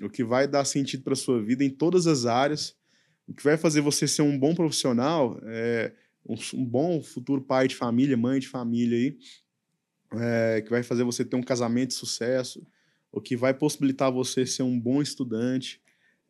O 0.02 0.10
que 0.10 0.22
vai 0.22 0.46
dar 0.46 0.66
sentido 0.66 1.02
pra 1.02 1.16
sua 1.16 1.42
vida 1.42 1.64
em 1.64 1.70
todas 1.70 2.06
as 2.06 2.26
áreas. 2.26 2.76
O 3.26 3.32
que 3.32 3.42
vai 3.42 3.56
fazer 3.56 3.80
você 3.80 4.06
ser 4.06 4.20
um 4.20 4.38
bom 4.38 4.54
profissional, 4.54 5.40
é, 5.46 5.94
um, 6.28 6.34
um 6.58 6.64
bom 6.64 7.02
futuro 7.02 7.40
pai 7.40 7.68
de 7.68 7.74
família, 7.74 8.18
mãe 8.18 8.38
de 8.38 8.48
família 8.48 8.98
aí, 8.98 9.16
é, 10.20 10.60
que 10.60 10.68
vai 10.68 10.82
fazer 10.82 11.04
você 11.04 11.24
ter 11.24 11.36
um 11.36 11.42
casamento 11.42 11.88
de 11.88 11.94
sucesso, 11.94 12.62
o 13.10 13.18
que 13.18 13.34
vai 13.34 13.54
possibilitar 13.54 14.12
você 14.12 14.44
ser 14.44 14.62
um 14.62 14.78
bom 14.78 15.00
estudante, 15.00 15.80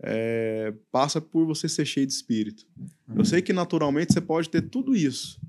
é, 0.00 0.72
passa 0.92 1.20
por 1.20 1.44
você 1.44 1.68
ser 1.68 1.84
cheio 1.84 2.06
de 2.06 2.12
espírito. 2.12 2.64
Eu 3.16 3.24
sei 3.24 3.42
que 3.42 3.52
naturalmente 3.52 4.12
você 4.12 4.20
pode 4.20 4.48
ter 4.48 4.62
tudo 4.62 4.94
isso, 4.94 5.40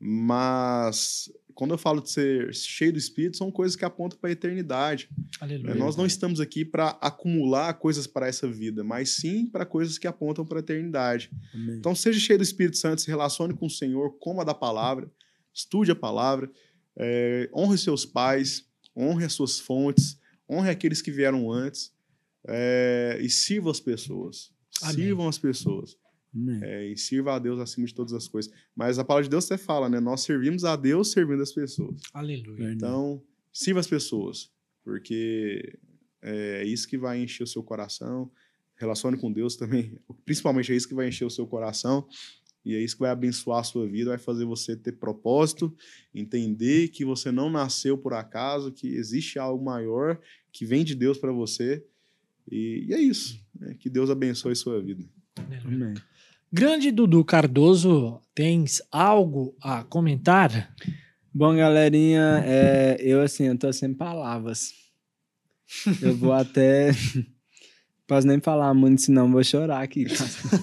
mas 0.00 1.30
quando 1.54 1.72
eu 1.72 1.78
falo 1.78 2.00
de 2.00 2.10
ser 2.10 2.54
cheio 2.54 2.90
do 2.90 2.98
espírito, 2.98 3.36
são 3.36 3.50
coisas 3.50 3.76
que 3.76 3.84
apontam 3.84 4.18
para 4.18 4.30
a 4.30 4.32
eternidade. 4.32 5.10
Aleluia. 5.38 5.74
Nós 5.74 5.94
não 5.94 6.06
estamos 6.06 6.40
aqui 6.40 6.64
para 6.64 6.96
acumular 7.02 7.74
coisas 7.74 8.06
para 8.06 8.26
essa 8.26 8.48
vida, 8.48 8.82
mas 8.82 9.10
sim 9.10 9.44
para 9.44 9.66
coisas 9.66 9.98
que 9.98 10.06
apontam 10.06 10.46
para 10.46 10.58
a 10.58 10.60
eternidade. 10.60 11.30
Amém. 11.52 11.76
Então, 11.76 11.94
seja 11.94 12.18
cheio 12.18 12.38
do 12.38 12.42
Espírito 12.42 12.78
Santo, 12.78 13.02
se 13.02 13.08
relacione 13.08 13.52
com 13.52 13.66
o 13.66 13.70
Senhor, 13.70 14.16
coma 14.18 14.42
da 14.42 14.54
palavra, 14.54 15.10
estude 15.52 15.90
a 15.90 15.94
palavra, 15.96 16.50
é, 16.96 17.50
honre 17.54 17.76
seus 17.76 18.06
pais, 18.06 18.64
honre 18.96 19.26
as 19.26 19.34
suas 19.34 19.60
fontes, 19.60 20.18
honre 20.48 20.70
aqueles 20.70 21.02
que 21.02 21.10
vieram 21.10 21.52
antes 21.52 21.92
é, 22.48 23.18
e 23.20 23.28
sirva 23.28 23.70
as 23.70 23.80
pessoas. 23.80 24.50
Amém. 24.82 24.96
Sirvam 24.96 25.28
as 25.28 25.36
pessoas. 25.36 25.99
Amém. 26.34 26.60
É, 26.62 26.86
e 26.86 26.96
sirva 26.96 27.34
a 27.34 27.38
Deus 27.38 27.58
acima 27.58 27.86
de 27.86 27.94
todas 27.94 28.12
as 28.12 28.28
coisas. 28.28 28.52
Mas 28.74 28.98
a 28.98 29.04
palavra 29.04 29.24
de 29.24 29.30
Deus 29.30 29.46
até 29.46 29.56
fala, 29.56 29.88
né? 29.88 29.98
Nós 30.00 30.20
servimos 30.22 30.64
a 30.64 30.76
Deus 30.76 31.10
servindo 31.10 31.42
as 31.42 31.52
pessoas. 31.52 32.00
Aleluia. 32.12 32.72
Então, 32.72 33.22
sirva 33.52 33.80
as 33.80 33.86
pessoas, 33.86 34.50
porque 34.84 35.78
é 36.22 36.64
isso 36.64 36.86
que 36.86 36.96
vai 36.98 37.20
encher 37.20 37.42
o 37.44 37.46
seu 37.46 37.62
coração. 37.62 38.30
Relacione 38.76 39.16
com 39.16 39.32
Deus 39.32 39.56
também. 39.56 39.98
Principalmente 40.24 40.72
é 40.72 40.76
isso 40.76 40.88
que 40.88 40.94
vai 40.94 41.08
encher 41.08 41.24
o 41.24 41.30
seu 41.30 41.46
coração. 41.46 42.06
E 42.64 42.74
é 42.74 42.80
isso 42.80 42.94
que 42.94 43.00
vai 43.00 43.10
abençoar 43.10 43.60
a 43.60 43.64
sua 43.64 43.88
vida, 43.88 44.10
vai 44.10 44.18
fazer 44.18 44.44
você 44.44 44.76
ter 44.76 44.92
propósito, 44.92 45.74
entender 46.14 46.88
que 46.88 47.06
você 47.06 47.32
não 47.32 47.48
nasceu 47.48 47.96
por 47.96 48.12
acaso, 48.12 48.70
que 48.70 48.86
existe 48.88 49.38
algo 49.38 49.64
maior 49.64 50.20
que 50.52 50.66
vem 50.66 50.84
de 50.84 50.94
Deus 50.94 51.16
para 51.16 51.32
você. 51.32 51.82
E, 52.50 52.84
e 52.88 52.94
é 52.94 53.00
isso. 53.00 53.42
né? 53.58 53.74
Que 53.78 53.88
Deus 53.88 54.10
abençoe 54.10 54.52
a 54.52 54.56
sua 54.56 54.80
vida. 54.82 55.02
Aleluia. 55.36 55.86
Amém. 55.86 55.94
Grande 56.52 56.90
Dudu 56.90 57.24
Cardoso, 57.24 58.20
tens 58.34 58.82
algo 58.90 59.54
a 59.62 59.84
comentar? 59.84 60.74
Bom, 61.32 61.54
galerinha, 61.54 62.42
é, 62.44 62.96
eu 63.00 63.22
assim, 63.22 63.44
eu 63.44 63.56
tô 63.56 63.72
sem 63.72 63.94
palavras. 63.94 64.72
Eu 66.02 66.16
vou 66.16 66.32
até. 66.32 66.90
Posso 68.04 68.26
nem 68.26 68.40
falar 68.40 68.74
muito, 68.74 69.00
senão 69.00 69.30
vou 69.30 69.44
chorar 69.44 69.80
aqui. 69.82 70.06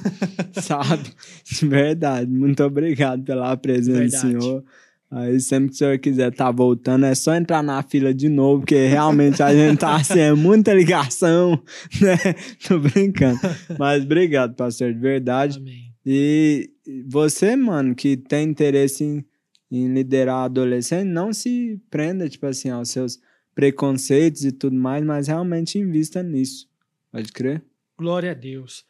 Sabe? 0.61 1.09
De 1.45 1.65
verdade. 1.65 2.29
Muito 2.29 2.61
obrigado 2.65 3.23
pela 3.23 3.55
presença 3.55 3.93
do 3.93 3.99
Verdade. 4.09 4.41
senhor. 4.41 4.65
Aí, 5.09 5.39
sempre 5.39 5.69
que 5.69 5.75
o 5.75 5.77
senhor 5.77 5.97
quiser 5.99 6.31
estar 6.31 6.51
voltando, 6.51 7.05
é 7.05 7.15
só 7.15 7.33
entrar 7.33 7.63
na 7.63 7.81
fila 7.81 8.13
de 8.13 8.27
novo, 8.27 8.59
porque 8.59 8.87
realmente 8.87 9.41
a 9.41 9.53
gente 9.53 9.79
tá 9.79 9.95
assim, 9.95 10.19
é 10.19 10.33
muita 10.33 10.73
ligação, 10.73 11.51
né? 12.01 12.17
Tô 12.67 12.77
brincando. 12.77 13.39
Mas 13.79 14.03
obrigado, 14.03 14.53
pastor, 14.55 14.93
de 14.93 14.99
verdade. 14.99 15.59
Amém. 15.59 15.93
E 16.05 16.69
você, 17.07 17.55
mano, 17.55 17.95
que 17.95 18.17
tem 18.17 18.49
interesse 18.49 19.03
em, 19.03 19.25
em 19.71 19.93
liderar 19.93 20.45
adolescente, 20.45 21.07
não 21.07 21.31
se 21.31 21.81
prenda, 21.89 22.27
tipo 22.27 22.45
assim, 22.45 22.69
aos 22.69 22.89
seus 22.89 23.19
preconceitos 23.55 24.43
e 24.43 24.51
tudo 24.51 24.75
mais, 24.75 25.03
mas 25.03 25.27
realmente 25.27 25.79
invista 25.79 26.21
nisso. 26.21 26.67
Pode 27.11 27.31
crer? 27.31 27.63
Glória 27.97 28.31
a 28.31 28.33
Deus. 28.33 28.85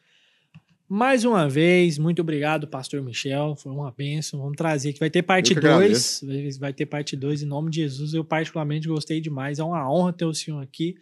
Mais 0.88 1.24
uma 1.24 1.46
vez, 1.48 1.98
muito 1.98 2.22
obrigado, 2.22 2.66
Pastor 2.66 3.02
Michel. 3.02 3.54
Foi 3.56 3.70
uma 3.70 3.92
bênção. 3.92 4.40
Vamos 4.40 4.56
trazer 4.56 4.90
aqui. 4.90 4.98
Vai 4.98 5.10
ter 5.10 5.22
parte 5.22 5.52
Eu 5.52 5.60
que 5.60 5.68
2. 5.68 6.20
Vai, 6.58 6.72
ter 6.72 6.86
parte 6.86 7.14
2 7.14 7.42
em 7.42 7.46
nome 7.46 7.70
de 7.70 7.82
Jesus. 7.82 8.14
Eu, 8.14 8.24
particularmente, 8.24 8.88
gostei 8.88 9.20
demais. 9.20 9.58
É 9.58 9.64
uma 9.64 9.90
honra 9.90 10.14
ter 10.14 10.24
o 10.24 10.32
senhor 10.32 10.62
aqui. 10.62 10.94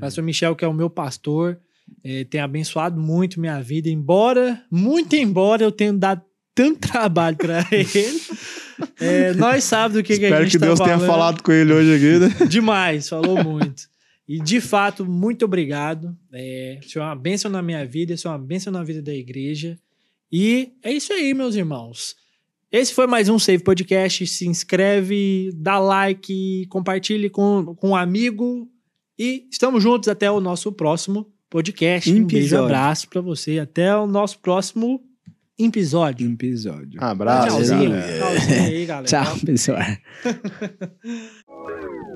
Pastor 0.00 0.24
Michel, 0.24 0.56
que 0.56 0.64
é 0.64 0.68
o 0.68 0.72
meu 0.72 0.88
pastor, 0.88 1.58
eh, 2.02 2.24
tem 2.24 2.40
abençoado 2.40 2.98
muito 2.98 3.38
minha 3.38 3.60
vida. 3.60 3.90
Embora, 3.90 4.62
muito 4.70 5.14
embora 5.14 5.62
eu 5.62 5.70
tenha 5.70 5.92
dado 5.92 6.22
tanto 6.54 6.80
trabalho 6.88 7.36
para 7.36 7.66
ele. 7.70 8.20
eh, 8.98 9.34
nós 9.34 9.62
sabemos 9.64 9.98
do 9.98 10.02
que, 10.02 10.18
que 10.18 10.24
a 10.24 10.28
Espero 10.28 10.44
gente 10.44 10.52
que 10.52 10.58
tá 10.58 10.66
Deus 10.66 10.78
tenha 10.78 10.98
falando. 10.98 11.06
falado 11.06 11.42
com 11.42 11.52
ele 11.52 11.70
hoje 11.70 11.94
aqui. 11.94 12.18
Né? 12.40 12.46
Demais, 12.46 13.10
falou 13.10 13.44
muito. 13.44 13.92
E 14.26 14.40
de 14.40 14.60
fato, 14.60 15.04
muito 15.04 15.44
obrigado. 15.44 16.16
É, 16.32 16.78
isso 16.82 16.98
é 16.98 17.02
uma 17.02 17.14
bênção 17.14 17.50
na 17.50 17.62
minha 17.62 17.84
vida, 17.84 18.14
isso 18.14 18.26
é 18.26 18.30
uma 18.30 18.38
bênção 18.38 18.72
na 18.72 18.82
vida 18.82 19.02
da 19.02 19.14
igreja. 19.14 19.78
E 20.32 20.72
é 20.82 20.92
isso 20.92 21.12
aí, 21.12 21.34
meus 21.34 21.54
irmãos. 21.54 22.16
Esse 22.72 22.92
foi 22.92 23.06
mais 23.06 23.28
um 23.28 23.38
Save 23.38 23.62
Podcast. 23.62 24.26
Se 24.26 24.48
inscreve, 24.48 25.52
dá 25.54 25.78
like, 25.78 26.66
compartilhe 26.68 27.30
com, 27.30 27.74
com 27.76 27.90
um 27.90 27.96
amigo. 27.96 28.68
E 29.16 29.46
estamos 29.50 29.82
juntos 29.82 30.08
até 30.08 30.30
o 30.30 30.40
nosso 30.40 30.72
próximo 30.72 31.30
podcast. 31.48 32.12
Um 32.12 32.24
beijo, 32.24 32.56
abraço 32.56 33.08
para 33.08 33.20
você. 33.20 33.60
Até 33.60 33.94
o 33.94 34.06
nosso 34.08 34.40
próximo 34.40 35.00
episódio. 35.56 36.28
Episódio. 36.28 37.00
Abraço, 37.00 37.48
Tchauzinho. 37.48 37.90
galera. 37.90 38.18
Tchauzinho 38.18 38.62
aí, 38.64 38.86
galera. 38.86 39.06
Tchau, 39.06 39.38
pessoal. 39.44 39.78